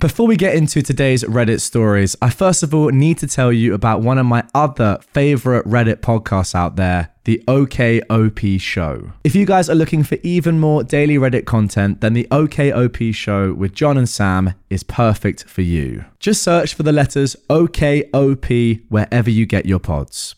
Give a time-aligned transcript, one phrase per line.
[0.00, 3.74] Before we get into today's Reddit stories, I first of all need to tell you
[3.74, 9.10] about one of my other favorite Reddit podcasts out there, the OKOP Show.
[9.24, 13.52] If you guys are looking for even more daily Reddit content, then the OKOP Show
[13.54, 16.04] with John and Sam is perfect for you.
[16.20, 20.36] Just search for the letters OKOP wherever you get your pods.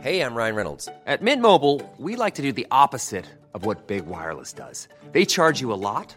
[0.00, 0.88] Hey, I'm Ryan Reynolds.
[1.04, 4.88] At Mint Mobile, we like to do the opposite of what Big Wireless does.
[5.12, 6.16] They charge you a lot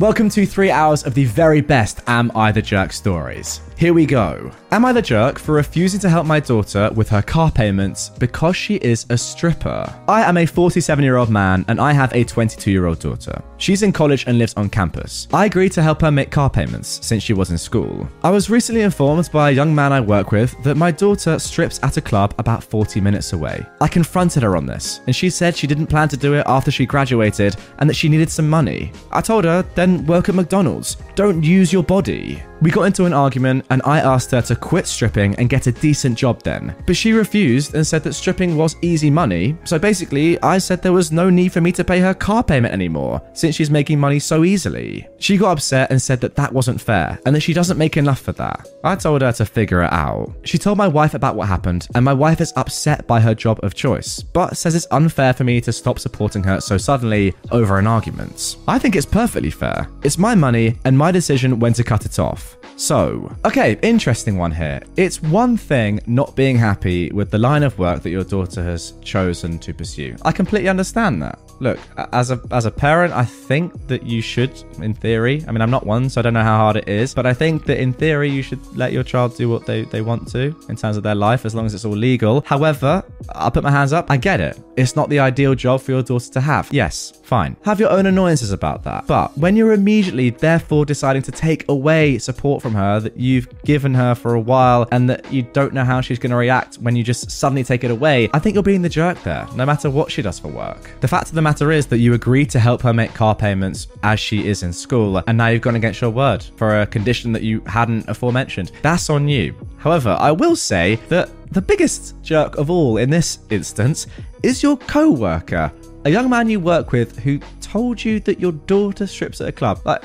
[0.00, 3.60] Welcome to three hours of the very best Am I the Jerk stories.
[3.76, 4.52] Here we go.
[4.70, 8.56] Am I the jerk for refusing to help my daughter with her car payments because
[8.56, 9.92] she is a stripper?
[10.08, 13.42] I am a 47 year old man and I have a 22 year old daughter.
[13.58, 15.28] She's in college and lives on campus.
[15.32, 18.08] I agreed to help her make car payments since she was in school.
[18.22, 21.80] I was recently informed by a young man I work with that my daughter strips
[21.82, 23.64] at a club about 40 minutes away.
[23.80, 26.70] I confronted her on this and she said she didn't plan to do it after
[26.70, 28.92] she graduated and that she needed some money.
[29.10, 30.96] I told her, then work at McDonald's.
[31.14, 32.42] Don't use your body.
[32.62, 35.72] We got into an argument and I asked her to quit stripping and get a
[35.72, 36.74] decent job then.
[36.86, 40.92] But she refused and said that stripping was easy money, so basically, I said there
[40.92, 44.18] was no need for me to pay her car payment anymore, since she's making money
[44.18, 45.06] so easily.
[45.18, 48.20] She got upset and said that that wasn't fair and that she doesn't make enough
[48.20, 48.66] for that.
[48.82, 50.32] I told her to figure it out.
[50.44, 53.60] She told my wife about what happened, and my wife is upset by her job
[53.62, 57.78] of choice, but says it's unfair for me to stop supporting her so suddenly over
[57.78, 58.56] an argument.
[58.66, 59.73] I think it's perfectly fair.
[60.02, 62.56] It's my money and my decision when to cut it off.
[62.76, 64.80] So, okay, interesting one here.
[64.96, 68.94] It's one thing not being happy with the line of work that your daughter has
[69.00, 70.16] chosen to pursue.
[70.22, 71.38] I completely understand that.
[71.60, 71.78] Look,
[72.12, 75.44] as a as a parent, I think that you should, in theory.
[75.46, 77.32] I mean, I'm not one, so I don't know how hard it is, but I
[77.32, 80.54] think that in theory you should let your child do what they, they want to
[80.68, 82.42] in terms of their life, as long as it's all legal.
[82.44, 84.10] However, I'll put my hands up.
[84.10, 84.58] I get it.
[84.76, 86.68] It's not the ideal job for your daughter to have.
[86.72, 87.56] Yes, fine.
[87.64, 89.06] Have your own annoyances about that.
[89.06, 93.92] But when you're immediately, therefore, deciding to take away support from her that you've given
[93.92, 96.96] her for a while and that you don't know how she's going to react when
[96.96, 99.90] you just suddenly take it away, I think you're being the jerk there, no matter
[99.90, 100.90] what she does for work.
[101.00, 103.88] The fact of the matter is that you agreed to help her make car payments
[104.02, 107.32] as she is in school, and now you've gone against your word for a condition
[107.32, 108.72] that you hadn't aforementioned.
[108.80, 109.54] That's on you.
[109.76, 114.06] However, I will say that the biggest jerk of all in this instance
[114.42, 115.70] is your co worker,
[116.06, 119.52] a young man you work with who told you that your daughter strips at a
[119.52, 119.82] club.
[119.84, 120.02] Like,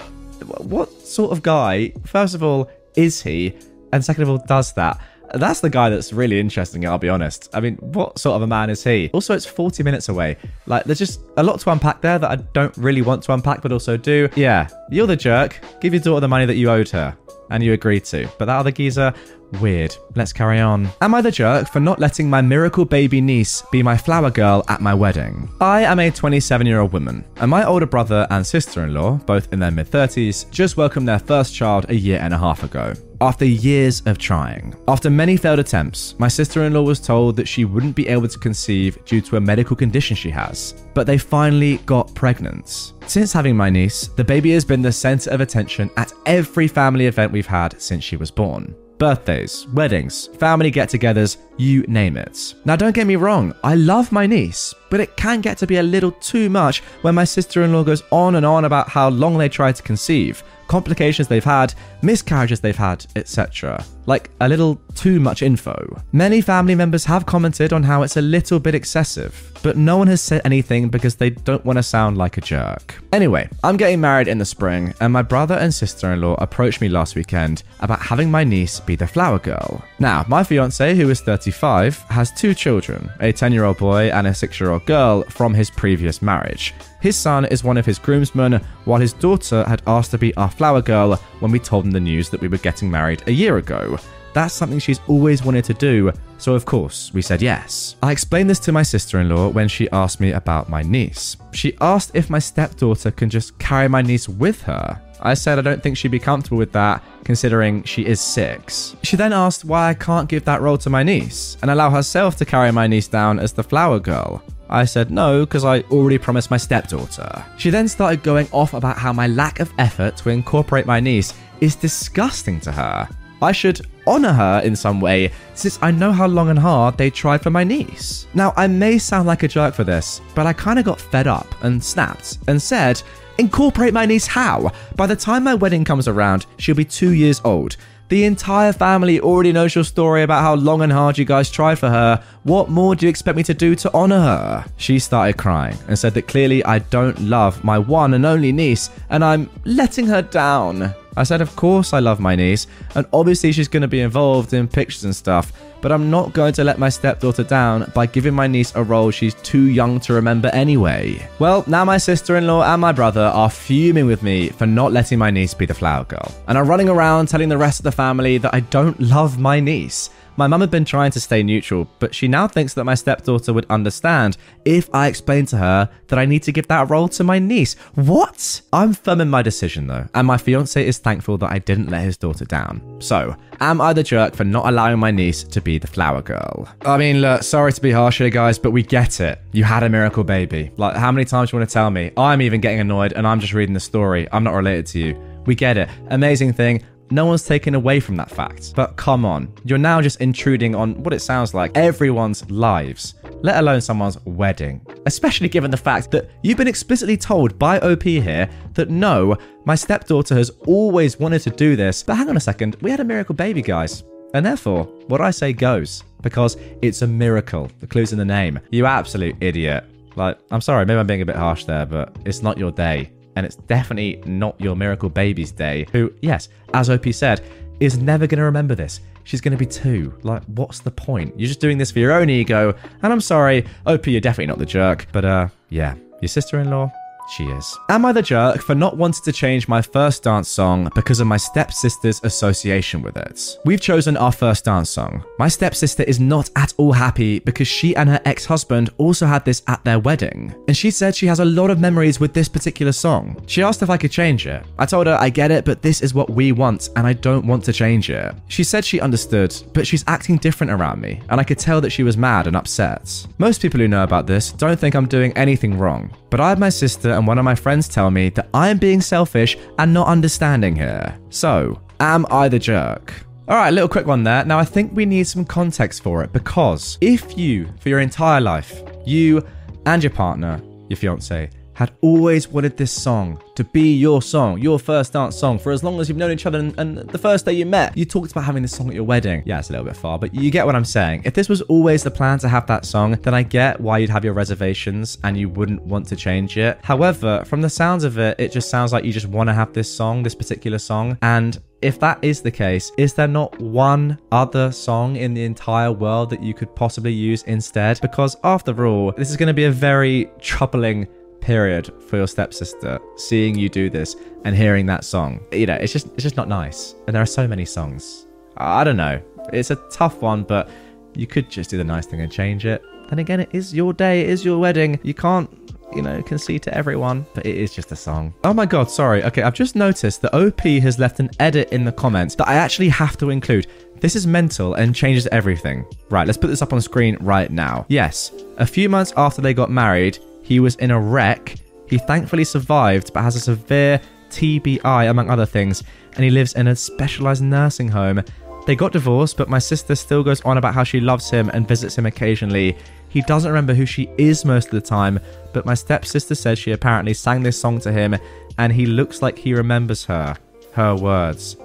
[0.48, 3.56] what sort of guy, first of all, is he?
[3.92, 5.00] And second of all, does that?
[5.34, 7.50] That's the guy that's really interesting, I'll be honest.
[7.54, 9.12] I mean, what sort of a man is he?
[9.14, 10.38] Also, it's 40 minutes away.
[10.66, 13.62] Like, there's just a lot to unpack there that I don't really want to unpack,
[13.62, 14.28] but also do.
[14.36, 15.60] Yeah, you're the jerk.
[15.82, 17.16] Give your daughter the money that you owed her.
[17.52, 18.28] And you agreed to.
[18.38, 19.14] But that other geezer,
[19.62, 19.98] Weird.
[20.16, 20.90] Let's carry on.
[21.02, 24.64] Am I the jerk for not letting my miracle baby niece be my flower girl
[24.68, 25.50] at my wedding?
[25.60, 29.18] I am a 27 year old woman, and my older brother and sister in law,
[29.26, 32.64] both in their mid 30s, just welcomed their first child a year and a half
[32.64, 32.94] ago.
[33.22, 34.74] After years of trying.
[34.88, 38.30] After many failed attempts, my sister in law was told that she wouldn't be able
[38.30, 42.94] to conceive due to a medical condition she has, but they finally got pregnant.
[43.08, 47.08] Since having my niece, the baby has been the center of attention at every family
[47.08, 52.54] event we've had since she was born birthdays, weddings, family get togethers, you name it.
[52.66, 55.78] Now, don't get me wrong, I love my niece, but it can get to be
[55.78, 59.10] a little too much when my sister in law goes on and on about how
[59.10, 61.74] long they tried to conceive, complications they've had,
[62.04, 63.84] miscarriages they've had, etc.
[64.10, 66.02] Like a little too much info.
[66.12, 70.08] Many family members have commented on how it's a little bit excessive, but no one
[70.08, 72.96] has said anything because they don't want to sound like a jerk.
[73.14, 76.82] Anyway, I'm getting married in the spring, and my brother and sister in law approached
[76.82, 79.86] me last weekend about having my niece be the flower girl.
[80.00, 84.26] Now, my fiance, who is 35, has two children a 10 year old boy and
[84.26, 86.74] a 6 year old girl from his previous marriage.
[87.02, 90.50] His son is one of his groomsmen, while his daughter had asked to be our
[90.50, 93.58] flower girl when we told him the news that we were getting married a year
[93.58, 93.98] ago.
[94.34, 97.96] That's something she's always wanted to do, so of course we said yes.
[98.04, 101.38] I explained this to my sister in law when she asked me about my niece.
[101.52, 105.02] She asked if my stepdaughter can just carry my niece with her.
[105.22, 108.96] I said I don't think she'd be comfortable with that, considering she is six.
[109.04, 112.38] She then asked why I can't give that role to my niece and allow herself
[112.38, 114.42] to carry my niece down as the flower girl.
[114.70, 117.44] I said no because I already promised my stepdaughter.
[117.58, 121.34] She then started going off about how my lack of effort to incorporate my niece
[121.60, 123.10] is disgusting to her.
[123.42, 127.10] I should honor her in some way, since I know how long and hard they
[127.10, 128.28] tried for my niece.
[128.34, 131.28] Now, I may sound like a jerk for this, but I kind of got fed
[131.28, 133.02] up and snapped and said,
[133.38, 134.72] Incorporate my niece how?
[134.98, 137.78] By the time my wedding comes around, she'll be two years old.
[138.10, 141.78] The entire family already knows your story about how long and hard you guys tried
[141.78, 142.24] for her.
[142.42, 144.66] What more do you expect me to do to honor her?
[144.78, 148.90] She started crying and said that clearly I don't love my one and only niece
[149.12, 150.96] and I'm letting her down.
[151.18, 152.66] I said, Of course, I love my niece,
[152.96, 156.54] and obviously, she's going to be involved in pictures and stuff, but I'm not going
[156.54, 160.14] to let my stepdaughter down by giving my niece a role she's too young to
[160.14, 161.28] remember anyway.
[161.40, 164.92] Well, now my sister in law and my brother are fuming with me for not
[164.92, 167.84] letting my niece be the flower girl, and are running around telling the rest of
[167.84, 170.10] the family that I don't love my niece.
[170.40, 173.52] My mum had been trying to stay neutral, but she now thinks that my stepdaughter
[173.52, 177.26] would understand if I explained to her that I need to give that role to
[177.26, 177.74] my niece.
[177.96, 178.62] What?
[178.72, 182.04] I'm firm in my decision though, and my fiance is thankful that I didn't let
[182.04, 182.82] his daughter down.
[183.00, 186.70] So, am I the jerk for not allowing my niece to be the flower girl?
[186.86, 189.42] I mean, look, sorry to be harsh here, guys, but we get it.
[189.52, 190.72] You had a miracle baby.
[190.78, 192.12] Like, how many times do you want to tell me?
[192.16, 194.26] I'm even getting annoyed and I'm just reading the story.
[194.32, 195.22] I'm not related to you.
[195.46, 195.90] We get it.
[196.08, 196.82] Amazing thing.
[197.12, 198.74] No one's taken away from that fact.
[198.76, 203.58] But come on, you're now just intruding on what it sounds like everyone's lives, let
[203.58, 204.86] alone someone's wedding.
[205.08, 209.36] Especially given the fact that you've been explicitly told by OP here that no,
[209.66, 212.04] my stepdaughter has always wanted to do this.
[212.04, 214.04] But hang on a second, we had a miracle baby, guys.
[214.36, 217.72] And therefore, what I say goes, because it's a miracle.
[217.80, 218.60] The clue's in the name.
[218.70, 219.84] You absolute idiot.
[220.16, 223.10] Like, I'm sorry, maybe I'm being a bit harsh there, but it's not your day
[223.40, 227.42] and it's definitely not your miracle baby's day, who, yes, as OP said,
[227.80, 229.00] is never going to remember this.
[229.24, 230.14] She's going to be two.
[230.24, 231.40] Like, what's the point?
[231.40, 232.76] You're just doing this for your own ego.
[233.02, 235.08] And I'm sorry, OP, you're definitely not the jerk.
[235.14, 236.92] But, uh, yeah, your sister in law,
[237.30, 237.78] she is.
[237.90, 241.28] Am I the jerk for not wanting to change my first dance song because of
[241.28, 243.58] my stepsister's association with it?
[243.66, 245.24] We've chosen our first dance song.
[245.38, 249.46] My stepsister is not at all happy because she and her ex husband also had
[249.46, 250.54] this at their wedding.
[250.68, 253.42] And she said she has a lot of memories with this particular song.
[253.48, 254.66] She asked if I could change it.
[254.78, 257.46] I told her, I get it, but this is what we want and I don't
[257.46, 258.36] want to change it.
[258.48, 261.92] She said she understood, but she's acting different around me, and I could tell that
[261.92, 263.28] she was mad and upset.
[263.38, 266.60] Most people who know about this don't think I'm doing anything wrong, but I have
[266.60, 269.94] my sister and one of my friends tell me that I am being selfish and
[269.94, 271.20] not understanding here.
[271.30, 273.14] So, am I the jerk?
[273.50, 274.46] Alright, little quick one there.
[274.46, 278.40] Now, I think we need some context for it because if you, for your entire
[278.40, 279.46] life, you
[279.86, 284.78] and your partner, your fiance, had always wanted this song to be your song, your
[284.78, 287.46] first dance song for as long as you've known each other and, and, the first
[287.46, 287.98] day you met.
[287.98, 289.44] You talked about having this song at your wedding.
[289.46, 291.22] Yeah, it's a little bit far, but you get what I'm saying.
[291.24, 294.10] If this was always the plan to have that song, then I get why you'd
[294.10, 296.80] have your reservations and you wouldn't want to change it.
[296.84, 299.72] However, from the sounds of it, it just sounds like you just want to have
[299.72, 301.18] this song, this particular song.
[301.22, 305.94] And if that is the case, is there not one other song in the entire
[305.94, 308.02] world that you could possibly use instead?
[308.02, 311.08] Because after all, this is going to be a very troubling
[311.50, 314.16] period for your stepsister seeing you do this
[314.46, 317.34] and hearing that song you know it's just it's just not nice and there are
[317.40, 319.20] so many songs i don't know
[319.52, 320.70] it's a tough one but
[321.16, 323.94] you could just do the nice thing and change it then again it is your
[323.94, 325.50] day it is your wedding you can't
[325.96, 328.32] you know, concede to everyone, but it is just a song.
[328.44, 329.24] Oh my god, sorry.
[329.24, 332.54] Okay, I've just noticed that OP has left an edit in the comments that I
[332.54, 333.66] actually have to include.
[334.00, 335.86] This is mental and changes everything.
[336.10, 337.86] Right, let's put this up on screen right now.
[337.90, 341.56] Yes, a few months after they got married, he was in a wreck.
[341.88, 344.02] He thankfully survived, but has a severe
[344.32, 345.84] TBI, among other things,
[346.16, 348.24] and he lives in a specialized nursing home.
[348.66, 351.68] They got divorced, but my sister still goes on about how she loves him and
[351.68, 352.76] visits him occasionally.
[353.10, 355.20] He doesn't remember who she is most of the time,
[355.54, 358.18] but my stepsister says she apparently sang this song to him,
[358.58, 360.36] and he looks like he remembers her.
[360.74, 361.58] Her words.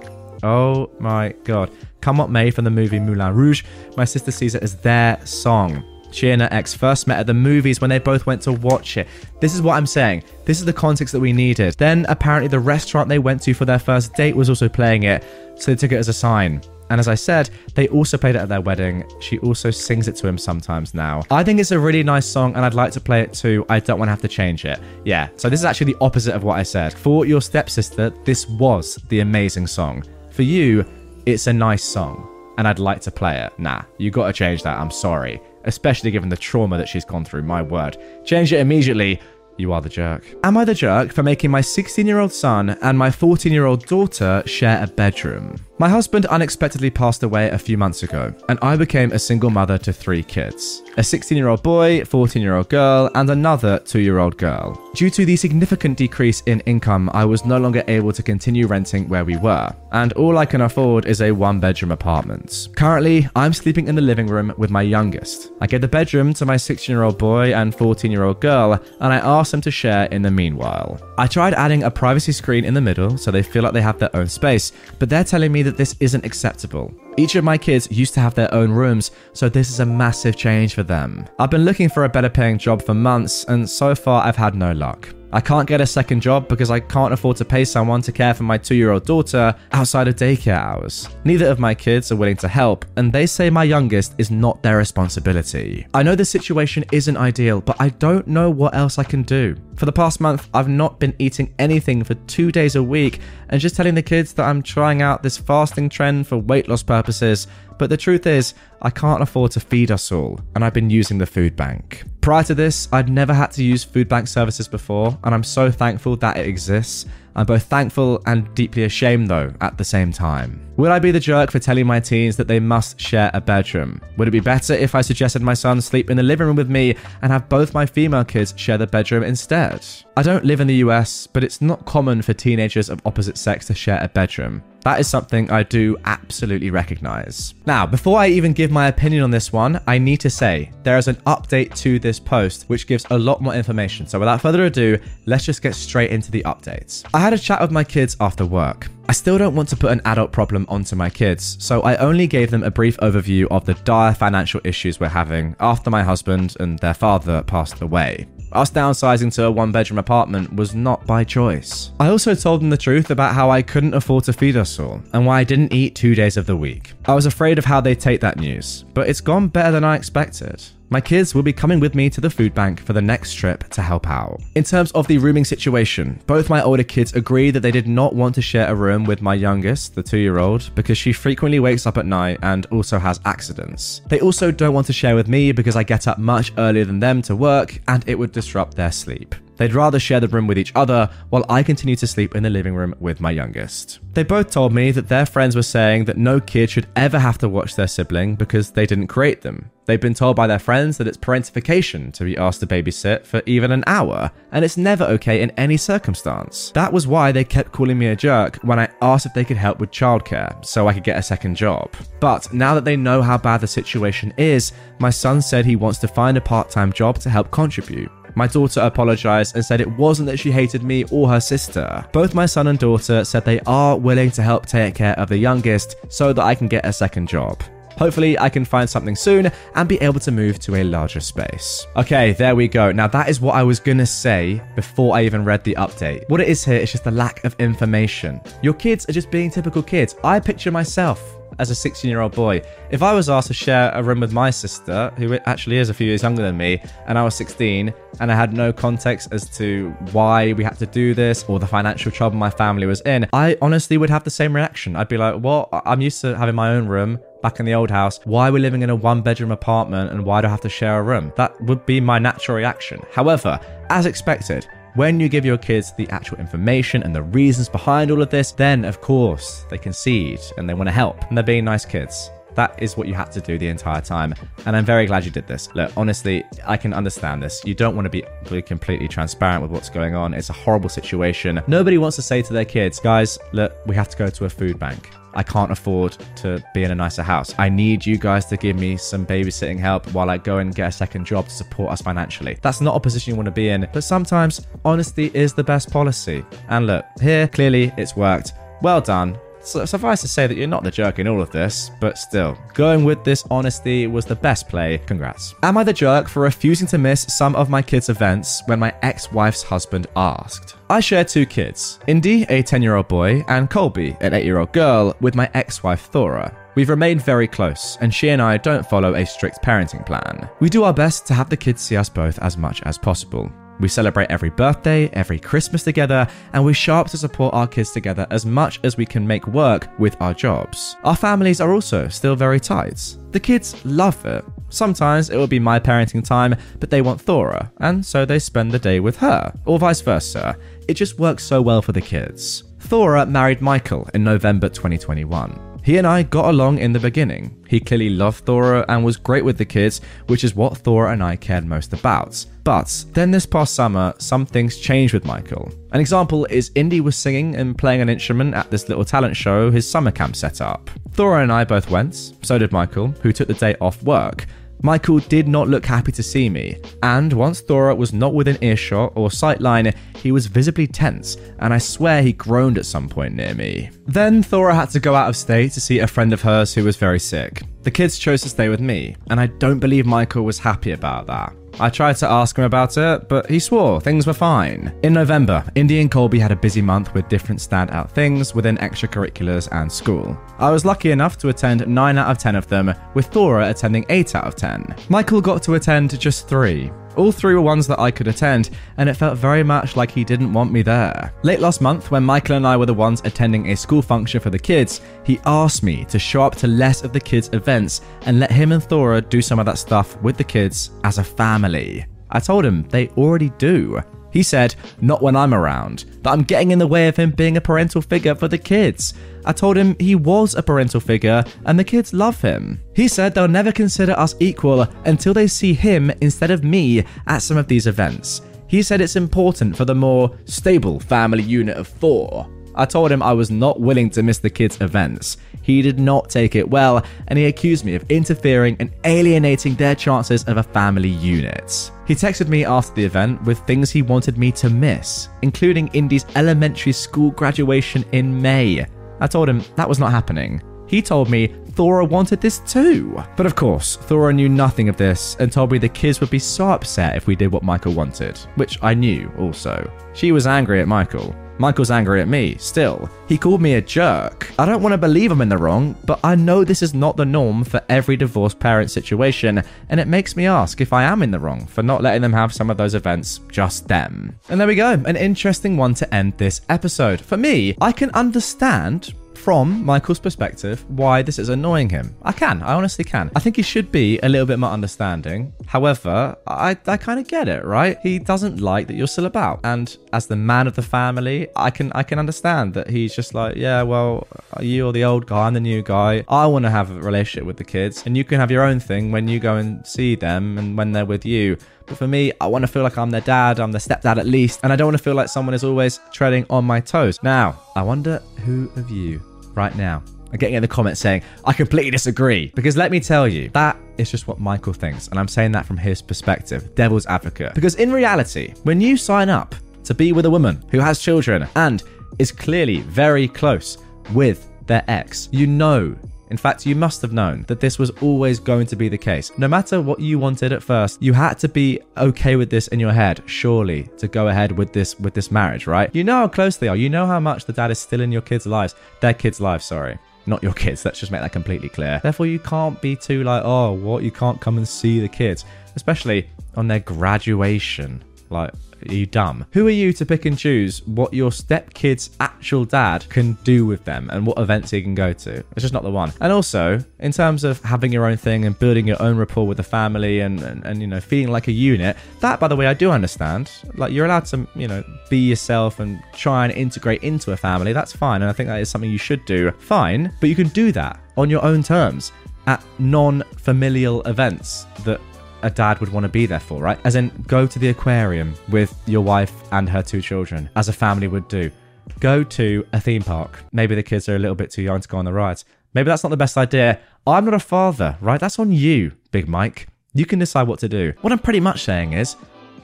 [0.43, 1.71] Oh my god.
[2.01, 3.63] Come What May from the movie Moulin Rouge,
[3.97, 5.83] my sister sees it as their song.
[6.15, 8.95] She and her ex first met at the movies when they both went to watch
[8.95, 9.05] it.
[9.41, 10.23] This is what I'm saying.
[10.45, 11.73] This is the context that we needed.
[11.73, 15.25] Then apparently the restaurant they went to for their first date was also playing it,
[15.57, 16.61] so they took it as a sign.
[16.89, 19.03] And as I said, they also played it at their wedding.
[19.19, 21.23] She also sings it to him sometimes now.
[21.31, 23.65] I think it's a really nice song and I'd like to play it too.
[23.67, 24.79] I don't want to have to change it.
[25.03, 26.93] Yeah, so this is actually the opposite of what I said.
[26.93, 30.05] For your stepsister, this was the amazing song.
[30.29, 30.85] For you,
[31.25, 33.59] it's a nice song and I'd like to play it.
[33.59, 34.79] Nah, you gotta change that.
[34.79, 37.43] I'm sorry especially given the trauma that she's gone through.
[37.43, 37.97] My word.
[38.23, 39.19] Change it immediately.
[39.57, 40.23] you are the jerk.
[40.43, 43.65] Am I the jerk for making my 16 year old son and my 14 year
[43.65, 45.55] old daughter share a bedroom?
[45.79, 49.77] My husband unexpectedly passed away a few months ago, and I became a single mother
[49.79, 53.99] to three kids a 16 year old boy, 14 year old girl, and another 2
[53.99, 54.81] year old girl.
[54.93, 59.09] Due to the significant decrease in income, I was no longer able to continue renting
[59.09, 62.69] where we were, and all I can afford is a one bedroom apartment.
[62.75, 65.51] Currently, I'm sleeping in the living room with my youngest.
[65.61, 68.79] I gave the bedroom to my 16 year old boy and 14 year old girl,
[69.01, 70.99] and I asked them to share in the meanwhile.
[71.17, 73.99] I tried adding a privacy screen in the middle so they feel like they have
[73.99, 76.93] their own space, but they're telling me that this isn't acceptable.
[77.17, 80.35] Each of my kids used to have their own rooms, so this is a massive
[80.35, 81.25] change for them.
[81.39, 84.53] I've been looking for a better paying job for months, and so far I've had
[84.53, 85.07] no luck.
[85.35, 88.33] I can't get a second job because I can't afford to pay someone to care
[88.33, 91.09] for my two year old daughter outside of daycare hours.
[91.25, 94.63] Neither of my kids are willing to help, and they say my youngest is not
[94.63, 95.87] their responsibility.
[95.93, 99.57] I know the situation isn't ideal, but I don't know what else I can do.
[99.75, 103.59] For the past month, I've not been eating anything for two days a week and
[103.59, 107.47] just telling the kids that I'm trying out this fasting trend for weight loss purposes.
[107.77, 111.17] But the truth is, I can't afford to feed us all, and I've been using
[111.17, 112.03] the food bank.
[112.21, 115.71] Prior to this, I'd never had to use food bank services before, and I'm so
[115.71, 117.05] thankful that it exists.
[117.35, 120.65] I'm both thankful and deeply ashamed, though, at the same time.
[120.77, 124.01] Would I be the jerk for telling my teens that they must share a bedroom?
[124.17, 126.69] Would it be better if I suggested my son sleep in the living room with
[126.69, 129.85] me and have both my female kids share the bedroom instead?
[130.17, 133.67] I don't live in the US, but it's not common for teenagers of opposite sex
[133.67, 134.63] to share a bedroom.
[134.85, 137.53] That is something I do absolutely recognize.
[137.65, 140.97] Now, before I even give my opinion on this one, I need to say there
[140.97, 144.07] is an update to this post which gives a lot more information.
[144.07, 147.03] So, without further ado, let's just get straight into the updates.
[147.13, 148.87] I had a chat with my kids after work.
[149.07, 152.25] I still don't want to put an adult problem onto my kids, so I only
[152.25, 156.55] gave them a brief overview of the dire financial issues we're having after my husband
[156.59, 158.25] and their father passed away.
[158.51, 161.91] Us downsizing to a one bedroom apartment was not by choice.
[161.99, 165.01] I also told them the truth about how I couldn't afford to feed us all
[165.13, 166.93] and why I didn't eat two days of the week.
[167.05, 169.95] I was afraid of how they'd take that news, but it's gone better than I
[169.97, 170.63] expected.
[170.89, 173.63] My kids will be coming with me to the food bank for the next trip
[173.69, 174.39] to help out.
[174.53, 178.13] In terms of the rooming situation, both my older kids agree that they did not
[178.13, 181.59] want to share a room with my youngest, the two year old, because she frequently
[181.59, 184.01] wakes up at night and also has accidents.
[184.07, 186.99] They also don't want to share with me because I get up much earlier than
[186.99, 189.33] them to work and it would disrupt their sleep.
[189.57, 192.49] They'd rather share the room with each other while I continue to sleep in the
[192.49, 193.99] living room with my youngest.
[194.13, 197.37] They both told me that their friends were saying that no kid should ever have
[197.39, 199.71] to watch their sibling because they didn't create them.
[199.85, 203.43] They've been told by their friends that it's parentification to be asked to babysit for
[203.45, 206.71] even an hour, and it's never okay in any circumstance.
[206.71, 209.57] That was why they kept calling me a jerk when I asked if they could
[209.57, 211.93] help with childcare so I could get a second job.
[212.19, 215.99] But now that they know how bad the situation is, my son said he wants
[215.99, 218.11] to find a part time job to help contribute.
[218.35, 222.05] My daughter apologized and said it wasn't that she hated me or her sister.
[222.11, 225.37] Both my son and daughter said they are willing to help take care of the
[225.37, 227.63] youngest so that I can get a second job.
[227.97, 231.87] Hopefully, I can find something soon and be able to move to a larger space.
[231.95, 232.91] Okay, there we go.
[232.91, 236.27] Now, that is what I was gonna say before I even read the update.
[236.29, 238.41] What it is here is just a lack of information.
[238.61, 240.15] Your kids are just being typical kids.
[240.23, 242.61] I picture myself as a 16 year old boy.
[242.89, 245.93] If I was asked to share a room with my sister, who actually is a
[245.93, 249.49] few years younger than me, and I was 16, and I had no context as
[249.57, 253.27] to why we had to do this or the financial trouble my family was in,
[253.33, 254.95] I honestly would have the same reaction.
[254.95, 257.91] I'd be like, well, I'm used to having my own room back in the old
[257.91, 258.19] house.
[258.23, 260.69] Why are we living in a one bedroom apartment and why do I have to
[260.69, 261.31] share a room?
[261.35, 263.01] That would be my natural reaction.
[263.13, 263.59] However,
[263.89, 268.21] as expected, when you give your kids the actual information and the reasons behind all
[268.21, 271.65] of this, then of course they concede and they want to help and they're being
[271.65, 272.31] nice kids.
[272.55, 274.33] That is what you had to do the entire time.
[274.65, 275.67] And I'm very glad you did this.
[275.75, 277.61] Look, honestly, I can understand this.
[277.65, 280.33] You don't want to be completely transparent with what's going on.
[280.33, 281.61] It's a horrible situation.
[281.67, 284.49] Nobody wants to say to their kids, guys, look, we have to go to a
[284.49, 285.09] food bank.
[285.35, 287.53] I can't afford to be in a nicer house.
[287.57, 290.89] I need you guys to give me some babysitting help while I go and get
[290.89, 292.57] a second job to support us financially.
[292.61, 295.91] That's not a position you want to be in, but sometimes honesty is the best
[295.91, 296.43] policy.
[296.69, 298.53] And look, here, clearly it's worked.
[298.81, 299.37] Well done.
[299.65, 302.55] So, suffice to say that you're not the jerk in all of this, but still,
[302.75, 304.99] going with this honesty was the best play.
[305.07, 305.55] Congrats.
[305.63, 308.93] Am I the jerk for refusing to miss some of my kids' events when my
[309.01, 310.74] ex wife's husband asked?
[310.89, 314.59] I share two kids Indy, a 10 year old boy, and Colby, an 8 year
[314.59, 316.55] old girl, with my ex wife Thora.
[316.75, 320.47] We've remained very close, and she and I don't follow a strict parenting plan.
[320.59, 323.51] We do our best to have the kids see us both as much as possible.
[323.79, 327.91] We celebrate every birthday, every Christmas together, and we show up to support our kids
[327.91, 330.95] together as much as we can make work with our jobs.
[331.03, 333.17] Our families are also still very tight.
[333.31, 334.45] The kids love it.
[334.69, 338.71] Sometimes it will be my parenting time, but they want Thora, and so they spend
[338.71, 340.57] the day with her, or vice versa.
[340.87, 342.63] It just works so well for the kids.
[342.79, 345.74] Thora married Michael in November 2021.
[345.85, 347.63] He and I got along in the beginning.
[347.67, 351.21] He clearly loved Thora and was great with the kids, which is what Thora and
[351.21, 352.43] I cared most about.
[352.63, 355.71] But then this past summer, some things changed with Michael.
[355.91, 359.69] An example is Indy was singing and playing an instrument at this little talent show
[359.69, 360.89] his summer camp set up.
[361.11, 364.47] Thora and I both went, so did Michael, who took the day off work.
[364.85, 369.13] Michael did not look happy to see me, and once Thora was not within earshot
[369.15, 373.55] or sightline, he was visibly tense, and I swear he groaned at some point near
[373.55, 373.89] me.
[374.05, 376.83] Then Thora had to go out of state to see a friend of hers who
[376.83, 377.63] was very sick.
[377.81, 381.25] The kids chose to stay with me, and I don't believe Michael was happy about
[381.25, 381.55] that.
[381.79, 384.97] I tried to ask him about it, but he swore things were fine.
[385.03, 389.67] In November, Indy and Colby had a busy month with different standout things within extracurriculars
[389.71, 390.37] and school.
[390.57, 394.05] I was lucky enough to attend 9 out of 10 of them, with Thora attending
[394.09, 394.95] 8 out of 10.
[395.09, 396.91] Michael got to attend just 3.
[397.15, 400.23] All three were ones that I could attend, and it felt very much like he
[400.23, 401.33] didn't want me there.
[401.43, 404.49] Late last month, when Michael and I were the ones attending a school function for
[404.49, 408.39] the kids, he asked me to show up to less of the kids' events and
[408.39, 412.05] let him and Thora do some of that stuff with the kids as a family.
[412.29, 414.01] I told him they already do.
[414.35, 417.55] He said, not when I'm around, that I'm getting in the way of him being
[417.55, 419.13] a parental figure for the kids.
[419.45, 422.81] I told him he was a parental figure and the kids love him.
[422.93, 427.43] He said they'll never consider us equal until they see him instead of me at
[427.43, 428.41] some of these events.
[428.67, 432.45] He said it's important for the more stable family unit of four.
[432.75, 435.37] I told him I was not willing to miss the kids' events.
[435.61, 439.95] He did not take it well, and he accused me of interfering and alienating their
[439.95, 441.91] chances of a family unit.
[442.05, 446.25] He texted me after the event with things he wanted me to miss, including Indy's
[446.35, 448.85] elementary school graduation in May.
[449.19, 450.61] I told him that was not happening.
[450.87, 453.21] He told me Thora wanted this too.
[453.35, 456.39] But of course, Thora knew nothing of this and told me the kids would be
[456.39, 459.91] so upset if we did what Michael wanted, which I knew also.
[460.13, 461.35] She was angry at Michael.
[461.57, 463.09] Michael's angry at me, still.
[463.27, 464.51] He called me a jerk.
[464.59, 467.15] I don't want to believe I'm in the wrong, but I know this is not
[467.15, 471.23] the norm for every divorced parent situation, and it makes me ask if I am
[471.23, 474.37] in the wrong for not letting them have some of those events just them.
[474.49, 477.21] And there we go, an interesting one to end this episode.
[477.21, 479.13] For me, I can understand
[479.45, 482.15] from Michael's perspective why this is annoying him.
[482.23, 483.29] I can, I honestly can.
[483.35, 485.53] I think he should be a little bit more understanding.
[485.67, 487.99] However, I, I kind of get it, right?
[488.01, 489.59] He doesn't like that you're still about.
[489.63, 493.35] And as the man of the family, I can I can understand that he's just
[493.35, 494.27] like, yeah, well,
[494.61, 496.23] you're the old guy, I'm the new guy.
[496.27, 498.79] I want to have a relationship with the kids, and you can have your own
[498.79, 501.57] thing when you go and see them and when they're with you.
[501.85, 504.25] But for me, I want to feel like I'm their dad, I'm their stepdad at
[504.25, 507.19] least, and I don't want to feel like someone is always treading on my toes.
[507.21, 509.21] Now, I wonder who of you
[509.55, 512.51] right now are getting in the comments saying, I completely disagree.
[512.55, 515.07] Because let me tell you, that is just what Michael thinks.
[515.07, 517.55] And I'm saying that from his perspective, devil's advocate.
[517.55, 521.47] Because in reality, when you sign up to be with a woman who has children
[521.55, 521.83] and
[522.19, 523.77] is clearly very close
[524.13, 525.95] with their ex, you know
[526.29, 529.31] in fact, you must have known that this was always going to be the case.
[529.37, 532.79] No matter what you wanted at first, you had to be okay with this in
[532.79, 535.93] your head, surely, to go ahead with this with this marriage, right?
[535.93, 536.75] You know how close they are.
[536.75, 538.75] You know how much the dad is still in your kids' lives.
[539.01, 540.83] Their kids' lives, sorry not your kids.
[540.83, 541.99] Let's just make that completely clear.
[542.01, 544.03] Therefore, you can't be too like, oh, what?
[544.03, 548.03] You can't come and see the kids, especially on their graduation.
[548.29, 548.51] Like,
[548.91, 549.45] you dumb?
[549.51, 553.83] Who are you to pick and choose what your stepkid's actual dad can do with
[553.85, 555.31] them and what events he can go to?
[555.31, 556.13] It's just not the one.
[556.21, 559.57] And also, in terms of having your own thing and building your own rapport with
[559.57, 562.67] the family and, and, and you know, feeling like a unit, that, by the way,
[562.67, 563.51] I do understand.
[563.75, 567.73] Like, you're allowed to, you know, be yourself and try and integrate into a family.
[567.73, 568.21] That's fine.
[568.21, 569.51] And I think that is something you should do.
[569.51, 570.13] Fine.
[570.19, 572.11] But you can do that on your own terms
[572.47, 575.01] at non familial events that
[575.45, 576.79] a dad would want to be there for, right?
[576.83, 580.73] As in, go to the aquarium with your wife and her two children, as a
[580.73, 581.51] family would do.
[581.99, 583.43] Go to a theme park.
[583.51, 585.45] Maybe the kids are a little bit too young to go on the rides.
[585.75, 586.79] Maybe that's not the best idea.
[587.05, 588.19] I'm not a father, right?
[588.19, 589.67] That's on you, Big Mike.
[589.93, 590.93] You can decide what to do.
[591.01, 592.15] What I'm pretty much saying is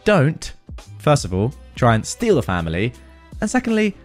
[0.04, 0.52] don't,
[0.98, 2.94] first of all, try and steal the family.
[3.42, 3.96] And secondly,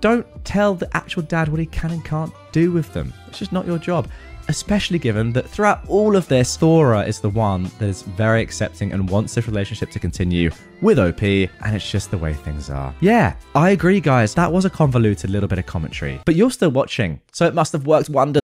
[0.00, 3.12] don't tell the actual dad what he can and can't do with them.
[3.28, 4.08] It's just not your job
[4.48, 8.92] especially given that throughout all of this, Thora is the one that is very accepting
[8.92, 12.94] and wants this relationship to continue with OP, and it's just the way things are.
[13.00, 14.34] Yeah, I agree, guys.
[14.34, 17.72] That was a convoluted little bit of commentary, but you're still watching, so it must
[17.72, 18.42] have worked wonders.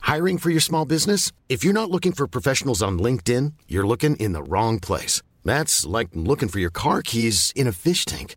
[0.00, 1.32] Hiring for your small business?
[1.48, 5.20] If you're not looking for professionals on LinkedIn, you're looking in the wrong place.
[5.44, 8.36] That's like looking for your car keys in a fish tank.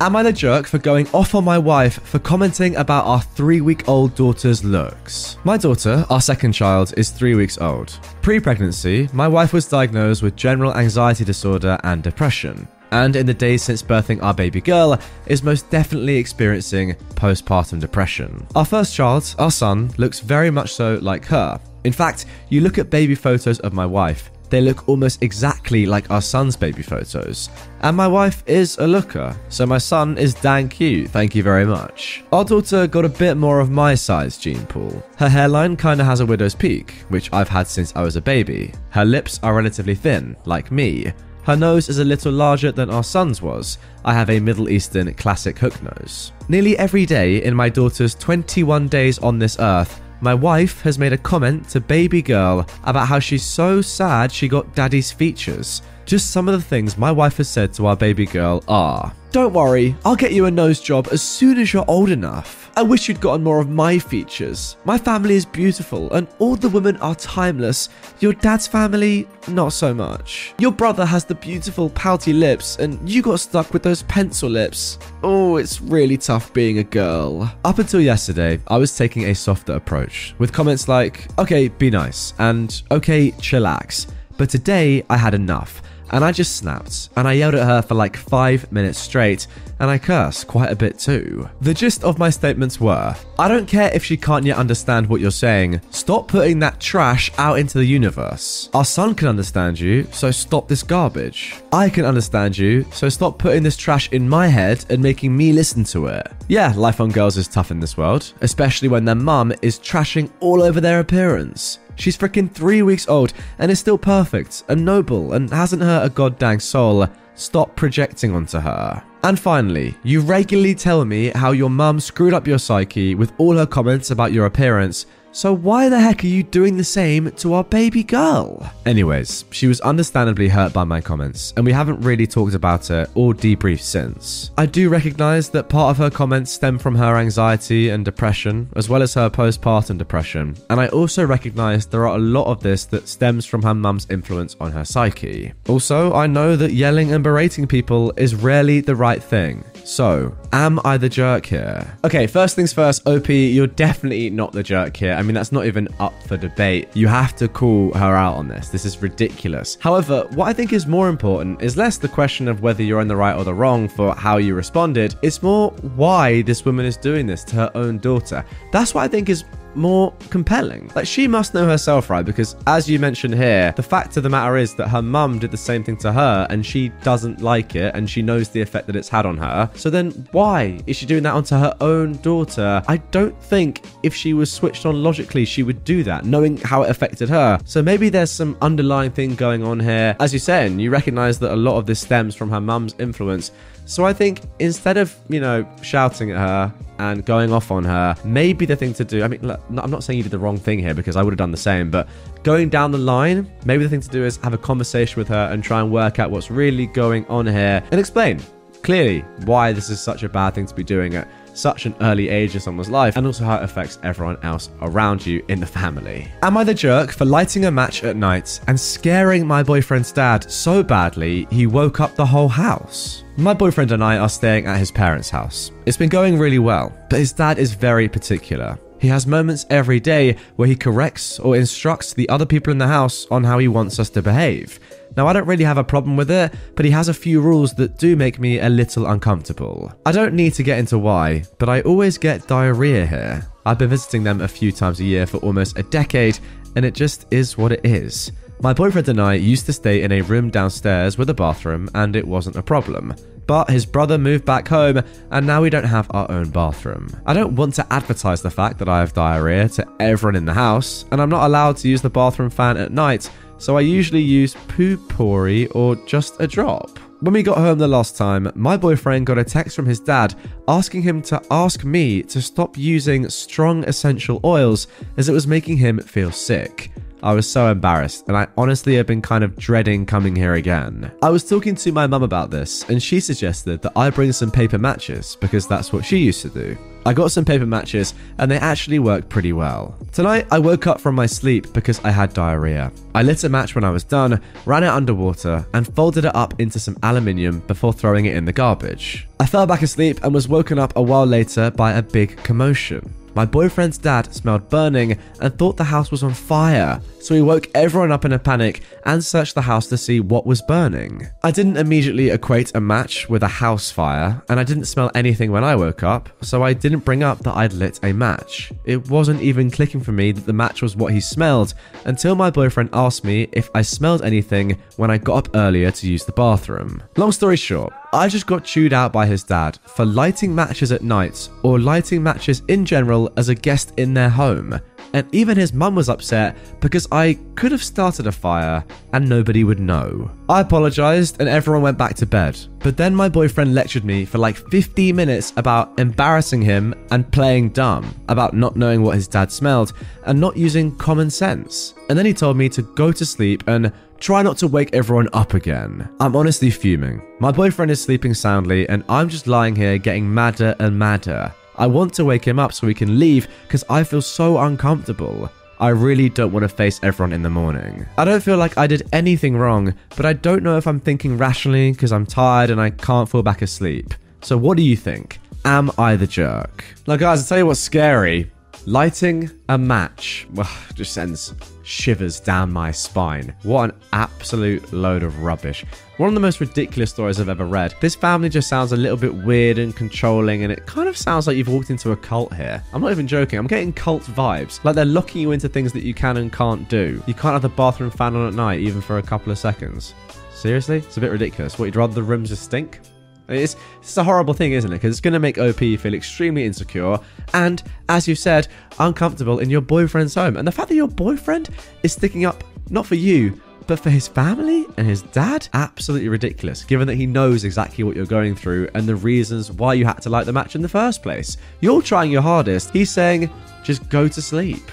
[0.00, 3.60] Am I the jerk for going off on my wife for commenting about our three
[3.60, 5.36] week old daughter's looks?
[5.44, 7.96] My daughter, our second child, is three weeks old.
[8.20, 13.34] Pre pregnancy, my wife was diagnosed with general anxiety disorder and depression and in the
[13.34, 18.46] days since birthing our baby girl, is most definitely experiencing postpartum depression.
[18.56, 21.60] Our first child, our son, looks very much so like her.
[21.84, 26.10] In fact, you look at baby photos of my wife, they look almost exactly like
[26.10, 27.50] our son's baby photos.
[27.80, 31.64] And my wife is a looker, so my son is dang cute, thank you very
[31.64, 32.24] much.
[32.32, 35.02] Our daughter got a bit more of my size gene pool.
[35.16, 38.72] Her hairline kinda has a widow's peak, which I've had since I was a baby.
[38.90, 41.12] Her lips are relatively thin, like me,
[41.48, 43.78] her nose is a little larger than our son's was.
[44.04, 46.30] I have a Middle Eastern classic hook nose.
[46.50, 51.12] Nearly every day in my daughter's 21 days on this earth, my wife has made
[51.12, 55.82] a comment to baby girl about how she's so sad she got daddy's features.
[56.04, 59.52] Just some of the things my wife has said to our baby girl are Don't
[59.52, 62.67] worry, I'll get you a nose job as soon as you're old enough.
[62.78, 64.76] I wish you'd gotten more of my features.
[64.84, 67.88] My family is beautiful, and all the women are timeless.
[68.20, 70.54] Your dad's family, not so much.
[70.60, 75.00] Your brother has the beautiful pouty lips, and you got stuck with those pencil lips.
[75.24, 77.52] Oh, it's really tough being a girl.
[77.64, 82.32] Up until yesterday, I was taking a softer approach, with comments like, okay, be nice,
[82.38, 84.06] and okay, chillax.
[84.36, 87.94] But today, I had enough and I just snapped, and I yelled at her for
[87.94, 89.46] like five minutes straight,
[89.80, 91.48] and I cursed quite a bit too.
[91.60, 95.20] The gist of my statements were I don't care if she can't yet understand what
[95.20, 98.68] you're saying, stop putting that trash out into the universe.
[98.74, 101.54] Our son can understand you, so stop this garbage.
[101.72, 105.52] I can understand you, so stop putting this trash in my head and making me
[105.52, 106.26] listen to it.
[106.48, 110.30] Yeah, life on girls is tough in this world, especially when their mum is trashing
[110.40, 111.78] all over their appearance.
[111.98, 116.10] She's freaking three weeks old and is still perfect and noble and hasn't hurt a
[116.10, 117.06] goddamn soul.
[117.34, 119.02] Stop projecting onto her.
[119.24, 123.56] And finally, you regularly tell me how your mum screwed up your psyche with all
[123.56, 127.54] her comments about your appearance so why the heck are you doing the same to
[127.54, 128.70] our baby girl?
[128.86, 133.10] Anyways, she was understandably hurt by my comments, and we haven't really talked about it
[133.14, 134.50] or debriefed since.
[134.56, 138.88] I do recognize that part of her comments stem from her anxiety and depression, as
[138.88, 142.84] well as her postpartum depression, and I also recognize there are a lot of this
[142.86, 145.52] that stems from her mum's influence on her psyche.
[145.68, 149.64] Also, I know that yelling and berating people is rarely the right thing.
[149.88, 151.96] So, am I the jerk here?
[152.04, 155.14] Okay, first things first, OP, you're definitely not the jerk here.
[155.14, 156.90] I mean, that's not even up for debate.
[156.92, 158.68] You have to call her out on this.
[158.68, 159.78] This is ridiculous.
[159.80, 163.08] However, what I think is more important is less the question of whether you're in
[163.08, 165.14] the right or the wrong for how you responded.
[165.22, 168.44] It's more why this woman is doing this to her own daughter.
[168.72, 170.90] That's what I think is more compelling.
[170.94, 172.24] Like, she must know herself, right?
[172.24, 175.50] Because as you mentioned here, the fact of the matter is that her mum did
[175.50, 178.86] the same thing to her and she doesn't like it and she knows the effect
[178.86, 179.70] that it's had on her.
[179.74, 182.82] So then why is she doing that onto her own daughter?
[182.88, 186.82] I don't think if she was switched on logically, she would do that, knowing how
[186.82, 187.58] it affected her.
[187.64, 190.16] So maybe there's some underlying thing going on here.
[190.20, 193.52] As you're saying, you recognize that a lot of this stems from her mum's influence.
[193.88, 198.14] So I think instead of, you know, shouting at her and going off on her,
[198.22, 200.58] maybe the thing to do, I mean, look, I'm not saying you did the wrong
[200.58, 202.06] thing here because I would have done the same, but
[202.42, 205.48] going down the line, maybe the thing to do is have a conversation with her
[205.50, 208.42] and try and work out what's really going on here and explain
[208.82, 211.26] clearly why this is such a bad thing to be doing at
[211.58, 215.26] such an early age in someone's life and also how it affects everyone else around
[215.26, 216.28] you in the family.
[216.42, 220.50] Am I the jerk for lighting a match at night and scaring my boyfriend's dad
[220.50, 223.24] so badly he woke up the whole house?
[223.36, 225.70] My boyfriend and I are staying at his parents' house.
[225.86, 228.78] It's been going really well, but his dad is very particular.
[229.00, 232.88] He has moments every day where he corrects or instructs the other people in the
[232.88, 234.80] house on how he wants us to behave.
[235.16, 237.72] Now, I don't really have a problem with it, but he has a few rules
[237.74, 239.92] that do make me a little uncomfortable.
[240.04, 243.46] I don't need to get into why, but I always get diarrhea here.
[243.64, 246.38] I've been visiting them a few times a year for almost a decade,
[246.76, 248.32] and it just is what it is.
[248.60, 252.16] My boyfriend and I used to stay in a room downstairs with a bathroom, and
[252.16, 253.14] it wasn't a problem
[253.48, 257.08] but his brother moved back home and now we don't have our own bathroom.
[257.26, 260.54] I don't want to advertise the fact that I have diarrhea to everyone in the
[260.54, 264.22] house, and I'm not allowed to use the bathroom fan at night so I usually
[264.22, 266.98] use Poo-Pourri or just a drop.
[267.20, 270.36] When we got home the last time, my boyfriend got a text from his dad
[270.68, 275.78] asking him to ask me to stop using strong essential oils as it was making
[275.78, 276.92] him feel sick.
[277.22, 281.10] I was so embarrassed, and I honestly have been kind of dreading coming here again.
[281.20, 284.52] I was talking to my mum about this, and she suggested that I bring some
[284.52, 286.78] paper matches because that's what she used to do.
[287.04, 289.96] I got some paper matches, and they actually worked pretty well.
[290.12, 292.92] Tonight, I woke up from my sleep because I had diarrhea.
[293.14, 296.60] I lit a match when I was done, ran it underwater, and folded it up
[296.60, 299.26] into some aluminium before throwing it in the garbage.
[299.40, 303.12] I fell back asleep and was woken up a while later by a big commotion.
[303.34, 307.68] My boyfriend's dad smelled burning and thought the house was on fire, so he woke
[307.74, 311.28] everyone up in a panic and searched the house to see what was burning.
[311.42, 315.52] I didn't immediately equate a match with a house fire, and I didn't smell anything
[315.52, 318.72] when I woke up, so I didn't bring up that I'd lit a match.
[318.84, 322.50] It wasn't even clicking for me that the match was what he smelled until my
[322.50, 326.32] boyfriend asked me if I smelled anything when I got up earlier to use the
[326.32, 327.02] bathroom.
[327.16, 331.02] Long story short, I just got chewed out by his dad for lighting matches at
[331.02, 334.80] night or lighting matches in general as a guest in their home.
[335.12, 339.64] And even his mum was upset because I could have started a fire and nobody
[339.64, 340.30] would know.
[340.48, 342.58] I apologized and everyone went back to bed.
[342.80, 347.70] But then my boyfriend lectured me for like 15 minutes about embarrassing him and playing
[347.70, 349.92] dumb, about not knowing what his dad smelled
[350.26, 351.94] and not using common sense.
[352.08, 355.28] And then he told me to go to sleep and try not to wake everyone
[355.32, 356.08] up again.
[356.20, 357.22] I'm honestly fuming.
[357.40, 361.52] My boyfriend is sleeping soundly and I'm just lying here getting madder and madder.
[361.78, 365.50] I want to wake him up so we can leave because I feel so uncomfortable.
[365.80, 368.04] I really don't want to face everyone in the morning.
[368.18, 371.38] I don't feel like I did anything wrong, but I don't know if I'm thinking
[371.38, 374.12] rationally because I'm tired and I can't fall back asleep.
[374.42, 375.38] So, what do you think?
[375.64, 376.84] Am I the jerk?
[377.06, 378.50] Now, guys, I'll tell you what's scary.
[378.88, 383.54] Lighting a match well, just sends shivers down my spine.
[383.62, 385.84] What an absolute load of rubbish.
[386.16, 387.94] One of the most ridiculous stories I've ever read.
[388.00, 391.46] This family just sounds a little bit weird and controlling, and it kind of sounds
[391.46, 392.82] like you've walked into a cult here.
[392.94, 394.82] I'm not even joking, I'm getting cult vibes.
[394.84, 397.22] Like they're locking you into things that you can and can't do.
[397.26, 400.14] You can't have the bathroom fan on at night, even for a couple of seconds.
[400.54, 400.96] Seriously?
[400.96, 401.78] It's a bit ridiculous.
[401.78, 403.00] What, you'd rather the rooms just stink?
[403.48, 404.96] It's, it's a horrible thing, isn't it?
[404.96, 407.18] Because it's going to make OP feel extremely insecure
[407.54, 410.56] and, as you said, uncomfortable in your boyfriend's home.
[410.56, 411.70] And the fact that your boyfriend
[412.02, 416.84] is sticking up not for you, but for his family and his dad, absolutely ridiculous,
[416.84, 420.20] given that he knows exactly what you're going through and the reasons why you had
[420.22, 421.56] to like the match in the first place.
[421.80, 422.90] You're trying your hardest.
[422.90, 423.50] He's saying,
[423.82, 424.90] just go to sleep.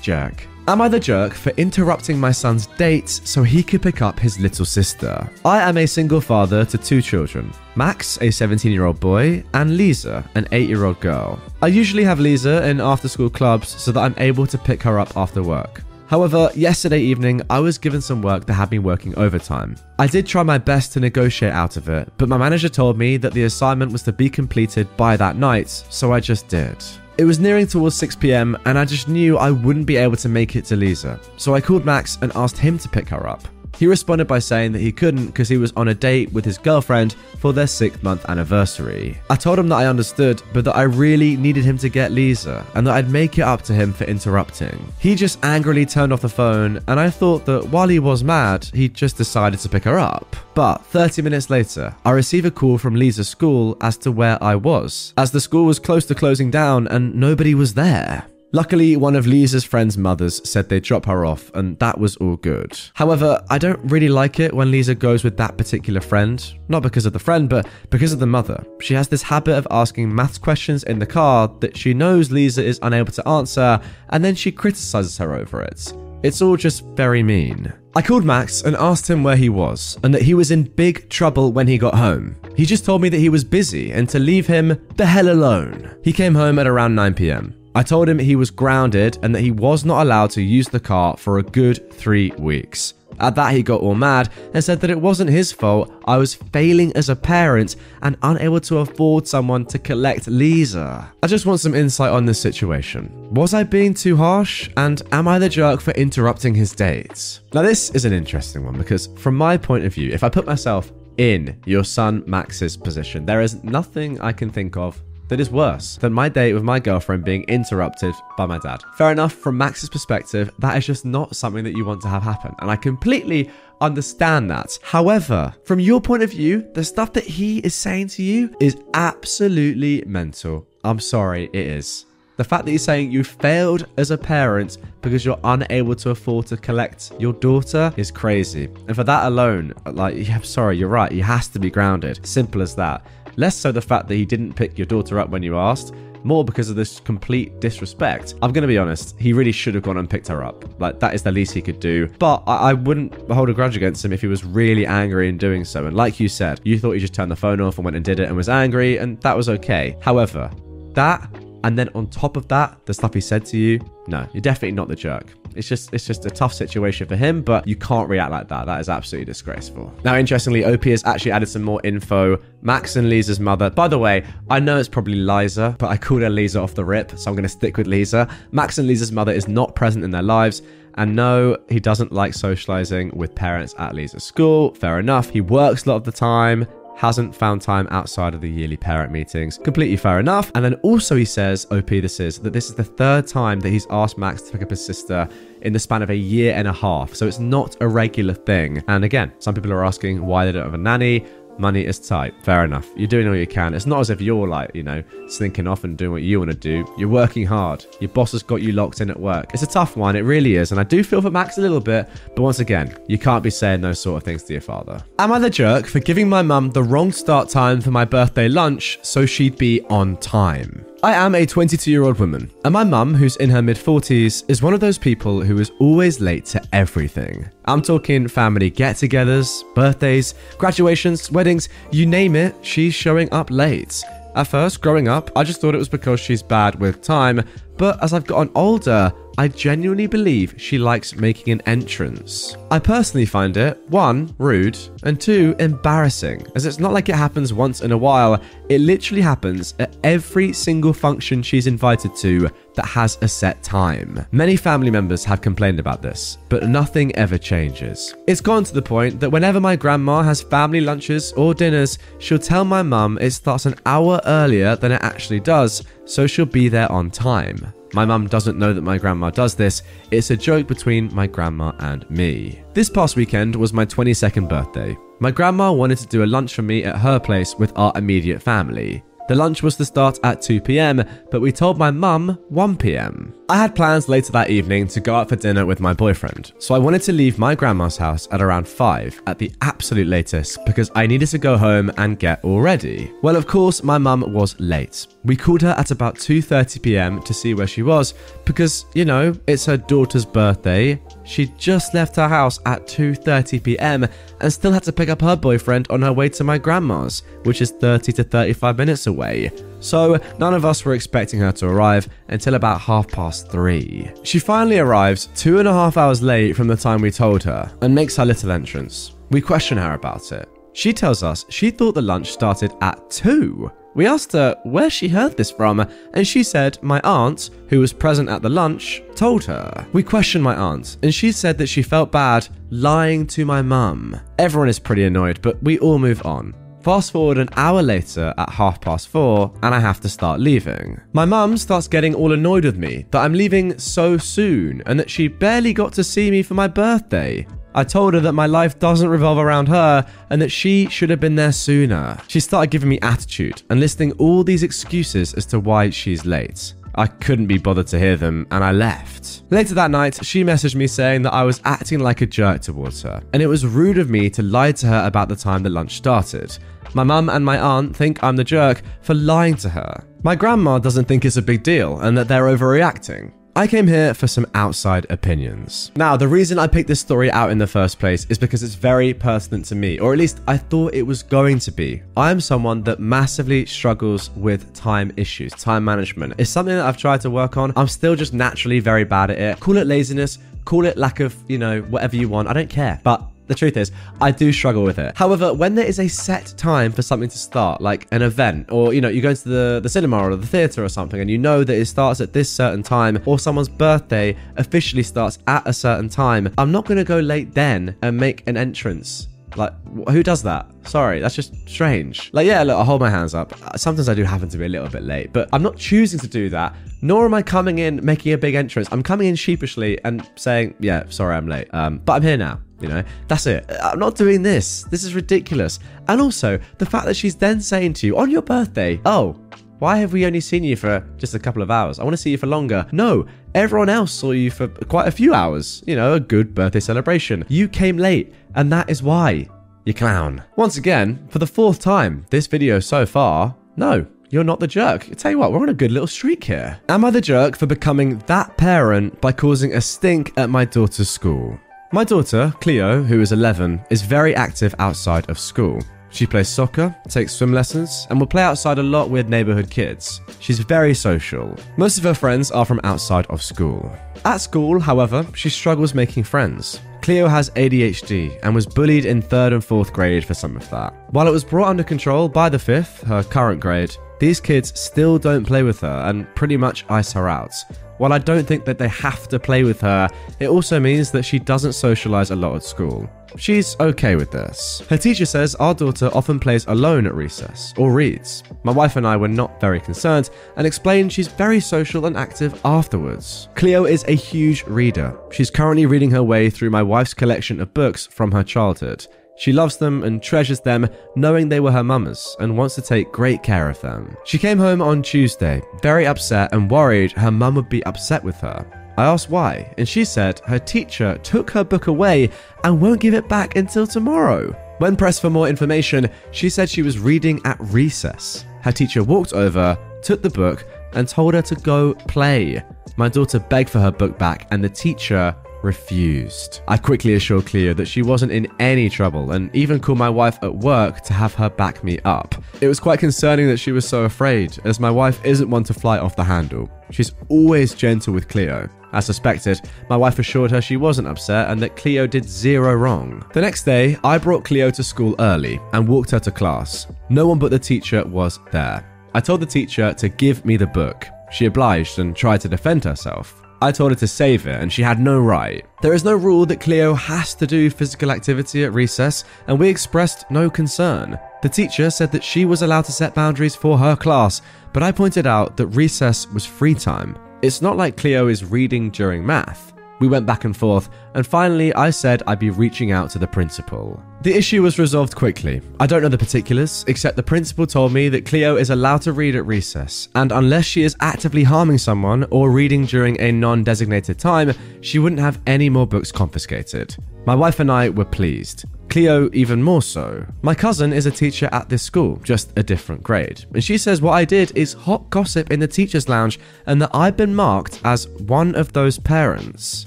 [0.00, 0.46] Jerk.
[0.70, 4.38] Am I the jerk for interrupting my son's dates so he could pick up his
[4.38, 5.28] little sister?
[5.44, 9.76] I am a single father to two children Max, a 17 year old boy, and
[9.76, 11.40] Lisa, an 8 year old girl.
[11.60, 15.00] I usually have Lisa in after school clubs so that I'm able to pick her
[15.00, 15.82] up after work.
[16.06, 19.74] However, yesterday evening, I was given some work that had me working overtime.
[19.98, 23.16] I did try my best to negotiate out of it, but my manager told me
[23.16, 26.76] that the assignment was to be completed by that night, so I just did.
[27.20, 30.26] It was nearing towards 6 pm, and I just knew I wouldn't be able to
[30.26, 33.46] make it to Lisa, so I called Max and asked him to pick her up.
[33.78, 36.58] He responded by saying that he couldn't because he was on a date with his
[36.58, 39.18] girlfriend for their six month anniversary.
[39.30, 42.66] I told him that I understood, but that I really needed him to get Lisa
[42.74, 44.92] and that I'd make it up to him for interrupting.
[44.98, 48.68] He just angrily turned off the phone, and I thought that while he was mad,
[48.74, 50.36] he just decided to pick her up.
[50.54, 54.56] But 30 minutes later, I receive a call from Lisa's school as to where I
[54.56, 58.26] was, as the school was close to closing down and nobody was there.
[58.52, 62.34] Luckily, one of Lisa's friend's mothers said they'd drop her off, and that was all
[62.36, 62.76] good.
[62.94, 66.52] However, I don't really like it when Lisa goes with that particular friend.
[66.68, 68.64] Not because of the friend, but because of the mother.
[68.80, 72.64] She has this habit of asking maths questions in the car that she knows Lisa
[72.64, 75.92] is unable to answer, and then she criticizes her over it.
[76.24, 77.72] It's all just very mean.
[77.94, 81.08] I called Max and asked him where he was, and that he was in big
[81.08, 82.34] trouble when he got home.
[82.56, 85.96] He just told me that he was busy and to leave him the hell alone.
[86.02, 87.54] He came home at around 9 pm.
[87.74, 90.80] I told him he was grounded and that he was not allowed to use the
[90.80, 92.94] car for a good three weeks.
[93.20, 95.92] At that, he got all mad and said that it wasn't his fault.
[96.06, 101.12] I was failing as a parent and unable to afford someone to collect Lisa.
[101.22, 103.12] I just want some insight on this situation.
[103.30, 104.70] Was I being too harsh?
[104.76, 107.40] And am I the jerk for interrupting his dates?
[107.52, 110.46] Now, this is an interesting one because, from my point of view, if I put
[110.46, 115.50] myself in your son Max's position, there is nothing I can think of that is
[115.50, 118.82] worse than my date with my girlfriend being interrupted by my dad.
[118.96, 122.22] Fair enough, from Max's perspective, that is just not something that you want to have
[122.22, 122.54] happen.
[122.58, 123.48] And I completely
[123.80, 124.76] understand that.
[124.82, 128.76] However, from your point of view, the stuff that he is saying to you is
[128.92, 130.66] absolutely mental.
[130.82, 132.06] I'm sorry, it is.
[132.36, 136.46] The fact that he's saying you failed as a parent because you're unable to afford
[136.46, 138.64] to collect your daughter is crazy.
[138.88, 141.12] And for that alone, like, yeah, sorry, you're right.
[141.12, 142.26] He has to be grounded.
[142.26, 143.04] Simple as that.
[143.40, 146.44] Less so the fact that he didn't pick your daughter up when you asked, more
[146.44, 148.34] because of this complete disrespect.
[148.42, 150.78] I'm going to be honest, he really should have gone and picked her up.
[150.78, 152.06] Like, that is the least he could do.
[152.18, 155.38] But I, I wouldn't hold a grudge against him if he was really angry in
[155.38, 155.86] doing so.
[155.86, 158.04] And like you said, you thought he just turned the phone off and went and
[158.04, 159.96] did it and was angry, and that was okay.
[160.02, 160.50] However,
[160.92, 161.26] that,
[161.64, 164.72] and then on top of that, the stuff he said to you, no, you're definitely
[164.72, 165.32] not the jerk.
[165.54, 168.66] It's just it's just a tough situation for him, but you can't react like that.
[168.66, 169.92] That is absolutely disgraceful.
[170.04, 172.40] Now, interestingly, OP has actually added some more info.
[172.62, 173.70] Max and Lisa's mother.
[173.70, 176.84] By the way, I know it's probably Liza, but I called her Lisa off the
[176.84, 178.28] rip, so I'm going to stick with Lisa.
[178.52, 180.62] Max and Lisa's mother is not present in their lives.
[180.94, 184.74] And no, he doesn't like socializing with parents at Lisa's school.
[184.74, 185.30] Fair enough.
[185.30, 186.66] He works a lot of the time
[187.00, 189.56] hasn't found time outside of the yearly parent meetings.
[189.56, 190.52] Completely fair enough.
[190.54, 193.70] And then also he says, OP this is, that this is the third time that
[193.70, 195.26] he's asked Max to pick up his sister
[195.62, 197.14] in the span of a year and a half.
[197.14, 198.84] So it's not a regular thing.
[198.86, 201.24] And again, some people are asking why they don't have a nanny
[201.60, 202.34] money is tight.
[202.42, 202.88] Fair enough.
[202.96, 203.74] You're doing all you can.
[203.74, 206.50] It's not as if you're like, you know, slinking off and doing what you want
[206.50, 206.84] to do.
[206.98, 207.84] You're working hard.
[208.00, 209.52] Your boss has got you locked in at work.
[209.52, 210.16] It's a tough one.
[210.16, 210.72] It really is.
[210.72, 212.08] And I do feel for Max a little bit.
[212.34, 215.04] But once again, you can't be saying those sort of things to your father.
[215.18, 218.48] Am I the jerk for giving my mum the wrong start time for my birthday
[218.48, 220.84] lunch so she'd be on time?
[221.02, 224.44] I am a 22 year old woman, and my mum, who's in her mid 40s,
[224.48, 227.48] is one of those people who is always late to everything.
[227.64, 234.02] I'm talking family get togethers, birthdays, graduations, weddings, you name it, she's showing up late.
[234.34, 237.44] At first, growing up, I just thought it was because she's bad with time,
[237.76, 242.56] but as I've gotten older, I genuinely believe she likes making an entrance.
[242.70, 247.54] I personally find it, one, rude, and two, embarrassing, as it's not like it happens
[247.54, 252.84] once in a while, it literally happens at every single function she's invited to that
[252.84, 254.26] has a set time.
[254.30, 258.14] Many family members have complained about this, but nothing ever changes.
[258.26, 262.38] It's gone to the point that whenever my grandma has family lunches or dinners, she'll
[262.38, 266.68] tell my mum it starts an hour earlier than it actually does, so she'll be
[266.68, 267.72] there on time.
[267.92, 271.72] My mum doesn't know that my grandma does this, it's a joke between my grandma
[271.78, 272.62] and me.
[272.74, 274.96] This past weekend was my 22nd birthday.
[275.20, 278.42] My grandma wanted to do a lunch for me at her place with our immediate
[278.42, 279.02] family.
[279.30, 283.32] The lunch was to start at 2 pm, but we told my mum 1 pm.
[283.48, 286.74] I had plans later that evening to go out for dinner with my boyfriend, so
[286.74, 290.90] I wanted to leave my grandma's house at around 5 at the absolute latest because
[290.96, 293.12] I needed to go home and get all ready.
[293.22, 295.06] Well, of course, my mum was late.
[295.22, 297.22] We called her at about 2:30 p.m.
[297.22, 298.14] to see where she was
[298.44, 301.00] because, you know, it's her daughter's birthday.
[301.30, 304.08] She just left her house at 2:30 p.m.
[304.40, 307.62] and still had to pick up her boyfriend on her way to my grandma's, which
[307.62, 309.52] is 30 to 35 minutes away.
[309.78, 314.10] So, none of us were expecting her to arrive until about half past three.
[314.24, 317.72] She finally arrives two and a half hours late from the time we told her
[317.80, 319.14] and makes her little entrance.
[319.30, 320.48] We question her about it.
[320.72, 323.70] She tells us she thought the lunch started at 2.
[323.94, 327.92] We asked her where she heard this from, and she said my aunt, who was
[327.92, 329.86] present at the lunch, told her.
[329.92, 334.20] We questioned my aunt, and she said that she felt bad lying to my mum.
[334.38, 336.54] Everyone is pretty annoyed, but we all move on.
[336.82, 340.98] Fast forward an hour later at half past four, and I have to start leaving.
[341.12, 345.10] My mum starts getting all annoyed with me that I'm leaving so soon and that
[345.10, 347.46] she barely got to see me for my birthday.
[347.74, 351.20] I told her that my life doesn't revolve around her and that she should have
[351.20, 352.18] been there sooner.
[352.26, 356.74] She started giving me attitude and listing all these excuses as to why she's late.
[356.96, 359.42] I couldn't be bothered to hear them and I left.
[359.50, 363.02] Later that night, she messaged me saying that I was acting like a jerk towards
[363.02, 365.70] her, and it was rude of me to lie to her about the time the
[365.70, 366.58] lunch started.
[366.94, 370.04] My mum and my aunt think I'm the jerk for lying to her.
[370.24, 373.32] My grandma doesn't think it's a big deal and that they're overreacting.
[373.56, 375.90] I came here for some outside opinions.
[375.96, 378.76] Now, the reason I picked this story out in the first place is because it's
[378.76, 382.00] very pertinent to me, or at least I thought it was going to be.
[382.16, 386.34] I am someone that massively struggles with time issues, time management.
[386.38, 387.72] It's something that I've tried to work on.
[387.74, 389.60] I'm still just naturally very bad at it.
[389.60, 392.46] Call it laziness, call it lack of, you know, whatever you want.
[392.46, 393.00] I don't care.
[393.02, 395.16] But the truth is, I do struggle with it.
[395.16, 398.94] However, when there is a set time for something to start, like an event, or
[398.94, 401.36] you know, you go into the, the cinema or the theatre or something, and you
[401.36, 405.72] know that it starts at this certain time, or someone's birthday officially starts at a
[405.72, 409.72] certain time, I'm not to go late then and make an entrance like,
[410.08, 410.66] who does that?
[410.84, 412.30] Sorry, that's just strange.
[412.32, 413.52] Like, yeah, look, I hold my hands up.
[413.76, 416.28] Sometimes I do happen to be a little bit late, but I'm not choosing to
[416.28, 418.88] do that, nor am I coming in making a big entrance.
[418.92, 421.68] I'm coming in sheepishly and saying, yeah, sorry, I'm late.
[421.74, 422.60] Um, but I'm here now.
[422.80, 423.70] You know, that's it.
[423.82, 424.84] I'm not doing this.
[424.84, 425.80] This is ridiculous.
[426.08, 429.36] And also, the fact that she's then saying to you on your birthday, oh,
[429.80, 431.98] Why have we only seen you for just a couple of hours?
[431.98, 432.86] I want to see you for longer.
[432.92, 435.82] No, everyone else saw you for quite a few hours.
[435.86, 437.44] You know, a good birthday celebration.
[437.48, 439.48] You came late, and that is why.
[439.84, 440.42] You clown.
[440.56, 445.06] Once again, for the fourth time this video so far, no, you're not the jerk.
[445.16, 446.78] Tell you what, we're on a good little streak here.
[446.88, 451.10] Am I the jerk for becoming that parent by causing a stink at my daughter's
[451.10, 451.58] school?
[451.92, 455.80] My daughter, Cleo, who is 11, is very active outside of school.
[456.10, 460.20] She plays soccer, takes swim lessons, and will play outside a lot with neighborhood kids.
[460.40, 461.56] She's very social.
[461.76, 463.90] Most of her friends are from outside of school.
[464.24, 466.80] At school, however, she struggles making friends.
[467.00, 470.92] Cleo has ADHD and was bullied in third and fourth grade for some of that.
[471.10, 475.18] While it was brought under control by the fifth, her current grade, these kids still
[475.18, 477.54] don't play with her and pretty much ice her out.
[477.96, 480.08] While I don't think that they have to play with her,
[480.38, 483.08] it also means that she doesn't socialize a lot at school.
[483.36, 484.82] She's okay with this.
[484.88, 488.42] Her teacher says our daughter often plays alone at recess or reads.
[488.64, 492.60] My wife and I were not very concerned and explained she's very social and active
[492.64, 493.48] afterwards.
[493.54, 495.18] Cleo is a huge reader.
[495.30, 499.06] She's currently reading her way through my wife's collection of books from her childhood.
[499.36, 503.10] She loves them and treasures them, knowing they were her mama's, and wants to take
[503.10, 504.14] great care of them.
[504.24, 508.36] She came home on Tuesday, very upset and worried her mum would be upset with
[508.36, 508.66] her.
[509.00, 512.28] I asked why, and she said her teacher took her book away
[512.64, 514.54] and won't give it back until tomorrow.
[514.76, 518.44] When pressed for more information, she said she was reading at recess.
[518.60, 522.62] Her teacher walked over, took the book, and told her to go play.
[522.96, 526.62] My daughter begged for her book back, and the teacher refused.
[526.68, 530.38] I quickly assured Cleo that she wasn't in any trouble and even called my wife
[530.42, 532.34] at work to have her back me up.
[532.60, 535.74] It was quite concerning that she was so afraid, as my wife isn't one to
[535.74, 536.70] fly off the handle.
[536.90, 538.68] She's always gentle with Cleo.
[538.92, 543.24] As suspected, my wife assured her she wasn't upset and that Cleo did zero wrong.
[543.32, 546.88] The next day, I brought Cleo to school early and walked her to class.
[547.08, 548.84] No one but the teacher was there.
[549.14, 551.06] I told the teacher to give me the book.
[551.32, 553.39] She obliged and tried to defend herself.
[553.62, 555.64] I told her to save it, and she had no right.
[555.82, 559.68] There is no rule that Cleo has to do physical activity at recess, and we
[559.68, 561.18] expressed no concern.
[561.42, 564.40] The teacher said that she was allowed to set boundaries for her class,
[564.72, 567.18] but I pointed out that recess was free time.
[567.42, 569.69] It's not like Cleo is reading during math.
[570.00, 573.26] We went back and forth, and finally I said I'd be reaching out to the
[573.26, 574.02] principal.
[574.22, 575.60] The issue was resolved quickly.
[575.78, 579.12] I don't know the particulars, except the principal told me that Cleo is allowed to
[579.12, 583.62] read at recess, and unless she is actively harming someone or reading during a non
[583.62, 586.96] designated time, she wouldn't have any more books confiscated.
[587.26, 588.64] My wife and I were pleased.
[588.90, 590.26] Cleo, even more so.
[590.42, 593.44] My cousin is a teacher at this school, just a different grade.
[593.54, 596.90] And she says what I did is hot gossip in the teacher's lounge and that
[596.92, 599.86] I've been marked as one of those parents.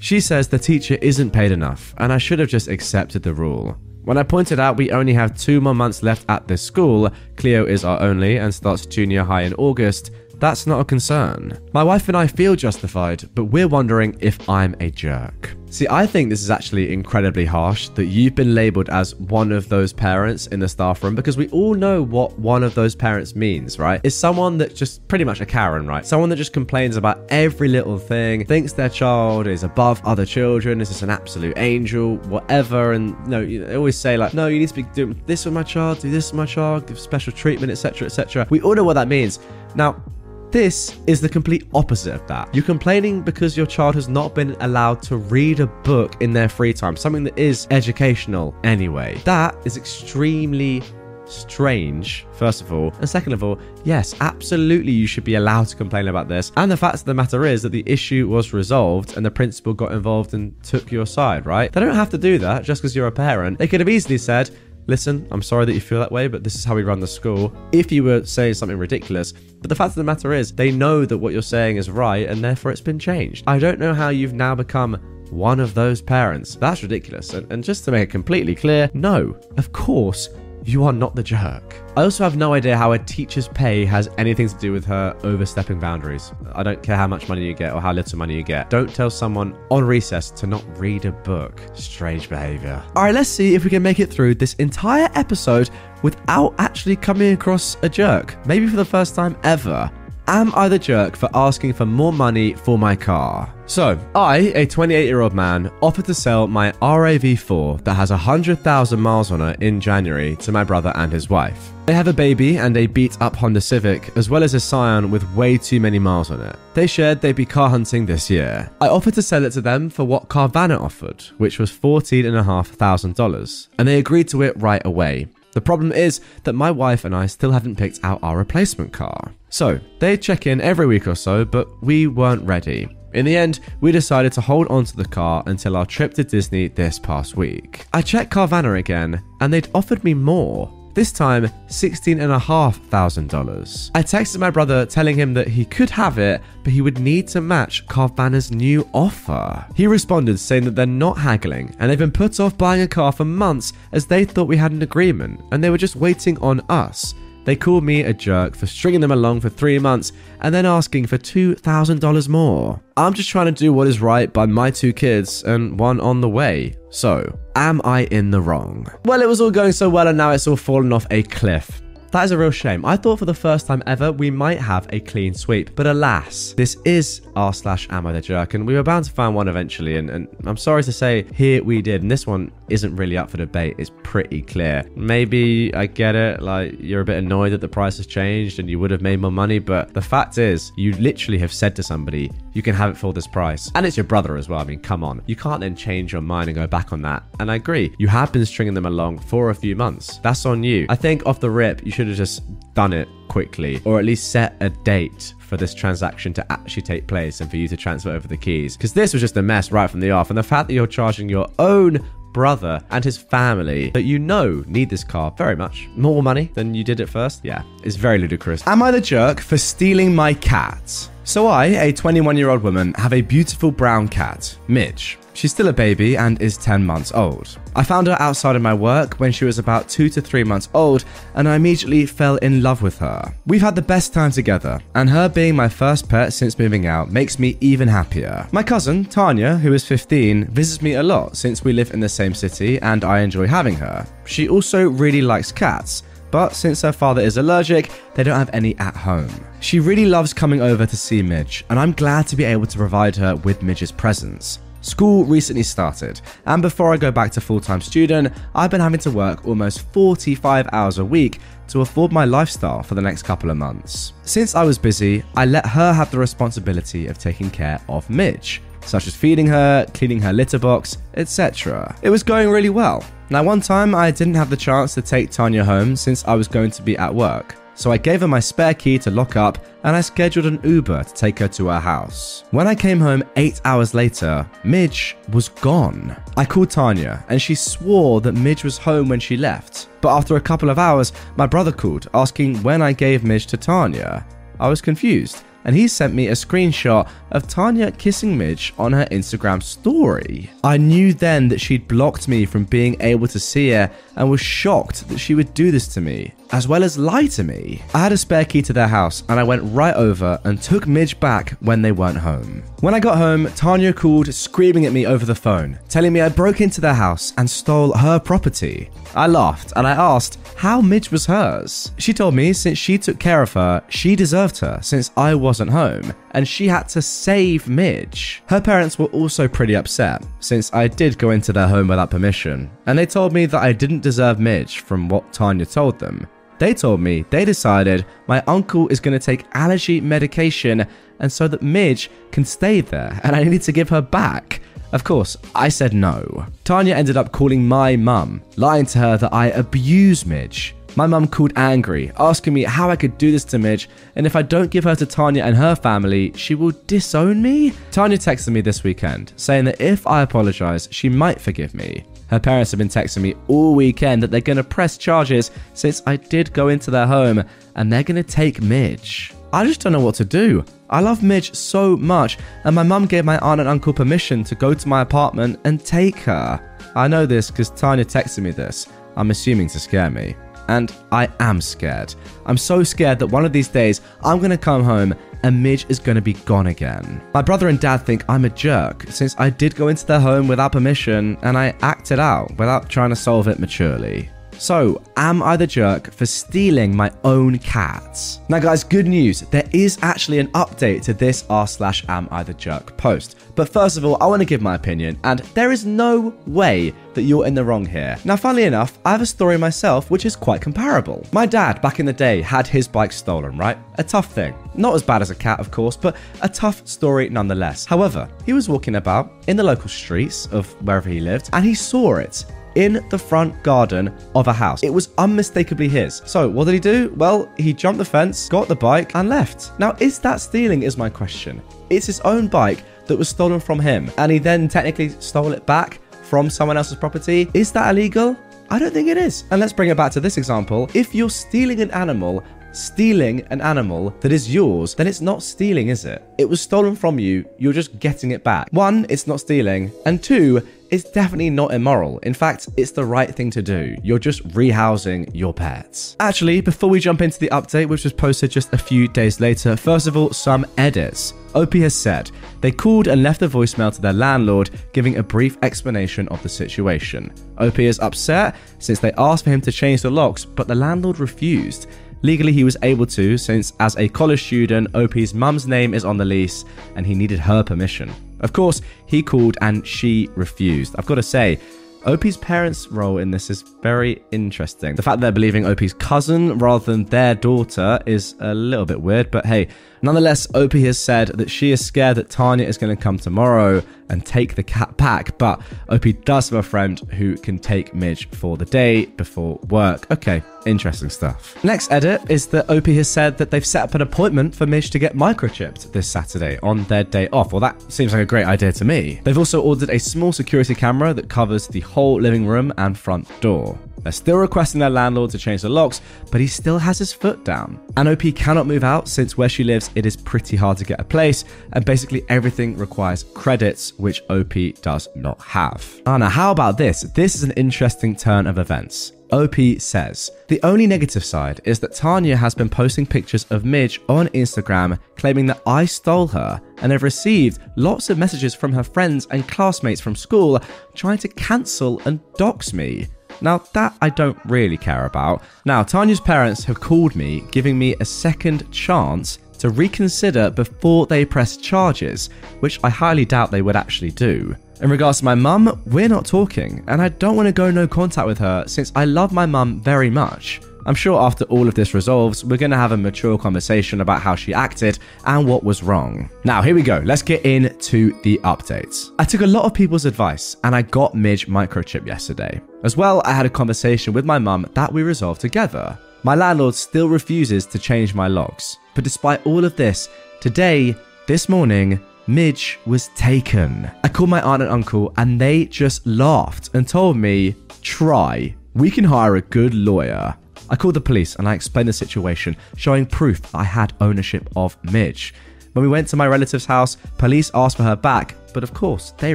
[0.00, 3.76] She says the teacher isn't paid enough and I should have just accepted the rule.
[4.04, 7.66] When I pointed out we only have two more months left at this school, Cleo
[7.66, 11.58] is our only and starts junior high in August, that's not a concern.
[11.72, 15.56] My wife and I feel justified, but we're wondering if I'm a jerk.
[15.72, 19.70] See, I think this is actually incredibly harsh that you've been labeled as one of
[19.70, 23.34] those parents in the staff room because we all know what one of those parents
[23.34, 23.98] means, right?
[24.04, 26.04] It's someone that's just pretty much a Karen, right?
[26.04, 30.78] Someone that just complains about every little thing, thinks their child is above other children,
[30.82, 32.92] is just an absolute angel, whatever.
[32.92, 35.46] And no, you know, they always say, like, no, you need to be doing this
[35.46, 38.46] with my child, do this with my child, give special treatment, etc., etc.
[38.50, 39.38] We all know what that means.
[39.74, 40.04] Now,
[40.52, 42.54] this is the complete opposite of that.
[42.54, 46.48] You're complaining because your child has not been allowed to read a book in their
[46.48, 49.18] free time, something that is educational anyway.
[49.24, 50.82] That is extremely
[51.24, 52.92] strange, first of all.
[52.98, 56.52] And second of all, yes, absolutely you should be allowed to complain about this.
[56.56, 59.72] And the fact of the matter is that the issue was resolved and the principal
[59.72, 61.72] got involved and took your side, right?
[61.72, 63.58] They don't have to do that just because you're a parent.
[63.58, 64.50] They could have easily said,
[64.86, 67.06] listen, I'm sorry that you feel that way, but this is how we run the
[67.06, 67.52] school.
[67.72, 71.04] If you were saying something ridiculous, but the fact of the matter is, they know
[71.04, 73.44] that what you're saying is right and therefore it's been changed.
[73.46, 74.94] I don't know how you've now become
[75.30, 76.56] one of those parents.
[76.56, 77.32] That's ridiculous.
[77.32, 80.28] And, and just to make it completely clear, no, of course,
[80.64, 81.74] you are not the jerk.
[81.96, 85.16] I also have no idea how a teacher's pay has anything to do with her
[85.24, 86.32] overstepping boundaries.
[86.54, 88.70] I don't care how much money you get or how little money you get.
[88.70, 91.60] Don't tell someone on recess to not read a book.
[91.74, 92.82] Strange behavior.
[92.96, 95.70] All right, let's see if we can make it through this entire episode
[96.02, 98.36] without actually coming across a jerk.
[98.46, 99.90] Maybe for the first time ever.
[100.28, 103.52] Am I the jerk for asking for more money for my car?
[103.66, 109.00] So, I, a 28 year old man, offered to sell my RAV4 that has 100,000
[109.00, 111.72] miles on it in January to my brother and his wife.
[111.86, 115.10] They have a baby and a beat up Honda Civic, as well as a Scion
[115.10, 116.54] with way too many miles on it.
[116.74, 118.70] They shared they'd be car hunting this year.
[118.80, 123.88] I offered to sell it to them for what Carvana offered, which was $14,500, and
[123.88, 125.26] they agreed to it right away.
[125.50, 129.32] The problem is that my wife and I still haven't picked out our replacement car.
[129.52, 132.88] So, they check in every week or so, but we weren't ready.
[133.12, 136.24] In the end, we decided to hold on to the car until our trip to
[136.24, 137.84] Disney this past week.
[137.92, 140.72] I checked Carvana again, and they'd offered me more.
[140.94, 143.90] This time, $16,500.
[143.94, 147.28] I texted my brother telling him that he could have it, but he would need
[147.28, 149.66] to match Carvana's new offer.
[149.74, 153.12] He responded saying that they're not haggling and they've been put off buying a car
[153.12, 156.60] for months as they thought we had an agreement and they were just waiting on
[156.70, 157.12] us.
[157.44, 161.06] They called me a jerk for stringing them along for three months and then asking
[161.06, 162.80] for $2,000 more.
[162.96, 166.20] I'm just trying to do what is right by my two kids and one on
[166.20, 166.76] the way.
[166.90, 168.86] So, am I in the wrong?
[169.04, 171.82] Well, it was all going so well and now it's all fallen off a cliff.
[172.12, 172.84] That is a real shame.
[172.84, 176.52] I thought for the first time ever we might have a clean sweep, but alas,
[176.54, 179.96] this is r slash ammo the jerk, and we were bound to find one eventually.
[179.96, 182.02] And, and I'm sorry to say, here we did.
[182.02, 183.76] And this one isn't really up for debate.
[183.78, 184.84] It's pretty clear.
[184.94, 188.68] Maybe I get it, like you're a bit annoyed that the price has changed and
[188.68, 191.82] you would have made more money, but the fact is, you literally have said to
[191.82, 194.60] somebody, you can have it for this price, and it's your brother as well.
[194.60, 197.22] I mean, come on, you can't then change your mind and go back on that.
[197.40, 200.18] And I agree, you have been stringing them along for a few months.
[200.18, 200.84] That's on you.
[200.90, 202.42] I think off the rip, you should have just
[202.74, 207.06] done it quickly, or at least set a date for this transaction to actually take
[207.06, 208.76] place and for you to transfer over the keys.
[208.76, 210.86] Because this was just a mess right from the off, and the fact that you're
[210.86, 215.88] charging your own brother and his family that you know need this car very much
[215.96, 218.66] more money than you did at first, yeah, is very ludicrous.
[218.66, 221.10] Am I the jerk for stealing my cat?
[221.24, 225.18] So I, a 21 year old woman, have a beautiful brown cat, Midge.
[225.34, 227.58] She's still a baby and is 10 months old.
[227.74, 230.68] I found her outside of my work when she was about 2 to 3 months
[230.74, 231.04] old
[231.34, 233.32] and I immediately fell in love with her.
[233.46, 237.10] We've had the best time together and her being my first pet since moving out
[237.10, 238.46] makes me even happier.
[238.52, 242.08] My cousin, Tanya, who is 15, visits me a lot since we live in the
[242.08, 244.06] same city and I enjoy having her.
[244.26, 246.02] She also really likes cats
[246.32, 249.30] but since her father is allergic, they don't have any at home.
[249.60, 252.76] She really loves coming over to see Midge, and I'm glad to be able to
[252.76, 254.58] provide her with Midge's presence.
[254.80, 258.98] School recently started, and before I go back to full time student, I've been having
[259.00, 263.50] to work almost 45 hours a week to afford my lifestyle for the next couple
[263.50, 264.12] of months.
[264.24, 268.60] Since I was busy, I let her have the responsibility of taking care of Midge,
[268.84, 271.96] such as feeding her, cleaning her litter box, etc.
[272.02, 273.04] It was going really well.
[273.30, 276.48] Now, one time I didn't have the chance to take Tanya home since I was
[276.48, 277.56] going to be at work.
[277.74, 281.04] So I gave her my spare key to lock up and I scheduled an Uber
[281.04, 282.44] to take her to her house.
[282.50, 286.14] When I came home eight hours later, Midge was gone.
[286.36, 289.88] I called Tanya and she swore that Midge was home when she left.
[290.00, 293.56] But after a couple of hours, my brother called asking when I gave Midge to
[293.56, 294.26] Tanya.
[294.60, 299.06] I was confused and he sent me a screenshot of Tanya kissing Midge on her
[299.10, 300.50] Instagram story.
[300.62, 304.40] I knew then that she'd blocked me from being able to see her and was
[304.40, 307.82] shocked that she would do this to me, as well as lie to me.
[307.94, 310.86] I had a spare key to their house and I went right over and took
[310.86, 312.62] Midge back when they weren't home.
[312.80, 316.28] When I got home, Tanya called screaming at me over the phone, telling me I
[316.28, 318.90] broke into their house and stole her property.
[319.14, 321.92] I laughed and I asked how Midge was hers.
[321.98, 325.70] She told me since she took care of her, she deserved her since I wasn't
[325.70, 328.42] home, and she had to save Midge.
[328.46, 332.70] Her parents were also pretty upset since I did go into their home without permission,
[332.86, 336.26] and they told me that I didn't deserve Midge from what Tanya told them.
[336.58, 340.86] They told me they decided my uncle is going to take allergy medication
[341.20, 344.62] and so that Midge can stay there and I need to give her back.
[344.92, 346.46] Of course, I said no.
[346.64, 350.74] Tanya ended up calling my mum, lying to her that I abuse Midge.
[350.94, 354.36] My mum called angry, asking me how I could do this to Midge, and if
[354.36, 357.72] I don't give her to Tanya and her family, she will disown me?
[357.90, 362.04] Tanya texted me this weekend, saying that if I apologise, she might forgive me.
[362.28, 366.02] Her parents have been texting me all weekend that they're going to press charges since
[366.06, 367.42] I did go into their home,
[367.74, 369.32] and they're going to take Midge.
[369.54, 370.62] I just don't know what to do.
[370.90, 374.54] I love Midge so much, and my mum gave my aunt and uncle permission to
[374.54, 376.76] go to my apartment and take her.
[376.94, 378.88] I know this because Tanya texted me this.
[379.16, 380.36] I'm assuming to scare me.
[380.68, 382.14] And I am scared.
[382.46, 385.98] I'm so scared that one of these days I'm gonna come home and Midge is
[385.98, 387.20] gonna be gone again.
[387.34, 390.48] My brother and dad think I'm a jerk since I did go into their home
[390.48, 394.30] without permission and I acted out without trying to solve it maturely.
[394.58, 398.38] So, am I the jerk for stealing my own cats?
[398.48, 399.40] Now, guys, good news.
[399.40, 403.38] There is actually an update to this r slash am I the jerk post.
[403.54, 406.94] But first of all, I want to give my opinion, and there is no way
[407.14, 408.16] that you're in the wrong here.
[408.24, 411.26] Now, funnily enough, I have a story myself which is quite comparable.
[411.32, 413.76] My dad, back in the day, had his bike stolen, right?
[413.96, 414.54] A tough thing.
[414.74, 417.84] Not as bad as a cat, of course, but a tough story nonetheless.
[417.84, 421.74] However, he was walking about in the local streets of wherever he lived, and he
[421.74, 424.82] saw it in the front garden of a house.
[424.82, 426.22] It was unmistakably his.
[426.24, 427.12] So, what did he do?
[427.16, 429.78] Well, he jumped the fence, got the bike, and left.
[429.78, 430.82] Now, is that stealing?
[430.82, 431.60] Is my question.
[431.90, 435.66] It's his own bike that was stolen from him, and he then technically stole it
[435.66, 437.46] back from someone else's property.
[437.52, 438.34] Is that illegal?
[438.70, 439.44] I don't think it is.
[439.50, 440.88] And let's bring it back to this example.
[440.94, 442.42] If you're stealing an animal,
[442.72, 446.24] stealing an animal that is yours, then it's not stealing, is it?
[446.38, 448.68] It was stolen from you, you're just getting it back.
[448.70, 452.18] One, it's not stealing, and two, it's definitely not immoral.
[452.18, 453.96] In fact, it's the right thing to do.
[454.04, 456.16] You're just rehousing your pets.
[456.20, 459.74] Actually, before we jump into the update, which was posted just a few days later,
[459.74, 461.32] first of all, some edits.
[461.54, 462.30] OP has said
[462.60, 466.48] they called and left a voicemail to their landlord giving a brief explanation of the
[466.48, 467.32] situation.
[467.56, 471.20] OP is upset since they asked for him to change the locks, but the landlord
[471.20, 471.88] refused.
[472.20, 476.18] Legally, he was able to, since as a college student, OP's mum's name is on
[476.18, 476.64] the lease
[476.96, 478.12] and he needed her permission.
[478.42, 480.94] Of course, he called and she refused.
[480.98, 481.58] I've got to say,
[482.04, 484.96] OP's parents' role in this is very interesting.
[484.96, 489.00] The fact that they're believing OP's cousin rather than their daughter is a little bit
[489.00, 489.68] weird, but hey,
[490.02, 493.82] nonetheless, OP has said that she is scared that Tanya is going to come tomorrow
[494.08, 498.28] and take the cat back, but OP does have a friend who can take Midge
[498.28, 500.10] for the day before work.
[500.10, 501.62] Okay, interesting stuff.
[501.64, 504.90] Next edit is that OP has said that they've set up an appointment for Midge
[504.90, 507.52] to get microchipped this Saturday on their day off.
[507.52, 509.20] Well, that seems like a great idea to me.
[509.24, 513.28] They've also ordered a small security camera that covers the whole living room and front
[513.40, 513.78] door.
[514.02, 517.44] They're still requesting their landlord to change the locks, but he still has his foot
[517.44, 517.80] down.
[517.96, 521.00] And OP cannot move out since where she lives it is pretty hard to get
[521.00, 526.00] a place, and basically everything requires credits, which OP does not have.
[526.06, 527.02] Anna, how about this?
[527.02, 529.12] This is an interesting turn of events.
[529.32, 534.00] OP says, The only negative side is that Tanya has been posting pictures of Midge
[534.08, 538.84] on Instagram claiming that I stole her and have received lots of messages from her
[538.84, 540.60] friends and classmates from school
[540.94, 543.08] trying to cancel and dox me.
[543.42, 545.42] Now, that I don't really care about.
[545.64, 551.24] Now, Tanya's parents have called me, giving me a second chance to reconsider before they
[551.24, 552.30] press charges,
[552.60, 554.56] which I highly doubt they would actually do.
[554.80, 557.86] In regards to my mum, we're not talking, and I don't want to go no
[557.86, 560.60] contact with her since I love my mum very much.
[560.84, 564.20] I'm sure after all of this resolves, we're going to have a mature conversation about
[564.20, 566.28] how she acted and what was wrong.
[566.44, 567.00] Now, here we go.
[567.04, 569.12] Let's get into the updates.
[569.18, 572.60] I took a lot of people's advice and I got Midge microchip yesterday.
[572.82, 575.96] As well, I had a conversation with my mum that we resolved together.
[576.24, 578.78] My landlord still refuses to change my locks.
[578.94, 580.08] But despite all of this,
[580.40, 580.96] today,
[581.28, 583.90] this morning, Midge was taken.
[584.02, 588.54] I called my aunt and uncle and they just laughed and told me, try.
[588.74, 590.34] We can hire a good lawyer.
[590.72, 594.82] I called the police and I explained the situation, showing proof I had ownership of
[594.90, 595.34] Midge.
[595.74, 599.10] When we went to my relative's house, police asked for her back, but of course,
[599.18, 599.34] they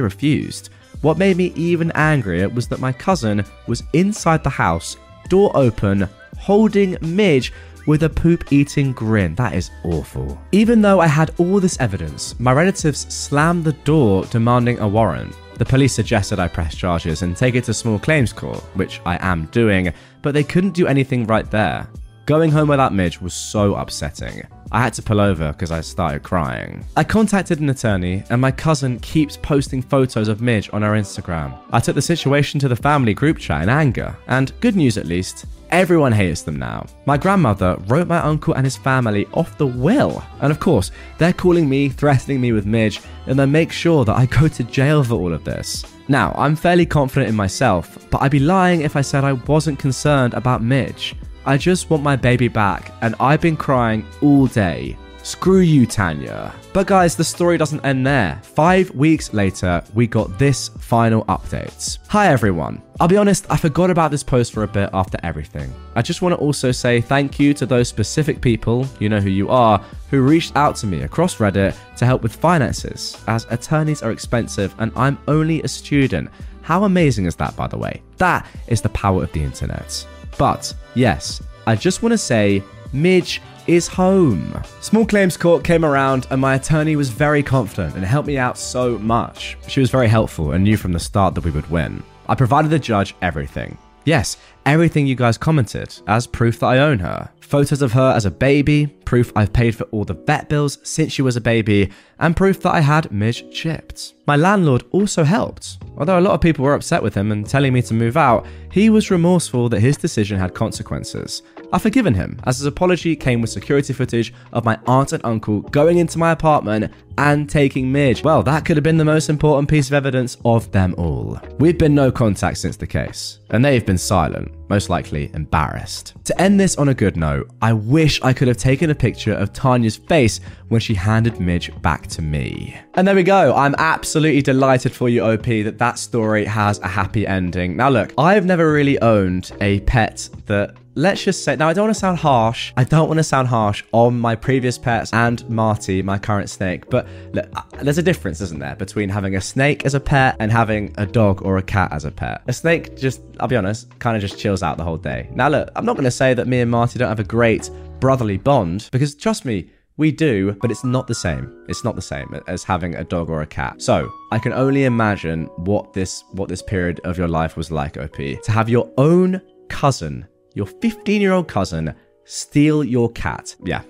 [0.00, 0.70] refused.
[1.00, 4.96] What made me even angrier was that my cousin was inside the house,
[5.28, 7.52] door open, holding Midge
[7.86, 9.36] with a poop eating grin.
[9.36, 10.40] That is awful.
[10.50, 15.36] Even though I had all this evidence, my relatives slammed the door demanding a warrant.
[15.58, 19.18] The police suggested I press charges and take it to small claims court, which I
[19.26, 19.92] am doing,
[20.22, 21.88] but they couldn't do anything right there.
[22.26, 24.46] Going home without Midge was so upsetting.
[24.70, 26.84] I had to pull over because I started crying.
[26.96, 31.58] I contacted an attorney, and my cousin keeps posting photos of Midge on her Instagram.
[31.72, 35.06] I took the situation to the family group chat in anger, and good news at
[35.06, 36.86] least, Everyone hates them now.
[37.04, 40.24] My grandmother wrote my uncle and his family off the will.
[40.40, 44.16] And of course, they're calling me, threatening me with Midge, and they make sure that
[44.16, 45.84] I go to jail for all of this.
[46.08, 49.78] Now, I'm fairly confident in myself, but I'd be lying if I said I wasn't
[49.78, 51.14] concerned about Midge.
[51.48, 54.98] I just want my baby back, and I've been crying all day.
[55.22, 56.54] Screw you, Tanya.
[56.74, 58.38] But guys, the story doesn't end there.
[58.42, 62.00] Five weeks later, we got this final update.
[62.08, 62.82] Hi everyone.
[63.00, 65.72] I'll be honest, I forgot about this post for a bit after everything.
[65.96, 69.30] I just want to also say thank you to those specific people, you know who
[69.30, 74.02] you are, who reached out to me across Reddit to help with finances, as attorneys
[74.02, 76.28] are expensive and I'm only a student.
[76.60, 78.02] How amazing is that, by the way?
[78.18, 80.06] That is the power of the internet.
[80.38, 82.62] But yes, I just want to say,
[82.92, 84.62] Midge is home.
[84.80, 88.56] Small Claims Court came around and my attorney was very confident and helped me out
[88.56, 89.58] so much.
[89.68, 92.02] She was very helpful and knew from the start that we would win.
[92.28, 93.76] I provided the judge everything.
[94.04, 97.30] Yes, everything you guys commented as proof that I own her.
[97.48, 101.14] Photos of her as a baby, proof I've paid for all the vet bills since
[101.14, 104.12] she was a baby, and proof that I had Midge chipped.
[104.26, 105.78] My landlord also helped.
[105.96, 108.46] Although a lot of people were upset with him and telling me to move out,
[108.70, 111.40] he was remorseful that his decision had consequences.
[111.72, 115.62] I've forgiven him, as his apology came with security footage of my aunt and uncle
[115.62, 118.22] going into my apartment and taking Midge.
[118.22, 121.38] Well, that could have been the most important piece of evidence of them all.
[121.58, 126.14] We've been no contact since the case, and they've been silent, most likely embarrassed.
[126.24, 129.32] To end this on a good note, I wish I could have taken a picture
[129.34, 132.78] of Tanya's face when she handed Midge back to me.
[132.94, 133.54] And there we go.
[133.54, 137.76] I'm absolutely delighted for you, OP, that that story has a happy ending.
[137.76, 141.84] Now, look, I've never really owned a pet that let's just say now I don't
[141.84, 142.72] want to sound harsh.
[142.76, 146.90] I don't want to sound harsh on my previous pets and Marty, my current snake.
[146.90, 150.36] But look, uh, there's a difference, isn't there, between having a snake as a pet
[150.38, 152.42] and having a dog or a cat as a pet.
[152.46, 155.28] A snake just, I'll be honest, kind of just chills out the whole day.
[155.32, 157.70] Now look, I'm not going to say that me and Marty don't have a great
[158.00, 159.70] brotherly bond because trust me.
[159.96, 161.64] We do, but it's not the same.
[161.68, 163.82] It's not the same as having a dog or a cat.
[163.82, 167.96] So I can only imagine what this what this period of your life was like,
[167.96, 168.14] OP.
[168.14, 170.28] To have your own cousin
[170.58, 171.94] your 15 year old cousin
[172.24, 173.54] steal your cat.
[173.64, 173.82] Yeah.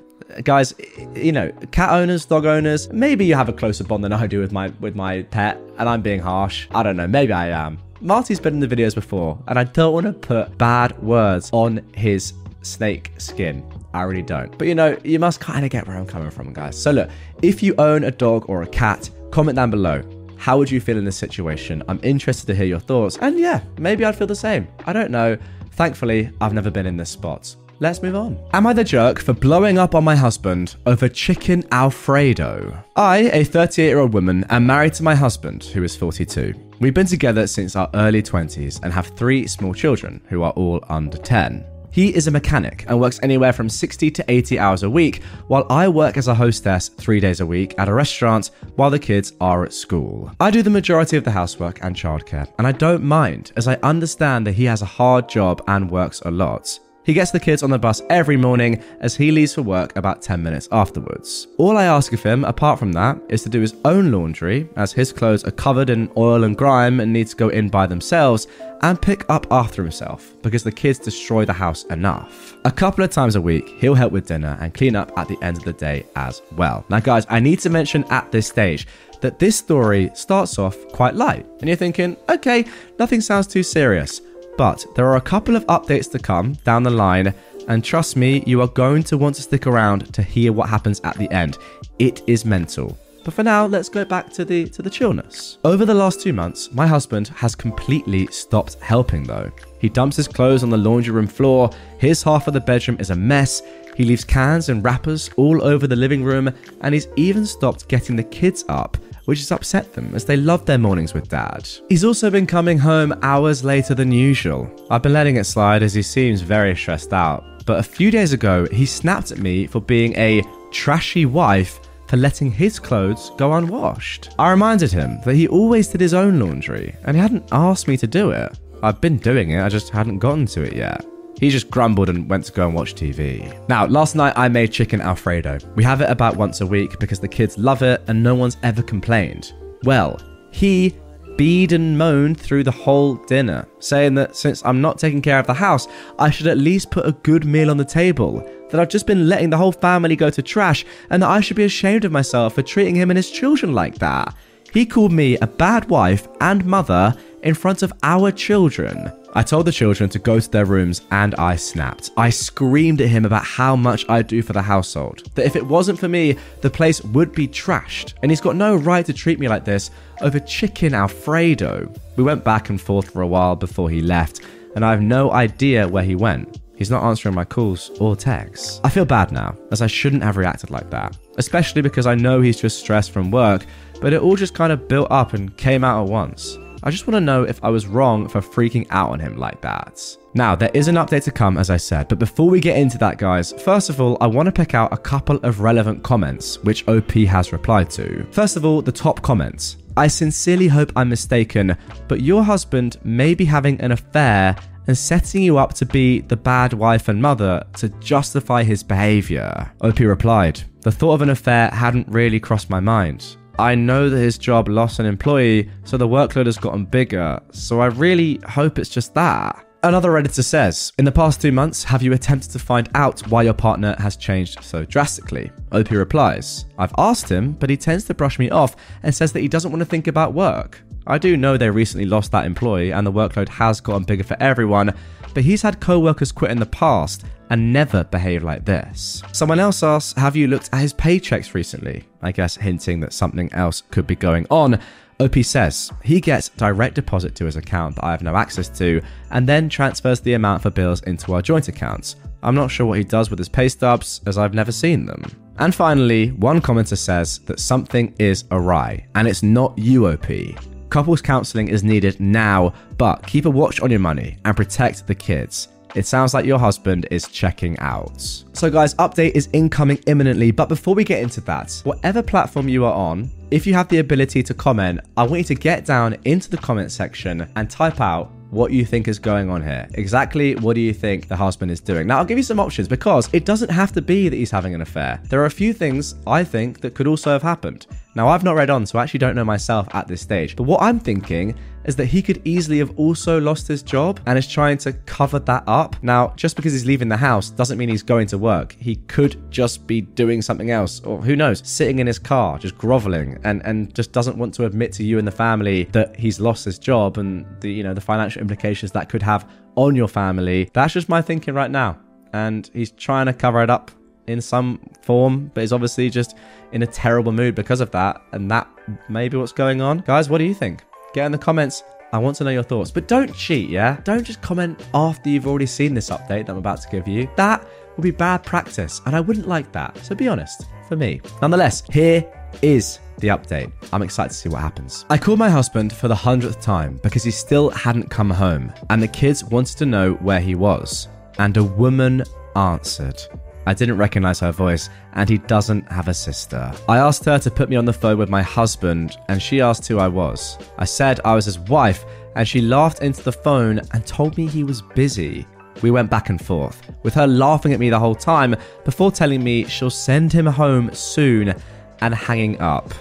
[0.45, 0.75] Guys,
[1.15, 4.41] you know, cat owners, dog owners, maybe you have a closer bond than I do
[4.41, 6.69] with my with my pet, and I'm being harsh.
[6.73, 7.79] I don't know, maybe I am.
[8.01, 11.83] Marty's been in the videos before, and I don't want to put bad words on
[11.95, 13.65] his snake skin.
[13.95, 14.57] I really don't.
[14.59, 16.81] But you know, you must kind of get where I'm coming from, guys.
[16.81, 17.11] So look,
[17.43, 20.03] if you own a dog or a cat, comment down below.
[20.37, 21.83] How would you feel in this situation?
[21.89, 23.19] I'm interested to hear your thoughts.
[23.19, 24.69] And yeah, maybe I'd feel the same.
[24.87, 25.37] I don't know.
[25.73, 27.57] Thankfully, I've never been in this spot.
[27.81, 28.39] Let's move on.
[28.53, 32.83] Am I the jerk for blowing up on my husband over chicken Alfredo?
[32.97, 36.55] I, a 38 year old woman, am married to my husband, who is 42.
[36.81, 40.85] We've been together since our early 20s and have three small children, who are all
[40.89, 41.65] under 10.
[41.91, 45.67] He is a mechanic and works anywhere from 60 to 80 hours a week, while
[45.71, 49.33] I work as a hostess three days a week at a restaurant while the kids
[49.41, 50.31] are at school.
[50.41, 53.75] I do the majority of the housework and childcare, and I don't mind as I
[53.83, 56.79] understand that he has a hard job and works a lot.
[57.09, 60.21] He gets the kids on the bus every morning as he leaves for work about
[60.21, 61.47] 10 minutes afterwards.
[61.57, 64.93] All I ask of him, apart from that, is to do his own laundry, as
[64.93, 68.47] his clothes are covered in oil and grime and need to go in by themselves,
[68.83, 72.55] and pick up after himself, because the kids destroy the house enough.
[72.67, 75.39] A couple of times a week, he'll help with dinner and clean up at the
[75.43, 76.85] end of the day as well.
[76.91, 78.87] Now, guys, I need to mention at this stage
[79.23, 82.67] that this story starts off quite light, and you're thinking, okay,
[82.99, 84.21] nothing sounds too serious.
[84.59, 87.33] But there are a couple of updates to come down the line,
[87.69, 91.01] and trust me, you are going to want to stick around to hear what happens
[91.05, 91.59] at the end.
[92.01, 92.99] It is mental.
[93.25, 95.59] But for now, let's go back to the to the chillness.
[95.65, 99.51] Over the last 2 months, my husband has completely stopped helping though.
[99.81, 103.11] He dumps his clothes on the laundry room floor, his half of the bedroom is
[103.11, 103.63] a mess,
[103.97, 108.17] he leaves cans and wrappers all over the living room, and he's even stopped getting
[108.17, 108.97] the kids up
[109.29, 111.69] which has upset them as they love their mornings with dad.
[111.91, 114.71] He's also been coming home hours later than usual.
[114.91, 118.33] I've been letting it slide as he seems very stressed out, but a few days
[118.33, 123.53] ago he snapped at me for being a trashy wife for letting his clothes go
[123.53, 124.31] unwashed.
[124.39, 127.99] I reminded him that he always did his own laundry and he hadn't asked me
[127.99, 128.59] to do it.
[128.83, 131.05] I've been doing it, I just hadn't gotten to it yet.
[131.39, 133.69] He just grumbled and went to go and watch TV.
[133.69, 135.59] Now, last night I made chicken Alfredo.
[135.77, 138.57] We have it about once a week because the kids love it and no one's
[138.63, 139.53] ever complained.
[139.85, 140.21] Well,
[140.51, 140.97] he
[141.37, 145.47] beed and moaned through the whole dinner, saying that since I'm not taking care of
[145.47, 145.87] the house,
[146.19, 149.29] I should at least put a good meal on the table, that I've just been
[149.29, 152.57] letting the whole family go to trash, and that I should be ashamed of myself
[152.57, 154.35] for treating him and his children like that.
[154.73, 157.15] He called me a bad wife and mother
[157.49, 159.11] in front of our children.
[159.33, 162.11] I told the children to go to their rooms and I snapped.
[162.15, 165.23] I screamed at him about how much I do for the household.
[165.35, 168.13] That if it wasn't for me, the place would be trashed.
[168.23, 169.91] And he's got no right to treat me like this
[170.21, 171.91] over chicken Alfredo.
[172.17, 174.43] We went back and forth for a while before he left,
[174.77, 176.61] and I have no idea where he went.
[176.77, 178.79] He's not answering my calls or texts.
[178.85, 182.43] I feel bad now, as I shouldn't have reacted like that, especially because I know
[182.43, 183.65] he's just stressed from work,
[184.03, 186.59] but it all just kind of built up and came out at once.
[186.83, 189.61] I just want to know if I was wrong for freaking out on him like
[189.63, 190.01] that.
[190.35, 192.99] Now, there is an update to come, as I said, but before we get into
[192.99, 196.63] that, guys, first of all, I want to pick out a couple of relevant comments
[196.63, 198.25] which OP has replied to.
[198.31, 199.79] First of all, the top comments.
[199.97, 201.77] I sincerely hope I'm mistaken,
[202.07, 204.55] but your husband may be having an affair
[204.87, 209.71] and setting you up to be the bad wife and mother to justify his behavior.
[209.81, 213.37] OP replied, The thought of an affair hadn't really crossed my mind.
[213.59, 217.81] I know that his job lost an employee, so the workload has gotten bigger, so
[217.81, 219.65] I really hope it's just that.
[219.83, 223.43] Another Redditor says, In the past two months, have you attempted to find out why
[223.43, 225.51] your partner has changed so drastically?
[225.73, 229.41] OP replies, I've asked him, but he tends to brush me off and says that
[229.41, 230.83] he doesn't want to think about work.
[231.09, 234.37] I do know they recently lost that employee and the workload has gotten bigger for
[234.41, 234.93] everyone,
[235.33, 239.23] but he's had co workers quit in the past and never behaved like this.
[239.33, 242.05] Someone else asks, Have you looked at his paychecks recently?
[242.21, 244.81] I guess hinting that something else could be going on.
[245.19, 249.01] OP says he gets direct deposit to his account that I have no access to
[249.31, 252.17] and then transfers the amount for bills into our joint accounts.
[252.43, 255.25] I'm not sure what he does with his pay stubs as I've never seen them.
[255.57, 260.78] And finally, one commenter says that something is awry and it's not UOP.
[260.91, 265.15] Couples counseling is needed now, but keep a watch on your money and protect the
[265.15, 265.69] kids.
[265.95, 268.21] It sounds like your husband is checking out.
[268.53, 270.51] So, guys, update is incoming imminently.
[270.51, 273.99] But before we get into that, whatever platform you are on, if you have the
[273.99, 278.01] ability to comment, I want you to get down into the comment section and type
[278.01, 279.89] out what you think is going on here.
[279.95, 282.07] Exactly what do you think the husband is doing?
[282.07, 284.75] Now, I'll give you some options because it doesn't have to be that he's having
[284.75, 285.21] an affair.
[285.25, 287.87] There are a few things I think that could also have happened.
[288.19, 290.57] Now, I've not read on, so I actually don't know myself at this stage.
[290.57, 291.55] But what I'm thinking
[291.85, 295.39] is that he could easily have also lost his job and is trying to cover
[295.39, 295.95] that up.
[296.03, 298.73] Now, just because he's leaving the house doesn't mean he's going to work.
[298.73, 302.77] He could just be doing something else, or who knows, sitting in his car, just
[302.77, 306.41] groveling, and, and just doesn't want to admit to you and the family that he's
[306.41, 310.09] lost his job and the you know the financial implications that could have on your
[310.09, 310.69] family.
[310.73, 312.01] That's just my thinking right now.
[312.33, 313.93] And he's trying to cover it up
[314.29, 316.37] in some form, but is obviously just
[316.73, 318.21] in a terrible mood because of that.
[318.33, 318.69] And that
[319.09, 319.99] may be what's going on.
[320.01, 320.85] Guys, what do you think?
[321.15, 321.83] Get in the comments.
[322.13, 322.91] I want to know your thoughts.
[322.91, 324.01] But don't cheat, yeah?
[324.05, 327.29] Don't just comment after you've already seen this update that I'm about to give you.
[327.37, 327.67] That
[327.97, 329.97] would be bad practice, and I wouldn't like that.
[329.99, 331.21] So be honest, for me.
[331.43, 332.25] Nonetheless, here
[332.63, 333.71] is the update.
[333.93, 335.05] I'm excited to see what happens.
[335.11, 339.03] I called my husband for the hundredth time because he still hadn't come home, and
[339.03, 341.09] the kids wanted to know where he was.
[341.39, 342.23] And a woman
[342.57, 343.21] answered.
[343.69, 346.73] I didn't recognize her voice, and he doesn't have a sister.
[346.89, 349.87] I asked her to put me on the phone with my husband, and she asked
[349.87, 350.57] who I was.
[350.79, 354.47] I said I was his wife, and she laughed into the phone and told me
[354.47, 355.47] he was busy.
[355.83, 358.57] We went back and forth, with her laughing at me the whole time
[358.87, 361.55] before telling me she'll send him home soon
[362.01, 362.95] and hanging up.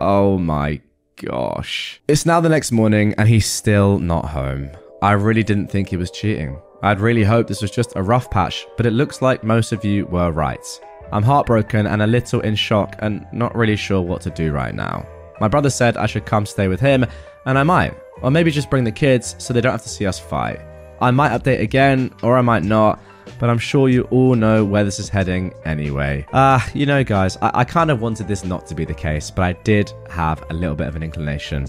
[0.00, 0.80] Oh my
[1.16, 2.00] gosh.
[2.06, 4.70] It's now the next morning, and he's still not home.
[5.02, 6.60] I really didn't think he was cheating.
[6.84, 9.84] I'd really hoped this was just a rough patch, but it looks like most of
[9.84, 10.66] you were right.
[11.12, 14.74] I'm heartbroken and a little in shock and not really sure what to do right
[14.74, 15.06] now.
[15.40, 17.06] My brother said I should come stay with him,
[17.46, 17.94] and I might.
[18.20, 20.60] Or maybe just bring the kids so they don't have to see us fight.
[21.00, 23.00] I might update again, or I might not,
[23.38, 26.26] but I'm sure you all know where this is heading anyway.
[26.32, 28.94] Ah, uh, you know, guys, I-, I kind of wanted this not to be the
[28.94, 31.66] case, but I did have a little bit of an inclination.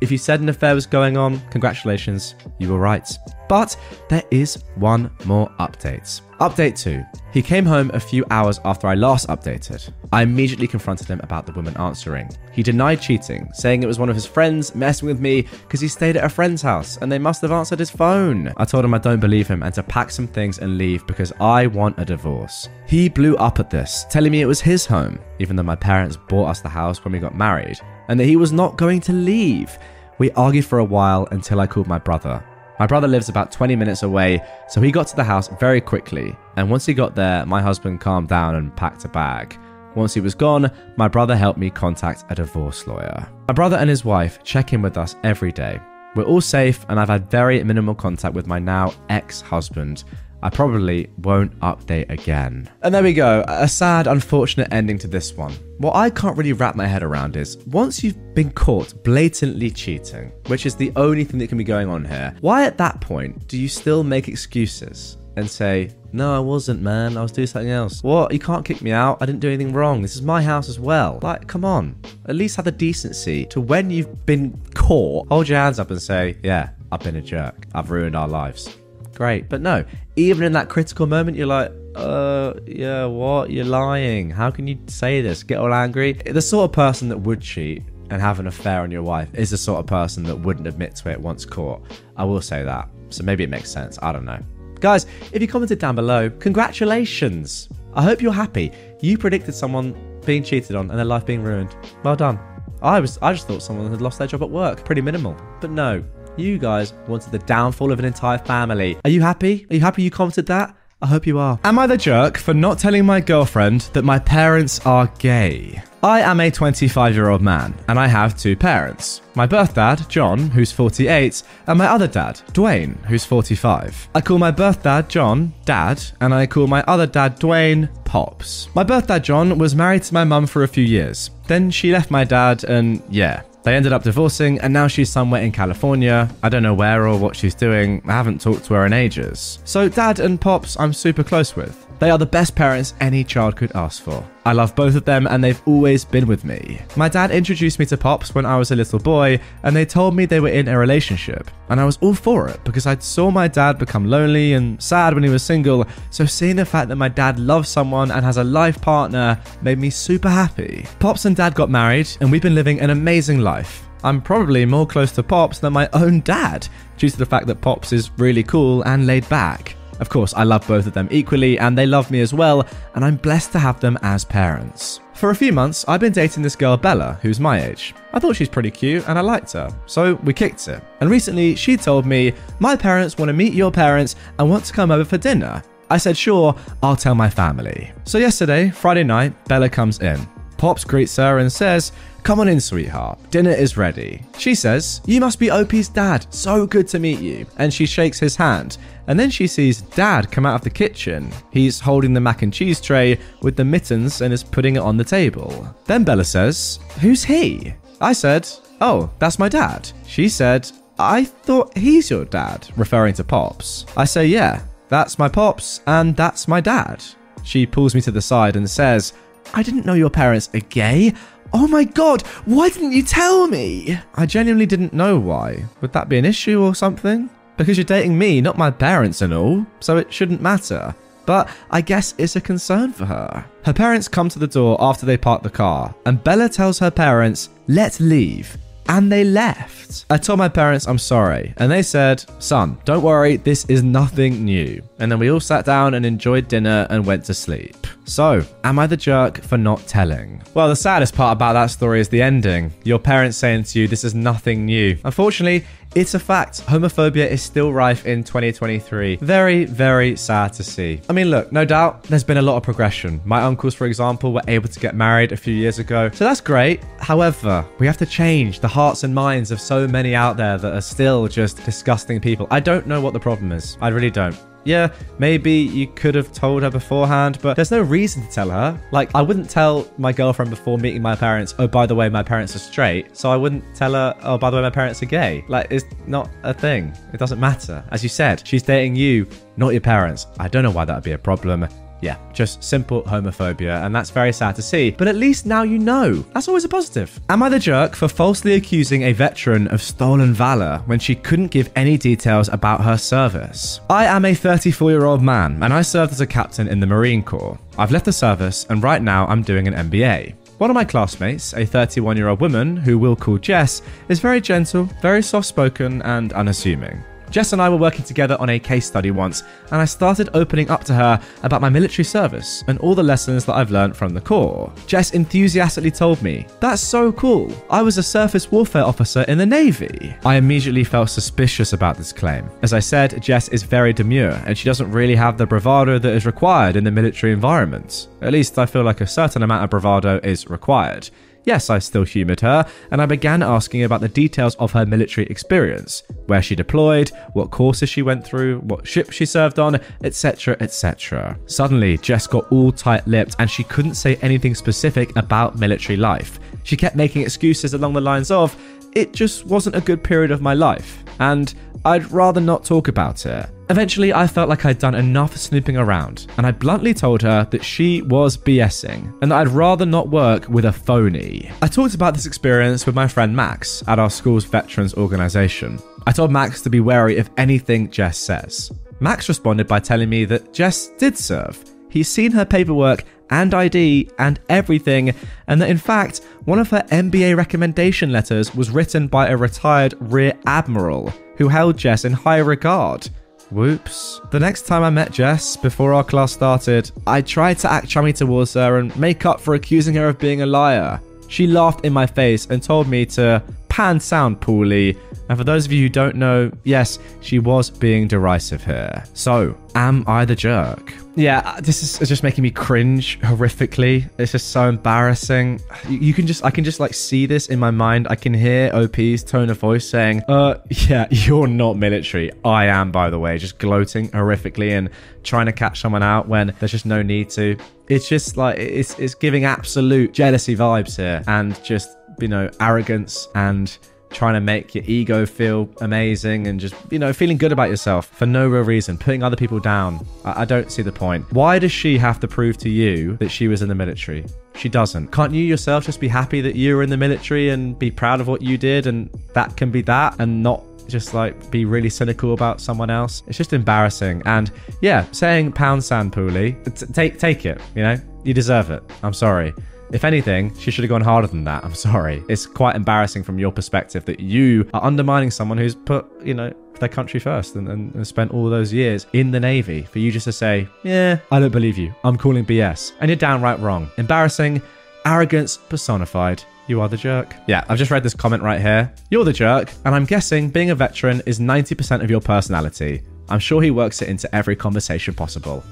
[0.00, 3.08] If you said an affair was going on, congratulations, you were right.
[3.48, 3.76] But
[4.08, 6.20] there is one more update.
[6.40, 7.02] Update 2.
[7.32, 9.90] He came home a few hours after I last updated.
[10.12, 12.28] I immediately confronted him about the woman answering.
[12.52, 15.88] He denied cheating, saying it was one of his friends messing with me because he
[15.88, 18.52] stayed at a friend's house and they must have answered his phone.
[18.58, 21.32] I told him I don't believe him and to pack some things and leave because
[21.40, 22.68] I want a divorce.
[22.86, 26.18] He blew up at this, telling me it was his home, even though my parents
[26.28, 27.78] bought us the house when we got married,
[28.08, 29.78] and that he was not going to leave.
[30.18, 32.42] We argued for a while until I called my brother.
[32.78, 36.36] My brother lives about 20 minutes away, so he got to the house very quickly.
[36.56, 39.58] And once he got there, my husband calmed down and packed a bag.
[39.94, 43.26] Once he was gone, my brother helped me contact a divorce lawyer.
[43.48, 45.80] My brother and his wife check in with us every day.
[46.14, 50.04] We're all safe, and I've had very minimal contact with my now ex husband.
[50.46, 52.70] I probably won't update again.
[52.82, 55.52] And there we go, a sad, unfortunate ending to this one.
[55.78, 60.30] What I can't really wrap my head around is once you've been caught blatantly cheating,
[60.46, 63.48] which is the only thing that can be going on here, why at that point
[63.48, 67.16] do you still make excuses and say, no, I wasn't, man.
[67.16, 68.04] I was doing something else.
[68.04, 68.32] What?
[68.32, 69.18] You can't kick me out.
[69.20, 70.00] I didn't do anything wrong.
[70.00, 71.18] This is my house as well.
[71.22, 72.00] Like, come on.
[72.26, 76.00] At least have the decency to when you've been caught, hold your hands up and
[76.00, 77.66] say, yeah, I've been a jerk.
[77.74, 78.76] I've ruined our lives.
[79.16, 79.48] Great.
[79.48, 79.82] But no,
[80.16, 83.50] even in that critical moment, you're like, uh, yeah, what?
[83.50, 84.28] You're lying.
[84.28, 85.42] How can you say this?
[85.42, 86.12] Get all angry.
[86.12, 89.48] The sort of person that would cheat and have an affair on your wife is
[89.50, 91.80] the sort of person that wouldn't admit to it once caught.
[92.18, 92.90] I will say that.
[93.08, 93.98] So maybe it makes sense.
[94.02, 94.38] I don't know.
[94.80, 97.70] Guys, if you commented down below, congratulations.
[97.94, 98.70] I hope you're happy.
[99.00, 99.96] You predicted someone
[100.26, 101.74] being cheated on and their life being ruined.
[102.04, 102.38] Well done.
[102.82, 104.84] I was I just thought someone had lost their job at work.
[104.84, 105.34] Pretty minimal.
[105.62, 106.04] But no,
[106.38, 108.96] you guys wanted the downfall of an entire family.
[109.04, 109.66] Are you happy?
[109.70, 110.76] Are you happy you commented that?
[111.02, 111.60] I hope you are.
[111.62, 115.82] Am I the jerk for not telling my girlfriend that my parents are gay?
[116.02, 119.20] I am a 25 year old man, and I have two parents.
[119.34, 124.08] My birth dad, John, who's 48, and my other dad, Dwayne, who's 45.
[124.14, 128.68] I call my birth dad, John, Dad, and I call my other dad, Dwayne, Pops.
[128.74, 131.30] My birth dad, John, was married to my mum for a few years.
[131.46, 135.42] Then she left my dad, and yeah, They ended up divorcing, and now she's somewhere
[135.42, 136.30] in California.
[136.40, 138.00] I don't know where or what she's doing.
[138.06, 139.58] I haven't talked to her in ages.
[139.64, 141.85] So, dad and pops, I'm super close with.
[141.98, 144.26] They are the best parents any child could ask for.
[144.44, 146.80] I love both of them and they've always been with me.
[146.94, 150.14] My dad introduced me to Pops when I was a little boy and they told
[150.14, 151.50] me they were in a relationship.
[151.68, 155.14] And I was all for it because I saw my dad become lonely and sad
[155.14, 155.86] when he was single.
[156.10, 159.78] So seeing the fact that my dad loves someone and has a life partner made
[159.78, 160.86] me super happy.
[161.00, 163.86] Pops and dad got married and we've been living an amazing life.
[164.04, 166.68] I'm probably more close to Pops than my own dad,
[166.98, 169.75] due to the fact that Pops is really cool and laid back.
[170.00, 173.04] Of course, I love both of them equally, and they love me as well, and
[173.04, 175.00] I'm blessed to have them as parents.
[175.16, 177.94] For a few months, I've been dating this girl Bella, who's my age.
[178.12, 180.82] I thought she's pretty cute and I liked her, so we kicked it.
[181.00, 184.74] And recently, she told me, My parents want to meet your parents and want to
[184.74, 185.62] come over for dinner.
[185.88, 187.92] I said, Sure, I'll tell my family.
[188.04, 190.20] So, yesterday, Friday night, Bella comes in.
[190.58, 191.92] Pops greets her and says,
[192.26, 193.20] Come on in, sweetheart.
[193.30, 194.20] Dinner is ready.
[194.36, 196.26] She says, You must be OP's dad.
[196.34, 197.46] So good to meet you.
[197.56, 198.78] And she shakes his hand.
[199.06, 201.30] And then she sees Dad come out of the kitchen.
[201.52, 204.96] He's holding the mac and cheese tray with the mittens and is putting it on
[204.96, 205.72] the table.
[205.84, 207.74] Then Bella says, Who's he?
[208.00, 208.48] I said,
[208.80, 209.88] Oh, that's my dad.
[210.08, 210.68] She said,
[210.98, 213.86] I thought he's your dad, referring to Pops.
[213.96, 217.04] I say, Yeah, that's my Pops, and that's my dad.
[217.44, 219.12] She pulls me to the side and says,
[219.54, 221.14] I didn't know your parents are gay.
[221.58, 223.98] Oh my god, why didn't you tell me?
[224.14, 225.64] I genuinely didn't know why.
[225.80, 227.30] Would that be an issue or something?
[227.56, 230.94] Because you're dating me, not my parents and all, so it shouldn't matter.
[231.24, 233.46] But I guess it's a concern for her.
[233.64, 236.90] Her parents come to the door after they park the car, and Bella tells her
[236.90, 238.58] parents, let's leave.
[238.88, 240.06] And they left.
[240.10, 244.44] I told my parents I'm sorry, and they said, Son, don't worry, this is nothing
[244.44, 244.82] new.
[244.98, 247.86] And then we all sat down and enjoyed dinner and went to sleep.
[248.04, 250.42] So, am I the jerk for not telling?
[250.54, 252.72] Well, the saddest part about that story is the ending.
[252.84, 254.96] Your parents saying to you, This is nothing new.
[255.04, 255.66] Unfortunately,
[255.96, 256.60] it's a fact.
[256.66, 259.16] Homophobia is still rife in 2023.
[259.16, 261.00] Very, very sad to see.
[261.08, 263.18] I mean, look, no doubt there's been a lot of progression.
[263.24, 266.42] My uncles, for example, were able to get married a few years ago, so that's
[266.42, 266.84] great.
[266.98, 270.74] However, we have to change the hearts and minds of so many out there that
[270.74, 272.46] are still just disgusting people.
[272.50, 273.78] I don't know what the problem is.
[273.80, 274.36] I really don't
[274.66, 278.78] yeah, maybe you could have told her beforehand, but there's no reason to tell her.
[278.90, 282.22] Like, I wouldn't tell my girlfriend before meeting my parents, oh, by the way, my
[282.22, 283.16] parents are straight.
[283.16, 285.44] So I wouldn't tell her, oh, by the way, my parents are gay.
[285.48, 286.92] Like, it's not a thing.
[287.12, 287.84] It doesn't matter.
[287.90, 290.26] As you said, she's dating you, not your parents.
[290.38, 291.68] I don't know why that would be a problem.
[292.06, 294.92] Yeah, just simple homophobia, and that's very sad to see.
[294.92, 296.24] But at least now you know.
[296.34, 297.18] That's always a positive.
[297.28, 301.48] Am I the jerk for falsely accusing a veteran of stolen valor when she couldn't
[301.48, 303.80] give any details about her service?
[303.90, 306.86] I am a 34 year old man, and I served as a captain in the
[306.86, 307.58] Marine Corps.
[307.76, 310.34] I've left the service, and right now I'm doing an MBA.
[310.58, 314.40] One of my classmates, a 31 year old woman who we'll call Jess, is very
[314.40, 317.02] gentle, very soft spoken, and unassuming.
[317.30, 320.70] Jess and I were working together on a case study once, and I started opening
[320.70, 324.14] up to her about my military service and all the lessons that I've learned from
[324.14, 324.72] the Corps.
[324.86, 327.52] Jess enthusiastically told me, That's so cool.
[327.70, 330.14] I was a surface warfare officer in the Navy.
[330.24, 332.48] I immediately felt suspicious about this claim.
[332.62, 336.14] As I said, Jess is very demure, and she doesn't really have the bravado that
[336.14, 338.08] is required in the military environment.
[338.22, 341.10] At least I feel like a certain amount of bravado is required.
[341.46, 345.28] Yes, I still humoured her, and I began asking about the details of her military
[345.28, 350.56] experience where she deployed, what courses she went through, what ship she served on, etc.,
[350.58, 351.38] etc.
[351.46, 356.40] Suddenly, Jess got all tight lipped and she couldn't say anything specific about military life.
[356.64, 358.60] She kept making excuses along the lines of,
[358.96, 363.26] it just wasn't a good period of my life, and I'd rather not talk about
[363.26, 363.48] it.
[363.68, 367.64] Eventually, I felt like I'd done enough snooping around, and I bluntly told her that
[367.64, 371.50] she was BSing and that I'd rather not work with a phony.
[371.62, 375.80] I talked about this experience with my friend Max at our school's veterans organization.
[376.06, 378.70] I told Max to be wary of anything Jess says.
[379.00, 381.62] Max responded by telling me that Jess did serve.
[381.90, 385.12] He's seen her paperwork and ID and everything,
[385.48, 389.94] and that in fact, one of her MBA recommendation letters was written by a retired
[389.98, 393.08] Rear Admiral who held Jess in high regard.
[393.50, 394.20] Whoops.
[394.30, 398.12] The next time I met Jess, before our class started, I tried to act chummy
[398.12, 401.00] towards her and make up for accusing her of being a liar.
[401.28, 403.42] She laughed in my face and told me to
[403.76, 404.96] pan sound Pooley.
[405.28, 409.04] And for those of you who don't know, yes, she was being derisive here.
[409.12, 410.94] So, am I the jerk?
[411.14, 414.08] Yeah, uh, this is just making me cringe horrifically.
[414.16, 415.60] It's just so embarrassing.
[415.90, 418.06] You, can just, I can just like see this in my mind.
[418.08, 422.32] I can hear OP's tone of voice saying, uh, yeah, you're not military.
[422.46, 424.88] I am, by the way, just gloating horrifically and
[425.22, 427.58] trying to catch someone out when there's just no need to.
[427.88, 433.28] It's just like, it's, it's giving absolute jealousy vibes here and just you know, arrogance
[433.34, 433.76] and
[434.10, 438.06] trying to make your ego feel amazing and just, you know, feeling good about yourself
[438.06, 440.04] for no real reason, putting other people down.
[440.24, 441.30] I, I don't see the point.
[441.32, 444.24] Why does she have to prove to you that she was in the military?
[444.54, 445.08] She doesn't.
[445.08, 448.20] Can't you yourself just be happy that you were in the military and be proud
[448.20, 451.90] of what you did and that can be that and not just like be really
[451.90, 453.22] cynical about someone else.
[453.26, 454.22] It's just embarrassing.
[454.24, 454.50] And
[454.80, 457.60] yeah, saying pound sand Pooley, t- take take it.
[457.74, 458.82] You know, you deserve it.
[459.02, 459.52] I'm sorry.
[459.92, 461.64] If anything, she should have gone harder than that.
[461.64, 462.24] I'm sorry.
[462.28, 466.52] It's quite embarrassing from your perspective that you are undermining someone who's put, you know,
[466.80, 470.12] their country first and, and, and spent all those years in the Navy for you
[470.12, 471.94] just to say, yeah, I don't believe you.
[472.04, 472.92] I'm calling BS.
[473.00, 473.90] And you're downright wrong.
[473.96, 474.60] Embarrassing,
[475.04, 476.42] arrogance personified.
[476.66, 477.34] You are the jerk.
[477.46, 478.92] Yeah, I've just read this comment right here.
[479.10, 483.02] You're the jerk, and I'm guessing being a veteran is 90% of your personality.
[483.28, 485.62] I'm sure he works it into every conversation possible.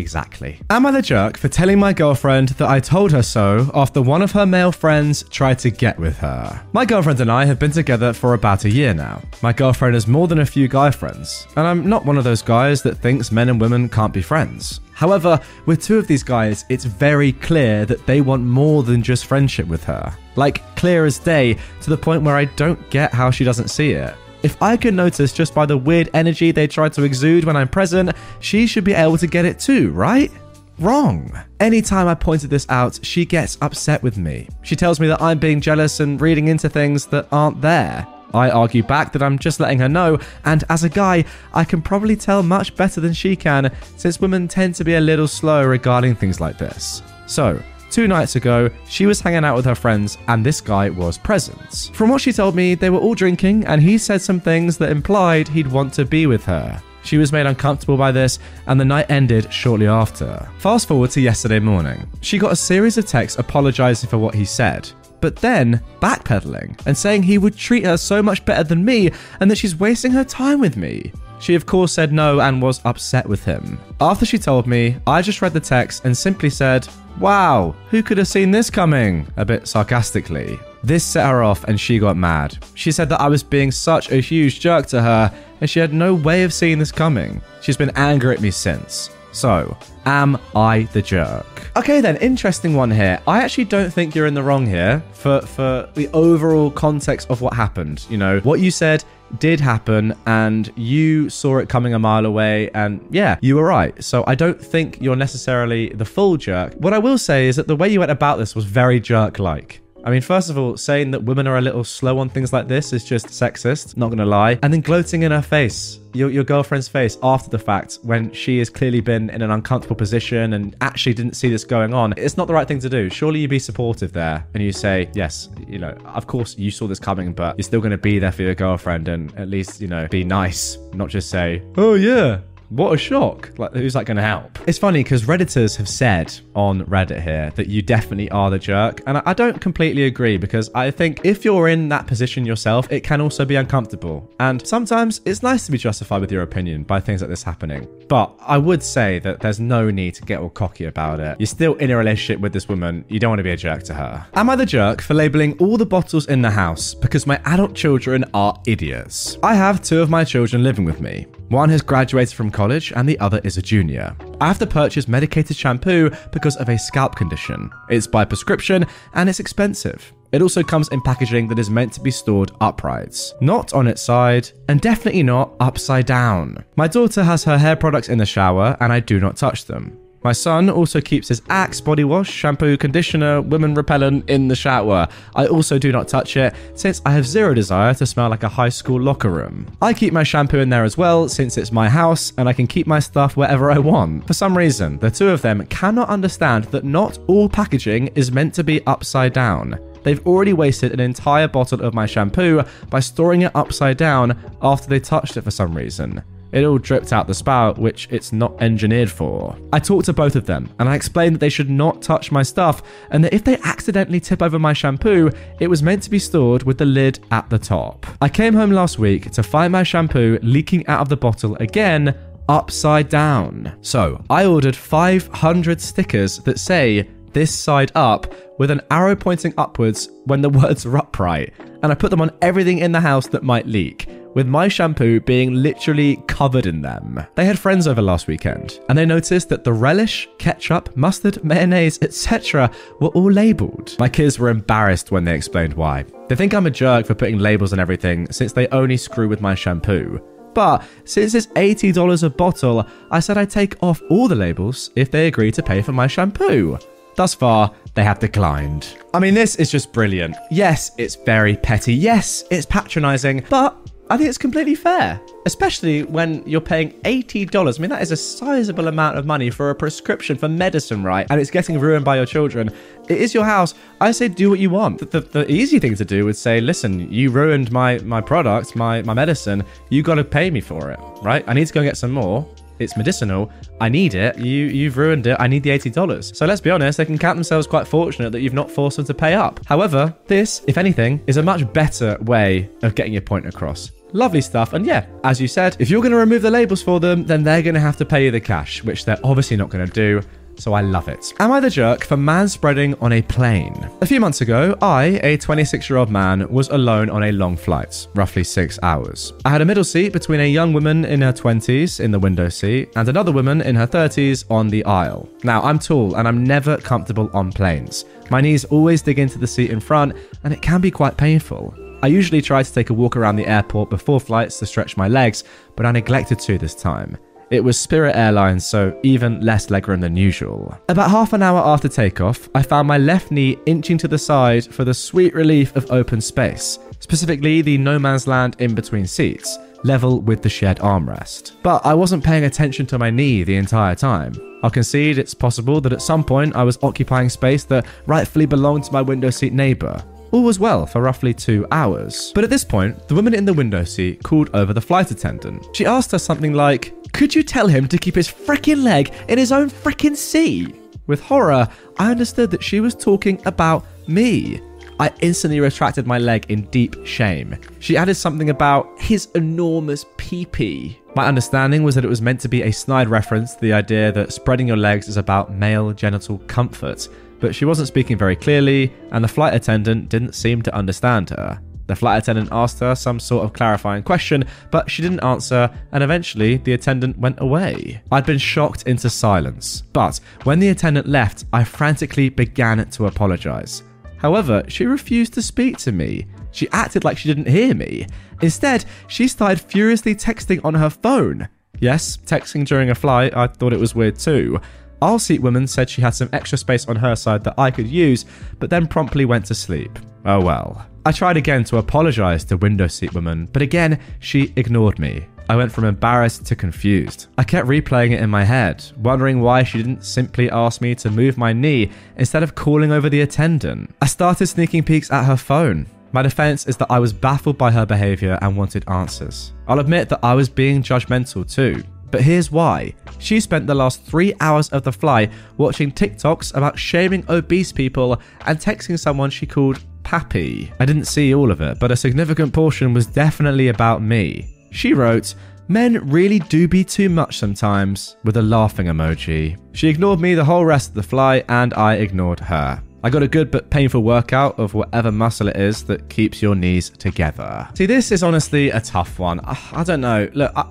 [0.00, 0.58] Exactly.
[0.70, 4.22] Am I the jerk for telling my girlfriend that I told her so after one
[4.22, 6.62] of her male friends tried to get with her?
[6.72, 9.20] My girlfriend and I have been together for about a year now.
[9.42, 12.40] My girlfriend has more than a few guy friends, and I'm not one of those
[12.40, 14.80] guys that thinks men and women can't be friends.
[14.94, 19.26] However, with two of these guys, it's very clear that they want more than just
[19.26, 20.16] friendship with her.
[20.36, 23.92] Like, clear as day, to the point where I don't get how she doesn't see
[23.92, 24.14] it.
[24.42, 27.68] If I can notice just by the weird energy they try to exude when I'm
[27.68, 30.30] present, she should be able to get it too, right?
[30.78, 31.30] Wrong.
[31.60, 34.48] Anytime I pointed this out, she gets upset with me.
[34.62, 38.06] She tells me that I'm being jealous and reading into things that aren't there.
[38.32, 41.82] I argue back that I'm just letting her know, and as a guy, I can
[41.82, 45.66] probably tell much better than she can, since women tend to be a little slow
[45.66, 47.02] regarding things like this.
[47.26, 47.60] So,
[47.90, 51.90] Two nights ago, she was hanging out with her friends and this guy was present.
[51.92, 54.90] From what she told me, they were all drinking and he said some things that
[54.90, 56.80] implied he'd want to be with her.
[57.02, 60.46] She was made uncomfortable by this, and the night ended shortly after.
[60.58, 62.06] Fast forward to yesterday morning.
[62.20, 66.96] She got a series of texts apologizing for what he said, but then backpedaling and
[66.96, 69.10] saying he would treat her so much better than me
[69.40, 71.10] and that she's wasting her time with me.
[71.40, 73.78] She, of course, said no and was upset with him.
[74.00, 76.86] After she told me, I just read the text and simply said,
[77.18, 79.26] Wow, who could have seen this coming?
[79.36, 80.58] A bit sarcastically.
[80.82, 82.58] This set her off and she got mad.
[82.74, 85.92] She said that I was being such a huge jerk to her and she had
[85.92, 87.42] no way of seeing this coming.
[87.60, 89.10] She's been angry at me since.
[89.32, 91.70] So, am I the jerk?
[91.76, 93.20] Okay, then, interesting one here.
[93.28, 97.40] I actually don't think you're in the wrong here for, for the overall context of
[97.40, 98.04] what happened.
[98.10, 99.04] You know, what you said
[99.38, 104.02] did happen and you saw it coming a mile away and yeah you were right.
[104.02, 106.74] So i don't think you're necessarily the full jerk.
[106.74, 109.38] What i will say is that the way you went about this was very jerk
[109.38, 112.52] like I mean, first of all, saying that women are a little slow on things
[112.52, 114.58] like this is just sexist, not gonna lie.
[114.62, 118.58] And then gloating in her face, your, your girlfriend's face after the fact, when she
[118.58, 122.36] has clearly been in an uncomfortable position and actually didn't see this going on, it's
[122.36, 123.10] not the right thing to do.
[123.10, 126.86] Surely you'd be supportive there and you say, yes, you know, of course you saw
[126.86, 129.88] this coming, but you're still gonna be there for your girlfriend and at least, you
[129.88, 132.40] know, be nice, not just say, oh yeah,
[132.70, 133.52] what a shock.
[133.58, 134.58] Like, who's that going to help?
[134.66, 139.02] It's funny because Redditors have said on Reddit here that you definitely are the jerk.
[139.06, 143.00] And I don't completely agree because I think if you're in that position yourself, it
[143.00, 144.30] can also be uncomfortable.
[144.38, 147.88] And sometimes it's nice to be justified with your opinion by things like this happening.
[148.08, 151.40] But I would say that there's no need to get all cocky about it.
[151.40, 153.04] You're still in a relationship with this woman.
[153.08, 154.26] You don't want to be a jerk to her.
[154.34, 157.74] Am I the jerk for labeling all the bottles in the house because my adult
[157.74, 159.38] children are idiots?
[159.42, 161.26] I have two of my children living with me.
[161.50, 164.14] One has graduated from college and the other is a junior.
[164.40, 167.72] I have to purchase medicated shampoo because of a scalp condition.
[167.88, 170.12] It's by prescription and it's expensive.
[170.30, 174.00] It also comes in packaging that is meant to be stored upright, not on its
[174.00, 176.64] side, and definitely not upside down.
[176.76, 179.98] My daughter has her hair products in the shower and I do not touch them.
[180.22, 185.08] My son also keeps his Axe body wash, shampoo, conditioner, women repellent in the shower.
[185.34, 188.48] I also do not touch it since I have zero desire to smell like a
[188.48, 189.66] high school locker room.
[189.80, 192.66] I keep my shampoo in there as well since it's my house and I can
[192.66, 194.26] keep my stuff wherever I want.
[194.26, 198.52] For some reason, the two of them cannot understand that not all packaging is meant
[198.54, 199.78] to be upside down.
[200.02, 204.88] They've already wasted an entire bottle of my shampoo by storing it upside down after
[204.88, 206.22] they touched it for some reason.
[206.52, 209.56] It all dripped out the spout, which it's not engineered for.
[209.72, 212.42] I talked to both of them and I explained that they should not touch my
[212.42, 215.30] stuff and that if they accidentally tip over my shampoo,
[215.60, 218.06] it was meant to be stored with the lid at the top.
[218.20, 222.16] I came home last week to find my shampoo leaking out of the bottle again
[222.48, 223.78] upside down.
[223.80, 230.10] So I ordered 500 stickers that say this side up with an arrow pointing upwards
[230.24, 233.42] when the words are upright, and I put them on everything in the house that
[233.42, 234.08] might leak.
[234.34, 237.24] With my shampoo being literally covered in them.
[237.34, 241.98] They had friends over last weekend, and they noticed that the relish, ketchup, mustard, mayonnaise,
[242.02, 242.70] etc.
[243.00, 243.96] were all labelled.
[243.98, 246.04] My kids were embarrassed when they explained why.
[246.28, 249.40] They think I'm a jerk for putting labels on everything since they only screw with
[249.40, 250.20] my shampoo.
[250.54, 255.10] But since it's $80 a bottle, I said I'd take off all the labels if
[255.10, 256.78] they agree to pay for my shampoo.
[257.16, 258.96] Thus far, they have declined.
[259.12, 260.36] I mean, this is just brilliant.
[260.50, 261.94] Yes, it's very petty.
[261.94, 263.76] Yes, it's patronizing, but
[264.10, 267.78] I think it's completely fair, especially when you're paying $80.
[267.78, 271.28] I mean, that is a sizable amount of money for a prescription for medicine, right?
[271.30, 272.70] And it's getting ruined by your children.
[273.08, 273.74] It is your house.
[274.00, 274.98] I say do what you want.
[274.98, 278.74] The, the, the easy thing to do would say, listen, you ruined my, my product,
[278.74, 279.64] my, my medicine.
[279.90, 281.44] You got to pay me for it, right?
[281.46, 282.52] I need to go get some more.
[282.80, 283.52] It's medicinal.
[283.80, 284.38] I need it.
[284.38, 285.36] You you've ruined it.
[285.38, 286.32] I need the eighty dollars.
[286.34, 289.04] So let's be honest, they can count themselves quite fortunate that you've not forced them
[289.04, 289.60] to pay up.
[289.66, 293.92] However, this, if anything, is a much better way of getting your point across.
[294.12, 294.72] Lovely stuff.
[294.72, 297.42] And yeah, as you said, if you're going to remove the labels for them, then
[297.42, 299.92] they're going to have to pay you the cash, which they're obviously not going to
[299.92, 300.22] do
[300.60, 301.32] so I love it.
[301.40, 303.88] Am I the jerk for man spreading on a plane?
[304.00, 307.56] A few months ago, I, a 26 year old man, was alone on a long
[307.56, 309.32] flight, roughly six hours.
[309.44, 312.48] I had a middle seat between a young woman in her 20s in the window
[312.48, 315.28] seat and another woman in her 30s on the aisle.
[315.44, 318.04] Now, I'm tall and I'm never comfortable on planes.
[318.30, 320.14] My knees always dig into the seat in front,
[320.44, 321.74] and it can be quite painful.
[322.02, 325.08] I usually try to take a walk around the airport before flights to stretch my
[325.08, 325.44] legs,
[325.76, 327.18] but I neglected to this time.
[327.50, 330.78] It was Spirit Airlines, so even less legroom than usual.
[330.88, 334.72] About half an hour after takeoff, I found my left knee inching to the side
[334.72, 339.58] for the sweet relief of open space, specifically the no man's land in between seats,
[339.82, 341.52] level with the shared armrest.
[341.62, 344.32] But I wasn't paying attention to my knee the entire time.
[344.62, 348.84] I'll concede it's possible that at some point I was occupying space that rightfully belonged
[348.84, 350.02] to my window seat neighbour.
[350.32, 352.30] All was well for roughly two hours.
[352.34, 355.66] But at this point, the woman in the window seat called over the flight attendant.
[355.74, 359.38] She asked her something like, Could you tell him to keep his frickin' leg in
[359.38, 360.76] his own frickin' seat?
[361.08, 361.66] With horror,
[361.98, 364.60] I understood that she was talking about me.
[365.00, 367.56] I instantly retracted my leg in deep shame.
[367.78, 372.38] She added something about his enormous pee pee My understanding was that it was meant
[372.42, 375.90] to be a snide reference to the idea that spreading your legs is about male
[375.92, 377.08] genital comfort,
[377.40, 381.60] but she wasn't speaking very clearly, and the flight attendant didn't seem to understand her.
[381.86, 386.04] The flight attendant asked her some sort of clarifying question, but she didn't answer, and
[386.04, 388.00] eventually the attendant went away.
[388.12, 393.82] I'd been shocked into silence, but when the attendant left, I frantically began to apologize.
[394.18, 396.26] However, she refused to speak to me.
[396.52, 398.06] She acted like she didn't hear me.
[398.40, 401.48] Instead, she started furiously texting on her phone.
[401.80, 404.60] Yes, texting during a flight, I thought it was weird too.
[405.02, 407.88] Our seat woman said she had some extra space on her side that I could
[407.88, 408.26] use,
[408.58, 409.98] but then promptly went to sleep.
[410.24, 410.86] Oh well.
[411.06, 415.24] I tried again to apologise to window seat woman, but again, she ignored me.
[415.48, 417.28] I went from embarrassed to confused.
[417.38, 421.10] I kept replaying it in my head, wondering why she didn't simply ask me to
[421.10, 423.94] move my knee instead of calling over the attendant.
[424.02, 425.86] I started sneaking peeks at her phone.
[426.12, 429.52] My defense is that I was baffled by her behavior and wanted answers.
[429.66, 431.82] I'll admit that I was being judgmental too.
[432.10, 432.94] But here's why.
[433.18, 438.20] She spent the last three hours of the Fly watching TikToks about shaming obese people
[438.46, 440.72] and texting someone she called Pappy.
[440.80, 444.56] I didn't see all of it, but a significant portion was definitely about me.
[444.72, 445.34] She wrote,
[445.68, 449.56] Men really do be too much sometimes, with a laughing emoji.
[449.72, 452.82] She ignored me the whole rest of the fly, and I ignored her.
[453.02, 456.54] I got a good but painful workout of whatever muscle it is that keeps your
[456.54, 457.68] knees together.
[457.74, 459.40] See, this is honestly a tough one.
[459.44, 460.28] Ah, I, don't know.
[460.34, 460.66] Look, I,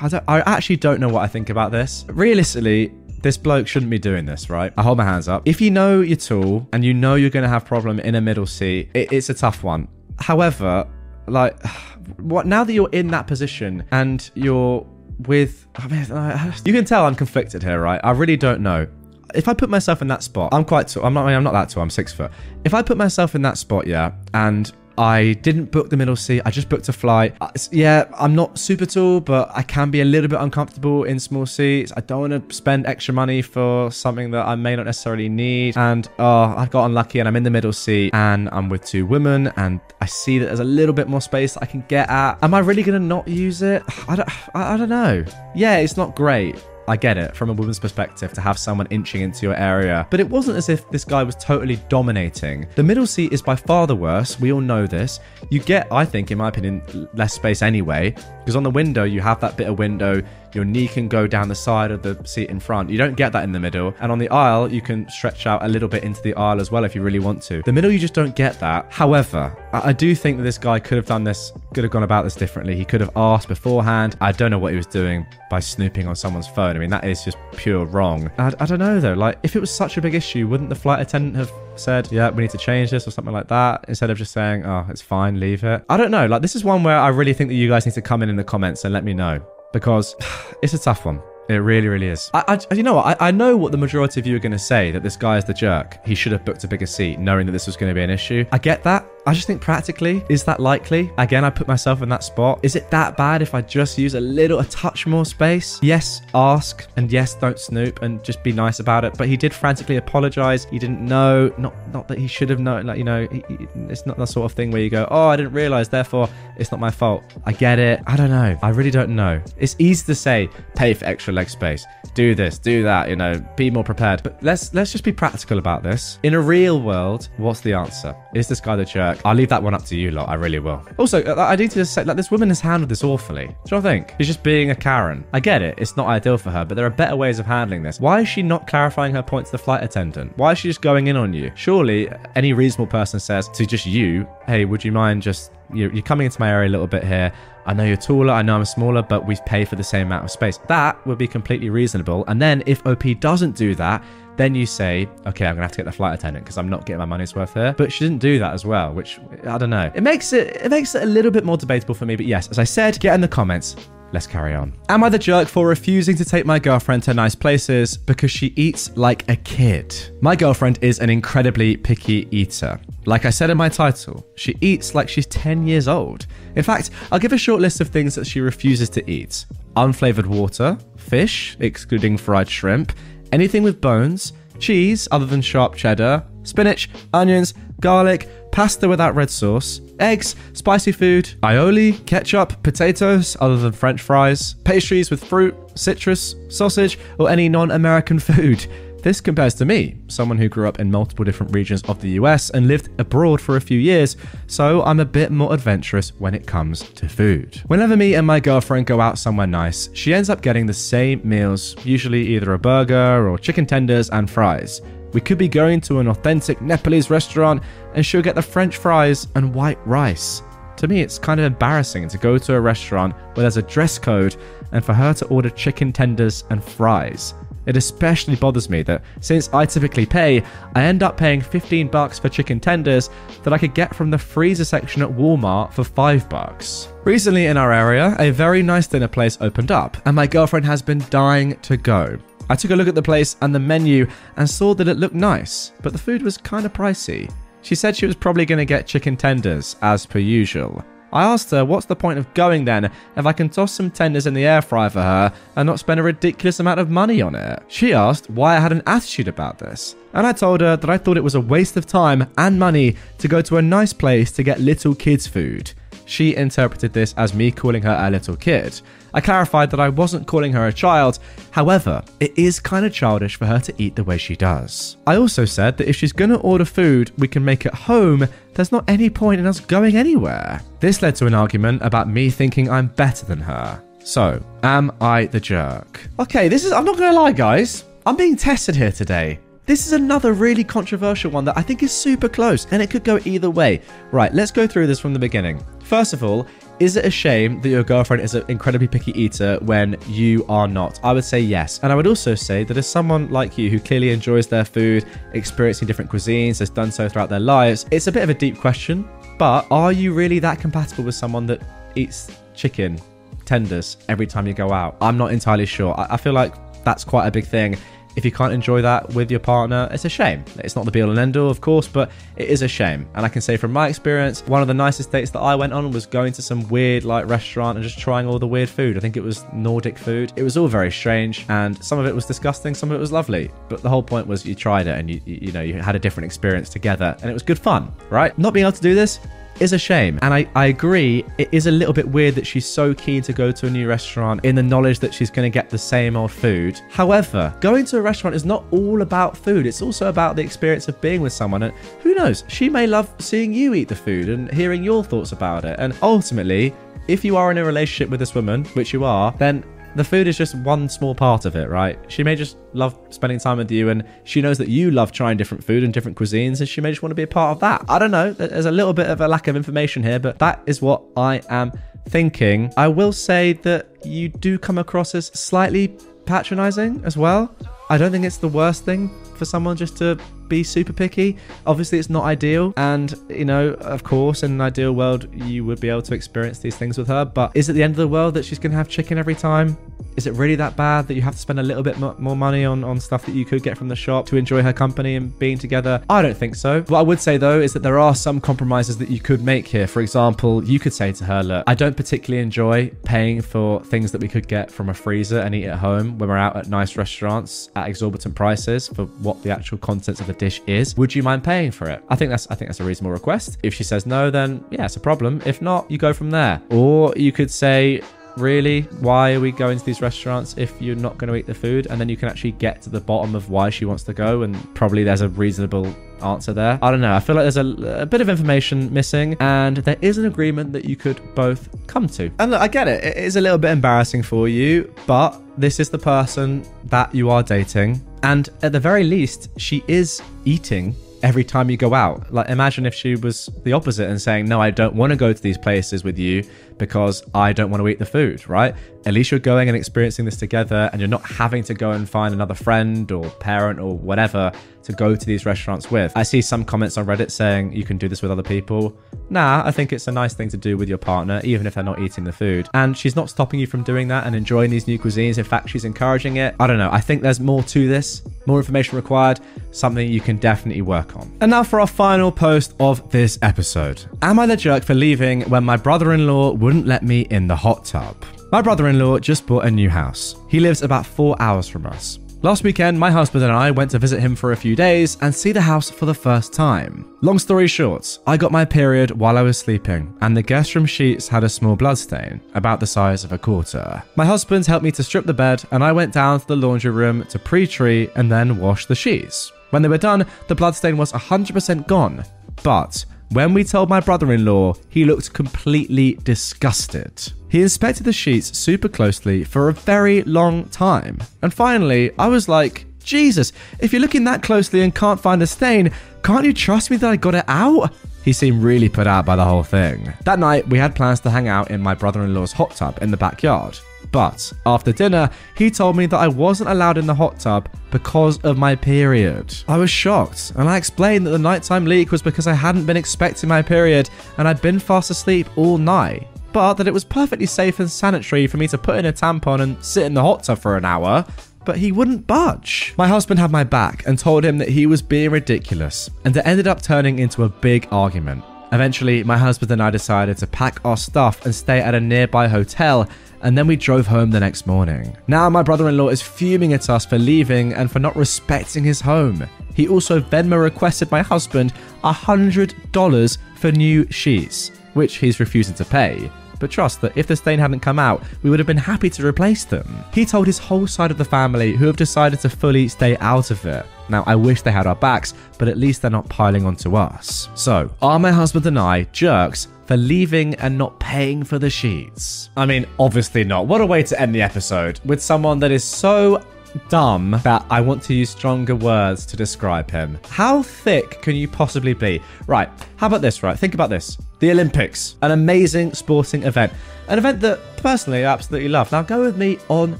[0.00, 2.04] I, I actually don't know what I think about this.
[2.08, 4.72] Realistically, this bloke shouldn't be doing this, right?
[4.76, 5.42] I hold my hands up.
[5.44, 8.20] If you know you're tall and you know you're going to have problem in a
[8.20, 9.88] middle seat, it, it's a tough one.
[10.18, 10.88] However,
[11.26, 11.60] like,
[12.18, 14.86] what now that you're in that position and you're
[15.20, 18.00] with, I mean, you can tell I'm conflicted here, right?
[18.04, 18.86] I really don't know
[19.34, 21.04] if I put myself in that spot, I'm quite tall.
[21.04, 21.28] I'm not.
[21.28, 21.82] I'm not that tall.
[21.82, 22.30] I'm six foot.
[22.64, 26.42] If I put myself in that spot, yeah, and I didn't book the middle seat.
[26.44, 27.36] I just booked a flight.
[27.40, 31.20] Uh, yeah, I'm not super tall, but I can be a little bit uncomfortable in
[31.20, 31.92] small seats.
[31.96, 35.76] I don't want to spend extra money for something that I may not necessarily need.
[35.76, 39.06] And oh, I got unlucky and I'm in the middle seat and I'm with two
[39.06, 42.42] women and I see that there's a little bit more space I can get at.
[42.42, 43.82] Am I really going to not use it?
[44.08, 45.24] I don't, I, I don't know.
[45.54, 46.56] Yeah, it's not great.
[46.88, 50.20] I get it from a woman's perspective to have someone inching into your area, but
[50.20, 52.66] it wasn't as if this guy was totally dominating.
[52.76, 55.20] The middle seat is by far the worst, we all know this.
[55.50, 58.14] You get, I think, in my opinion, less space anyway,
[58.48, 60.22] Because on the window, you have that bit of window.
[60.54, 62.88] Your knee can go down the side of the seat in front.
[62.88, 63.94] You don't get that in the middle.
[64.00, 66.72] And on the aisle, you can stretch out a little bit into the aisle as
[66.72, 67.60] well if you really want to.
[67.66, 68.90] The middle, you just don't get that.
[68.90, 72.22] However, I, do think that this guy could have done this, could have gone about
[72.22, 72.74] this differently.
[72.74, 74.16] He could have asked beforehand.
[74.22, 76.74] I don't know what he was doing by snooping on someone's phone.
[76.74, 78.30] I mean, that is just pure wrong.
[78.38, 79.12] I, I don't know though.
[79.12, 82.30] Like, if it was such a big issue, wouldn't the flight attendant have said, yeah,
[82.30, 85.02] we need to change this or something like that instead of just saying, oh, it's
[85.02, 85.84] fine, leave it?
[85.88, 86.26] I don't know.
[86.26, 88.28] Like, this is one where I really think that you guys need to come in
[88.28, 89.40] in the comments and let me know
[89.72, 90.14] because
[90.62, 91.20] it's a tough one.
[91.48, 92.30] It really, really is.
[92.34, 93.22] I, I you know what?
[93.22, 95.38] I, I know what the majority of you are going to say that this guy
[95.38, 95.96] is the jerk.
[96.06, 98.10] He should have booked a bigger seat, knowing that this was going to be an
[98.10, 98.44] issue.
[98.52, 99.08] I get that.
[99.28, 101.10] I just think practically, is that likely?
[101.18, 102.60] Again, I put myself in that spot.
[102.62, 105.78] Is it that bad if I just use a little, a touch more space?
[105.82, 109.14] Yes, ask, and yes, don't snoop, and just be nice about it.
[109.18, 110.64] But he did frantically apologize.
[110.66, 112.86] He didn't know, not not that he should have known.
[112.86, 115.28] Like you know, he, he- it's not the sort of thing where you go, oh,
[115.28, 117.22] I didn't realize, therefore it's not my fault.
[117.44, 118.00] I get it.
[118.06, 118.58] I don't know.
[118.62, 119.40] I really don't know.
[119.58, 121.84] It's easy to say, pay for extra leg space,
[122.14, 123.08] do this, do that.
[123.08, 124.22] You know, be more prepared.
[124.22, 126.18] But let's let's just be practical about this.
[126.22, 128.14] In a real world, what's the answer?
[128.34, 129.17] Is this guy the jerk?
[129.24, 130.28] I'll leave that one up to you lot.
[130.28, 130.82] I really will.
[130.98, 133.46] Also, uh, I need to just say, like, this woman has handled this awfully.
[133.46, 134.14] Do you know what I think?
[134.18, 135.24] She's just being a Karen.
[135.32, 135.74] I get it.
[135.78, 138.00] It's not ideal for her, but there are better ways of handling this.
[138.00, 140.36] Why is she not clarifying her point to the flight attendant?
[140.36, 141.52] Why is she just going in on you?
[141.54, 146.02] Surely, any reasonable person says to just you, hey, would you mind just you're, you're
[146.02, 147.32] coming into my area a little bit here.
[147.66, 150.24] I know you're taller, I know I'm smaller, but we pay for the same amount
[150.24, 150.58] of space.
[150.68, 152.24] That would be completely reasonable.
[152.26, 154.02] And then if OP doesn't do that,
[154.38, 156.86] then you say, okay, I'm gonna have to get the flight attendant because I'm not
[156.86, 157.74] getting my money's worth here.
[157.76, 159.90] But she didn't do that as well, which I don't know.
[159.94, 162.16] It makes it it makes it a little bit more debatable for me.
[162.16, 163.76] But yes, as I said, get in the comments.
[164.10, 164.72] Let's carry on.
[164.88, 168.54] Am I the jerk for refusing to take my girlfriend to nice places because she
[168.56, 169.94] eats like a kid?
[170.22, 172.80] My girlfriend is an incredibly picky eater.
[173.04, 176.26] Like I said in my title, she eats like she's 10 years old.
[176.56, 179.44] In fact, I'll give a short list of things that she refuses to eat
[179.76, 182.92] unflavored water, fish, excluding fried shrimp,
[183.32, 189.80] anything with bones, cheese other than sharp cheddar, spinach, onions, garlic, pasta without red sauce,
[190.00, 196.98] eggs, spicy food, aioli, ketchup, potatoes other than french fries, pastries with fruit, citrus, sausage,
[197.18, 198.66] or any non American food.
[199.02, 202.50] This compares to me, someone who grew up in multiple different regions of the US
[202.50, 204.16] and lived abroad for a few years,
[204.48, 207.62] so I'm a bit more adventurous when it comes to food.
[207.68, 211.20] Whenever me and my girlfriend go out somewhere nice, she ends up getting the same
[211.22, 214.82] meals, usually either a burger or chicken tenders and fries.
[215.12, 217.62] We could be going to an authentic Nepalese restaurant
[217.94, 220.42] and she'll get the french fries and white rice.
[220.78, 223.98] To me, it's kind of embarrassing to go to a restaurant where there's a dress
[223.98, 224.36] code
[224.72, 227.34] and for her to order chicken tenders and fries.
[227.68, 230.42] It especially bothers me that since I typically pay,
[230.74, 233.10] I end up paying 15 bucks for chicken tenders
[233.42, 236.88] that I could get from the freezer section at Walmart for 5 bucks.
[237.04, 240.80] Recently in our area, a very nice dinner place opened up, and my girlfriend has
[240.80, 242.18] been dying to go.
[242.48, 244.08] I took a look at the place and the menu
[244.38, 247.30] and saw that it looked nice, but the food was kind of pricey.
[247.60, 250.82] She said she was probably going to get chicken tenders, as per usual.
[251.12, 254.26] I asked her, what's the point of going then if I can toss some tenders
[254.26, 257.34] in the air fryer for her and not spend a ridiculous amount of money on
[257.34, 257.62] it?
[257.68, 259.96] She asked why I had an attitude about this.
[260.12, 262.96] And I told her that I thought it was a waste of time and money
[263.18, 265.72] to go to a nice place to get little kids' food.
[266.08, 268.80] She interpreted this as me calling her a little kid.
[269.12, 271.18] I clarified that I wasn't calling her a child,
[271.50, 274.96] however, it is kind of childish for her to eat the way she does.
[275.06, 278.72] I also said that if she's gonna order food we can make at home, there's
[278.72, 280.62] not any point in us going anywhere.
[280.80, 283.82] This led to an argument about me thinking I'm better than her.
[284.02, 286.08] So, am I the jerk?
[286.18, 287.84] Okay, this is, I'm not gonna lie, guys.
[288.06, 289.40] I'm being tested here today.
[289.68, 293.04] This is another really controversial one that I think is super close and it could
[293.04, 293.82] go either way.
[294.12, 295.62] Right, let's go through this from the beginning.
[295.84, 296.46] First of all,
[296.80, 300.66] is it a shame that your girlfriend is an incredibly picky eater when you are
[300.66, 300.98] not?
[301.04, 301.80] I would say yes.
[301.82, 305.04] And I would also say that as someone like you who clearly enjoys their food,
[305.34, 308.56] experiencing different cuisines, has done so throughout their lives, it's a bit of a deep
[308.56, 309.06] question.
[309.38, 311.60] But are you really that compatible with someone that
[311.94, 312.98] eats chicken
[313.44, 314.96] tenders every time you go out?
[315.02, 315.94] I'm not entirely sure.
[315.98, 316.54] I, feel like
[316.84, 317.76] that's quite a big thing.
[318.18, 320.44] If you can't enjoy that with your partner, it's a shame.
[320.56, 323.08] It's not the be all and end all, of course, but it is a shame.
[323.14, 325.72] And I can say from my experience, one of the nicest dates that I went
[325.72, 328.96] on was going to some weird like restaurant and just trying all the weird food.
[328.96, 330.32] I think it was Nordic food.
[330.34, 333.12] It was all very strange, and some of it was disgusting, some of it was
[333.12, 333.52] lovely.
[333.68, 336.00] But the whole point was you tried it and you you know you had a
[336.00, 338.36] different experience together, and it was good fun, right?
[338.36, 339.20] Not being able to do this
[339.60, 340.18] is a shame.
[340.22, 343.32] And I, I agree, it is a little bit weird that she's so keen to
[343.32, 346.16] go to a new restaurant in the knowledge that she's going to get the same
[346.16, 346.80] old food.
[346.90, 350.88] However, going to a restaurant is not all about food, it's also about the experience
[350.88, 351.62] of being with someone.
[351.62, 355.32] And who knows, she may love seeing you eat the food and hearing your thoughts
[355.32, 355.76] about it.
[355.78, 356.74] And ultimately,
[357.08, 359.64] if you are in a relationship with this woman, which you are, then
[359.96, 361.98] the food is just one small part of it, right?
[362.08, 365.36] She may just love spending time with you and she knows that you love trying
[365.36, 367.60] different food and different cuisines and she may just want to be a part of
[367.60, 367.84] that.
[367.88, 368.32] I don't know.
[368.32, 371.42] There's a little bit of a lack of information here, but that is what I
[371.48, 371.72] am
[372.08, 372.72] thinking.
[372.76, 375.96] I will say that you do come across as slightly
[376.26, 377.54] patronizing as well.
[377.90, 381.36] I don't think it's the worst thing for someone just to be super picky.
[381.66, 382.72] Obviously, it's not ideal.
[382.76, 386.58] And, you know, of course, in an ideal world, you would be able to experience
[386.58, 387.24] these things with her.
[387.24, 389.34] But is it the end of the world that she's going to have chicken every
[389.34, 389.76] time?
[390.18, 392.64] Is it really that bad that you have to spend a little bit more money
[392.64, 395.38] on, on stuff that you could get from the shop to enjoy her company and
[395.38, 396.02] being together?
[396.10, 396.82] I don't think so.
[396.88, 399.68] What I would say though is that there are some compromises that you could make
[399.68, 399.86] here.
[399.86, 404.10] For example, you could say to her, Look, I don't particularly enjoy paying for things
[404.10, 406.66] that we could get from a freezer and eat at home when we're out at
[406.66, 410.96] nice restaurants at exorbitant prices for what the actual contents of the dish is.
[410.96, 412.02] Would you mind paying for it?
[412.08, 413.58] I think that's I think that's a reasonable request.
[413.62, 415.42] If she says no, then yeah, it's a problem.
[415.44, 416.60] If not, you go from there.
[416.70, 418.02] Or you could say,
[418.38, 421.54] really why are we going to these restaurants if you're not going to eat the
[421.54, 424.12] food and then you can actually get to the bottom of why she wants to
[424.12, 425.92] go and probably there's a reasonable
[426.22, 426.78] answer there.
[426.82, 429.96] I don't know i feel like there's a, a bit of information missing and there
[430.00, 432.30] is an agreement that you could both come to.
[432.38, 435.80] And look i get it it is a little bit embarrassing for you but this
[435.80, 440.94] is the person that you are dating and at the very least she is eating
[441.22, 442.32] every time you go out.
[442.32, 445.32] Like, imagine if she was the opposite and saying, No, I don't want to go
[445.32, 446.44] to these places with you
[446.78, 448.74] because I don't want to eat the food, right?
[449.06, 452.08] At least you're going and experiencing this together and you're not having to go and
[452.08, 454.52] find another friend or parent or whatever
[454.82, 456.12] to go to these restaurants with.
[456.16, 458.96] I see some comments on Reddit saying you can do this with other people.
[459.28, 461.84] Nah, I think it's a nice thing to do with your partner, even if they're
[461.84, 462.68] not eating the food.
[462.72, 465.36] And she's not stopping you from doing that and enjoying these new cuisines.
[465.36, 466.54] In fact, she's encouraging it.
[466.58, 466.90] I don't know.
[466.90, 469.40] I think there's more to this, more information required,
[469.72, 471.36] something you can definitely work on.
[471.40, 475.42] And now for our final post of this episode Am I the jerk for leaving
[475.42, 478.14] when my brother in law wouldn't let me in the hot tub?
[478.52, 480.34] My brother in law just bought a new house.
[480.50, 482.18] He lives about four hours from us.
[482.42, 485.34] Last weekend, my husband and I went to visit him for a few days and
[485.34, 487.16] see the house for the first time.
[487.22, 490.84] Long story short, I got my period while I was sleeping, and the guest room
[490.84, 494.02] sheets had a small bloodstain, about the size of a quarter.
[494.16, 496.90] My husband helped me to strip the bed, and I went down to the laundry
[496.90, 499.50] room to pre tree and then wash the sheets.
[499.70, 502.24] When they were done, the bloodstain was 100% gone,
[502.62, 507.32] but when we told my brother in law, he looked completely disgusted.
[507.48, 511.18] He inspected the sheets super closely for a very long time.
[511.42, 515.46] And finally, I was like, Jesus, if you're looking that closely and can't find a
[515.46, 515.92] stain,
[516.22, 517.92] can't you trust me that I got it out?
[518.24, 520.12] He seemed really put out by the whole thing.
[520.24, 522.98] That night, we had plans to hang out in my brother in law's hot tub
[523.02, 523.78] in the backyard.
[524.10, 528.38] But after dinner, he told me that I wasn't allowed in the hot tub because
[528.38, 529.54] of my period.
[529.68, 532.96] I was shocked, and I explained that the nighttime leak was because I hadn't been
[532.96, 536.26] expecting my period and I'd been fast asleep all night.
[536.52, 539.60] But that it was perfectly safe and sanitary for me to put in a tampon
[539.60, 541.26] and sit in the hot tub for an hour,
[541.64, 542.94] but he wouldn't budge.
[542.96, 546.46] My husband had my back and told him that he was being ridiculous, and it
[546.46, 548.42] ended up turning into a big argument.
[548.72, 552.48] Eventually, my husband and I decided to pack our stuff and stay at a nearby
[552.48, 553.08] hotel
[553.42, 555.16] and then we drove home the next morning.
[555.26, 558.84] Now, my brother in law is fuming at us for leaving and for not respecting
[558.84, 559.46] his home.
[559.74, 566.30] He also Venmo requested my husband $100 for new sheets, which he's refusing to pay.
[566.58, 569.26] But trust that if the stain hadn't come out, we would have been happy to
[569.26, 570.04] replace them.
[570.12, 573.50] He told his whole side of the family, who have decided to fully stay out
[573.50, 573.86] of it.
[574.08, 577.48] Now, I wish they had our backs, but at least they're not piling onto us.
[577.54, 582.50] So, are my husband and I jerks for leaving and not paying for the sheets?
[582.56, 583.66] I mean, obviously not.
[583.66, 586.42] What a way to end the episode with someone that is so
[586.88, 590.18] dumb that I want to use stronger words to describe him.
[590.28, 592.22] How thick can you possibly be?
[592.46, 593.58] Right, how about this, right?
[593.58, 594.18] Think about this.
[594.38, 596.72] The Olympics, an amazing sporting event.
[597.08, 598.92] An event that personally I absolutely love.
[598.92, 599.98] Now go with me on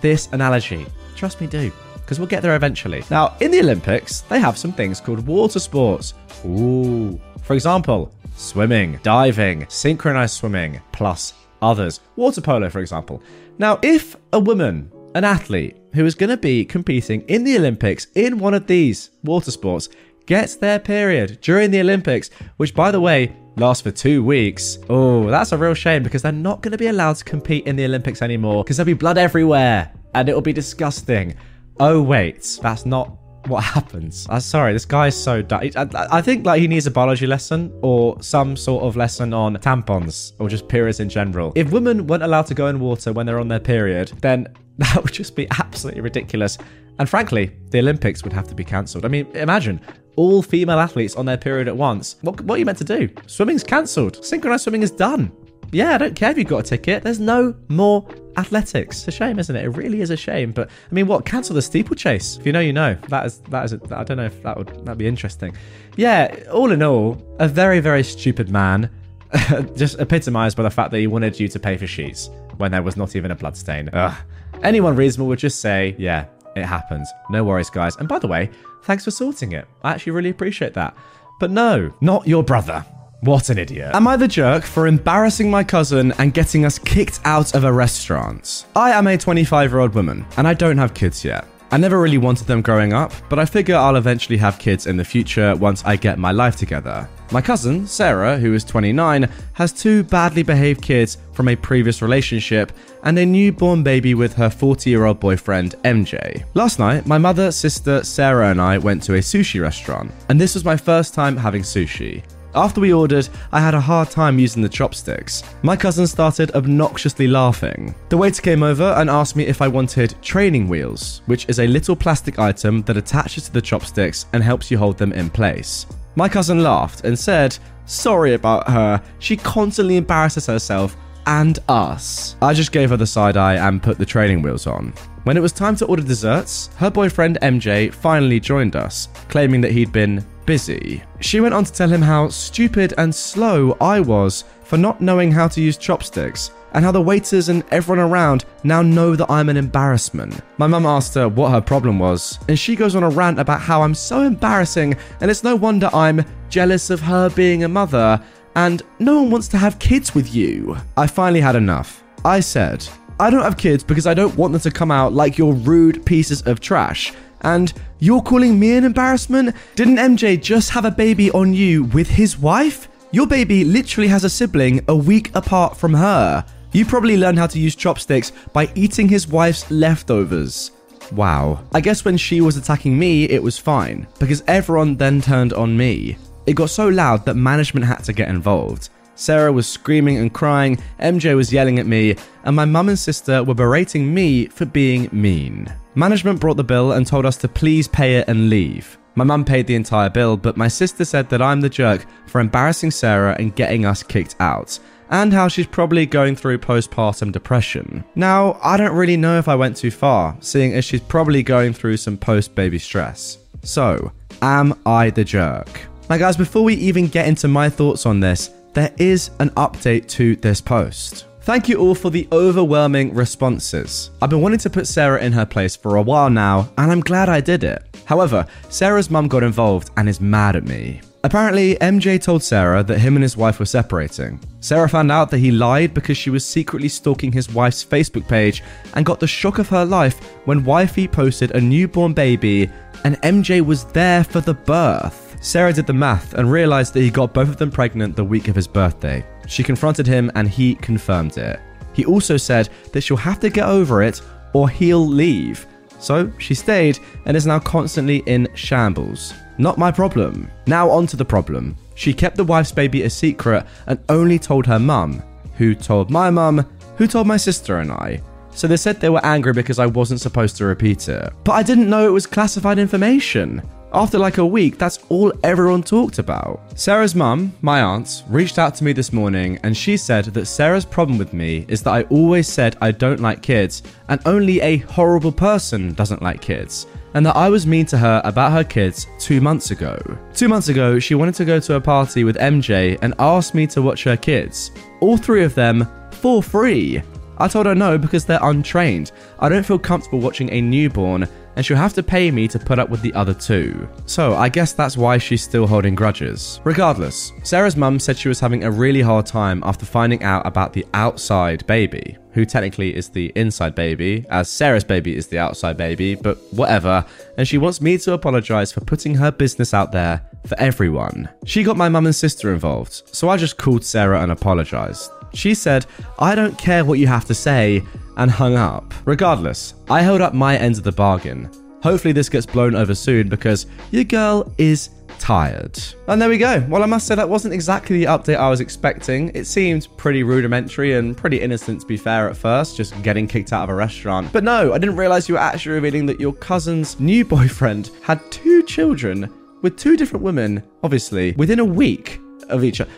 [0.00, 0.86] this analogy.
[1.16, 1.72] Trust me, do.
[1.94, 3.04] Because we'll get there eventually.
[3.10, 6.14] Now, in the Olympics, they have some things called water sports.
[6.44, 7.18] Ooh.
[7.42, 12.00] For example, swimming, diving, synchronized swimming, plus others.
[12.16, 13.22] Water polo, for example.
[13.58, 18.06] Now, if a woman, an athlete, who is going to be competing in the Olympics
[18.14, 19.88] in one of these water sports,
[20.26, 24.78] gets their period during the Olympics, which, by the way, lasts for two weeks.
[24.88, 27.76] Oh, that's a real shame because they're not going to be allowed to compete in
[27.76, 31.34] the Olympics anymore because there'll be blood everywhere and it'll be disgusting.
[31.80, 34.26] Oh, wait, that's not what happens.
[34.30, 35.62] I'm sorry, this guy is so dumb.
[35.76, 39.56] I, I, think like he needs a biology lesson or some sort of lesson on
[39.56, 41.52] tampons or just periods in general.
[41.56, 44.46] If women weren't allowed to go in water when they're on their period, then
[44.78, 46.58] that would just be absolutely ridiculous.
[46.98, 49.04] And frankly, the Olympics would have to be cancelled.
[49.04, 49.80] I mean, imagine
[50.16, 52.16] all female athletes on their period at once.
[52.22, 53.08] What, what are you meant to do?
[53.26, 54.24] Swimming's cancelled.
[54.24, 55.32] Synchronized swimming is done.
[55.72, 57.02] yeah, I don't care if you've got a ticket.
[57.02, 58.98] There's no more athletics.
[58.98, 59.64] It's a shame, isn't it?
[59.64, 60.52] It really is a shame.
[60.52, 61.24] But I mean, what?
[61.24, 62.36] Cancel the steeplechase.
[62.36, 62.94] If you know, you know.
[63.08, 63.72] That is that is.
[63.72, 65.56] A, I don't know if that would that'd be interesting.
[65.96, 66.34] Yeah.
[66.52, 68.90] All in all, a very very stupid man.
[69.76, 72.28] Just epitomized by the fact that he wanted you to pay for sheets
[72.58, 73.88] when there was not even a bloodstain.
[73.94, 74.14] Ugh.
[74.62, 77.10] Anyone reasonable would just say, yeah, it happens.
[77.30, 77.96] No worries, guys.
[77.96, 78.50] And by the way,
[78.82, 79.66] thanks for sorting it.
[79.82, 80.96] I actually really appreciate that.
[81.40, 82.84] But no, not your brother.
[83.22, 83.94] What an idiot.
[83.94, 87.72] Am I the jerk for embarrassing my cousin and getting us kicked out of a
[87.72, 88.66] restaurant?
[88.74, 91.46] I am a 25 year old woman, and I don't have kids yet.
[91.70, 94.96] I never really wanted them growing up, but I figure I'll eventually have kids in
[94.96, 97.08] the future once I get my life together.
[97.30, 102.72] My cousin, Sarah, who is 29, has two badly behaved kids from a previous relationship
[103.02, 106.44] and a newborn baby with her 40 year old boyfriend, MJ.
[106.54, 110.54] Last night, my mother, sister, Sarah, and I went to a sushi restaurant, and this
[110.54, 112.22] was my first time having sushi.
[112.54, 115.42] After we ordered, I had a hard time using the chopsticks.
[115.62, 117.94] My cousin started obnoxiously laughing.
[118.10, 121.66] The waiter came over and asked me if I wanted training wheels, which is a
[121.66, 125.86] little plastic item that attaches to the chopsticks and helps you hold them in place.
[126.14, 127.56] My cousin laughed and said,
[127.86, 130.94] Sorry about her, she constantly embarrasses herself
[131.26, 132.36] and us.
[132.42, 134.92] I just gave her the side eye and put the training wheels on.
[135.24, 139.72] When it was time to order desserts, her boyfriend MJ finally joined us, claiming that
[139.72, 141.02] he'd been busy.
[141.20, 145.30] She went on to tell him how stupid and slow I was for not knowing
[145.30, 149.48] how to use chopsticks, and how the waiters and everyone around now know that I'm
[149.48, 150.40] an embarrassment.
[150.56, 153.60] My mum asked her what her problem was, and she goes on a rant about
[153.60, 158.20] how I'm so embarrassing, and it's no wonder I'm jealous of her being a mother,
[158.54, 160.76] and no one wants to have kids with you.
[160.96, 162.02] I finally had enough.
[162.24, 162.86] I said,
[163.18, 166.04] I don't have kids because I don't want them to come out like your rude
[166.04, 167.12] pieces of trash.
[167.42, 169.56] And you're calling me an embarrassment?
[169.74, 172.88] Didn't MJ just have a baby on you with his wife?
[173.10, 176.44] Your baby literally has a sibling a week apart from her.
[176.72, 180.70] You probably learned how to use chopsticks by eating his wife's leftovers.
[181.12, 181.62] Wow.
[181.72, 185.76] I guess when she was attacking me, it was fine, because everyone then turned on
[185.76, 186.16] me.
[186.46, 188.88] It got so loud that management had to get involved.
[189.14, 193.44] Sarah was screaming and crying, MJ was yelling at me, and my mum and sister
[193.44, 195.72] were berating me for being mean.
[195.94, 198.98] Management brought the bill and told us to please pay it and leave.
[199.14, 202.40] My mum paid the entire bill, but my sister said that I'm the jerk for
[202.40, 204.78] embarrassing Sarah and getting us kicked out,
[205.10, 208.02] and how she's probably going through postpartum depression.
[208.14, 211.74] Now, I don't really know if I went too far, seeing as she's probably going
[211.74, 213.36] through some post baby stress.
[213.62, 214.10] So,
[214.40, 215.91] am I the jerk?
[216.12, 220.08] Now, guys, before we even get into my thoughts on this, there is an update
[220.08, 221.24] to this post.
[221.40, 224.10] Thank you all for the overwhelming responses.
[224.20, 227.00] I've been wanting to put Sarah in her place for a while now, and I'm
[227.00, 227.82] glad I did it.
[228.04, 231.00] However, Sarah's mum got involved and is mad at me.
[231.24, 234.38] Apparently, MJ told Sarah that him and his wife were separating.
[234.60, 238.62] Sarah found out that he lied because she was secretly stalking his wife's Facebook page
[238.92, 242.68] and got the shock of her life when wifey posted a newborn baby
[243.04, 245.21] and MJ was there for the birth.
[245.42, 248.46] Sarah did the math and realized that he got both of them pregnant the week
[248.46, 249.26] of his birthday.
[249.48, 251.58] She confronted him and he confirmed it.
[251.94, 255.66] He also said that she'll have to get over it or he'll leave.
[255.98, 259.34] So she stayed and is now constantly in shambles.
[259.58, 260.48] Not my problem.
[260.68, 261.76] Now, on to the problem.
[261.96, 265.24] She kept the wife's baby a secret and only told her mum,
[265.56, 266.64] who told my mum,
[266.96, 268.22] who told my sister and I.
[268.52, 271.32] So they said they were angry because I wasn't supposed to repeat it.
[271.42, 273.60] But I didn't know it was classified information.
[273.94, 276.60] After like a week, that's all everyone talked about.
[276.74, 280.86] Sarah's mum, my aunt, reached out to me this morning and she said that Sarah's
[280.86, 284.78] problem with me is that I always said I don't like kids and only a
[284.78, 286.86] horrible person doesn't like kids.
[287.12, 290.00] And that I was mean to her about her kids two months ago.
[290.32, 293.66] Two months ago, she wanted to go to a party with MJ and asked me
[293.66, 294.70] to watch her kids.
[295.00, 297.02] All three of them for free.
[297.38, 299.12] I told her no because they're untrained.
[299.38, 302.78] I don't feel comfortable watching a newborn and she'll have to pay me to put
[302.78, 303.88] up with the other two.
[304.06, 306.60] So I guess that's why she's still holding grudges.
[306.64, 310.72] Regardless, Sarah's mum said she was having a really hard time after finding out about
[310.72, 315.76] the outside baby, who technically is the inside baby, as Sarah's baby is the outside
[315.76, 317.04] baby, but whatever,
[317.36, 321.28] and she wants me to apologize for putting her business out there for everyone.
[321.44, 325.10] She got my mum and sister involved, so I just called Sarah and apologized.
[325.34, 325.86] She said,
[326.18, 327.82] I don't care what you have to say,
[328.16, 328.92] and hung up.
[329.04, 331.50] Regardless, I held up my end of the bargain.
[331.82, 335.78] Hopefully, this gets blown over soon because your girl is tired.
[336.08, 336.64] And there we go.
[336.68, 339.30] Well, I must say that wasn't exactly the update I was expecting.
[339.34, 343.52] It seemed pretty rudimentary and pretty innocent to be fair at first, just getting kicked
[343.52, 344.32] out of a restaurant.
[344.32, 348.20] But no, I didn't realize you were actually revealing that your cousin's new boyfriend had
[348.30, 349.32] two children
[349.62, 352.90] with two different women, obviously, within a week of each other.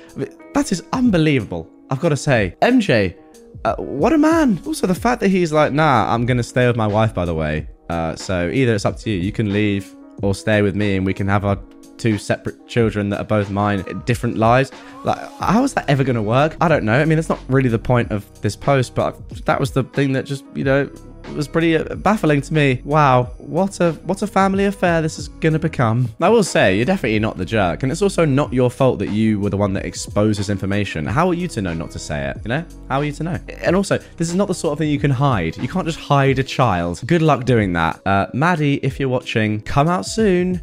[0.55, 1.70] That is unbelievable.
[1.90, 3.16] I've got to say, MJ,
[3.65, 4.61] uh, what a man.
[4.66, 7.24] Also, the fact that he's like, nah, I'm going to stay with my wife, by
[7.24, 7.69] the way.
[7.89, 9.19] Uh, so either it's up to you.
[9.19, 11.59] You can leave or stay with me and we can have our
[11.97, 14.73] two separate children that are both mine, different lives.
[15.05, 16.56] Like, how is that ever going to work?
[16.61, 17.01] I don't know.
[17.01, 19.16] I mean, that's not really the point of this post, but
[19.47, 20.90] that was the thing that just, you know,
[21.35, 22.83] was pretty uh, baffling to me.
[22.85, 26.09] Wow, what a what a family affair this is gonna become.
[26.21, 29.11] I will say, you're definitely not the jerk, and it's also not your fault that
[29.11, 31.07] you were the one that exposed this information.
[31.07, 32.39] How are you to know not to say it?
[32.45, 33.39] You know, how are you to know?
[33.63, 35.57] And also, this is not the sort of thing you can hide.
[35.57, 37.03] You can't just hide a child.
[37.07, 38.01] Good luck doing that.
[38.07, 40.63] Uh, Maddie, if you're watching, come out soon.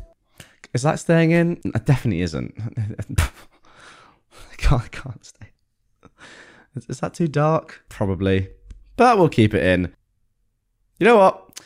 [0.74, 1.60] Is that staying in?
[1.66, 2.54] It definitely isn't.
[2.78, 5.48] I can't, I can't stay.
[6.76, 7.84] Is, is that too dark?
[7.90, 8.50] Probably.
[8.96, 9.94] But we'll keep it in.
[11.02, 11.60] You know what?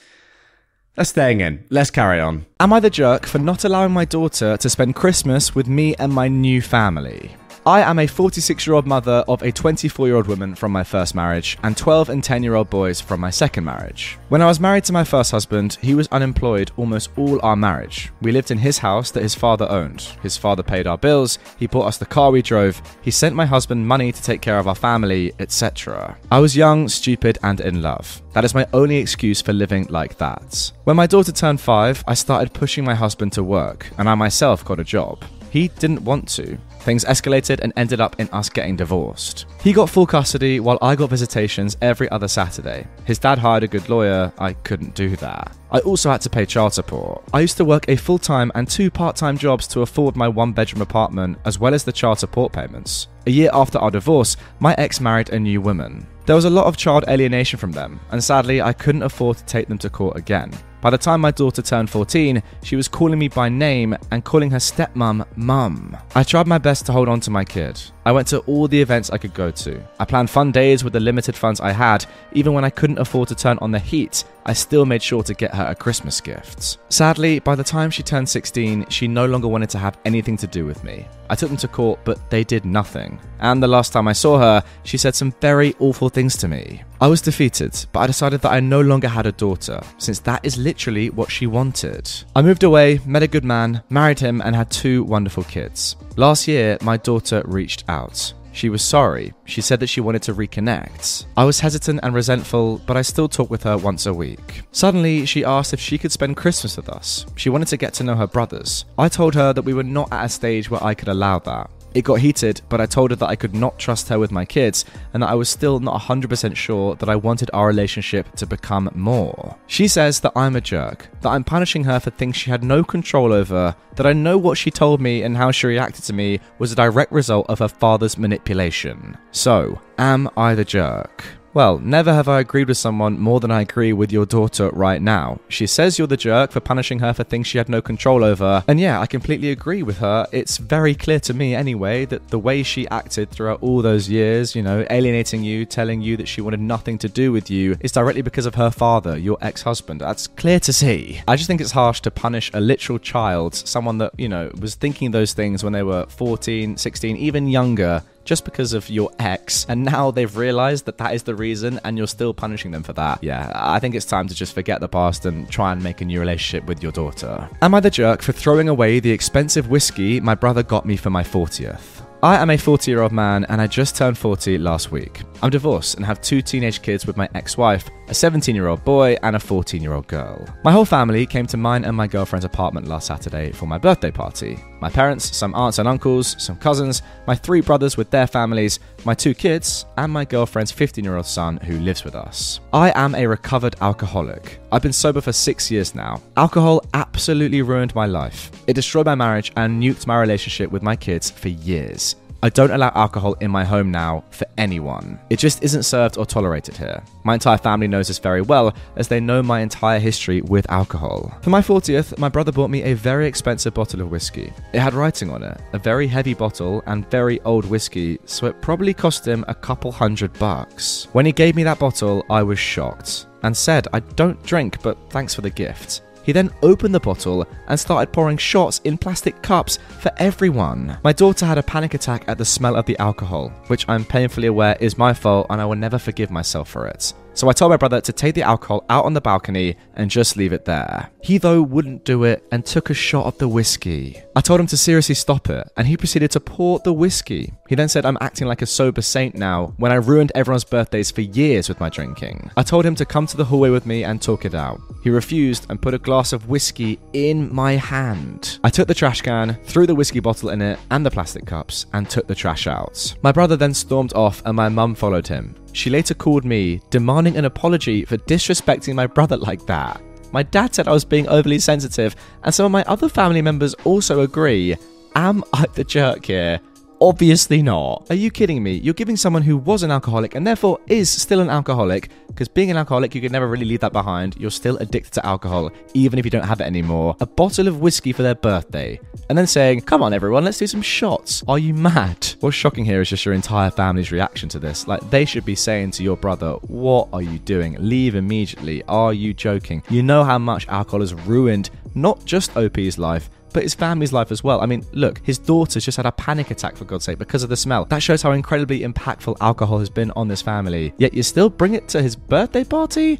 [0.96, 1.66] That's staying in.
[1.70, 2.46] Let's carry on.
[2.62, 6.14] Am I the jerk for not allowing my daughter to spend Christmas with me and
[6.14, 7.36] my new family?
[7.68, 10.84] I am a 46 year old mother of a 24 year old woman from my
[10.84, 14.20] first marriage and 12 and 10 year old boys from my second marriage.
[14.30, 18.12] When I was married to my first husband, he was unemployed almost all our marriage.
[18.22, 20.02] We lived in his house that his father owned.
[20.22, 23.48] His father paid our bills, he bought us the car we drove, he sent my
[23.48, 26.16] husband money to take care of our family, etc.
[26.32, 28.22] I was young, stupid, and in love.
[28.34, 30.72] That is my only excuse for living like that.
[30.84, 34.64] When my daughter turned five, I started pushing my husband to work, and I myself
[34.64, 35.24] got a job.
[35.50, 36.60] He didn't want to.
[36.86, 39.48] Things escalated and ended up in us getting divorced.
[39.60, 42.86] He got full custody while I got visitations every other Saturday.
[43.06, 45.58] His dad hired a good lawyer, I couldn't do that.
[45.72, 47.24] I also had to pay child support.
[47.34, 50.28] I used to work a full time and two part time jobs to afford my
[50.28, 53.08] one bedroom apartment as well as the child support payments.
[53.26, 56.06] A year after our divorce, my ex married a new woman.
[56.28, 59.46] There was a lot of child alienation from them, and sadly, I couldn't afford to
[59.46, 60.52] take them to court again.
[60.86, 64.52] By the time my daughter turned 14, she was calling me by name and calling
[64.52, 65.98] her stepmom mum.
[66.14, 67.82] I tried my best to hold on to my kid.
[68.06, 69.84] I went to all the events I could go to.
[70.00, 72.06] I planned fun days with the limited funds I had.
[72.34, 75.34] Even when I couldn't afford to turn on the heat, I still made sure to
[75.34, 76.78] get her a Christmas gift.
[76.90, 80.46] Sadly, by the time she turned 16, she no longer wanted to have anything to
[80.46, 81.08] do with me.
[81.30, 83.20] I took them to court, but they did nothing.
[83.40, 86.84] And the last time I saw her, she said some very awful things to me.
[87.02, 90.46] I was defeated, but I decided that I no longer had a daughter, since that
[90.46, 92.10] is literally what she wanted.
[92.36, 95.96] I moved away, met a good man, married him, and had two wonderful kids.
[96.18, 98.34] Last year, my daughter reached out.
[98.56, 99.34] She was sorry.
[99.44, 101.26] She said that she wanted to reconnect.
[101.36, 104.62] I was hesitant and resentful, but I still talk with her once a week.
[104.72, 107.26] Suddenly, she asked if she could spend Christmas with us.
[107.36, 108.86] She wanted to get to know her brothers.
[108.98, 111.70] I told her that we were not at a stage where I could allow that.
[111.96, 114.44] It got heated, but I told her that I could not trust her with my
[114.44, 118.46] kids and that I was still not 100% sure that I wanted our relationship to
[118.46, 119.56] become more.
[119.68, 122.84] She says that I'm a jerk, that I'm punishing her for things she had no
[122.84, 126.42] control over, that I know what she told me and how she reacted to me
[126.60, 129.18] was a direct result of her father's manipulation.
[129.32, 131.24] So, am I the jerk?
[131.56, 135.02] Well, never have I agreed with someone more than I agree with your daughter right
[135.02, 135.40] now.
[135.48, 138.66] She says you're the jerk for punishing her for things she had no control over.
[138.68, 140.28] And yeah, I completely agree with her.
[140.34, 144.54] It's very clear to me, anyway, that the way she acted throughout all those years,
[144.54, 147.94] you know, alienating you, telling you that she wanted nothing to do with you, is
[147.94, 150.02] directly because of her father, your ex husband.
[150.02, 151.22] That's clear to see.
[151.26, 154.76] I just think it's harsh to punish a literal child, someone that, you know, was
[154.76, 159.66] thinking those things when they were 14, 16, even younger just because of your ex,
[159.70, 162.94] and now they've realized that that is the reason, and you're still punishing them for
[162.94, 163.24] that.
[163.24, 166.06] Yeah, I think it's time to just forget the past and try and make a
[166.06, 167.50] new relationship with your daughter.
[167.62, 171.10] Am I the jerk for throwing away the expensive whiskey my brother got me for
[171.10, 172.02] my 40th?
[172.26, 175.22] I am a 40 year old man and I just turned 40 last week.
[175.44, 178.84] I'm divorced and have two teenage kids with my ex wife, a 17 year old
[178.84, 180.44] boy, and a 14 year old girl.
[180.64, 184.10] My whole family came to mine and my girlfriend's apartment last Saturday for my birthday
[184.10, 184.58] party.
[184.82, 189.14] My parents, some aunts and uncles, some cousins, my three brothers with their families, my
[189.14, 192.60] two kids, and my girlfriend's 15 year old son who lives with us.
[192.74, 194.60] I am a recovered alcoholic.
[194.72, 196.22] I've been sober for six years now.
[196.38, 198.52] Alcohol absolutely ruined my life.
[198.68, 202.16] It destroyed my marriage and nuked my relationship with my kids for years.
[202.44, 205.20] I don't allow alcohol in my home now for anyone.
[205.30, 207.04] It just isn't served or tolerated here.
[207.24, 211.36] My entire family knows this very well, as they know my entire history with alcohol.
[211.42, 214.54] For my 40th, my brother bought me a very expensive bottle of whiskey.
[214.74, 218.62] It had writing on it, a very heavy bottle and very old whiskey, so it
[218.62, 221.08] probably cost him a couple hundred bucks.
[221.14, 224.98] When he gave me that bottle, I was shocked and said, I don't drink, but
[225.10, 226.02] thanks for the gift.
[226.26, 230.98] He then opened the bottle and started pouring shots in plastic cups for everyone.
[231.04, 234.48] My daughter had a panic attack at the smell of the alcohol, which I'm painfully
[234.48, 237.14] aware is my fault and I will never forgive myself for it.
[237.36, 240.36] So I told my brother to take the alcohol out on the balcony and just
[240.36, 241.12] leave it there.
[241.22, 244.22] He, though, wouldn't do it and took a shot of the whiskey.
[244.38, 247.54] I told him to seriously stop it, and he proceeded to pour the whiskey.
[247.70, 251.10] He then said I'm acting like a sober saint now when I ruined everyone's birthdays
[251.10, 252.52] for years with my drinking.
[252.58, 254.82] I told him to come to the hallway with me and talk it out.
[255.04, 258.60] He refused and put a glass of whiskey in my hand.
[258.62, 261.86] I took the trash can, threw the whiskey bottle in it and the plastic cups,
[261.94, 263.16] and took the trash out.
[263.22, 265.56] My brother then stormed off, and my mum followed him.
[265.72, 270.02] She later called me, demanding an apology for disrespecting my brother like that.
[270.36, 272.14] My dad said I was being overly sensitive,
[272.44, 274.76] and some of my other family members also agree.
[275.16, 276.60] Am I the jerk here?
[277.02, 278.08] Obviously not.
[278.10, 278.74] Are you kidding me?
[278.74, 282.72] You're giving someone who was an alcoholic and therefore is still an alcoholic, because being
[282.72, 284.36] an alcoholic, you can never really leave that behind.
[284.38, 287.16] You're still addicted to alcohol, even if you don't have it anymore.
[287.20, 289.00] A bottle of whiskey for their birthday.
[289.30, 291.44] And then saying, come on, everyone, let's do some shots.
[291.48, 292.34] Are you mad?
[292.40, 294.88] What's shocking here is just your entire family's reaction to this.
[294.88, 297.76] Like, they should be saying to your brother, what are you doing?
[297.80, 298.84] Leave immediately.
[298.84, 299.84] Are you joking?
[299.90, 304.34] You know how much alcohol has ruined not just OP's life, but his family's life
[304.34, 304.60] as well.
[304.60, 307.48] I mean, look, his daughter's just had a panic attack, for God's sake, because of
[307.48, 307.86] the smell.
[307.86, 310.94] That shows how incredibly impactful alcohol has been on this family.
[310.98, 313.18] Yet you still bring it to his birthday party?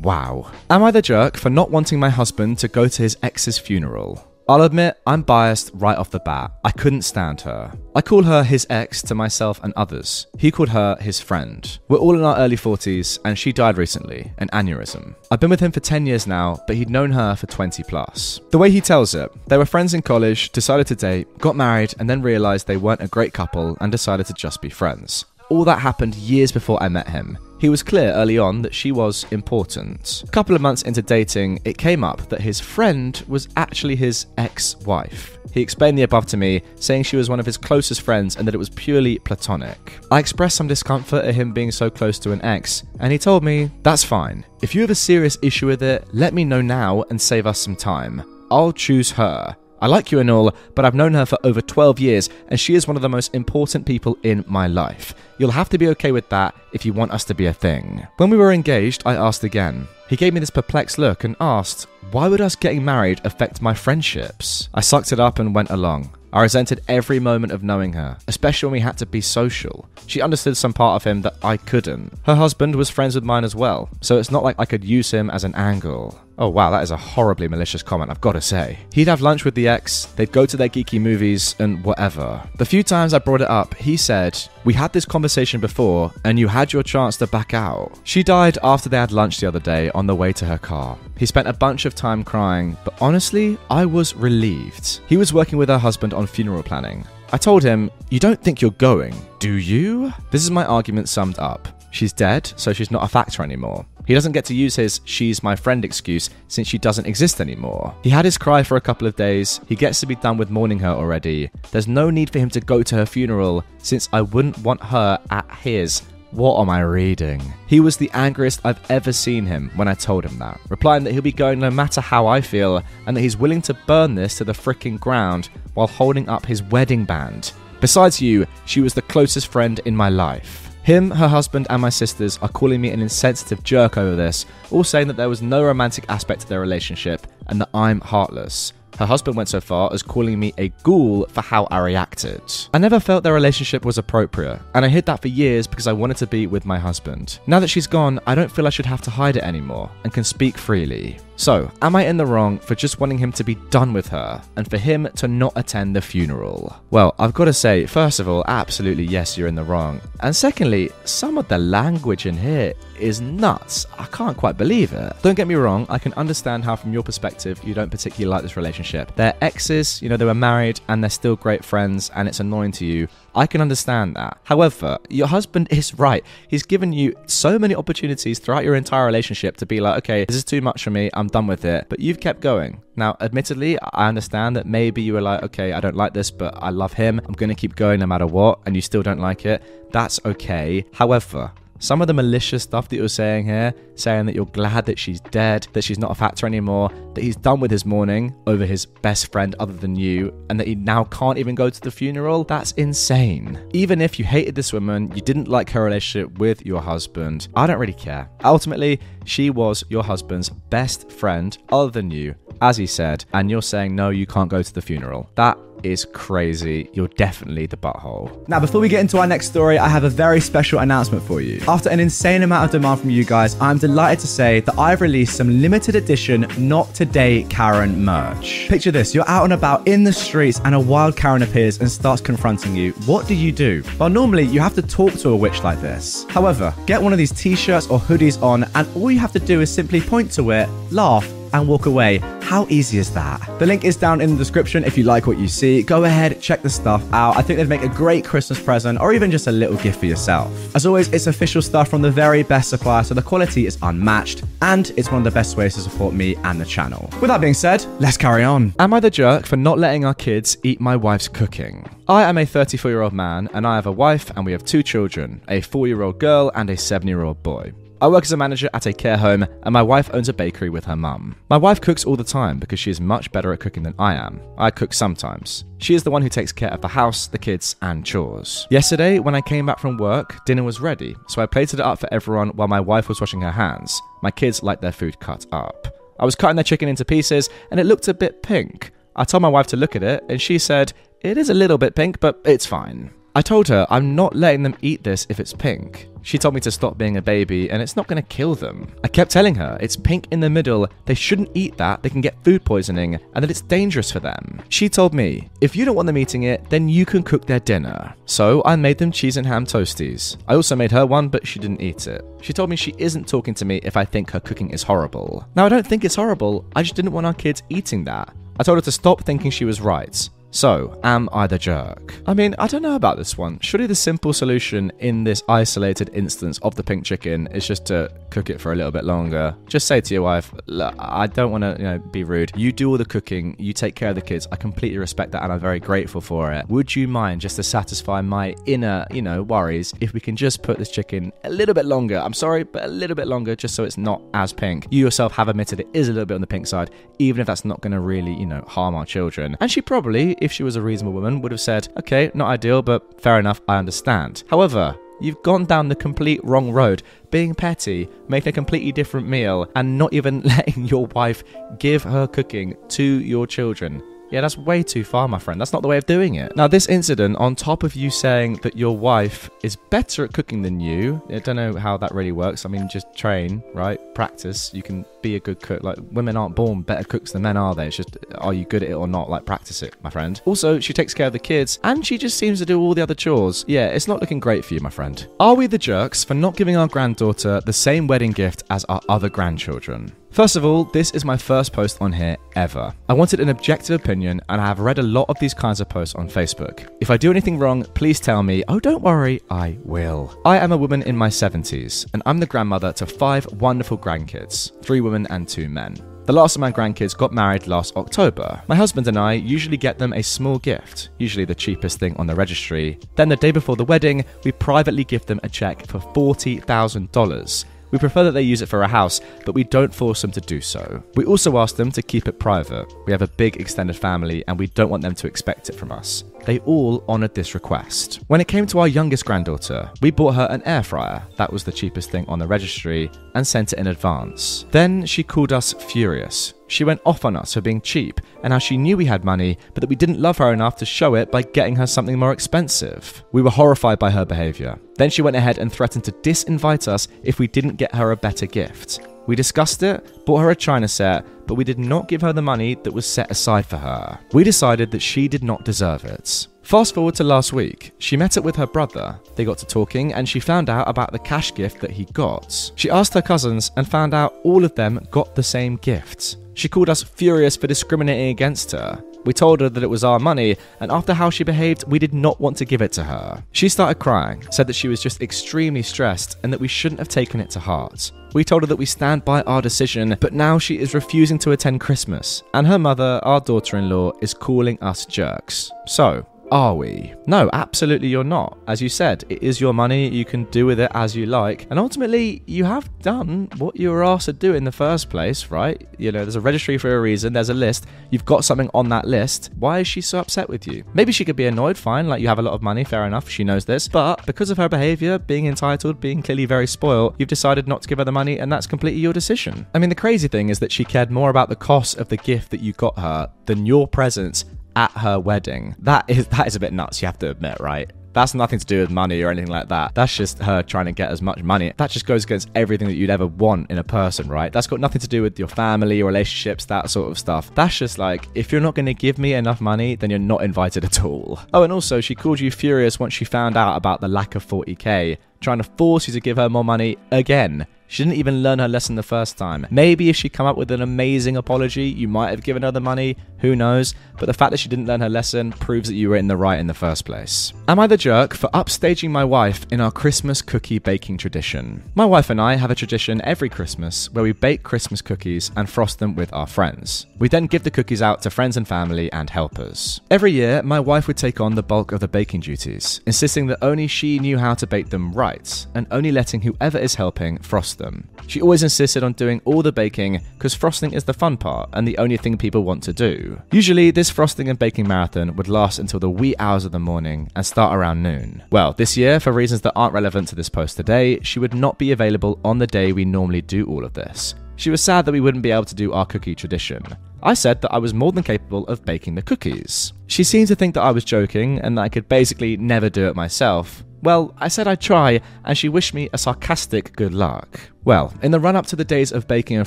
[0.00, 0.50] Wow.
[0.70, 4.26] Am I the jerk for not wanting my husband to go to his ex's funeral?
[4.48, 6.52] I'll admit, I'm biased right off the bat.
[6.64, 7.72] I couldn't stand her.
[7.96, 10.28] I call her his ex to myself and others.
[10.38, 11.78] He called her his friend.
[11.88, 15.16] We're all in our early 40s, and she died recently, an aneurysm.
[15.32, 18.40] I've been with him for 10 years now, but he'd known her for 20 plus.
[18.50, 21.94] The way he tells it, they were friends in college, decided to date, got married,
[21.98, 25.24] and then realized they weren't a great couple and decided to just be friends.
[25.50, 27.36] All that happened years before I met him.
[27.58, 30.24] He was clear early on that she was important.
[30.26, 34.26] A couple of months into dating, it came up that his friend was actually his
[34.36, 35.38] ex wife.
[35.52, 38.46] He explained the above to me, saying she was one of his closest friends and
[38.46, 39.98] that it was purely platonic.
[40.10, 43.42] I expressed some discomfort at him being so close to an ex, and he told
[43.42, 44.44] me, That's fine.
[44.60, 47.58] If you have a serious issue with it, let me know now and save us
[47.58, 48.22] some time.
[48.50, 49.56] I'll choose her.
[49.80, 52.74] I like you and all, but I've known her for over 12 years, and she
[52.74, 55.14] is one of the most important people in my life.
[55.38, 58.06] You'll have to be okay with that if you want us to be a thing.
[58.16, 59.86] When we were engaged, I asked again.
[60.08, 63.74] He gave me this perplexed look and asked, Why would us getting married affect my
[63.74, 64.68] friendships?
[64.72, 66.16] I sucked it up and went along.
[66.32, 69.88] I resented every moment of knowing her, especially when we had to be social.
[70.06, 72.12] She understood some part of him that I couldn't.
[72.24, 75.10] Her husband was friends with mine as well, so it's not like I could use
[75.10, 76.20] him as an angle.
[76.38, 78.78] Oh wow, that is a horribly malicious comment, I've got to say.
[78.92, 82.42] He'd have lunch with the ex, they'd go to their geeky movies, and whatever.
[82.56, 86.38] The few times I brought it up, he said, We had this conversation before, and
[86.38, 87.98] you had your chance to back out.
[88.04, 90.98] She died after they had lunch the other day on the way to her car.
[91.16, 95.00] He spent a bunch of time crying, but honestly, I was relieved.
[95.08, 97.06] He was working with her husband on funeral planning.
[97.32, 100.12] I told him, You don't think you're going, do you?
[100.30, 101.68] This is my argument summed up.
[101.90, 103.86] She's dead, so she's not a factor anymore.
[104.06, 107.94] He doesn't get to use his she's my friend excuse since she doesn't exist anymore.
[108.02, 110.48] He had his cry for a couple of days, he gets to be done with
[110.48, 111.50] mourning her already.
[111.72, 115.18] There's no need for him to go to her funeral since I wouldn't want her
[115.30, 116.02] at his.
[116.30, 117.40] What am I reading?
[117.66, 121.12] He was the angriest I've ever seen him when I told him that, replying that
[121.12, 124.36] he'll be going no matter how I feel and that he's willing to burn this
[124.38, 127.52] to the fricking ground while holding up his wedding band.
[127.80, 130.65] Besides you, she was the closest friend in my life.
[130.86, 134.84] Him, her husband, and my sisters are calling me an insensitive jerk over this, all
[134.84, 138.72] saying that there was no romantic aspect to their relationship and that I'm heartless.
[138.96, 142.40] Her husband went so far as calling me a ghoul for how I reacted.
[142.72, 145.92] I never felt their relationship was appropriate, and I hid that for years because I
[145.92, 147.40] wanted to be with my husband.
[147.48, 150.12] Now that she's gone, I don't feel I should have to hide it anymore and
[150.12, 151.18] can speak freely.
[151.38, 154.42] So, am I in the wrong for just wanting him to be done with her
[154.56, 156.74] and for him to not attend the funeral?
[156.90, 160.00] Well, I've got to say, first of all, absolutely yes, you're in the wrong.
[160.20, 163.86] And secondly, some of the language in here is nuts.
[163.98, 165.12] I can't quite believe it.
[165.20, 168.42] Don't get me wrong, I can understand how, from your perspective, you don't particularly like
[168.42, 169.14] this relationship.
[169.16, 172.72] They're exes, you know, they were married and they're still great friends, and it's annoying
[172.72, 173.08] to you.
[173.36, 174.38] I can understand that.
[174.44, 176.24] However, your husband is right.
[176.48, 180.36] He's given you so many opportunities throughout your entire relationship to be like, okay, this
[180.36, 181.10] is too much for me.
[181.12, 181.86] I'm done with it.
[181.90, 182.82] But you've kept going.
[182.96, 186.54] Now, admittedly, I understand that maybe you were like, okay, I don't like this, but
[186.56, 187.20] I love him.
[187.26, 188.60] I'm going to keep going no matter what.
[188.64, 189.62] And you still don't like it.
[189.92, 190.86] That's okay.
[190.94, 194.98] However, some of the malicious stuff that you're saying here, saying that you're glad that
[194.98, 198.64] she's dead, that she's not a factor anymore, that he's done with his mourning over
[198.64, 201.90] his best friend other than you, and that he now can't even go to the
[201.90, 203.58] funeral, that's insane.
[203.72, 207.66] Even if you hated this woman, you didn't like her relationship with your husband, I
[207.66, 208.28] don't really care.
[208.44, 213.62] Ultimately, she was your husband's best friend other than you, as he said, and you're
[213.62, 215.30] saying no, you can't go to the funeral.
[215.34, 215.58] That
[215.92, 216.90] is crazy.
[216.92, 218.46] You're definitely the butthole.
[218.48, 221.40] Now, before we get into our next story, I have a very special announcement for
[221.40, 221.60] you.
[221.68, 225.00] After an insane amount of demand from you guys, I'm delighted to say that I've
[225.00, 228.66] released some limited edition Not Today Karen merch.
[228.68, 231.90] Picture this you're out and about in the streets, and a wild Karen appears and
[231.90, 232.92] starts confronting you.
[233.06, 233.82] What do you do?
[233.98, 236.24] Well, normally you have to talk to a witch like this.
[236.28, 239.40] However, get one of these t shirts or hoodies on, and all you have to
[239.40, 242.18] do is simply point to it, laugh, and walk away.
[242.42, 243.40] How easy is that?
[243.58, 245.82] The link is down in the description if you like what you see.
[245.82, 247.36] Go ahead, check the stuff out.
[247.36, 250.06] I think they'd make a great Christmas present or even just a little gift for
[250.06, 250.50] yourself.
[250.74, 254.44] As always, it's official stuff from the very best supplier, so the quality is unmatched
[254.62, 257.10] and it's one of the best ways to support me and the channel.
[257.20, 258.74] With that being said, let's carry on.
[258.78, 261.88] Am I the jerk for not letting our kids eat my wife's cooking?
[262.08, 264.64] I am a 34 year old man and I have a wife and we have
[264.64, 267.72] two children a 4 year old girl and a 7 year old boy.
[267.98, 270.68] I work as a manager at a care home, and my wife owns a bakery
[270.68, 271.34] with her mum.
[271.48, 274.14] My wife cooks all the time because she is much better at cooking than I
[274.14, 274.42] am.
[274.58, 275.64] I cook sometimes.
[275.78, 278.66] She is the one who takes care of the house, the kids, and chores.
[278.70, 281.98] Yesterday, when I came back from work, dinner was ready, so I plated it up
[281.98, 283.98] for everyone while my wife was washing her hands.
[284.22, 285.88] My kids like their food cut up.
[286.20, 288.90] I was cutting their chicken into pieces, and it looked a bit pink.
[289.16, 290.92] I told my wife to look at it, and she said,
[291.22, 293.10] It is a little bit pink, but it's fine.
[293.34, 296.08] I told her I'm not letting them eat this if it's pink.
[296.26, 298.92] She told me to stop being a baby and it's not going to kill them.
[299.04, 302.20] I kept telling her it's pink in the middle, they shouldn't eat that, they can
[302.20, 304.60] get food poisoning, and that it's dangerous for them.
[304.68, 307.60] She told me, if you don't want them eating it, then you can cook their
[307.60, 308.12] dinner.
[308.24, 310.36] So I made them cheese and ham toasties.
[310.48, 312.24] I also made her one, but she didn't eat it.
[312.40, 315.46] She told me she isn't talking to me if I think her cooking is horrible.
[315.54, 318.34] Now, I don't think it's horrible, I just didn't want our kids eating that.
[318.58, 320.28] I told her to stop thinking she was right.
[320.56, 322.14] So, am I the jerk?
[322.26, 323.58] I mean, I don't know about this one.
[323.60, 328.10] Surely the simple solution in this isolated instance of the pink chicken is just to
[328.30, 329.54] cook it for a little bit longer.
[329.66, 330.54] Just say to your wife,
[330.98, 332.52] I don't want to, you know, be rude.
[332.56, 334.48] You do all the cooking, you take care of the kids.
[334.50, 336.66] I completely respect that and I'm very grateful for it.
[336.70, 340.62] Would you mind just to satisfy my inner, you know, worries if we can just
[340.62, 342.16] put this chicken a little bit longer?
[342.16, 344.86] I'm sorry, but a little bit longer just so it's not as pink.
[344.88, 347.46] You yourself have admitted it is a little bit on the pink side, even if
[347.46, 349.58] that's not going to really, you know, harm our children.
[349.60, 352.80] And she probably, if she was a reasonable woman, would have said, okay, not ideal,
[352.80, 354.44] but fair enough, I understand.
[354.48, 359.66] However, You've gone down the complete wrong road, being petty, making a completely different meal,
[359.74, 361.42] and not even letting your wife
[361.78, 364.02] give her cooking to your children.
[364.30, 365.60] Yeah, that's way too far, my friend.
[365.60, 366.56] That's not the way of doing it.
[366.56, 370.62] Now, this incident, on top of you saying that your wife is better at cooking
[370.62, 372.64] than you, I don't know how that really works.
[372.64, 374.00] I mean, just train, right?
[374.14, 374.72] Practice.
[374.74, 375.82] You can be a good cook.
[375.82, 377.86] Like, women aren't born better cooks than men, are they?
[377.86, 379.30] It's just, are you good at it or not?
[379.30, 380.40] Like, practice it, my friend.
[380.44, 383.02] Also, she takes care of the kids, and she just seems to do all the
[383.02, 383.64] other chores.
[383.68, 385.26] Yeah, it's not looking great for you, my friend.
[385.38, 389.00] Are we the jerks for not giving our granddaughter the same wedding gift as our
[389.08, 390.12] other grandchildren?
[390.36, 392.92] First of all, this is my first post on here ever.
[393.08, 395.88] I wanted an objective opinion, and I have read a lot of these kinds of
[395.88, 396.90] posts on Facebook.
[397.00, 398.62] If I do anything wrong, please tell me.
[398.68, 400.38] Oh, don't worry, I will.
[400.44, 404.78] I am a woman in my 70s, and I'm the grandmother to five wonderful grandkids
[404.84, 405.96] three women and two men.
[406.26, 408.62] The last of my grandkids got married last October.
[408.68, 412.26] My husband and I usually get them a small gift, usually the cheapest thing on
[412.26, 412.98] the registry.
[413.14, 417.98] Then, the day before the wedding, we privately give them a check for $40,000 we
[417.98, 420.60] prefer that they use it for a house, but we don't force them to do
[420.60, 421.02] so.
[421.14, 422.92] We also ask them to keep it private.
[423.06, 425.92] We have a big extended family and we don't want them to expect it from
[425.92, 426.24] us.
[426.46, 428.20] They all honoured this request.
[428.28, 431.64] When it came to our youngest granddaughter, we bought her an air fryer, that was
[431.64, 434.64] the cheapest thing on the registry, and sent it in advance.
[434.70, 436.54] Then she called us furious.
[436.68, 439.58] She went off on us for being cheap and how she knew we had money,
[439.74, 442.32] but that we didn't love her enough to show it by getting her something more
[442.32, 443.24] expensive.
[443.32, 444.78] We were horrified by her behaviour.
[444.96, 448.16] Then she went ahead and threatened to disinvite us if we didn't get her a
[448.16, 449.00] better gift.
[449.26, 452.42] We discussed it, bought her a china set, but we did not give her the
[452.42, 454.18] money that was set aside for her.
[454.32, 456.48] We decided that she did not deserve it.
[456.62, 457.92] Fast forward to last week.
[457.98, 459.20] She met up with her brother.
[459.36, 462.72] They got to talking and she found out about the cash gift that he got.
[462.74, 466.38] She asked her cousins and found out all of them got the same gift.
[466.54, 469.00] She called us furious for discriminating against her.
[469.26, 472.14] We told her that it was our money, and after how she behaved, we did
[472.14, 473.42] not want to give it to her.
[473.50, 477.08] She started crying, said that she was just extremely stressed, and that we shouldn't have
[477.08, 478.12] taken it to heart.
[478.34, 481.50] We told her that we stand by our decision, but now she is refusing to
[481.52, 485.72] attend Christmas, and her mother, our daughter in law, is calling us jerks.
[485.86, 487.14] So, are we?
[487.26, 488.58] No, absolutely you're not.
[488.68, 491.66] As you said, it is your money, you can do with it as you like.
[491.70, 495.50] And ultimately, you have done what you were asked to do in the first place,
[495.50, 495.86] right?
[495.98, 498.88] You know, there's a registry for a reason, there's a list, you've got something on
[498.90, 499.50] that list.
[499.58, 500.84] Why is she so upset with you?
[500.94, 503.28] Maybe she could be annoyed, fine, like you have a lot of money, fair enough,
[503.28, 503.88] she knows this.
[503.88, 507.88] But because of her behavior, being entitled, being clearly very spoiled, you've decided not to
[507.88, 509.66] give her the money, and that's completely your decision.
[509.74, 512.16] I mean, the crazy thing is that she cared more about the cost of the
[512.16, 514.44] gift that you got her than your presence
[514.76, 515.74] at her wedding.
[515.80, 517.90] That is that is a bit nuts, you have to admit, right?
[518.12, 519.94] That's nothing to do with money or anything like that.
[519.94, 521.74] That's just her trying to get as much money.
[521.76, 524.50] That just goes against everything that you'd ever want in a person, right?
[524.50, 527.54] That's got nothing to do with your family, relationships, that sort of stuff.
[527.54, 530.42] That's just like, if you're not going to give me enough money, then you're not
[530.42, 531.40] invited at all.
[531.52, 534.46] Oh, and also, she called you furious once she found out about the lack of
[534.46, 537.66] 40k, trying to force you to give her more money again.
[537.88, 539.66] She didn't even learn her lesson the first time.
[539.70, 542.80] Maybe if she'd come up with an amazing apology, you might have given her the
[542.80, 543.94] money, who knows?
[544.18, 546.36] But the fact that she didn't learn her lesson proves that you were in the
[546.36, 547.52] right in the first place.
[547.68, 551.82] Am I the jerk for upstaging my wife in our Christmas cookie baking tradition?
[551.94, 555.68] My wife and I have a tradition every Christmas where we bake Christmas cookies and
[555.68, 557.06] frost them with our friends.
[557.18, 560.00] We then give the cookies out to friends and family and helpers.
[560.10, 563.58] Every year, my wife would take on the bulk of the baking duties, insisting that
[563.62, 567.75] only she knew how to bake them right, and only letting whoever is helping frost
[567.78, 568.08] them.
[568.26, 571.86] She always insisted on doing all the baking because frosting is the fun part and
[571.86, 573.40] the only thing people want to do.
[573.52, 577.30] Usually, this frosting and baking marathon would last until the wee hours of the morning
[577.36, 578.42] and start around noon.
[578.50, 581.78] Well, this year, for reasons that aren't relevant to this post today, she would not
[581.78, 584.34] be available on the day we normally do all of this.
[584.56, 586.82] She was sad that we wouldn't be able to do our cookie tradition.
[587.22, 589.92] I said that I was more than capable of baking the cookies.
[590.06, 593.08] She seemed to think that I was joking and that I could basically never do
[593.08, 593.84] it myself.
[594.06, 597.58] Well, I said I'd try, and she wished me a sarcastic good luck.
[597.82, 599.66] Well, in the run up to the days of baking and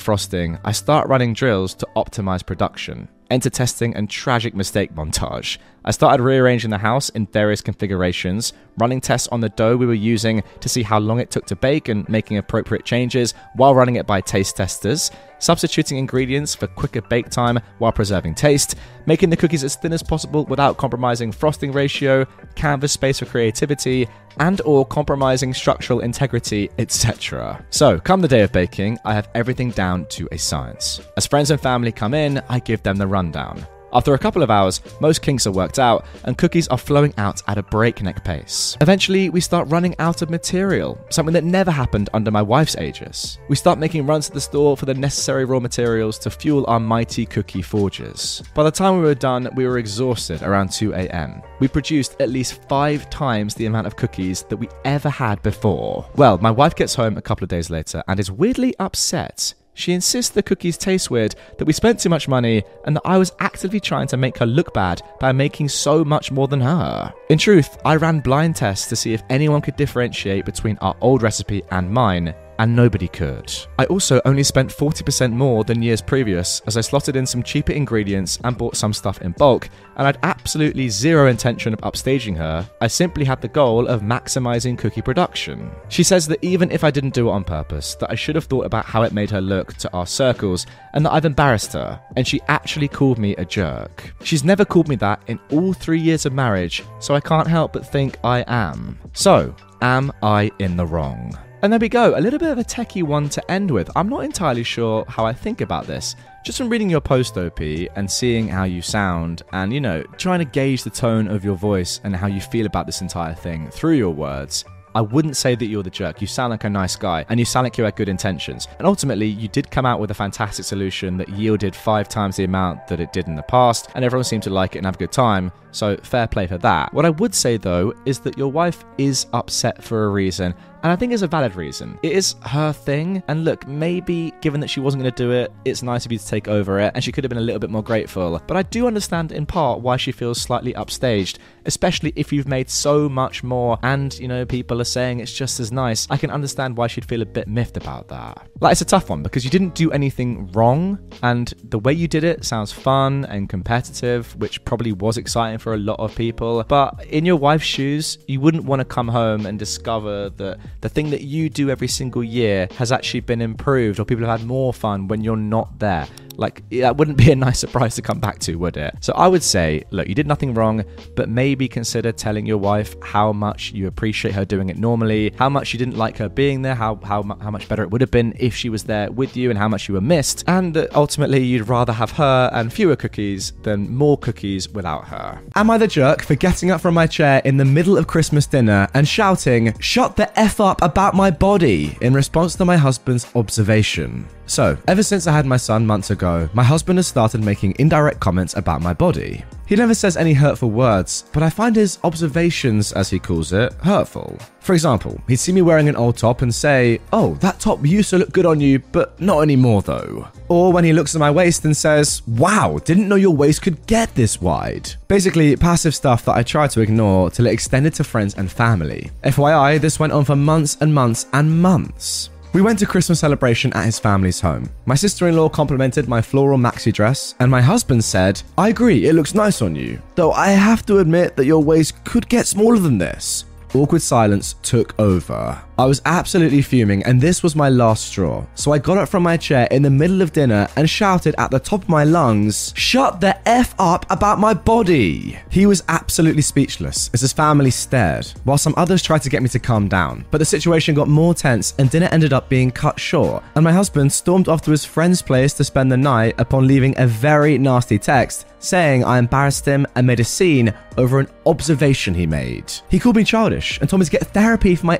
[0.00, 5.58] frosting, I start running drills to optimize production enter testing, and tragic mistake montage.
[5.90, 9.92] I started rearranging the house in various configurations, running tests on the dough we were
[9.92, 13.96] using to see how long it took to bake and making appropriate changes while running
[13.96, 15.10] it by taste testers,
[15.40, 18.76] substituting ingredients for quicker bake time while preserving taste,
[19.06, 24.08] making the cookies as thin as possible without compromising frosting ratio, canvas space for creativity,
[24.38, 27.60] and or compromising structural integrity, etc.
[27.70, 31.00] So, come the day of baking, I have everything down to a science.
[31.16, 33.66] As friends and family come in, I give them the rundown.
[33.92, 37.42] After a couple of hours, most kinks are worked out, and cookies are flowing out
[37.48, 38.76] at a breakneck pace.
[38.80, 43.38] Eventually, we start running out of material, something that never happened under my wife's aegis.
[43.48, 46.80] We start making runs to the store for the necessary raw materials to fuel our
[46.80, 48.42] mighty cookie forges.
[48.54, 51.42] By the time we were done, we were exhausted around 2 am.
[51.58, 56.08] We produced at least five times the amount of cookies that we ever had before.
[56.16, 59.92] Well, my wife gets home a couple of days later and is weirdly upset she
[59.92, 63.32] insists the cookies taste weird, that we spent too much money, and that I was
[63.40, 67.12] actively trying to make her look bad by making so much more than her.
[67.28, 71.22] In truth, I ran blind tests to see if anyone could differentiate between our old
[71.22, 73.50] recipe and mine, and nobody could.
[73.78, 77.72] I also only spent 40% more than years previous as I slotted in some cheaper
[77.72, 82.68] ingredients and bought some stuff in bulk, and I'd absolutely zero intention of upstaging her.
[82.82, 85.70] I simply had the goal of maximizing cookie production.
[85.88, 88.44] She says that even if I didn't do it on purpose, that I should have
[88.44, 91.98] thought about how it made her look to our circles and that I've embarrassed her,
[92.14, 94.12] and she actually called me a jerk.
[94.22, 97.72] She's never called me that in all 3 years of marriage, so I can't help
[97.72, 98.98] but think I am.
[99.14, 101.38] So, am I in the wrong?
[101.62, 103.90] And there we go, a little bit of a techie one to end with.
[103.94, 106.16] I'm not entirely sure how I think about this.
[106.42, 110.38] Just from reading your post, OP, and seeing how you sound, and you know, trying
[110.38, 113.68] to gauge the tone of your voice and how you feel about this entire thing
[113.70, 114.64] through your words,
[114.94, 116.20] I wouldn't say that you're the jerk.
[116.20, 118.66] You sound like a nice guy and you sound like you had good intentions.
[118.78, 122.44] And ultimately, you did come out with a fantastic solution that yielded five times the
[122.44, 124.96] amount that it did in the past, and everyone seemed to like it and have
[124.96, 125.52] a good time.
[125.72, 126.92] So, fair play for that.
[126.92, 130.92] What I would say though is that your wife is upset for a reason, and
[130.92, 131.98] I think it's a valid reason.
[132.02, 135.52] It is her thing, and look, maybe given that she wasn't going to do it,
[135.64, 137.58] it's nice of you to take over it, and she could have been a little
[137.58, 138.40] bit more grateful.
[138.46, 142.70] But I do understand in part why she feels slightly upstaged, especially if you've made
[142.70, 146.06] so much more, and you know, people are saying it's just as nice.
[146.10, 148.46] I can understand why she'd feel a bit miffed about that.
[148.60, 152.08] Like, it's a tough one because you didn't do anything wrong, and the way you
[152.08, 156.64] did it sounds fun and competitive, which probably was exciting for a lot of people.
[156.66, 160.88] But in your wife's shoes, you wouldn't want to come home and discover that the
[160.88, 164.48] thing that you do every single year has actually been improved or people have had
[164.48, 166.06] more fun when you're not there.
[166.40, 168.96] Like, that wouldn't be a nice surprise to come back to, would it?
[169.00, 170.82] So I would say, look, you did nothing wrong,
[171.14, 175.50] but maybe consider telling your wife how much you appreciate her doing it normally, how
[175.50, 178.10] much you didn't like her being there, how, how, how much better it would have
[178.10, 180.94] been if she was there with you, and how much you were missed, and that
[180.96, 185.42] ultimately you'd rather have her and fewer cookies than more cookies without her.
[185.56, 188.46] Am I the jerk for getting up from my chair in the middle of Christmas
[188.46, 193.26] dinner and shouting, Shut the F up about my body, in response to my husband's
[193.34, 194.26] observation?
[194.50, 198.18] So, ever since I had my son months ago, my husband has started making indirect
[198.18, 199.44] comments about my body.
[199.68, 203.72] He never says any hurtful words, but I find his observations, as he calls it,
[203.74, 204.36] hurtful.
[204.58, 208.10] For example, he'd see me wearing an old top and say, Oh, that top used
[208.10, 210.26] to look good on you, but not anymore though.
[210.48, 213.86] Or when he looks at my waist and says, Wow, didn't know your waist could
[213.86, 214.90] get this wide.
[215.06, 219.12] Basically, passive stuff that I try to ignore till it extended to friends and family.
[219.22, 222.30] FYI, this went on for months and months and months.
[222.52, 224.68] We went to Christmas celebration at his family's home.
[224.84, 229.06] My sister in law complimented my floral maxi dress, and my husband said, I agree,
[229.06, 232.48] it looks nice on you, though I have to admit that your waist could get
[232.48, 233.44] smaller than this.
[233.72, 235.62] Awkward silence took over.
[235.80, 238.44] I was absolutely fuming, and this was my last straw.
[238.54, 241.50] So I got up from my chair in the middle of dinner and shouted at
[241.50, 245.38] the top of my lungs, Shut the F up about my body!
[245.48, 249.48] He was absolutely speechless as his family stared, while some others tried to get me
[249.48, 250.26] to calm down.
[250.30, 253.72] But the situation got more tense, and dinner ended up being cut short, and my
[253.72, 257.56] husband stormed off to his friend's place to spend the night upon leaving a very
[257.56, 262.70] nasty text saying I embarrassed him and made a scene over an observation he made.
[262.88, 264.98] He called me childish and told me to get therapy for my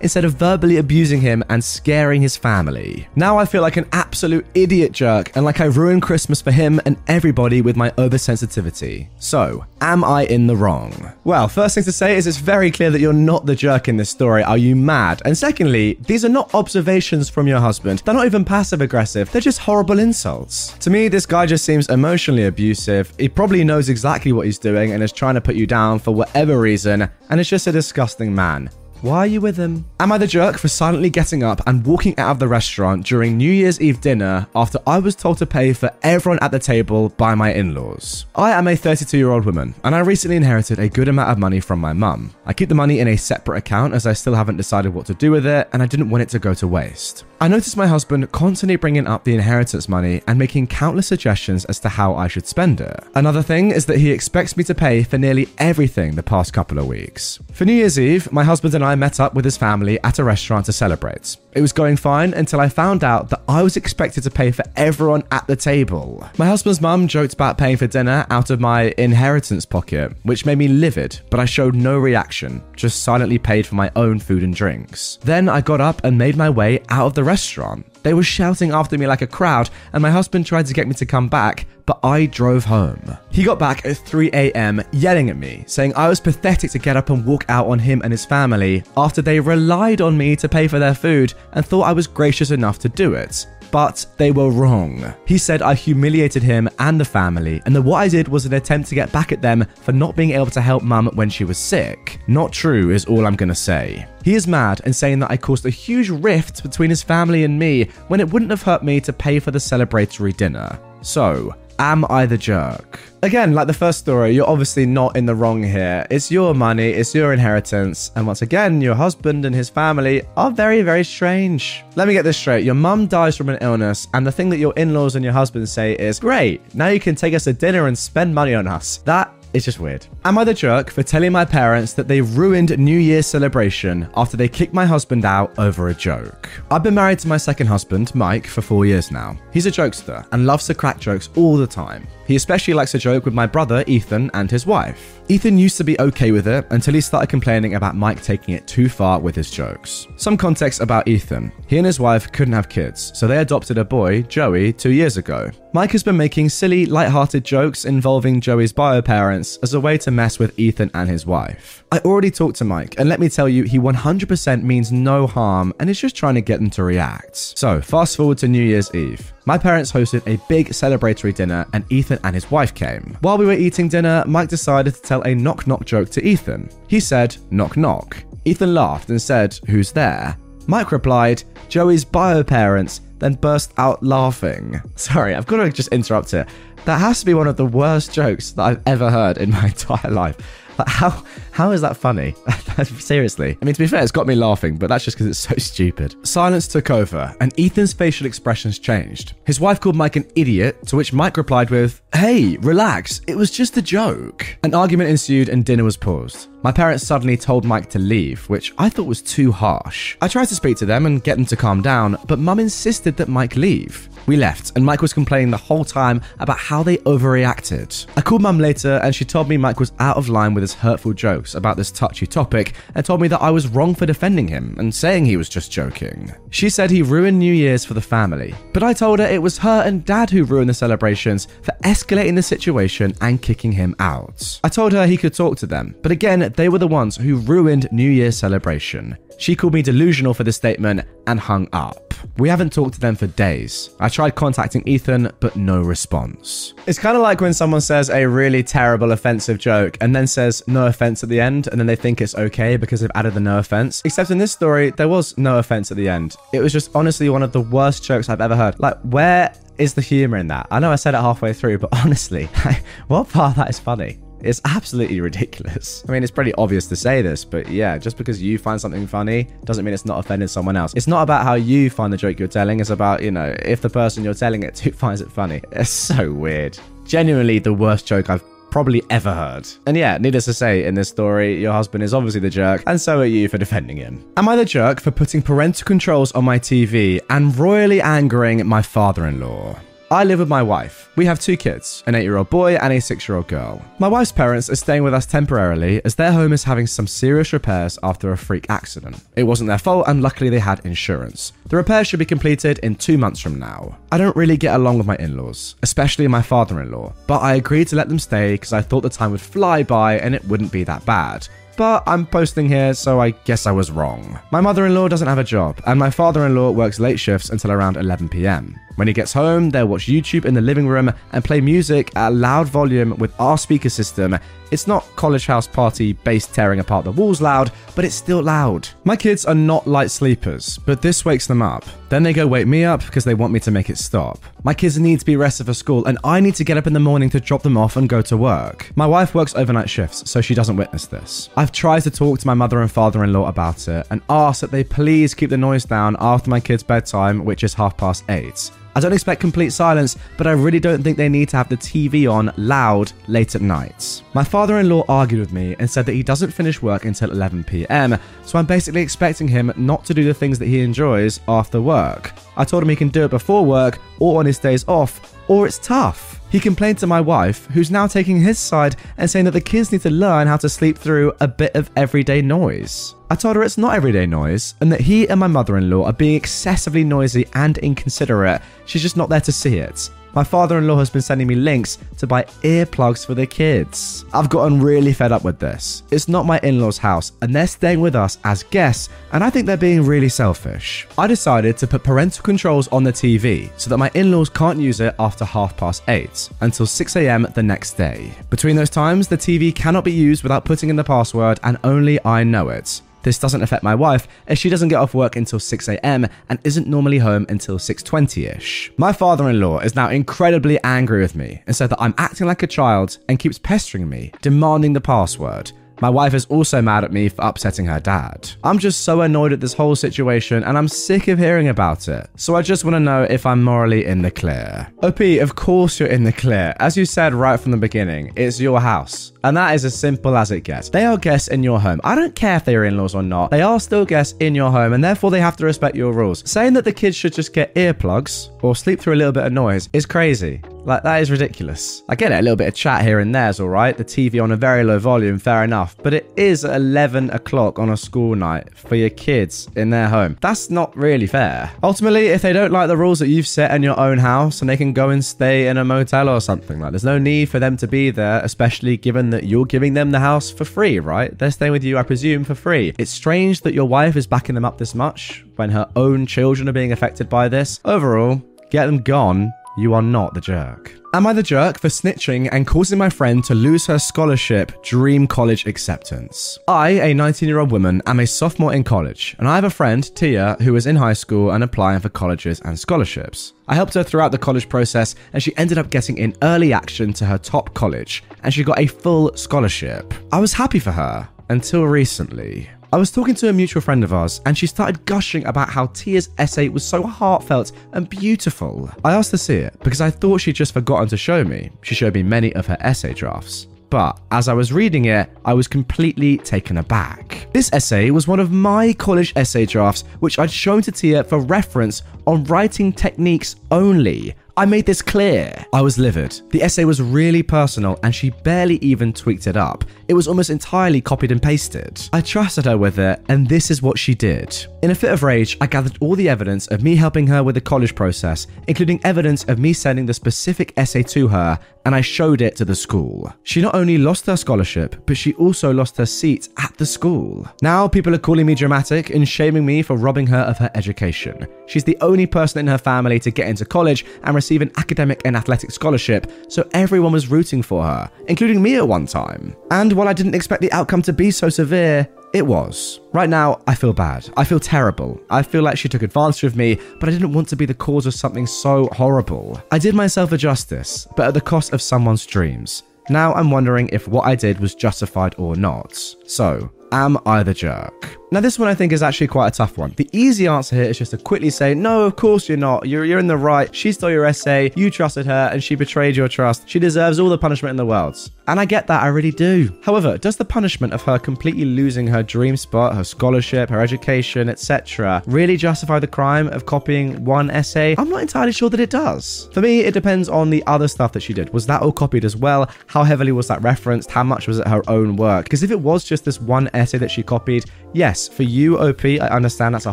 [0.00, 3.08] instead of verbally abusing him and scaring his family.
[3.16, 6.80] Now I feel like an absolute idiot jerk and like I ruined Christmas for him
[6.84, 9.08] and everybody with my oversensitivity.
[9.18, 11.12] So, am I in the wrong?
[11.24, 13.96] Well, first thing to say is it's very clear that you're not the jerk in
[13.96, 14.42] this story.
[14.42, 15.22] Are you mad?
[15.24, 18.02] And secondly, these are not observations from your husband.
[18.04, 20.76] They're not even passive aggressive, they're just horrible insults.
[20.78, 23.12] To me, this guy just seems emotionally abusive.
[23.18, 26.14] He probably knows exactly what he's doing and is trying to put you down for
[26.14, 28.70] whatever reason, and it's just a disgusting man.
[29.02, 29.84] Why are you with him?
[30.00, 33.36] Am I the jerk for silently getting up and walking out of the restaurant during
[33.36, 37.10] New Year's Eve dinner after I was told to pay for everyone at the table
[37.10, 38.24] by my in laws?
[38.34, 41.38] I am a 32 year old woman, and I recently inherited a good amount of
[41.38, 42.34] money from my mum.
[42.46, 45.14] I keep the money in a separate account as I still haven't decided what to
[45.14, 47.24] do with it, and I didn't want it to go to waste.
[47.38, 51.78] I noticed my husband constantly bringing up the inheritance money and making countless suggestions as
[51.80, 53.04] to how I should spend it.
[53.14, 56.78] Another thing is that he expects me to pay for nearly everything the past couple
[56.78, 57.38] of weeks.
[57.56, 60.24] For New Year's Eve, my husband and I met up with his family at a
[60.24, 61.38] restaurant to celebrate.
[61.56, 64.62] It was going fine until I found out that I was expected to pay for
[64.76, 66.28] everyone at the table.
[66.36, 70.58] My husband's mum joked about paying for dinner out of my inheritance pocket, which made
[70.58, 74.54] me livid, but I showed no reaction, just silently paid for my own food and
[74.54, 75.18] drinks.
[75.22, 77.86] Then I got up and made my way out of the restaurant.
[78.02, 80.94] They were shouting after me like a crowd, and my husband tried to get me
[80.94, 83.16] to come back, but I drove home.
[83.30, 86.96] He got back at 3 a.m., yelling at me, saying I was pathetic to get
[86.96, 90.48] up and walk out on him and his family after they relied on me to
[90.48, 94.30] pay for their food and thought I was gracious enough to do it but they
[94.30, 95.14] were wrong.
[95.26, 98.54] He said I humiliated him and the family, and that what I did was an
[98.54, 101.44] attempt to get back at them for not being able to help mum when she
[101.44, 102.18] was sick.
[102.26, 104.06] Not true is all I'm gonna say.
[104.24, 107.58] He is mad and saying that I caused a huge rift between his family and
[107.58, 110.78] me when it wouldn't have hurt me to pay for the celebratory dinner.
[111.02, 112.98] So, Am I the jerk?
[113.26, 116.06] Again, like the first story, you're obviously not in the wrong here.
[116.10, 120.52] It's your money, it's your inheritance, and once again, your husband and his family are
[120.52, 121.82] very, very strange.
[121.96, 122.64] Let me get this straight.
[122.64, 125.32] Your mum dies from an illness, and the thing that your in laws and your
[125.32, 128.68] husband say is, Great, now you can take us to dinner and spend money on
[128.68, 128.98] us.
[128.98, 130.06] That it's just weird.
[130.26, 134.36] Am I the jerk for telling my parents that they ruined New Year's celebration after
[134.36, 136.50] they kicked my husband out over a joke?
[136.70, 139.38] I've been married to my second husband, Mike, for four years now.
[139.54, 142.06] He's a jokester and loves to crack jokes all the time.
[142.26, 145.15] He especially likes to joke with my brother, Ethan, and his wife.
[145.28, 148.64] Ethan used to be okay with it until he started complaining about Mike taking it
[148.68, 150.06] too far with his jokes.
[150.16, 151.50] Some context about Ethan.
[151.66, 155.16] He and his wife couldn't have kids, so they adopted a boy, Joey, two years
[155.16, 155.50] ago.
[155.72, 160.12] Mike has been making silly, light-hearted jokes involving Joey's bio parents as a way to
[160.12, 161.84] mess with Ethan and his wife.
[161.90, 165.74] I already talked to Mike, and let me tell you, he 100% means no harm
[165.80, 167.34] and is just trying to get them to react.
[167.34, 169.32] So, fast forward to New Year's Eve.
[169.48, 173.16] My parents hosted a big celebratory dinner, and Ethan and his wife came.
[173.20, 176.68] While we were eating dinner, Mike decided to tell a knock knock joke to Ethan.
[176.88, 178.16] He said, knock knock.
[178.44, 180.36] Ethan laughed and said, Who's there?
[180.66, 184.80] Mike replied, Joey's bio parents, then burst out laughing.
[184.96, 186.46] Sorry, I've got to just interrupt here.
[186.84, 189.66] That has to be one of the worst jokes that I've ever heard in my
[189.66, 190.38] entire life.
[190.76, 191.22] Like how
[191.56, 192.34] how is that funny?
[192.84, 193.56] Seriously.
[193.62, 195.54] I mean, to be fair, it's got me laughing, but that's just because it's so
[195.58, 196.14] stupid.
[196.22, 199.32] Silence took over, and Ethan's facial expressions changed.
[199.46, 203.50] His wife called Mike an idiot, to which Mike replied with, Hey, relax, it was
[203.50, 204.58] just a joke.
[204.64, 206.48] An argument ensued, and dinner was paused.
[206.62, 210.16] My parents suddenly told Mike to leave, which I thought was too harsh.
[210.20, 213.16] I tried to speak to them and get them to calm down, but mum insisted
[213.16, 214.10] that Mike leave.
[214.26, 218.06] We left, and Mike was complaining the whole time about how they overreacted.
[218.16, 220.74] I called mum later, and she told me Mike was out of line with his
[220.74, 221.12] hurtful
[221.54, 224.94] about this touchy topic, and told me that I was wrong for defending him and
[224.94, 226.32] saying he was just joking.
[226.50, 229.58] She said he ruined New Year's for the family, but I told her it was
[229.58, 234.60] her and dad who ruined the celebrations for escalating the situation and kicking him out.
[234.64, 237.36] I told her he could talk to them, but again, they were the ones who
[237.36, 239.16] ruined New Year's celebration.
[239.38, 242.05] She called me delusional for this statement and hung up.
[242.38, 243.90] We haven't talked to them for days.
[244.00, 246.74] I tried contacting Ethan, but no response.
[246.86, 250.62] It's kind of like when someone says a really terrible, offensive joke and then says
[250.66, 253.40] no offense at the end, and then they think it's okay because they've added the
[253.40, 254.02] no offense.
[254.04, 256.36] Except in this story, there was no offense at the end.
[256.52, 258.78] It was just honestly one of the worst jokes I've ever heard.
[258.78, 260.66] Like, where is the humor in that?
[260.70, 262.48] I know I said it halfway through, but honestly,
[263.08, 264.18] what part of that is funny?
[264.46, 266.04] It's absolutely ridiculous.
[266.08, 269.06] I mean, it's pretty obvious to say this, but yeah, just because you find something
[269.06, 270.94] funny doesn't mean it's not offending someone else.
[270.94, 273.80] It's not about how you find the joke you're telling, it's about, you know, if
[273.80, 275.62] the person you're telling it to finds it funny.
[275.72, 276.78] It's so weird.
[277.04, 279.66] Genuinely the worst joke I've probably ever heard.
[279.86, 283.00] And yeah, needless to say, in this story, your husband is obviously the jerk, and
[283.00, 284.24] so are you for defending him.
[284.36, 288.82] Am I the jerk for putting parental controls on my TV and royally angering my
[288.82, 289.76] father in law?
[290.08, 291.10] I live with my wife.
[291.16, 293.82] We have two kids, an 8 year old boy and a 6 year old girl.
[293.98, 297.52] My wife's parents are staying with us temporarily as their home is having some serious
[297.52, 299.20] repairs after a freak accident.
[299.34, 301.52] It wasn't their fault, and luckily they had insurance.
[301.66, 303.98] The repairs should be completed in two months from now.
[304.12, 307.38] I don't really get along with my in laws, especially my father in law, but
[307.38, 310.36] I agreed to let them stay because I thought the time would fly by and
[310.36, 314.38] it wouldn't be that bad but I'm posting here, so I guess I was wrong.
[314.50, 317.20] My mother in law doesn't have a job, and my father in law works late
[317.20, 318.78] shifts until around 11 pm.
[318.96, 322.28] When he gets home, they'll watch YouTube in the living room and play music at
[322.28, 324.38] a loud volume with our speaker system.
[324.70, 328.88] It's not college house party bass tearing apart the walls loud, but it's still loud.
[329.04, 331.84] My kids are not light sleepers, but this wakes them up.
[332.08, 334.40] Then they go wake me up because they want me to make it stop.
[334.64, 336.92] My kids need to be rested for school, and I need to get up in
[336.92, 338.92] the morning to drop them off and go to work.
[338.96, 341.48] My wife works overnight shifts, so she doesn't witness this.
[341.56, 344.60] I've tried to talk to my mother and father in law about it and asked
[344.62, 348.24] that they please keep the noise down after my kids' bedtime, which is half past
[348.28, 348.70] eight.
[348.96, 351.76] I don't expect complete silence, but I really don't think they need to have the
[351.76, 354.22] TV on loud late at night.
[354.32, 357.30] My father in law argued with me and said that he doesn't finish work until
[357.30, 361.40] 11 pm, so I'm basically expecting him not to do the things that he enjoys
[361.46, 362.32] after work.
[362.56, 365.66] I told him he can do it before work or on his days off, or
[365.66, 366.35] it's tough.
[366.50, 369.90] He complained to my wife, who's now taking his side and saying that the kids
[369.90, 373.14] need to learn how to sleep through a bit of everyday noise.
[373.30, 376.04] I told her it's not everyday noise, and that he and my mother in law
[376.04, 378.62] are being excessively noisy and inconsiderate.
[378.86, 380.08] She's just not there to see it.
[380.36, 384.26] My father in law has been sending me links to buy earplugs for the kids.
[384.34, 386.02] I've gotten really fed up with this.
[386.10, 389.48] It's not my in law's house, and they're staying with us as guests, and I
[389.48, 391.08] think they're being really selfish.
[391.16, 394.78] I decided to put parental controls on the TV so that my in laws can't
[394.78, 398.30] use it after half past 8 until 6am the next day.
[398.50, 402.22] Between those times, the TV cannot be used without putting in the password, and only
[402.26, 403.00] I know it.
[403.26, 406.86] This doesn't affect my wife as she doesn't get off work until 6am and isn't
[406.86, 408.96] normally home until 6.20ish.
[408.98, 412.68] My father-in-law is now incredibly angry with me and said that I'm acting like a
[412.68, 415.72] child and keeps pestering me, demanding the password.
[416.00, 418.50] My wife is also mad at me for upsetting her dad.
[418.62, 422.28] I'm just so annoyed at this whole situation and I'm sick of hearing about it.
[422.36, 424.88] So I just want to know if I'm morally in the clear.
[425.02, 426.74] OP, of course you're in the clear.
[426.80, 429.32] As you said right from the beginning, it's your house.
[429.42, 430.90] And that is as simple as it gets.
[430.90, 432.00] They are guests in your home.
[432.04, 433.50] I don't care if they are in laws or not.
[433.50, 436.48] They are still guests in your home and therefore they have to respect your rules.
[436.50, 439.52] Saying that the kids should just get earplugs or sleep through a little bit of
[439.52, 440.60] noise is crazy.
[440.86, 442.04] Like, that is ridiculous.
[442.08, 443.96] I get it, a little bit of chat here and there is alright.
[443.96, 445.96] The TV on a very low volume, fair enough.
[446.00, 450.38] But it is 11 o'clock on a school night for your kids in their home.
[450.40, 451.72] That's not really fair.
[451.82, 454.70] Ultimately, if they don't like the rules that you've set in your own house and
[454.70, 457.58] they can go and stay in a motel or something, like, there's no need for
[457.58, 461.36] them to be there, especially given that you're giving them the house for free, right?
[461.36, 462.94] They're staying with you, I presume, for free.
[462.96, 466.68] It's strange that your wife is backing them up this much when her own children
[466.68, 467.80] are being affected by this.
[467.84, 468.40] Overall,
[468.70, 470.92] get them gone you are not the jerk.
[471.12, 475.26] Am I the jerk for snitching and causing my friend to lose her scholarship dream
[475.26, 476.58] college acceptance?
[476.68, 479.70] I, a 19 year old woman, am a sophomore in college, and I have a
[479.70, 483.54] friend, Tia, who is in high school and applying for colleges and scholarships.
[483.68, 487.12] I helped her throughout the college process, and she ended up getting in early action
[487.14, 490.12] to her top college, and she got a full scholarship.
[490.32, 492.68] I was happy for her until recently.
[492.92, 495.86] I was talking to a mutual friend of ours, and she started gushing about how
[495.86, 498.88] Tia's essay was so heartfelt and beautiful.
[499.04, 501.70] I asked to see it because I thought she'd just forgotten to show me.
[501.82, 503.66] She showed me many of her essay drafts.
[503.88, 507.48] but as I was reading it, I was completely taken aback.
[507.52, 511.38] This essay was one of my college essay drafts, which I'd shown to Tia for
[511.40, 514.34] reference on writing techniques only.
[514.58, 515.66] I made this clear.
[515.74, 516.40] I was livid.
[516.48, 519.84] The essay was really personal and she barely even tweaked it up.
[520.08, 522.00] It was almost entirely copied and pasted.
[522.14, 524.56] I trusted her with it, and this is what she did.
[524.82, 527.56] In a fit of rage, I gathered all the evidence of me helping her with
[527.56, 532.00] the college process, including evidence of me sending the specific essay to her, and I
[532.00, 533.32] showed it to the school.
[533.44, 537.46] She not only lost her scholarship, but she also lost her seat at the school.
[537.62, 541.46] Now people are calling me dramatic and shaming me for robbing her of her education.
[541.66, 545.22] She's the only person in her family to get into college and receive an academic
[545.24, 549.54] and athletic scholarship, so everyone was rooting for her, including me at one time.
[549.70, 553.00] And while I didn't expect the outcome to be so severe, it was.
[553.12, 554.28] Right now, I feel bad.
[554.36, 555.18] I feel terrible.
[555.30, 557.74] I feel like she took advantage of me, but I didn't want to be the
[557.74, 559.60] cause of something so horrible.
[559.72, 562.82] I did myself a justice, but at the cost of someone's dreams.
[563.08, 565.96] Now I'm wondering if what I did was justified or not.
[566.26, 568.16] So, am I the jerk?
[568.32, 569.94] Now, this one I think is actually quite a tough one.
[569.96, 572.88] The easy answer here is just to quickly say, no, of course you're not.
[572.88, 573.72] You're, you're in the right.
[573.72, 576.68] She stole your essay, you trusted her, and she betrayed your trust.
[576.68, 578.18] She deserves all the punishment in the world.
[578.48, 579.76] And I get that, I really do.
[579.82, 584.48] However, does the punishment of her completely losing her dream spot, her scholarship, her education,
[584.48, 587.94] etc., really justify the crime of copying one essay?
[587.96, 589.48] I'm not entirely sure that it does.
[589.52, 591.52] For me, it depends on the other stuff that she did.
[591.52, 592.68] Was that all copied as well?
[592.86, 594.10] How heavily was that referenced?
[594.10, 595.44] How much was it her own work?
[595.44, 599.04] Because if it was just this one essay that she copied, yes, for you, OP,
[599.04, 599.92] I understand that's a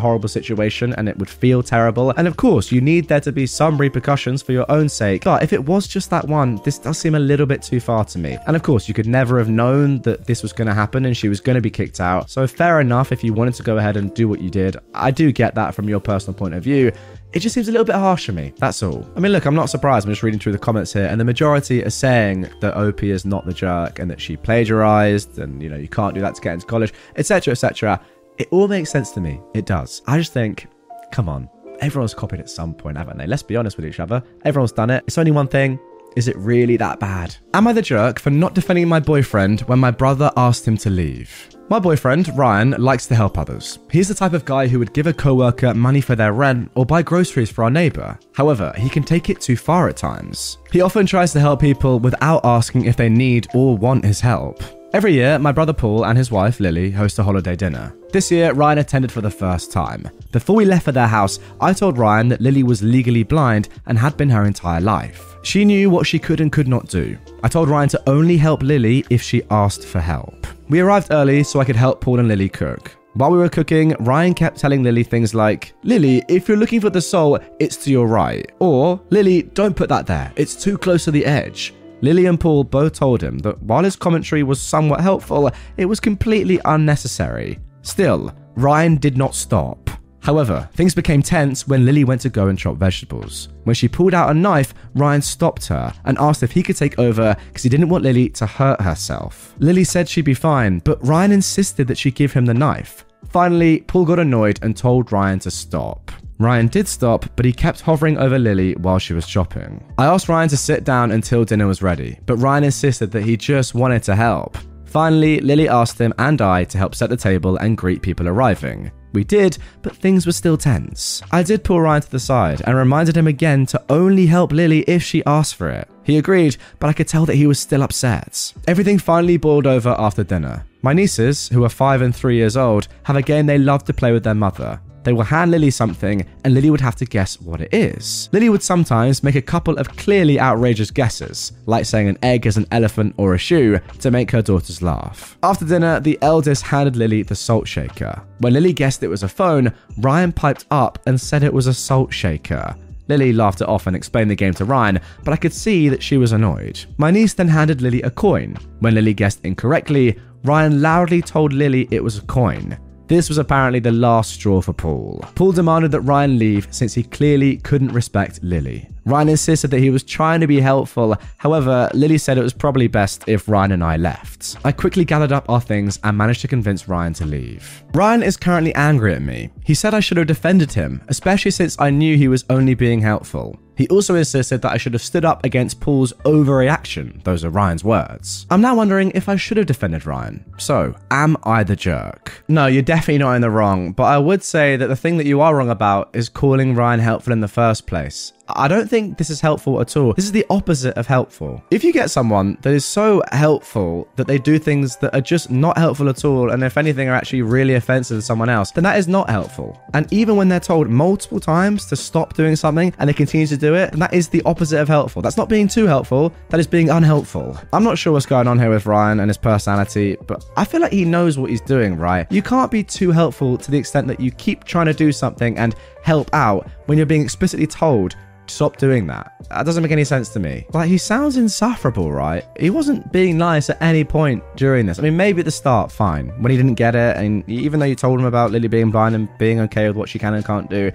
[0.00, 2.10] horrible situation and it would feel terrible.
[2.16, 5.24] And of course, you need there to be some repercussions for your own sake.
[5.24, 8.04] But if it was just that one, this does seem a little bit too far
[8.06, 8.38] to me.
[8.46, 11.16] And of course, you could never have known that this was going to happen and
[11.16, 12.30] she was going to be kicked out.
[12.30, 14.76] So fair enough if you wanted to go ahead and do what you did.
[14.94, 16.92] I do get that from your personal point of view.
[17.34, 18.52] It just seems a little bit harsh for me.
[18.58, 19.04] That's all.
[19.16, 20.06] I mean, look, I'm not surprised.
[20.06, 23.24] I'm just reading through the comments here, and the majority are saying that OP is
[23.24, 26.40] not the jerk and that she plagiarized, and you know you can't do that to
[26.40, 28.00] get into college, etc., etc.
[28.38, 29.40] It all makes sense to me.
[29.54, 30.02] It does.
[30.06, 30.66] I just think,
[31.12, 31.48] come on.
[31.80, 33.26] Everyone's copied at some point, haven't they?
[33.26, 34.22] Let's be honest with each other.
[34.44, 35.04] Everyone's done it.
[35.06, 35.78] It's only one thing.
[36.16, 37.34] Is it really that bad?
[37.54, 40.90] Am I the jerk for not defending my boyfriend when my brother asked him to
[40.90, 41.48] leave?
[41.70, 43.80] My boyfriend, Ryan, likes to help others.
[43.90, 46.86] He's the type of guy who would give a coworker money for their rent or
[46.86, 48.16] buy groceries for our neighbor.
[48.34, 50.58] However, he can take it too far at times.
[50.70, 54.62] He often tries to help people without asking if they need or want his help.
[54.94, 57.92] Every year, my brother Paul and his wife Lily host a holiday dinner.
[58.12, 60.08] This year, Ryan attended for the first time.
[60.30, 63.98] Before we left for their house, I told Ryan that Lily was legally blind and
[63.98, 65.34] had been her entire life.
[65.42, 67.18] She knew what she could and could not do.
[67.42, 70.46] I told Ryan to only help Lily if she asked for help.
[70.68, 72.96] We arrived early so I could help Paul and Lily cook.
[73.14, 76.90] While we were cooking, Ryan kept telling Lily things like, Lily, if you're looking for
[76.90, 78.48] the soul, it's to your right.
[78.60, 81.74] Or, Lily, don't put that there, it's too close to the edge.
[82.04, 86.00] Lily and Paul both told him that while his commentary was somewhat helpful, it was
[86.00, 87.58] completely unnecessary.
[87.80, 89.88] Still, Ryan did not stop.
[90.20, 93.48] However, things became tense when Lily went to go and chop vegetables.
[93.62, 96.98] When she pulled out a knife, Ryan stopped her and asked if he could take
[96.98, 99.54] over because he didn't want Lily to hurt herself.
[99.58, 103.06] Lily said she'd be fine, but Ryan insisted that she give him the knife.
[103.30, 106.12] Finally, Paul got annoyed and told Ryan to stop.
[106.38, 109.84] Ryan did stop, but he kept hovering over Lily while she was shopping.
[109.98, 113.36] I asked Ryan to sit down until dinner was ready, but Ryan insisted that he
[113.36, 114.58] just wanted to help.
[114.84, 118.92] Finally, Lily asked him and I to help set the table and greet people arriving.
[119.12, 121.22] We did, but things were still tense.
[121.30, 124.80] I did pull Ryan to the side and reminded him again to only help Lily
[124.82, 125.88] if she asked for it.
[126.02, 128.52] He agreed, but I could tell that he was still upset.
[128.66, 130.64] Everything finally boiled over after dinner.
[130.82, 133.94] My nieces, who are 5 and 3 years old, have a game they love to
[133.94, 134.80] play with their mother.
[135.04, 138.28] They will hand Lily something, and Lily would have to guess what it is.
[138.32, 142.56] Lily would sometimes make a couple of clearly outrageous guesses, like saying an egg is
[142.56, 145.36] an elephant or a shoe, to make her daughters laugh.
[145.42, 148.22] After dinner, the eldest handed Lily the salt shaker.
[148.38, 151.74] When Lily guessed it was a phone, Ryan piped up and said it was a
[151.74, 152.74] salt shaker.
[153.08, 156.02] Lily laughed it off and explained the game to Ryan, but I could see that
[156.02, 156.82] she was annoyed.
[156.96, 158.56] My niece then handed Lily a coin.
[158.80, 162.78] When Lily guessed incorrectly, Ryan loudly told Lily it was a coin.
[163.06, 165.22] This was apparently the last straw for Paul.
[165.34, 168.88] Paul demanded that Ryan leave since he clearly couldn't respect Lily.
[169.06, 172.86] Ryan insisted that he was trying to be helpful, however, Lily said it was probably
[172.86, 174.56] best if Ryan and I left.
[174.64, 177.84] I quickly gathered up our things and managed to convince Ryan to leave.
[177.92, 179.50] Ryan is currently angry at me.
[179.64, 183.00] He said I should have defended him, especially since I knew he was only being
[183.00, 183.58] helpful.
[183.76, 187.22] He also insisted that I should have stood up against Paul's overreaction.
[187.24, 188.46] Those are Ryan's words.
[188.50, 190.44] I'm now wondering if I should have defended Ryan.
[190.58, 192.44] So, am I the jerk?
[192.46, 195.26] No, you're definitely not in the wrong, but I would say that the thing that
[195.26, 198.32] you are wrong about is calling Ryan helpful in the first place.
[198.48, 200.12] I don't think this is helpful at all.
[200.12, 201.62] This is the opposite of helpful.
[201.70, 205.50] If you get someone that is so helpful that they do things that are just
[205.50, 208.84] not helpful at all, and if anything are actually really offensive to someone else, then
[208.84, 209.80] that is not helpful.
[209.94, 213.56] And even when they're told multiple times to stop doing something and they continue to
[213.56, 215.22] do it, then that is the opposite of helpful.
[215.22, 217.58] That's not being too helpful, that is being unhelpful.
[217.72, 220.82] I'm not sure what's going on here with Ryan and his personality, but I feel
[220.82, 222.30] like he knows what he's doing, right?
[222.30, 225.56] You can't be too helpful to the extent that you keep trying to do something
[225.56, 228.14] and help out when you're being explicitly told
[228.46, 229.32] Stop doing that.
[229.48, 230.66] That doesn't make any sense to me.
[230.72, 232.44] Like, he sounds insufferable, right?
[232.58, 234.98] He wasn't being nice at any point during this.
[234.98, 236.28] I mean, maybe at the start, fine.
[236.42, 239.14] When he didn't get it, and even though you told him about Lily being blind
[239.14, 240.92] and being okay with what she can and can't do,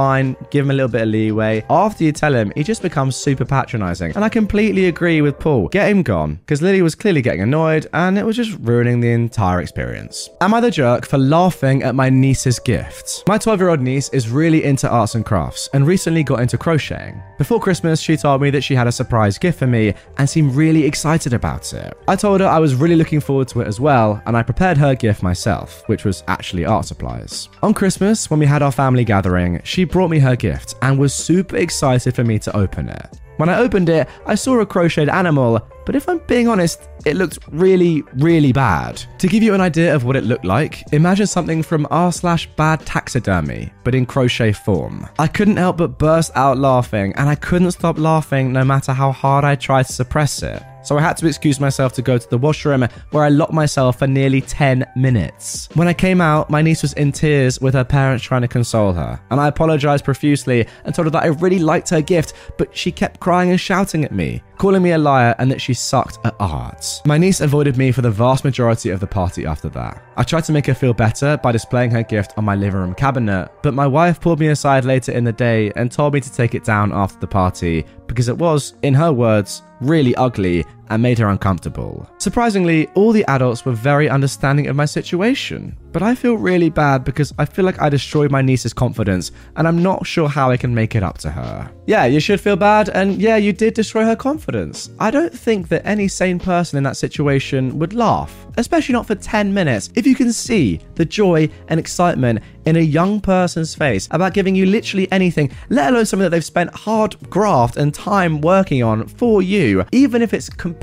[0.00, 1.62] fine, give him a little bit of leeway.
[1.68, 4.14] After you tell him, he just becomes super patronizing.
[4.14, 5.68] And I completely agree with Paul.
[5.68, 9.12] Get him gone, because Lily was clearly getting annoyed and it was just ruining the
[9.12, 10.30] entire experience.
[10.40, 13.24] Am I the jerk for laughing at my niece's gift?
[13.28, 16.56] My 12 year old niece is really into arts and crafts and recently got into
[16.56, 17.20] crocheting.
[17.36, 20.54] Before Christmas, she told me that she had a surprise gift for me and seemed
[20.54, 21.92] really excited about it.
[22.08, 24.78] I told her I was really looking forward to it as well, and I prepared
[24.78, 27.50] her gift myself, which was actually art supplies.
[27.62, 31.12] On Christmas, when we had our family gathering, she brought me her gift and was
[31.12, 33.20] super excited for me to open it.
[33.36, 37.16] When I opened it, I saw a crocheted animal, but if I'm being honest, it
[37.16, 39.02] looked really, really bad.
[39.18, 42.46] To give you an idea of what it looked like, imagine something from r slash
[42.56, 45.08] bad taxidermy, but in crochet form.
[45.18, 49.10] I couldn't help but burst out laughing, and I couldn't stop laughing no matter how
[49.10, 52.28] hard I tried to suppress it so I had to excuse myself to go to
[52.28, 55.68] the washroom where I locked myself for nearly 10 minutes.
[55.74, 58.92] When I came out, my niece was in tears with her parents trying to console
[58.92, 62.76] her, and I apologized profusely and told her that I really liked her gift, but
[62.76, 66.18] she kept crying and shouting at me, calling me a liar and that she sucked
[66.24, 67.02] at art.
[67.04, 70.02] My niece avoided me for the vast majority of the party after that.
[70.16, 72.94] I tried to make her feel better by displaying her gift on my living room
[72.94, 76.32] cabinet, but my wife pulled me aside later in the day and told me to
[76.32, 81.02] take it down after the party because it was, in her words, really ugly and
[81.02, 82.08] made her uncomfortable.
[82.18, 85.76] Surprisingly, all the adults were very understanding of my situation.
[85.92, 89.66] But I feel really bad because I feel like I destroyed my niece's confidence and
[89.66, 91.70] I'm not sure how I can make it up to her.
[91.86, 94.90] Yeah, you should feel bad, and yeah, you did destroy her confidence.
[95.00, 99.16] I don't think that any sane person in that situation would laugh, especially not for
[99.16, 104.06] 10 minutes, if you can see the joy and excitement in a young person's face
[104.12, 108.40] about giving you literally anything, let alone something that they've spent hard graft and time
[108.40, 110.79] working on for you, even if it's completely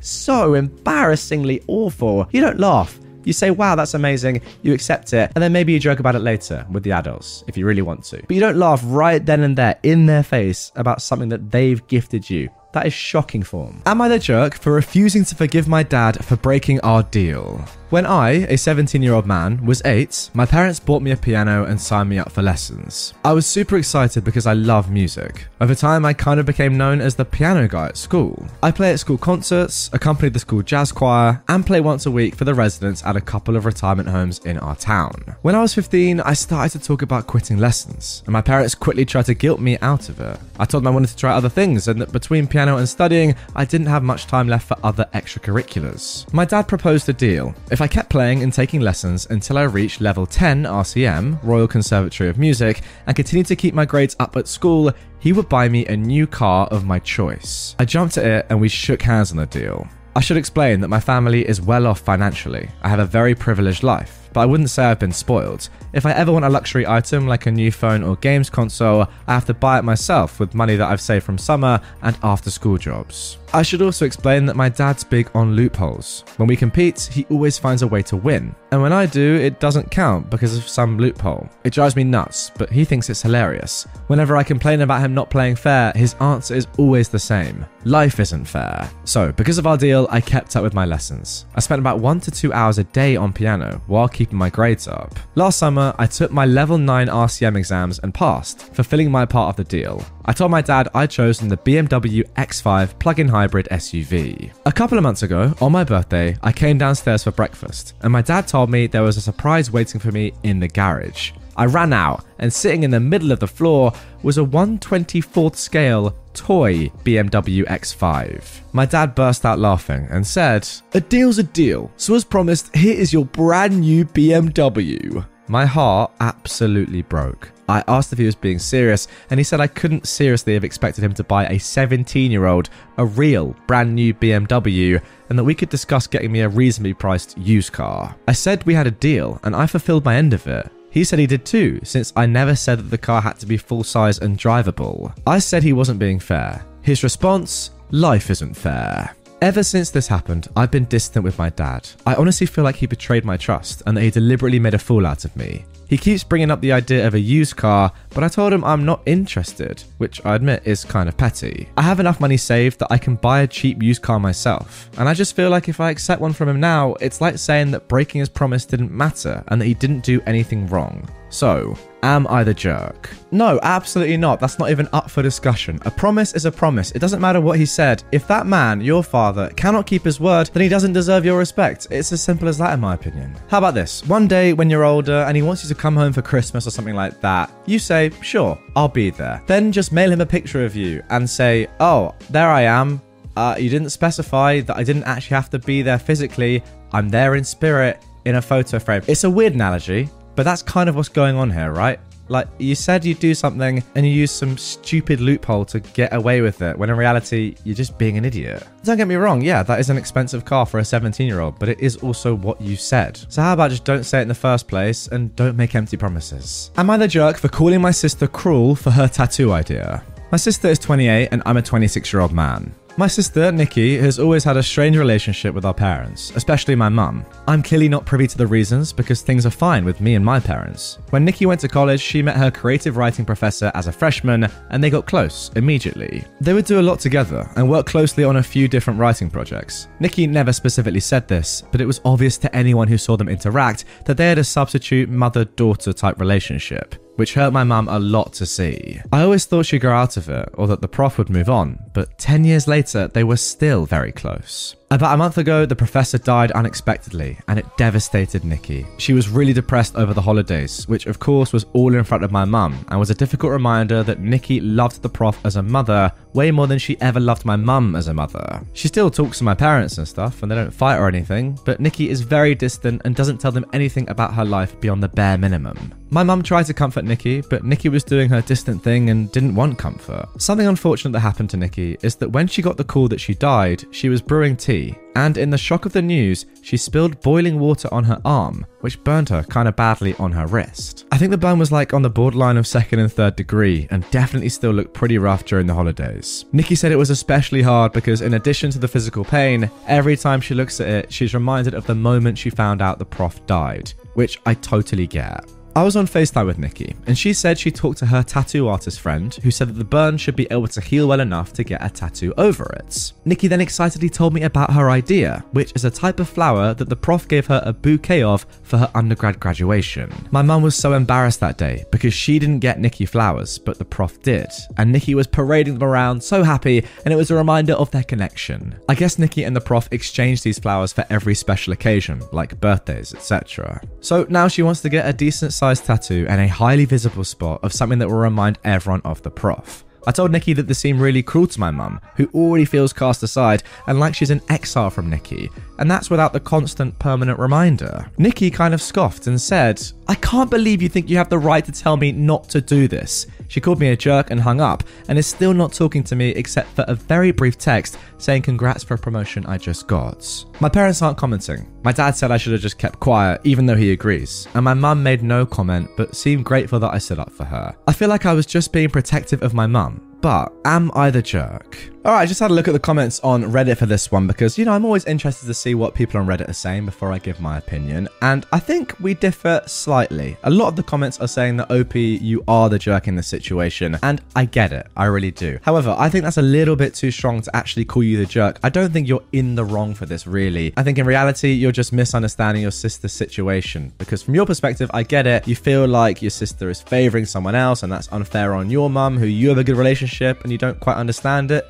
[0.00, 2.28] so embarrassingly awful.
[2.32, 2.98] You don't laugh.
[3.24, 6.20] You say, wow, that's amazing, you accept it, and then maybe you joke about it
[6.20, 8.22] later with the adults if you really want to.
[8.22, 11.86] But you don't laugh right then and there in their face about something that they've
[11.86, 12.48] gifted you.
[12.72, 13.82] That is shocking form.
[13.84, 17.62] Am I the jerk for refusing to forgive my dad for breaking our deal?
[17.90, 21.64] When I, a 17 year old man, was 8, my parents bought me a piano
[21.64, 23.14] and signed me up for lessons.
[23.24, 25.48] I was super excited because I love music.
[25.60, 28.46] Over time, I kind of became known as the piano guy at school.
[28.62, 32.36] I play at school concerts, accompany the school jazz choir, and play once a week
[32.36, 35.34] for the residents at a couple of retirement homes in our town.
[35.42, 39.04] When I was 15, I started to talk about quitting lessons, and my parents quickly
[39.04, 40.38] tried to guilt me out of it.
[40.60, 43.34] I told them I wanted to try other things, and that between piano and studying,
[43.56, 46.32] I didn't have much time left for other extracurriculars.
[46.32, 47.52] My dad proposed a deal.
[47.72, 52.28] If I kept playing and taking lessons until I reached level 10 RCM, Royal Conservatory
[52.28, 55.86] of Music, and continued to keep my grades up at school, he would buy me
[55.86, 57.76] a new car of my choice.
[57.78, 59.88] I jumped at it and we shook hands on the deal.
[60.14, 62.68] I should explain that my family is well off financially.
[62.82, 65.68] I have a very privileged life, but I wouldn't say I've been spoiled.
[65.92, 69.34] If I ever want a luxury item like a new phone or games console, I
[69.34, 72.78] have to buy it myself with money that I've saved from summer and after school
[72.78, 73.38] jobs.
[73.52, 76.24] I should also explain that my dad's big on loopholes.
[76.36, 78.54] When we compete, he always finds a way to win.
[78.70, 81.48] And when I do, it doesn't count because of some loophole.
[81.64, 83.88] It drives me nuts, but he thinks it's hilarious.
[84.06, 88.20] Whenever I complain about him not playing fair, his answer is always the same life
[88.20, 88.90] isn't fair.
[89.04, 91.46] So, because of our deal, I kept up with my lessons.
[91.54, 94.86] I spent about one to two hours a day on piano while keeping my grades
[94.86, 95.18] up.
[95.34, 99.56] Last summer, I took my level 9 RCM exams and passed, fulfilling my part of
[99.56, 100.04] the deal.
[100.26, 104.52] I told my dad I'd chosen the BMW X5 plug in hybrid SUV.
[104.66, 108.20] A couple of months ago, on my birthday, I came downstairs for breakfast, and my
[108.20, 111.32] dad told me there was a surprise waiting for me in the garage.
[111.56, 116.14] I ran out, and sitting in the middle of the floor was a 124th scale
[116.34, 118.60] toy BMW X5.
[118.72, 122.94] My dad burst out laughing and said, A deal's a deal, so as promised, here
[122.94, 125.26] is your brand new BMW.
[125.48, 127.50] My heart absolutely broke.
[127.68, 131.02] I asked if he was being serious, and he said I couldn't seriously have expected
[131.02, 135.54] him to buy a 17 year old a real brand new BMW and that we
[135.54, 138.14] could discuss getting me a reasonably priced used car.
[138.28, 140.70] I said we had a deal, and I fulfilled my end of it.
[140.90, 143.56] He said he did too, since I never said that the car had to be
[143.56, 145.16] full size and drivable.
[145.26, 146.64] I said he wasn't being fair.
[146.82, 149.14] His response life isn't fair.
[149.40, 151.88] Ever since this happened, I've been distant with my dad.
[152.04, 155.06] I honestly feel like he betrayed my trust and that he deliberately made a fool
[155.06, 155.64] out of me.
[155.90, 158.84] He keeps bringing up the idea of a used car, but I told him I'm
[158.84, 161.68] not interested, which I admit is kind of petty.
[161.76, 165.08] I have enough money saved that I can buy a cheap used car myself, and
[165.08, 167.88] I just feel like if I accept one from him now, it's like saying that
[167.88, 171.08] breaking his promise didn't matter and that he didn't do anything wrong.
[171.30, 173.08] So, am I the jerk?
[173.30, 174.40] No, absolutely not.
[174.40, 175.78] That's not even up for discussion.
[175.82, 176.90] A promise is a promise.
[176.90, 178.02] It doesn't matter what he said.
[178.10, 181.86] If that man, your father, cannot keep his word, then he doesn't deserve your respect.
[181.88, 183.36] It's as simple as that, in my opinion.
[183.48, 184.04] How about this?
[184.08, 186.70] One day when you're older and he wants you to come home for Christmas or
[186.70, 189.42] something like that, you say, sure, I'll be there.
[189.46, 193.00] Then just mail him a picture of you and say, oh, there I am.
[193.34, 196.62] Uh, you didn't specify that I didn't actually have to be there physically.
[196.92, 199.02] I'm there in spirit in a photo frame.
[199.06, 201.98] It's a weird analogy, but that's kind of what's going on here, right?
[202.30, 206.40] Like, you said you'd do something and you use some stupid loophole to get away
[206.40, 208.62] with it, when in reality, you're just being an idiot.
[208.84, 211.58] Don't get me wrong, yeah, that is an expensive car for a 17 year old,
[211.58, 213.20] but it is also what you said.
[213.28, 215.96] So, how about just don't say it in the first place and don't make empty
[215.96, 216.70] promises?
[216.76, 220.04] Am I the jerk for calling my sister cruel for her tattoo idea?
[220.30, 222.72] My sister is 28 and I'm a 26 year old man.
[222.96, 227.24] My sister, Nikki, has always had a strange relationship with our parents, especially my mum.
[227.46, 230.40] I'm clearly not privy to the reasons because things are fine with me and my
[230.40, 230.98] parents.
[231.10, 234.82] When Nikki went to college, she met her creative writing professor as a freshman and
[234.82, 236.24] they got close immediately.
[236.40, 239.88] They would do a lot together and work closely on a few different writing projects.
[240.00, 243.84] Nikki never specifically said this, but it was obvious to anyone who saw them interact
[244.04, 248.32] that they had a substitute mother daughter type relationship which hurt my mum a lot
[248.32, 248.98] to see.
[249.12, 251.78] I always thought she'd grow out of it, or that the prof would move on,
[251.92, 254.74] but 10 years later, they were still very close.
[254.92, 258.84] About a month ago, the professor died unexpectedly, and it devastated Nikki.
[258.98, 262.32] She was really depressed over the holidays, which of course was all in front of
[262.32, 266.10] my mum, and was a difficult reminder that Nikki loved the prof as a mother
[266.34, 268.62] way more than she ever loved my mum as a mother.
[268.72, 271.78] She still talks to my parents and stuff, and they don't fight or anything, but
[271.78, 275.38] Nikki is very distant and doesn't tell them anything about her life beyond the bare
[275.38, 275.94] minimum.
[276.10, 279.54] My mum tried to comfort Nikki, but Nikki was doing her distant thing and didn't
[279.54, 280.28] want comfort.
[280.38, 283.34] Something unfortunate that happened to Nikki is that when she got the call that she
[283.34, 284.79] died, she was brewing tea
[285.16, 289.02] and in the shock of the news, she spilled boiling water on her arm, which
[289.04, 291.06] burned her kind of badly on her wrist.
[291.12, 294.08] I think the burn was like on the borderline of second and third degree, and
[294.10, 296.44] definitely still looked pretty rough during the holidays.
[296.52, 300.40] Nikki said it was especially hard because, in addition to the physical pain, every time
[300.40, 303.92] she looks at it, she's reminded of the moment she found out the prof died,
[304.14, 305.44] which I totally get.
[305.76, 308.98] I was on FaceTime with Nikki, and she said she talked to her tattoo artist
[308.98, 311.84] friend who said that the burn should be able to heal well enough to get
[311.84, 313.12] a tattoo over it.
[313.24, 316.88] Nikki then excitedly told me about her idea, which is a type of flower that
[316.88, 320.12] the prof gave her a bouquet of for her undergrad graduation.
[320.32, 323.84] My mum was so embarrassed that day because she didn't get Nikki flowers, but the
[323.84, 327.74] prof did, and Nikki was parading them around so happy, and it was a reminder
[327.74, 328.74] of their connection.
[328.88, 333.14] I guess Nikki and the prof exchanged these flowers for every special occasion, like birthdays,
[333.14, 333.80] etc.
[334.00, 337.62] So now she wants to get a decent sized tattoo and a highly visible spot
[337.62, 339.84] of something that will remind everyone of the prof.
[340.06, 343.22] I told Nikki that this seemed really cruel to my mum, who already feels cast
[343.22, 345.50] aside and like she's an exile from Nikki,
[345.80, 348.06] and that's without the constant permanent reminder.
[348.18, 351.64] Nikki kind of scoffed and said, I can't believe you think you have the right
[351.64, 353.26] to tell me not to do this.
[353.48, 356.28] She called me a jerk and hung up, and is still not talking to me
[356.30, 360.44] except for a very brief text saying congrats for a promotion I just got.
[360.60, 361.66] My parents aren't commenting.
[361.82, 364.74] My dad said I should have just kept quiet, even though he agrees, and my
[364.74, 367.74] mum made no comment but seemed grateful that I stood up for her.
[367.88, 371.22] I feel like I was just being protective of my mum, but am I the
[371.22, 371.78] jerk?
[372.02, 374.56] Alright, I just had a look at the comments on Reddit for this one because,
[374.56, 377.18] you know, I'm always interested to see what people on Reddit are saying before I
[377.18, 378.08] give my opinion.
[378.22, 380.38] And I think we differ slightly.
[380.44, 383.28] A lot of the comments are saying that OP, you are the jerk in this
[383.28, 383.98] situation.
[384.02, 384.86] And I get it.
[384.96, 385.58] I really do.
[385.60, 388.58] However, I think that's a little bit too strong to actually call you the jerk.
[388.62, 390.72] I don't think you're in the wrong for this, really.
[390.78, 393.92] I think in reality, you're just misunderstanding your sister's situation.
[393.98, 395.46] Because from your perspective, I get it.
[395.46, 399.18] You feel like your sister is favoring someone else and that's unfair on your mum,
[399.18, 401.66] who you have a good relationship and you don't quite understand it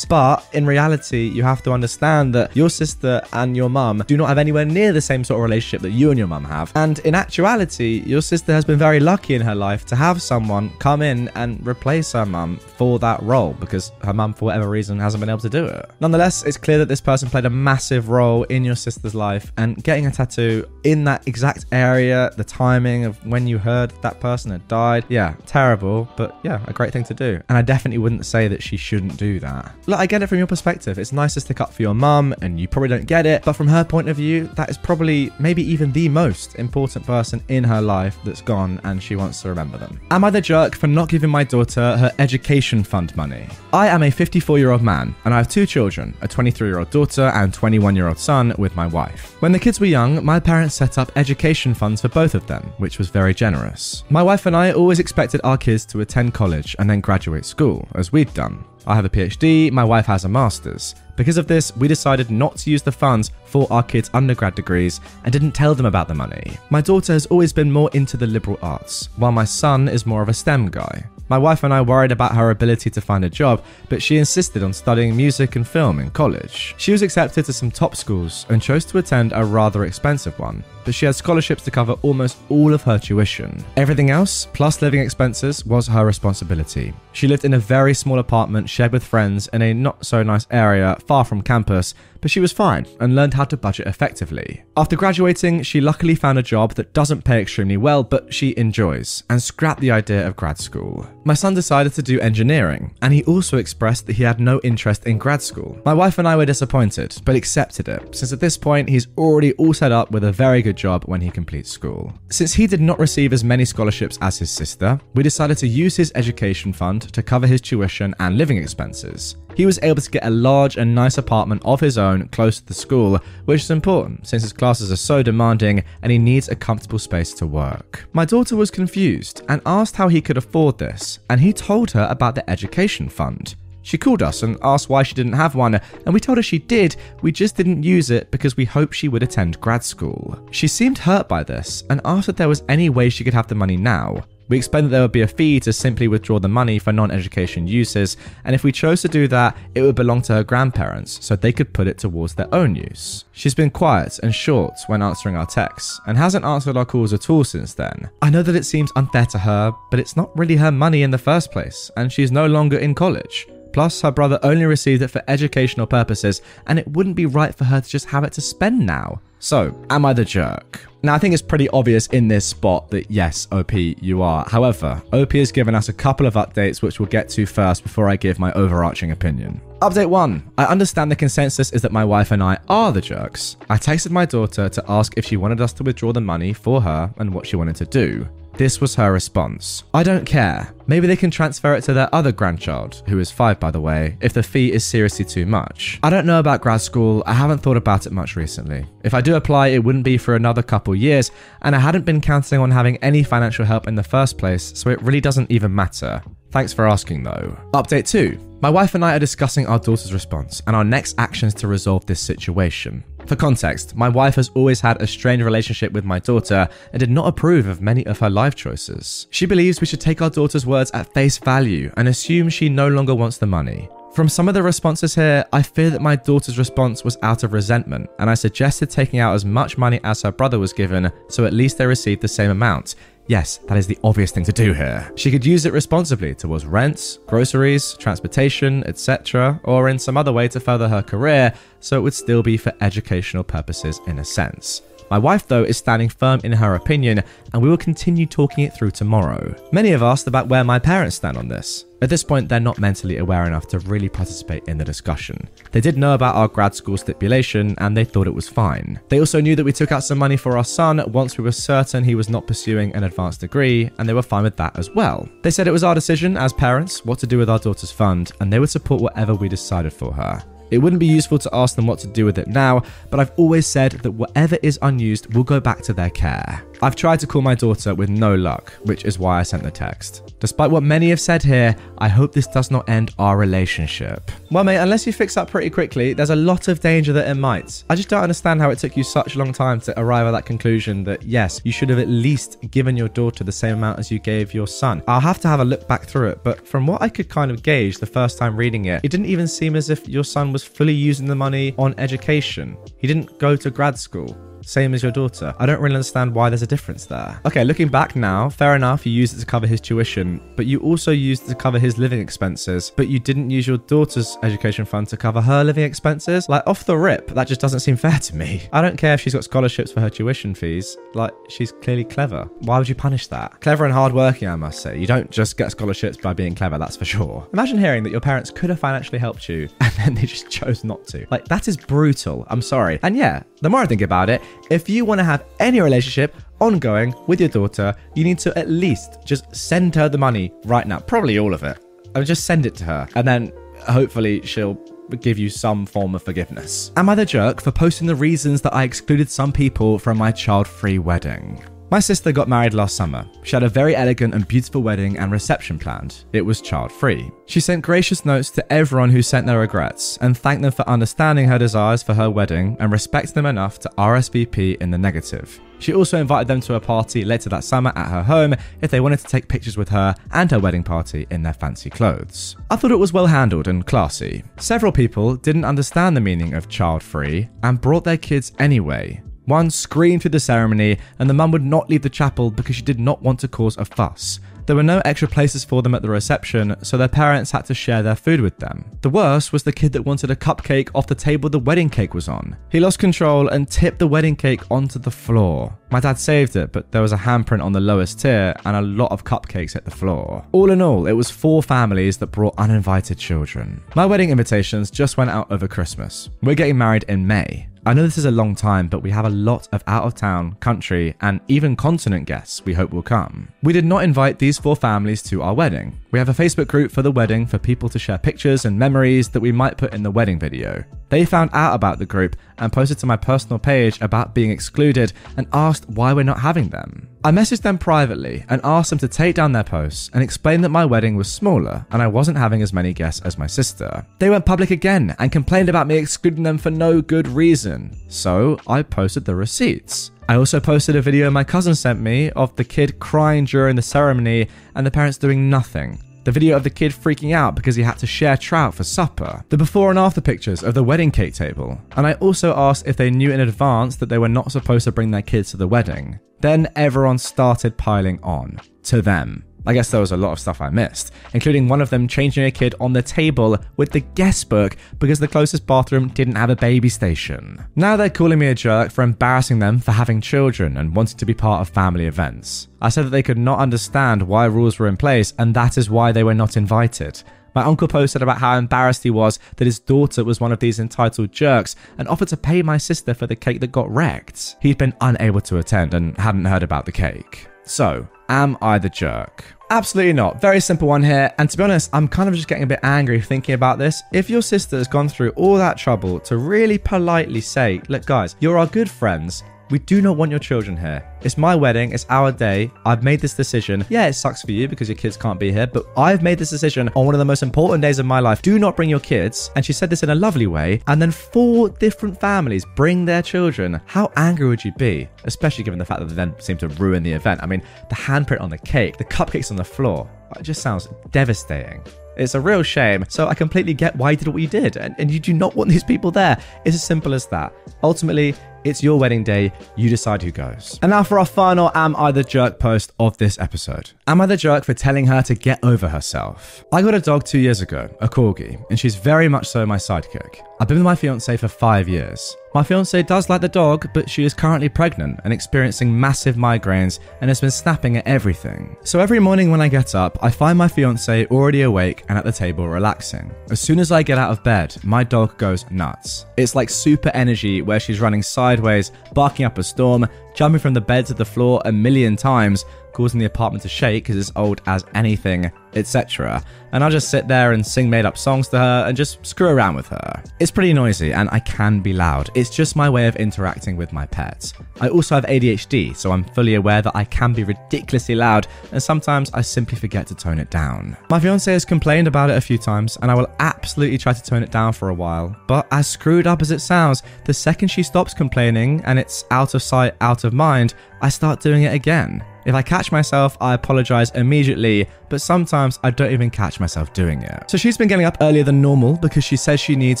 [0.08, 4.28] but in reality, you have to understand that your sister and your mum do not
[4.28, 6.72] have anywhere near the same sort of relationship that you and your mum have.
[6.74, 10.70] And in actuality, your sister has been very lucky in her life to have someone
[10.78, 14.98] come in and replace her mum for that role because her mum, for whatever reason,
[14.98, 15.90] hasn't been able to do it.
[16.00, 19.82] Nonetheless, it's clear that this person played a massive role in your sister's life, and
[19.82, 24.50] getting a tattoo in that exact area, the timing of when you heard that person
[24.50, 27.40] had died, yeah, terrible, but yeah, a great thing to do.
[27.48, 29.55] And I definitely wouldn't say that she shouldn't do that.
[29.86, 30.98] Look, I get it from your perspective.
[30.98, 33.54] It's nice to stick up for your mum, and you probably don't get it, but
[33.54, 37.64] from her point of view, that is probably maybe even the most important person in
[37.64, 40.00] her life that's gone, and she wants to remember them.
[40.10, 43.48] Am I the jerk for not giving my daughter her education fund money?
[43.72, 46.78] I am a 54 year old man, and I have two children a 23 year
[46.78, 49.36] old daughter and 21 year old son with my wife.
[49.40, 52.72] When the kids were young, my parents set up education funds for both of them,
[52.78, 54.04] which was very generous.
[54.10, 57.86] My wife and I always expected our kids to attend college and then graduate school,
[57.94, 58.64] as we'd done.
[58.86, 60.94] I have a PhD, my wife has a master's.
[61.16, 65.00] Because of this, we decided not to use the funds for our kids' undergrad degrees
[65.24, 66.56] and didn't tell them about the money.
[66.70, 70.22] My daughter has always been more into the liberal arts, while my son is more
[70.22, 71.04] of a STEM guy.
[71.28, 74.62] My wife and I worried about her ability to find a job, but she insisted
[74.62, 76.76] on studying music and film in college.
[76.78, 80.62] She was accepted to some top schools and chose to attend a rather expensive one,
[80.84, 83.64] but she had scholarships to cover almost all of her tuition.
[83.76, 86.94] Everything else, plus living expenses, was her responsibility.
[87.12, 90.46] She lived in a very small apartment shared with friends in a not so nice
[90.52, 91.94] area far from campus,
[92.26, 94.64] but she was fine and learned how to budget effectively.
[94.76, 99.22] After graduating, she luckily found a job that doesn't pay extremely well, but she enjoys,
[99.30, 101.06] and scrapped the idea of grad school.
[101.22, 105.06] My son decided to do engineering, and he also expressed that he had no interest
[105.06, 105.80] in grad school.
[105.84, 109.52] My wife and I were disappointed, but accepted it, since at this point he's already
[109.52, 112.12] all set up with a very good job when he completes school.
[112.28, 115.94] Since he did not receive as many scholarships as his sister, we decided to use
[115.94, 120.24] his education fund to cover his tuition and living expenses he was able to get
[120.24, 124.26] a large and nice apartment of his own close to the school, which is important
[124.26, 128.06] since his classes are so demanding and he needs a comfortable space to work.
[128.12, 132.06] My daughter was confused and asked how he could afford this, and he told her
[132.10, 133.54] about the education fund.
[133.80, 136.58] She called us and asked why she didn't have one, and we told her she
[136.58, 140.38] did, we just didn't use it because we hoped she would attend grad school.
[140.50, 143.46] She seemed hurt by this and asked if there was any way she could have
[143.46, 144.24] the money now.
[144.48, 147.10] We explained that there would be a fee to simply withdraw the money for non
[147.10, 151.24] education uses, and if we chose to do that, it would belong to her grandparents
[151.24, 153.24] so they could put it towards their own use.
[153.32, 157.28] She's been quiet and short when answering our texts, and hasn't answered our calls at
[157.28, 158.08] all since then.
[158.22, 161.10] I know that it seems unfair to her, but it's not really her money in
[161.10, 163.48] the first place, and she's no longer in college.
[163.72, 167.64] Plus, her brother only received it for educational purposes, and it wouldn't be right for
[167.64, 169.20] her to just have it to spend now.
[169.38, 170.86] So, am I the jerk?
[171.02, 174.44] Now, I think it's pretty obvious in this spot that yes, OP, you are.
[174.48, 178.08] However, OP has given us a couple of updates which we'll get to first before
[178.08, 179.60] I give my overarching opinion.
[179.82, 180.52] Update 1.
[180.58, 183.56] I understand the consensus is that my wife and I are the jerks.
[183.68, 186.80] I texted my daughter to ask if she wanted us to withdraw the money for
[186.80, 188.26] her and what she wanted to do.
[188.56, 189.84] This was her response.
[189.92, 190.72] I don't care.
[190.86, 194.16] Maybe they can transfer it to their other grandchild, who is five by the way,
[194.22, 196.00] if the fee is seriously too much.
[196.02, 198.86] I don't know about grad school, I haven't thought about it much recently.
[199.04, 201.30] If I do apply, it wouldn't be for another couple years,
[201.62, 204.88] and I hadn't been counting on having any financial help in the first place, so
[204.88, 206.22] it really doesn't even matter.
[206.50, 207.58] Thanks for asking though.
[207.74, 208.58] Update 2.
[208.62, 212.06] My wife and I are discussing our daughter's response and our next actions to resolve
[212.06, 213.04] this situation.
[213.26, 217.10] For context, my wife has always had a strained relationship with my daughter and did
[217.10, 219.26] not approve of many of her life choices.
[219.30, 222.86] She believes we should take our daughter's words at face value and assume she no
[222.86, 223.88] longer wants the money.
[224.12, 227.52] From some of the responses here, I fear that my daughter's response was out of
[227.52, 231.44] resentment, and I suggested taking out as much money as her brother was given so
[231.44, 232.94] at least they received the same amount.
[233.28, 235.10] Yes, that is the obvious thing to do here.
[235.16, 240.46] She could use it responsibly towards rents, groceries, transportation, etc., or in some other way
[240.48, 244.82] to further her career, so it would still be for educational purposes in a sense.
[245.10, 247.22] My wife, though, is standing firm in her opinion,
[247.52, 249.54] and we will continue talking it through tomorrow.
[249.72, 251.84] Many have asked about where my parents stand on this.
[252.02, 255.48] At this point, they're not mentally aware enough to really participate in the discussion.
[255.72, 259.00] They did know about our grad school stipulation and they thought it was fine.
[259.08, 261.52] They also knew that we took out some money for our son once we were
[261.52, 264.90] certain he was not pursuing an advanced degree, and they were fine with that as
[264.90, 265.26] well.
[265.42, 268.32] They said it was our decision as parents what to do with our daughter's fund,
[268.40, 270.42] and they would support whatever we decided for her.
[270.70, 273.32] It wouldn't be useful to ask them what to do with it now, but I've
[273.36, 276.62] always said that whatever is unused will go back to their care.
[276.82, 279.70] I've tried to call my daughter with no luck, which is why I sent the
[279.70, 280.34] text.
[280.40, 284.30] Despite what many have said here, I hope this does not end our relationship.
[284.50, 287.34] Well, mate, unless you fix up pretty quickly, there's a lot of danger that it
[287.34, 287.84] might.
[287.88, 290.32] I just don't understand how it took you such a long time to arrive at
[290.32, 293.98] that conclusion that yes, you should have at least given your daughter the same amount
[293.98, 295.02] as you gave your son.
[295.08, 297.50] I'll have to have a look back through it, but from what I could kind
[297.50, 300.52] of gauge the first time reading it, it didn't even seem as if your son
[300.52, 302.76] was fully using the money on education.
[302.98, 304.36] He didn't go to grad school
[304.66, 305.54] same as your daughter.
[305.58, 307.40] I don't really understand why there's a difference there.
[307.46, 310.80] Okay, looking back now, fair enough, you used it to cover his tuition, but you
[310.80, 314.84] also used it to cover his living expenses, but you didn't use your daughter's education
[314.84, 316.48] fund to cover her living expenses?
[316.48, 318.68] Like, off the rip, that just doesn't seem fair to me.
[318.72, 320.96] I don't care if she's got scholarships for her tuition fees.
[321.14, 322.48] Like, she's clearly clever.
[322.60, 323.60] Why would you punish that?
[323.60, 324.98] Clever and hardworking, I must say.
[324.98, 327.48] You don't just get scholarships by being clever, that's for sure.
[327.52, 330.82] Imagine hearing that your parents could have financially helped you and then they just chose
[330.82, 331.26] not to.
[331.30, 332.46] Like, that is brutal.
[332.48, 332.98] I'm sorry.
[333.02, 336.34] And yeah, the more I think about it, if you want to have any relationship
[336.60, 340.86] ongoing with your daughter, you need to at least just send her the money right
[340.86, 340.98] now.
[341.00, 341.78] Probably all of it.
[342.14, 343.08] I mean, just send it to her.
[343.14, 343.52] And then
[343.88, 344.74] hopefully she'll
[345.20, 346.92] give you some form of forgiveness.
[346.96, 350.32] Am I the jerk for posting the reasons that I excluded some people from my
[350.32, 351.62] child free wedding?
[351.88, 353.24] My sister got married last summer.
[353.44, 356.24] She had a very elegant and beautiful wedding and reception planned.
[356.32, 357.30] It was child free.
[357.46, 361.46] She sent gracious notes to everyone who sent their regrets and thanked them for understanding
[361.46, 365.60] her desires for her wedding and respecting them enough to RSVP in the negative.
[365.78, 369.00] She also invited them to a party later that summer at her home if they
[369.00, 372.56] wanted to take pictures with her and her wedding party in their fancy clothes.
[372.70, 374.42] I thought it was well handled and classy.
[374.56, 379.70] Several people didn't understand the meaning of child free and brought their kids anyway, one
[379.70, 383.00] screamed through the ceremony, and the mum would not leave the chapel because she did
[383.00, 384.40] not want to cause a fuss.
[384.66, 387.74] There were no extra places for them at the reception, so their parents had to
[387.74, 388.84] share their food with them.
[389.00, 392.14] The worst was the kid that wanted a cupcake off the table the wedding cake
[392.14, 392.56] was on.
[392.68, 395.78] He lost control and tipped the wedding cake onto the floor.
[395.92, 398.82] My dad saved it, but there was a handprint on the lowest tier and a
[398.82, 400.44] lot of cupcakes hit the floor.
[400.50, 403.84] All in all, it was four families that brought uninvited children.
[403.94, 406.28] My wedding invitations just went out over Christmas.
[406.42, 407.68] We're getting married in May.
[407.86, 410.16] I know this is a long time, but we have a lot of out of
[410.16, 413.52] town, country, and even continent guests we hope will come.
[413.62, 415.96] We did not invite these four families to our wedding.
[416.10, 419.28] We have a Facebook group for the wedding for people to share pictures and memories
[419.28, 420.82] that we might put in the wedding video.
[421.10, 425.12] They found out about the group and posted to my personal page about being excluded
[425.36, 427.08] and asked why we're not having them.
[427.26, 430.68] I messaged them privately and asked them to take down their posts and explain that
[430.68, 434.06] my wedding was smaller and I wasn't having as many guests as my sister.
[434.20, 437.96] They went public again and complained about me excluding them for no good reason.
[438.06, 440.12] So I posted the receipts.
[440.28, 443.82] I also posted a video my cousin sent me of the kid crying during the
[443.82, 444.46] ceremony
[444.76, 447.96] and the parents doing nothing the video of the kid freaking out because he had
[447.96, 451.80] to share trout for supper, the before and after pictures of the wedding cake table,
[451.92, 454.92] and I also asked if they knew in advance that they were not supposed to
[454.92, 456.18] bring their kids to the wedding.
[456.40, 459.44] Then everyone started piling on to them.
[459.68, 462.44] I guess there was a lot of stuff I missed, including one of them changing
[462.44, 466.50] a kid on the table with the guest book because the closest bathroom didn't have
[466.50, 467.64] a baby station.
[467.74, 471.26] Now they're calling me a jerk for embarrassing them for having children and wanting to
[471.26, 472.68] be part of family events.
[472.80, 475.90] I said that they could not understand why rules were in place and that is
[475.90, 477.24] why they were not invited.
[477.56, 480.78] My uncle posted about how embarrassed he was that his daughter was one of these
[480.78, 484.56] entitled jerks and offered to pay my sister for the cake that got wrecked.
[484.60, 487.48] He'd been unable to attend and hadn't heard about the cake.
[487.64, 489.42] So, am I the jerk?
[489.70, 490.38] Absolutely not.
[490.38, 491.32] Very simple one here.
[491.38, 494.02] And to be honest, I'm kind of just getting a bit angry thinking about this.
[494.12, 498.36] If your sister has gone through all that trouble to really politely say, look, guys,
[498.38, 499.44] you're our good friends.
[499.68, 501.04] We do not want your children here.
[501.22, 502.70] It's my wedding, it's our day.
[502.84, 503.84] I've made this decision.
[503.88, 506.50] Yeah, it sucks for you because your kids can't be here, but I've made this
[506.50, 508.42] decision on one of the most important days of my life.
[508.42, 509.50] Do not bring your kids.
[509.56, 510.82] And she said this in a lovely way.
[510.86, 513.80] And then four different families bring their children.
[513.86, 515.08] How angry would you be?
[515.24, 517.42] Especially given the fact that they then seem to ruin the event.
[517.42, 520.08] I mean, the handprint on the cake, the cupcakes on the floor.
[520.38, 521.82] It just sounds devastating.
[522.16, 523.04] It's a real shame.
[523.08, 524.76] So I completely get why you did what you did.
[524.76, 526.40] And, and you do not want these people there.
[526.64, 527.52] It's as simple as that.
[527.82, 528.34] Ultimately,
[528.66, 529.52] it's your wedding day.
[529.76, 530.78] You decide who goes.
[530.82, 533.90] And now for our final Am I the Jerk post of this episode.
[534.08, 536.64] Am I the jerk for telling her to get over herself?
[536.72, 539.76] I got a dog two years ago, a corgi, and she's very much so my
[539.76, 540.40] sidekick.
[540.60, 542.36] I've been with my fiance for five years.
[542.56, 547.00] My fiance does like the dog, but she is currently pregnant and experiencing massive migraines
[547.20, 548.78] and has been snapping at everything.
[548.82, 552.24] So every morning when I get up, I find my fiance already awake and at
[552.24, 553.30] the table relaxing.
[553.50, 556.24] As soon as I get out of bed, my dog goes nuts.
[556.38, 560.80] It's like super energy where she's running sideways, barking up a storm, jumping from the
[560.80, 562.64] bed to the floor a million times,
[562.96, 566.42] causing the apartment to shake because it's old as anything, etc.
[566.72, 569.48] And I'll just sit there and sing made up songs to her and just screw
[569.48, 570.22] around with her.
[570.40, 572.30] It's pretty noisy and I can be loud.
[572.34, 574.54] It's just my way of interacting with my pets.
[574.80, 578.82] I also have ADHD, so I'm fully aware that I can be ridiculously loud and
[578.82, 580.96] sometimes I simply forget to tone it down.
[581.10, 584.22] My fiance has complained about it a few times and I will absolutely try to
[584.22, 585.36] tone it down for a while.
[585.46, 589.54] But as screwed up as it sounds, the second she stops complaining and it's out
[589.54, 592.24] of sight, out of mind, I start doing it again.
[592.46, 597.22] If I catch myself, I apologize immediately, but sometimes I don't even catch myself doing
[597.22, 597.50] it.
[597.50, 600.00] So she's been getting up earlier than normal because she says she needs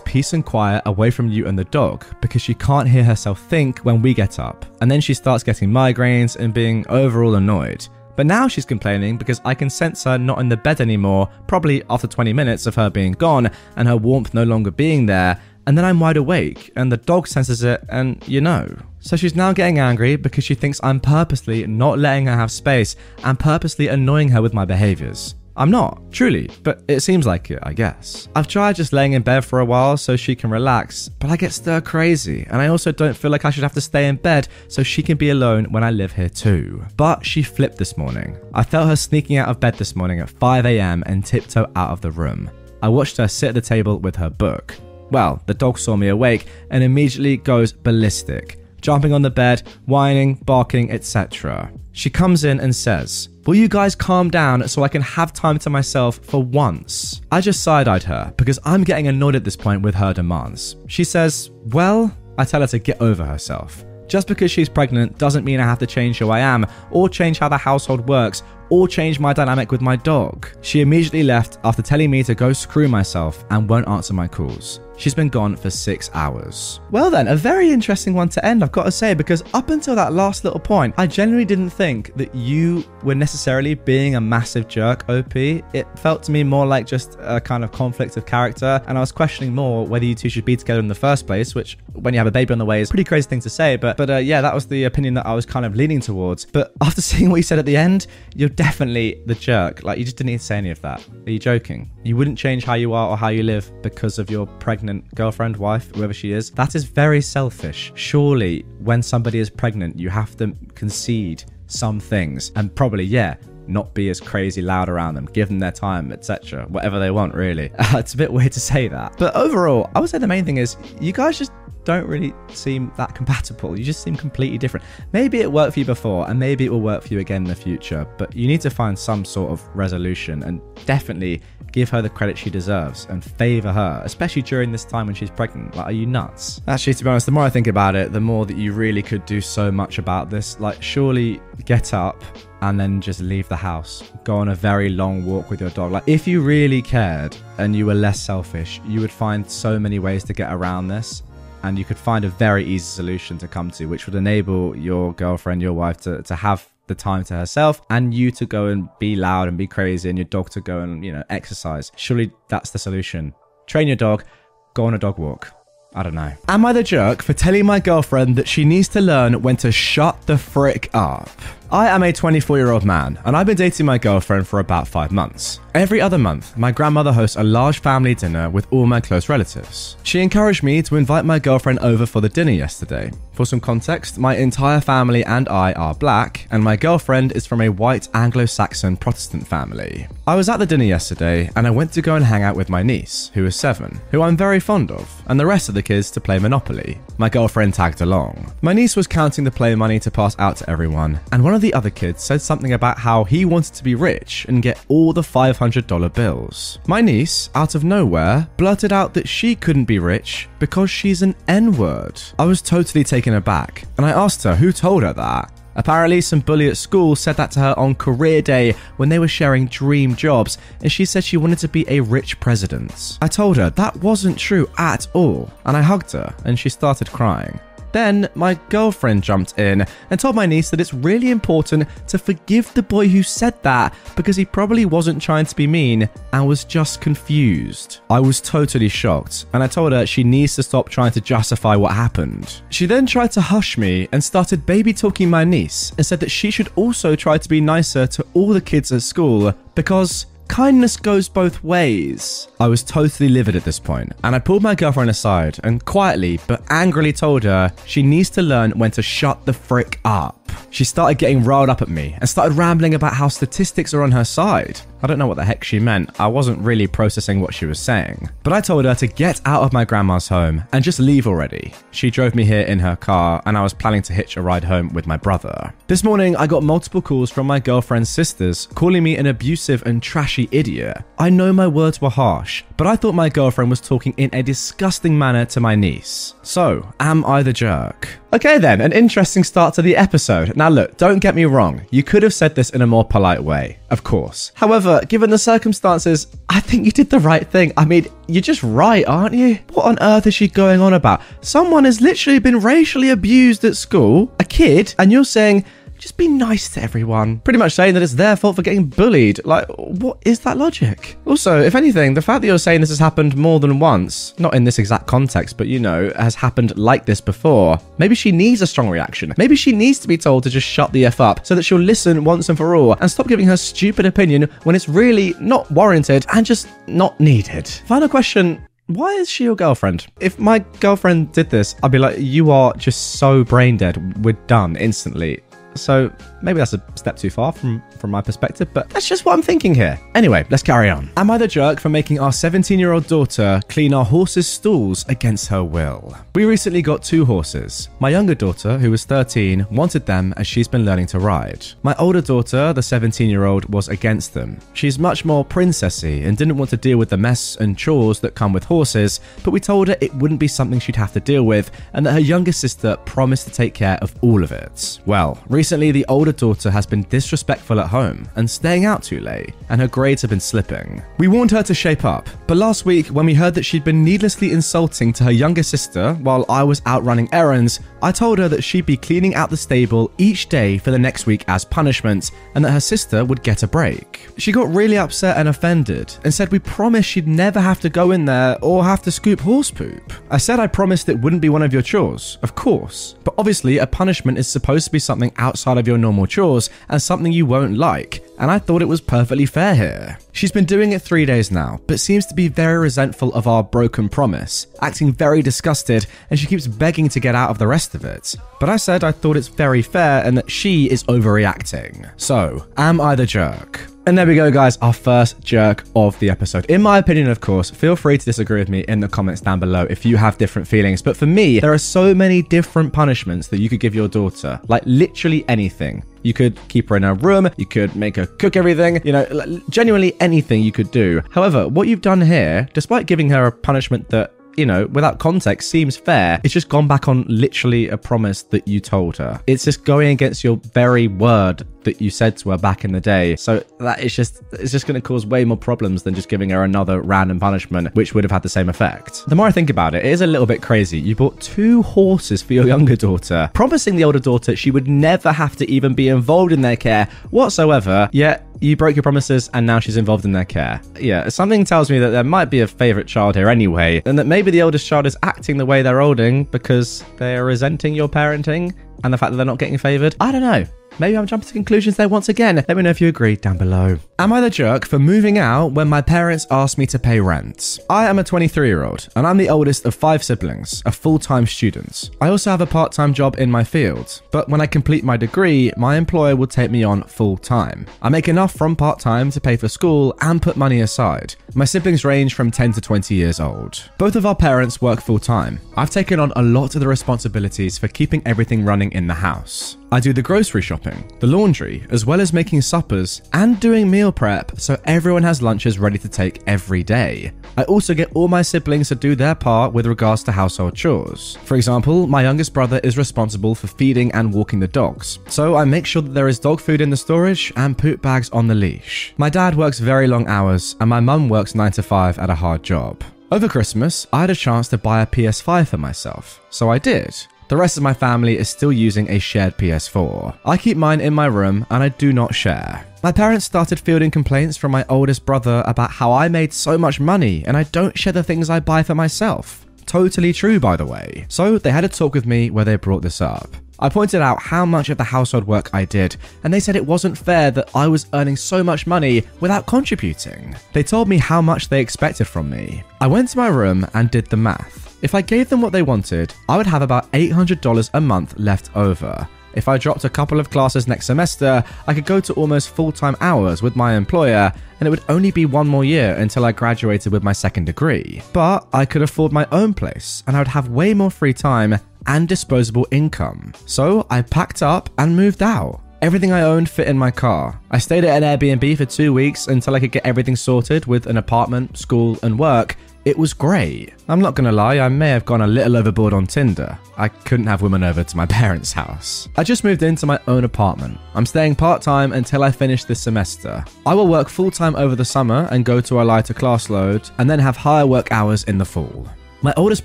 [0.00, 3.78] peace and quiet away from you and the dog because she can't hear herself think
[3.78, 4.66] when we get up.
[4.82, 7.88] And then she starts getting migraines and being overall annoyed.
[8.14, 11.82] But now she's complaining because I can sense her not in the bed anymore, probably
[11.88, 15.76] after 20 minutes of her being gone and her warmth no longer being there, and
[15.76, 18.76] then I'm wide awake, and the dog senses it, and you know.
[19.00, 22.96] So she's now getting angry because she thinks I'm purposely not letting her have space
[23.22, 25.34] and purposely annoying her with my behaviors.
[25.56, 28.28] I'm not, truly, but it seems like it, I guess.
[28.34, 31.36] I've tried just laying in bed for a while so she can relax, but I
[31.36, 34.16] get stir crazy, and I also don't feel like I should have to stay in
[34.16, 36.84] bed so she can be alone when I live here too.
[36.96, 38.36] But she flipped this morning.
[38.52, 42.00] I felt her sneaking out of bed this morning at 5am and tiptoe out of
[42.00, 42.50] the room.
[42.82, 44.74] I watched her sit at the table with her book.
[45.14, 50.34] Well, the dog saw me awake and immediately goes ballistic, jumping on the bed, whining,
[50.44, 51.70] barking, etc.
[51.92, 55.60] She comes in and says, Will you guys calm down so I can have time
[55.60, 57.20] to myself for once?
[57.30, 60.74] I just side eyed her because I'm getting annoyed at this point with her demands.
[60.88, 63.84] She says, Well, I tell her to get over herself.
[64.08, 67.38] Just because she's pregnant doesn't mean I have to change who I am, or change
[67.38, 70.48] how the household works, or change my dynamic with my dog.
[70.60, 74.80] She immediately left after telling me to go screw myself and won't answer my calls.
[74.96, 76.80] She's been gone for six hours.
[76.90, 79.96] Well, then, a very interesting one to end, I've got to say, because up until
[79.96, 84.68] that last little point, I genuinely didn't think that you were necessarily being a massive
[84.68, 85.34] jerk, OP.
[85.34, 89.00] It felt to me more like just a kind of conflict of character, and I
[89.00, 92.14] was questioning more whether you two should be together in the first place, which, when
[92.14, 93.76] you have a baby on the way, is a pretty crazy thing to say.
[93.76, 96.44] But, but uh, yeah, that was the opinion that I was kind of leaning towards.
[96.44, 99.82] But after seeing what you said at the end, you're definitely the jerk.
[99.82, 101.06] Like, you just didn't need to say any of that.
[101.26, 101.90] Are you joking?
[102.04, 105.56] You wouldn't change how you are or how you live because of your pregnant girlfriend,
[105.56, 106.50] wife, whoever she is.
[106.50, 107.92] That is very selfish.
[107.94, 113.36] Surely, when somebody is pregnant, you have to concede some things and probably, yeah,
[113.68, 116.66] not be as crazy loud around them, give them their time, etc.
[116.68, 117.70] Whatever they want, really.
[117.94, 119.14] It's a bit weird to say that.
[119.18, 121.52] But overall, I would say the main thing is you guys just
[121.84, 123.78] don't really seem that compatible.
[123.78, 124.84] You just seem completely different.
[125.12, 127.48] Maybe it worked for you before, and maybe it will work for you again in
[127.48, 132.00] the future, but you need to find some sort of resolution and definitely give her
[132.00, 135.74] the credit she deserves and favor her, especially during this time when she's pregnant.
[135.74, 136.60] Like, are you nuts?
[136.68, 139.02] Actually, to be honest, the more I think about it, the more that you really
[139.02, 140.58] could do so much about this.
[140.60, 142.22] Like, surely get up
[142.64, 144.02] and then just leave the house.
[144.24, 145.92] Go on a very long walk with your dog.
[145.92, 149.98] Like, if you really cared and you were less selfish, you would find so many
[149.98, 151.22] ways to get around this
[151.62, 155.12] and you could find a very easy solution to come to, which would enable your
[155.12, 158.88] girlfriend, your wife to, to have the time to herself and you to go and
[158.98, 161.92] be loud and be crazy and your dog to go and, you know, exercise.
[161.96, 163.34] Surely that's the solution.
[163.66, 164.24] Train your dog,
[164.72, 165.52] go on a dog walk.
[165.94, 166.32] I don't know.
[166.48, 169.70] Am I the jerk for telling my girlfriend that she needs to learn when to
[169.70, 171.30] shut the frick up?
[171.70, 174.86] I am a 24 year old man, and I've been dating my girlfriend for about
[174.86, 175.60] five months.
[175.74, 179.96] Every other month, my grandmother hosts a large family dinner with all my close relatives.
[180.04, 183.10] She encouraged me to invite my girlfriend over for the dinner yesterday.
[183.32, 187.60] For some context, my entire family and I are black, and my girlfriend is from
[187.60, 190.06] a white Anglo Saxon Protestant family.
[190.28, 192.70] I was at the dinner yesterday, and I went to go and hang out with
[192.70, 195.82] my niece, who is seven, who I'm very fond of, and the rest of the
[195.82, 197.00] kids to play Monopoly.
[197.18, 198.52] My girlfriend tagged along.
[198.62, 201.60] My niece was counting the play money to pass out to everyone, and one of
[201.60, 205.12] the other kids said something about how he wanted to be rich and get all
[205.12, 206.78] the $500 bills.
[206.86, 211.34] My niece, out of nowhere, blurted out that she couldn't be rich because she's an
[211.48, 212.20] N word.
[212.38, 215.50] I was totally taken aback, and I asked her who told her that.
[215.76, 219.28] Apparently, some bully at school said that to her on career day when they were
[219.28, 223.18] sharing dream jobs, and she said she wanted to be a rich president.
[223.20, 227.10] I told her that wasn't true at all, and I hugged her, and she started
[227.10, 227.58] crying.
[227.94, 232.74] Then my girlfriend jumped in and told my niece that it's really important to forgive
[232.74, 236.64] the boy who said that because he probably wasn't trying to be mean and was
[236.64, 238.00] just confused.
[238.10, 241.76] I was totally shocked and I told her she needs to stop trying to justify
[241.76, 242.62] what happened.
[242.68, 246.32] She then tried to hush me and started baby talking my niece and said that
[246.32, 250.96] she should also try to be nicer to all the kids at school because Kindness
[250.96, 252.48] goes both ways.
[252.60, 256.38] I was totally livid at this point, and I pulled my girlfriend aside and quietly
[256.46, 260.43] but angrily told her she needs to learn when to shut the frick up.
[260.70, 264.10] She started getting riled up at me and started rambling about how statistics are on
[264.10, 264.80] her side.
[265.04, 266.18] I don't know what the heck she meant.
[266.18, 268.28] I wasn't really processing what she was saying.
[268.42, 271.74] But I told her to get out of my grandma's home and just leave already.
[271.92, 274.64] She drove me here in her car and I was planning to hitch a ride
[274.64, 275.72] home with my brother.
[275.86, 280.02] This morning, I got multiple calls from my girlfriend's sisters calling me an abusive and
[280.02, 281.04] trashy idiot.
[281.18, 284.42] I know my words were harsh, but I thought my girlfriend was talking in a
[284.42, 286.34] disgusting manner to my niece.
[286.42, 288.08] So, am I the jerk?
[288.32, 290.33] Okay, then, an interesting start to the episode.
[290.54, 293.42] Now, look, don't get me wrong, you could have said this in a more polite
[293.42, 294.52] way, of course.
[294.54, 297.72] However, given the circumstances, I think you did the right thing.
[297.76, 299.58] I mean, you're just right, aren't you?
[299.72, 301.22] What on earth is she going on about?
[301.40, 305.64] Someone has literally been racially abused at school, a kid, and you're saying,
[306.04, 307.38] just be nice to everyone.
[307.38, 309.42] Pretty much saying that it's their fault for getting bullied.
[309.46, 311.16] Like, what is that logic?
[311.24, 314.54] Also, if anything, the fact that you're saying this has happened more than once, not
[314.54, 318.60] in this exact context, but you know, has happened like this before, maybe she needs
[318.60, 319.32] a strong reaction.
[319.38, 321.78] Maybe she needs to be told to just shut the F up so that she'll
[321.78, 325.70] listen once and for all and stop giving her stupid opinion when it's really not
[325.70, 327.66] warranted and just not needed.
[327.66, 330.06] Final question why is she your girlfriend?
[330.20, 334.22] If my girlfriend did this, I'd be like, you are just so brain dead.
[334.22, 335.42] We're done instantly.
[335.74, 336.10] So
[336.42, 339.42] maybe that's a step too far from, from my perspective, but that's just what I'm
[339.42, 339.98] thinking here.
[340.14, 341.10] Anyway, let's carry on.
[341.16, 345.04] Am I the jerk for making our 17 year old daughter clean our horse's stalls
[345.08, 346.16] against her will?
[346.34, 347.88] We recently got two horses.
[348.00, 351.66] My younger daughter, who was 13, wanted them as she's been learning to ride.
[351.82, 354.58] My older daughter, the 17 year old, was against them.
[354.74, 358.34] She's much more princessy and didn't want to deal with the mess and chores that
[358.34, 361.44] come with horses, but we told her it wouldn't be something she'd have to deal
[361.44, 365.00] with and that her younger sister promised to take care of all of it.
[365.06, 369.54] Well, recently the older daughter has been disrespectful at home and staying out too late,
[369.68, 371.02] and her grades have been slipping.
[371.18, 374.04] We warned her to shape up, but last week, when we heard that she'd been
[374.04, 378.48] needlessly insulting to her younger sister while I was out running errands, I told her
[378.48, 382.30] that she'd be cleaning out the stable each day for the next week as punishment,
[382.54, 384.28] and that her sister would get a break.
[384.36, 388.10] She got really upset and offended and said we promised she'd never have to go
[388.10, 390.12] in there or have to scoop horse poop.
[390.30, 393.78] I said I promised it wouldn't be one of your chores, of course, but obviously
[393.78, 397.46] a punishment is supposed to be something outside of your normal chores and something you
[397.46, 400.18] won't like, and I thought it was perfectly fair here.
[400.32, 403.62] She's been doing it three days now, but seems to be very resentful of our
[403.62, 407.94] broken promise, acting very disgusted, and she keeps begging to get out of the rest
[407.94, 408.34] of it.
[408.58, 412.10] But I said I thought it's very fair and that she is overreacting.
[412.16, 413.93] So, am I the jerk?
[414.06, 416.66] And there we go, guys, our first jerk of the episode.
[416.66, 419.60] In my opinion, of course, feel free to disagree with me in the comments down
[419.60, 421.00] below if you have different feelings.
[421.00, 424.60] But for me, there are so many different punishments that you could give your daughter,
[424.68, 426.04] like literally anything.
[426.22, 429.62] You could keep her in her room, you could make her cook everything, you know,
[429.70, 431.22] genuinely anything you could do.
[431.30, 435.68] However, what you've done here, despite giving her a punishment that you know, without context,
[435.68, 436.40] seems fair.
[436.44, 439.40] It's just gone back on literally a promise that you told her.
[439.46, 443.00] It's just going against your very word that you said to her back in the
[443.00, 443.36] day.
[443.36, 446.50] So that is just it's just going to cause way more problems than just giving
[446.50, 449.24] her another random punishment, which would have had the same effect.
[449.26, 450.98] The more I think about it, it is a little bit crazy.
[450.98, 455.32] You bought two horses for your younger daughter, promising the older daughter she would never
[455.32, 458.08] have to even be involved in their care whatsoever.
[458.12, 460.80] Yet you broke your promises and now she's involved in their care.
[460.98, 464.26] Yeah, something tells me that there might be a favorite child here anyway, and that
[464.26, 468.74] maybe the oldest child is acting the way they're holding because they're resenting your parenting
[469.02, 470.16] and the fact that they're not getting favored.
[470.20, 470.64] I don't know.
[470.98, 472.64] Maybe I'm jumping to conclusions there once again.
[472.68, 473.98] Let me know if you agree down below.
[474.16, 477.80] Am I the jerk for moving out when my parents asked me to pay rent?
[477.90, 481.18] I am a 23 year old and I'm the oldest of five siblings, a full
[481.18, 482.10] time student.
[482.20, 485.16] I also have a part time job in my field, but when I complete my
[485.16, 487.86] degree, my employer will take me on full time.
[488.02, 491.34] I make enough from part time to pay for school and put money aside.
[491.56, 493.82] My siblings range from 10 to 20 years old.
[493.98, 495.58] Both of our parents work full time.
[495.76, 499.76] I've taken on a lot of the responsibilities for keeping everything running in the house.
[499.94, 504.12] I do the grocery shopping, the laundry, as well as making suppers and doing meal
[504.12, 507.32] prep so everyone has lunches ready to take every day.
[507.56, 511.38] I also get all my siblings to do their part with regards to household chores.
[511.44, 515.64] For example, my youngest brother is responsible for feeding and walking the dogs, so I
[515.64, 518.54] make sure that there is dog food in the storage and poop bags on the
[518.54, 519.14] leash.
[519.16, 522.34] My dad works very long hours, and my mum works 9 to 5 at a
[522.34, 523.02] hard job.
[523.32, 527.14] Over Christmas, I had a chance to buy a PS5 for myself, so I did.
[527.54, 530.36] The rest of my family is still using a shared PS4.
[530.44, 532.84] I keep mine in my room and I do not share.
[533.00, 536.98] My parents started fielding complaints from my oldest brother about how I made so much
[536.98, 539.66] money and I don't share the things I buy for myself.
[539.86, 541.26] Totally true, by the way.
[541.28, 543.54] So they had a talk with me where they brought this up.
[543.78, 546.86] I pointed out how much of the household work I did, and they said it
[546.86, 550.54] wasn't fair that I was earning so much money without contributing.
[550.72, 552.82] They told me how much they expected from me.
[553.00, 554.96] I went to my room and did the math.
[555.02, 558.74] If I gave them what they wanted, I would have about $800 a month left
[558.76, 559.28] over.
[559.54, 562.90] If I dropped a couple of classes next semester, I could go to almost full
[562.90, 566.52] time hours with my employer, and it would only be one more year until I
[566.52, 568.22] graduated with my second degree.
[568.32, 571.78] But I could afford my own place, and I would have way more free time
[572.06, 573.52] and disposable income.
[573.66, 575.80] So I packed up and moved out.
[576.02, 577.58] Everything I owned fit in my car.
[577.70, 581.06] I stayed at an Airbnb for two weeks until I could get everything sorted with
[581.06, 582.76] an apartment, school, and work.
[583.06, 583.92] It was great.
[584.08, 586.78] I'm not gonna lie, I may have gone a little overboard on Tinder.
[586.96, 589.28] I couldn't have women over to my parents' house.
[589.36, 590.98] I just moved into my own apartment.
[591.14, 593.64] I'm staying part time until I finish this semester.
[593.86, 597.08] I will work full time over the summer and go to a lighter class load,
[597.18, 599.06] and then have higher work hours in the fall.
[599.44, 599.84] My oldest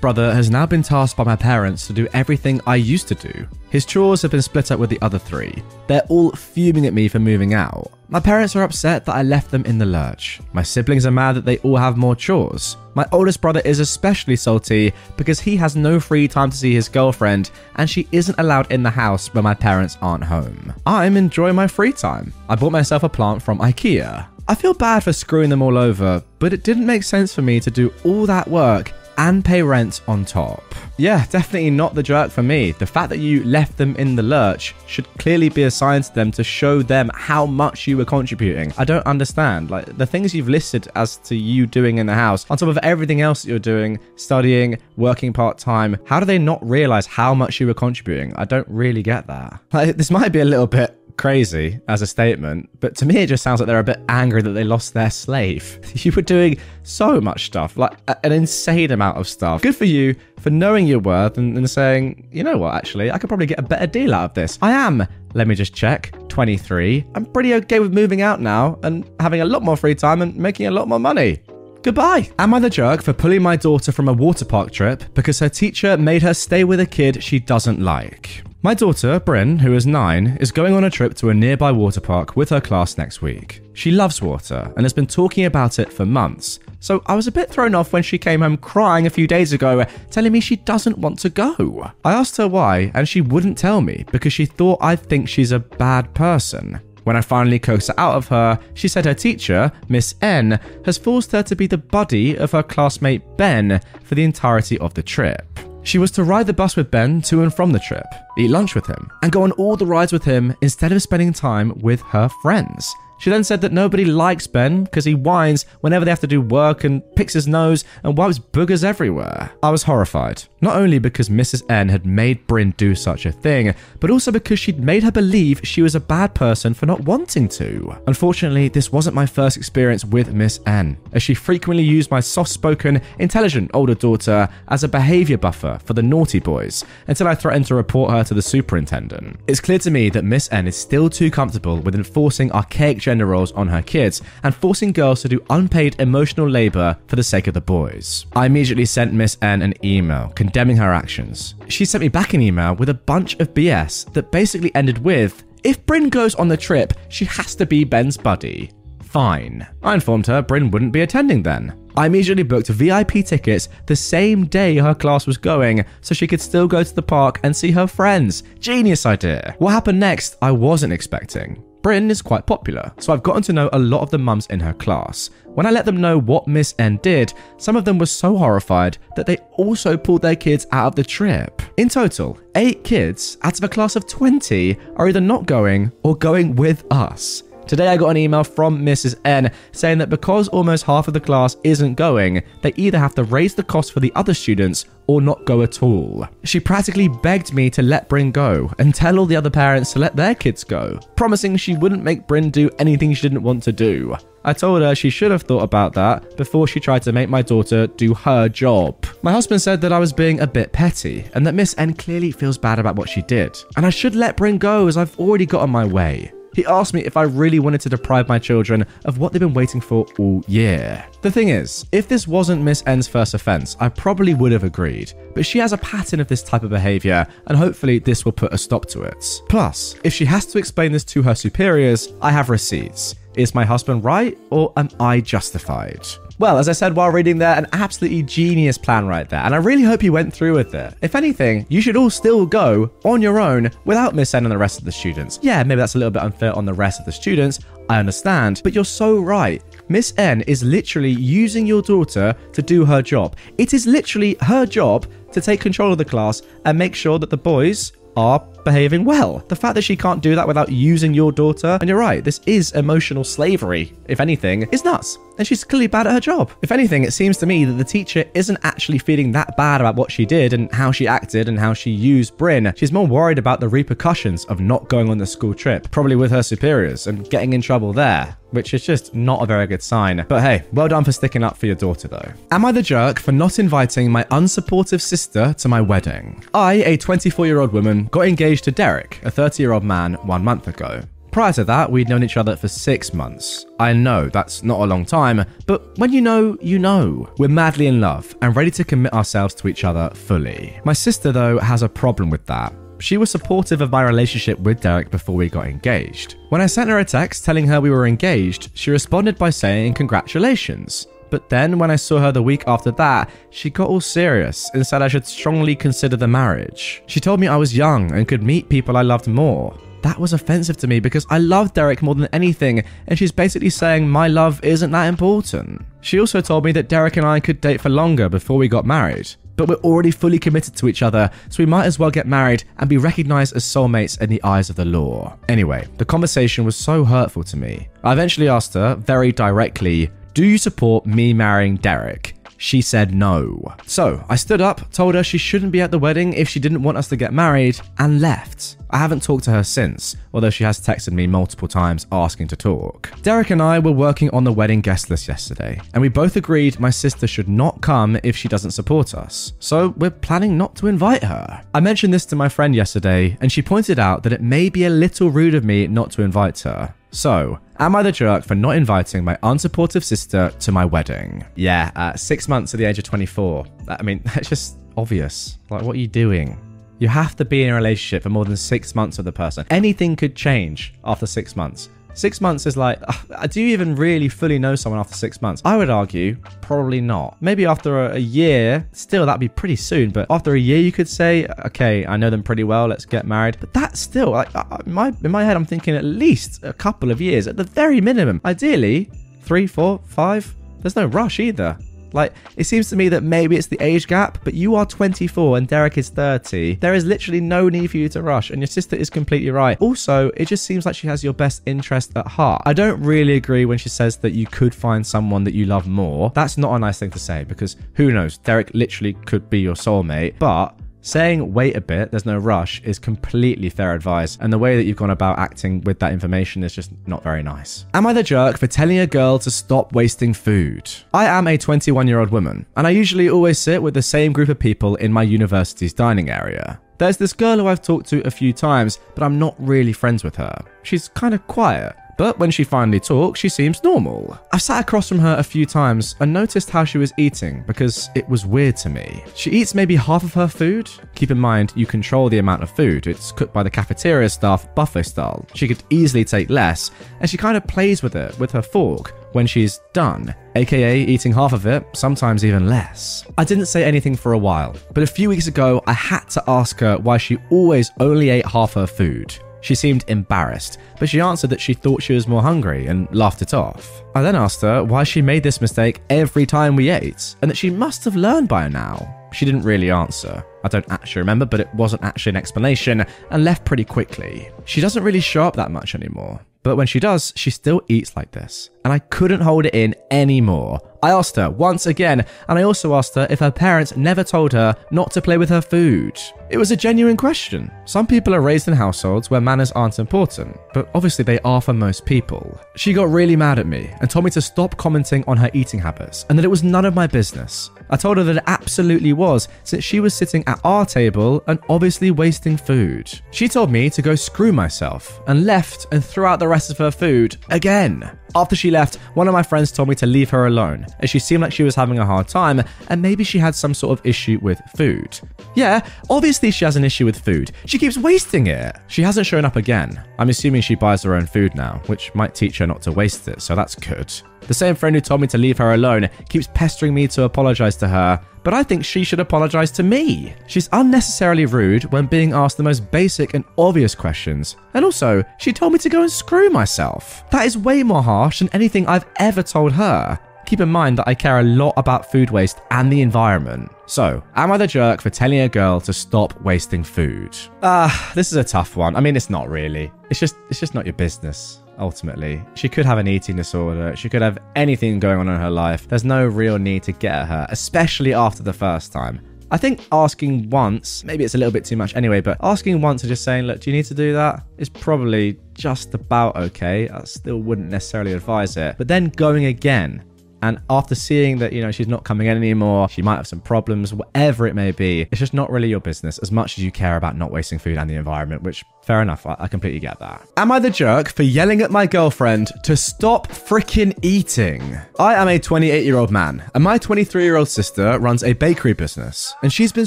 [0.00, 3.46] brother has now been tasked by my parents to do everything I used to do.
[3.68, 5.62] His chores have been split up with the other three.
[5.86, 7.90] They're all fuming at me for moving out.
[8.08, 10.40] My parents are upset that I left them in the lurch.
[10.54, 12.78] My siblings are mad that they all have more chores.
[12.94, 16.88] My oldest brother is especially salty because he has no free time to see his
[16.88, 20.72] girlfriend and she isn't allowed in the house when my parents aren't home.
[20.86, 22.32] I'm enjoying my free time.
[22.48, 24.26] I bought myself a plant from IKEA.
[24.48, 27.60] I feel bad for screwing them all over, but it didn't make sense for me
[27.60, 30.64] to do all that work and pay rent on top.
[30.96, 32.72] Yeah, definitely not the jerk for me.
[32.72, 36.14] The fact that you left them in the lurch should clearly be a sign to
[36.14, 38.72] them to show them how much you were contributing.
[38.78, 39.70] I don't understand.
[39.70, 42.78] Like the things you've listed as to you doing in the house, on top of
[42.78, 47.34] everything else that you're doing, studying, working part time, how do they not realize how
[47.34, 48.32] much you were contributing?
[48.36, 49.60] I don't really get that.
[49.72, 53.26] Like, this might be a little bit crazy as a statement, but to me it
[53.26, 55.78] just sounds like they're a bit angry that they lost their slave.
[56.00, 57.92] You were doing so much stuff, like
[58.24, 59.60] an insane amount of stuff.
[59.60, 63.18] Good for you for knowing your worth and, and saying, you know what, actually, I
[63.18, 64.58] could probably get a better deal out of this.
[64.62, 67.04] I am, let me just check, 23.
[67.14, 70.34] I'm pretty okay with moving out now and having a lot more free time and
[70.34, 71.42] making a lot more money.
[71.82, 72.30] Goodbye.
[72.38, 75.50] Am I the jerk for pulling my daughter from a water park trip because her
[75.50, 78.42] teacher made her stay with a kid she doesn't like?
[78.62, 82.02] My daughter, Bryn, who is nine, is going on a trip to a nearby water
[82.02, 83.62] park with her class next week.
[83.72, 87.32] She loves water and has been talking about it for months, so I was a
[87.32, 90.56] bit thrown off when she came home crying a few days ago, telling me she
[90.56, 91.90] doesn't want to go.
[92.04, 95.52] I asked her why, and she wouldn't tell me because she thought I'd think she's
[95.52, 96.80] a bad person.
[97.04, 100.98] When I finally coaxed her out of her, she said her teacher, Miss N, has
[100.98, 105.02] forced her to be the buddy of her classmate Ben for the entirety of the
[105.02, 105.46] trip.
[105.82, 108.06] She was to ride the bus with Ben to and from the trip,
[108.38, 111.32] eat lunch with him, and go on all the rides with him instead of spending
[111.32, 112.94] time with her friends.
[113.20, 116.40] She then said that nobody likes Ben because he whines whenever they have to do
[116.40, 119.50] work and picks his nose and wipes boogers everywhere.
[119.62, 121.70] I was horrified, not only because Mrs.
[121.70, 125.60] N had made Bryn do such a thing, but also because she'd made her believe
[125.62, 127.94] she was a bad person for not wanting to.
[128.06, 132.50] Unfortunately, this wasn't my first experience with Miss N, as she frequently used my soft
[132.50, 137.66] spoken, intelligent older daughter as a behavior buffer for the naughty boys until I threatened
[137.66, 139.38] to report her to the superintendent.
[139.46, 143.52] It's clear to me that Miss N is still too comfortable with enforcing archaic roles
[143.52, 147.54] on her kids and forcing girls to do unpaid emotional labor for the sake of
[147.54, 148.26] the boys.
[148.34, 151.54] I immediately sent Miss N an email condemning her actions.
[151.68, 155.44] She sent me back an email with a bunch of BS that basically ended with
[155.64, 158.70] if Bryn goes on the trip, she has to be Ben's buddy.
[159.02, 159.66] Fine.
[159.82, 161.76] I informed her Bryn wouldn't be attending then.
[161.96, 166.40] I immediately booked VIP tickets the same day her class was going so she could
[166.40, 168.44] still go to the park and see her friends.
[168.60, 169.56] Genius idea.
[169.58, 171.62] What happened next, I wasn't expecting.
[171.82, 174.60] Bryn is quite popular, so I've gotten to know a lot of the mums in
[174.60, 175.30] her class.
[175.54, 178.98] When I let them know what Miss N did, some of them were so horrified
[179.16, 181.62] that they also pulled their kids out of the trip.
[181.76, 186.16] In total, eight kids out of a class of 20 are either not going or
[186.16, 187.42] going with us.
[187.70, 189.14] Today I got an email from Mrs.
[189.24, 193.22] N saying that because almost half of the class isn't going, they either have to
[193.22, 196.26] raise the cost for the other students or not go at all.
[196.42, 200.00] She practically begged me to let Bryn go and tell all the other parents to
[200.00, 203.72] let their kids go, promising she wouldn't make Bryn do anything she didn't want to
[203.72, 204.16] do.
[204.44, 207.40] I told her she should have thought about that before she tried to make my
[207.40, 209.06] daughter do her job.
[209.22, 212.32] My husband said that I was being a bit petty and that Miss N clearly
[212.32, 215.46] feels bad about what she did, and I should let Bryn go as I've already
[215.46, 216.32] got on my way.
[216.54, 219.54] He asked me if I really wanted to deprive my children of what they've been
[219.54, 221.04] waiting for all year.
[221.22, 225.12] The thing is, if this wasn't Miss N's first offense, I probably would have agreed,
[225.34, 228.52] but she has a pattern of this type of behavior, and hopefully this will put
[228.52, 229.42] a stop to it.
[229.48, 233.14] Plus, if she has to explain this to her superiors, I have receipts.
[233.36, 236.06] Is my husband right, or am I justified?
[236.40, 239.58] Well, as I said while reading there, an absolutely genius plan right there, and I
[239.58, 240.94] really hope you went through with it.
[241.02, 244.56] If anything, you should all still go on your own without Miss N and the
[244.56, 245.38] rest of the students.
[245.42, 247.58] Yeah, maybe that's a little bit unfair on the rest of the students,
[247.90, 249.62] I understand, but you're so right.
[249.90, 253.36] Miss N is literally using your daughter to do her job.
[253.58, 257.28] It is literally her job to take control of the class and make sure that
[257.28, 259.44] the boys are behaving well.
[259.48, 262.40] The fact that she can't do that without using your daughter, and you're right, this
[262.46, 265.18] is emotional slavery, if anything, is nuts.
[265.38, 266.50] And she's clearly bad at her job.
[266.62, 269.96] If anything, it seems to me that the teacher isn't actually feeling that bad about
[269.96, 272.72] what she did and how she acted and how she used Bryn.
[272.76, 276.30] She's more worried about the repercussions of not going on the school trip, probably with
[276.30, 280.24] her superiors, and getting in trouble there which is just not a very good sign.
[280.28, 282.32] But hey, well done for sticking up for your daughter though.
[282.50, 286.42] Am I the jerk for not inviting my unsupportive sister to my wedding?
[286.54, 290.14] I, a 24 year old woman, got engaged to Derek, a 30 year old man,
[290.14, 291.02] one month ago.
[291.30, 293.64] Prior to that, we'd known each other for six months.
[293.78, 297.32] I know that's not a long time, but when you know, you know.
[297.38, 300.80] We're madly in love and ready to commit ourselves to each other fully.
[300.84, 302.74] My sister, though, has a problem with that.
[302.98, 306.36] She was supportive of my relationship with Derek before we got engaged.
[306.48, 309.94] When I sent her a text telling her we were engaged, she responded by saying
[309.94, 311.06] congratulations.
[311.30, 314.86] But then, when I saw her the week after that, she got all serious and
[314.86, 317.02] said I should strongly consider the marriage.
[317.06, 319.78] She told me I was young and could meet people I loved more.
[320.02, 323.70] That was offensive to me because I love Derek more than anything, and she's basically
[323.70, 325.84] saying my love isn't that important.
[326.00, 328.86] She also told me that Derek and I could date for longer before we got
[328.86, 332.26] married but we're already fully committed to each other, so we might as well get
[332.26, 335.36] married and be recognized as soulmates in the eyes of the law.
[335.50, 337.86] Anyway, the conversation was so hurtful to me.
[338.02, 342.36] I eventually asked her, very directly, Do you support me marrying Derek?
[342.56, 343.74] She said no.
[343.86, 346.82] So I stood up, told her she shouldn't be at the wedding if she didn't
[346.82, 348.76] want us to get married, and left.
[348.90, 352.56] I haven't talked to her since, although she has texted me multiple times asking to
[352.56, 353.10] talk.
[353.22, 356.78] Derek and I were working on the wedding guest list yesterday, and we both agreed
[356.78, 360.86] my sister should not come if she doesn't support us, so we're planning not to
[360.86, 361.62] invite her.
[361.72, 364.84] I mentioned this to my friend yesterday, and she pointed out that it may be
[364.84, 366.94] a little rude of me not to invite her.
[367.10, 371.44] So, am I the jerk for not inviting my unsupportive sister to my wedding?
[371.56, 373.66] Yeah, uh, six months at the age of 24.
[373.88, 375.58] I mean, that's just obvious.
[375.70, 376.58] Like, what are you doing?
[376.98, 379.66] You have to be in a relationship for more than six months with the person.
[379.70, 381.88] Anything could change after six months.
[382.14, 385.62] Six months is like, uh, do you even really fully know someone after six months?
[385.64, 387.36] I would argue, probably not.
[387.40, 390.10] Maybe after a, a, year, still that'd be pretty soon.
[390.10, 392.88] But after a year, you could say, okay, I know them pretty well.
[392.88, 393.56] Let's get married.
[393.60, 394.48] But that's still, like,
[394.86, 398.00] my in my head, I'm thinking at least a couple of years, at the very
[398.00, 398.40] minimum.
[398.44, 399.10] Ideally,
[399.42, 400.54] three, four, five.
[400.80, 401.78] There's no rush either.
[402.12, 405.58] Like, it seems to me that maybe it's the age gap, but you are 24
[405.58, 406.76] and Derek is 30.
[406.76, 409.80] There is literally no need for you to rush, and your sister is completely right.
[409.80, 412.62] Also, it just seems like she has your best interest at heart.
[412.66, 415.86] I don't really agree when she says that you could find someone that you love
[415.86, 416.30] more.
[416.34, 418.38] That's not a nice thing to say because who knows?
[418.38, 422.98] Derek literally could be your soulmate, but Saying wait a bit, there's no rush, is
[422.98, 426.74] completely fair advice, and the way that you've gone about acting with that information is
[426.74, 427.86] just not very nice.
[427.94, 430.90] Am I the jerk for telling a girl to stop wasting food?
[431.14, 434.32] I am a 21 year old woman, and I usually always sit with the same
[434.32, 436.80] group of people in my university's dining area.
[436.98, 440.22] There's this girl who I've talked to a few times, but I'm not really friends
[440.22, 440.54] with her.
[440.82, 444.38] She's kind of quiet, but when she finally talks, she seems normal.
[444.52, 448.10] I've sat across from her a few times and noticed how she was eating because
[448.14, 449.24] it was weird to me.
[449.34, 450.90] She eats maybe half of her food.
[451.14, 453.06] Keep in mind, you control the amount of food.
[453.06, 455.46] It's cooked by the cafeteria staff buffet style.
[455.54, 456.90] She could easily take less,
[457.20, 461.32] and she kind of plays with it with her fork when she's done, aka eating
[461.32, 463.24] half of it, sometimes even less.
[463.38, 466.44] I didn't say anything for a while, but a few weeks ago I had to
[466.46, 469.34] ask her why she always only ate half her food.
[469.60, 473.42] She seemed embarrassed, but she answered that she thought she was more hungry and laughed
[473.42, 474.02] it off.
[474.14, 477.56] I then asked her why she made this mistake every time we ate, and that
[477.56, 479.16] she must have learned by now.
[479.32, 480.44] She didn't really answer.
[480.64, 484.50] I don't actually remember, but it wasn't actually an explanation, and left pretty quickly.
[484.64, 488.16] She doesn't really show up that much anymore, but when she does, she still eats
[488.16, 490.80] like this, and I couldn't hold it in anymore.
[491.02, 494.52] I asked her once again, and I also asked her if her parents never told
[494.52, 496.18] her not to play with her food.
[496.50, 497.70] It was a genuine question.
[497.84, 501.72] Some people are raised in households where manners aren't important, but obviously they are for
[501.72, 502.60] most people.
[502.74, 505.78] She got really mad at me and told me to stop commenting on her eating
[505.78, 507.70] habits and that it was none of my business.
[507.88, 511.60] I told her that it absolutely was, since she was sitting at our table and
[511.68, 513.12] obviously wasting food.
[513.30, 516.78] She told me to go screw myself and left and threw out the rest of
[516.78, 518.10] her food again.
[518.34, 521.18] After she left, one of my friends told me to leave her alone, as she
[521.18, 524.06] seemed like she was having a hard time and maybe she had some sort of
[524.06, 525.18] issue with food.
[525.56, 527.52] Yeah, obviously she has an issue with food.
[527.66, 528.76] She keeps wasting it.
[528.86, 530.02] She hasn't shown up again.
[530.18, 533.28] I'm assuming she buys her own food now, which might teach her not to waste
[533.28, 534.10] it, so that's good.
[534.46, 537.76] The same friend who told me to leave her alone keeps pestering me to apologize
[537.76, 540.34] to her, but I think she should apologize to me.
[540.46, 544.56] She's unnecessarily rude when being asked the most basic and obvious questions.
[544.72, 547.28] And also, she told me to go and screw myself.
[547.30, 550.18] That is way more harsh than anything I've ever told her.
[550.46, 553.70] Keep in mind that I care a lot about food waste and the environment.
[553.86, 557.36] So, am I the jerk for telling a girl to stop wasting food?
[557.62, 558.96] Ah, this is a tough one.
[558.96, 559.92] I mean, it's not really.
[560.10, 562.42] It's just it's just not your business ultimately.
[562.54, 563.96] She could have an eating disorder.
[563.96, 565.88] She could have anything going on in her life.
[565.88, 569.20] There's no real need to get at her, especially after the first time.
[569.52, 573.02] I think asking once, maybe it's a little bit too much anyway, but asking once
[573.02, 574.44] and just saying, look, do you need to do that?
[574.58, 576.88] Is probably just about okay.
[576.88, 578.76] I still wouldn't necessarily advise it.
[578.78, 580.04] But then going again,
[580.42, 583.40] and after seeing that, you know, she's not coming in anymore, she might have some
[583.40, 586.70] problems, whatever it may be, it's just not really your business as much as you
[586.70, 589.26] care about not wasting food and the environment, which fair enough.
[589.26, 590.26] I, I completely get that.
[590.36, 594.78] Am I the jerk for yelling at my girlfriend to stop freaking eating?
[594.98, 598.32] I am a 28 year old man, and my 23 year old sister runs a
[598.32, 599.86] bakery business, and she's been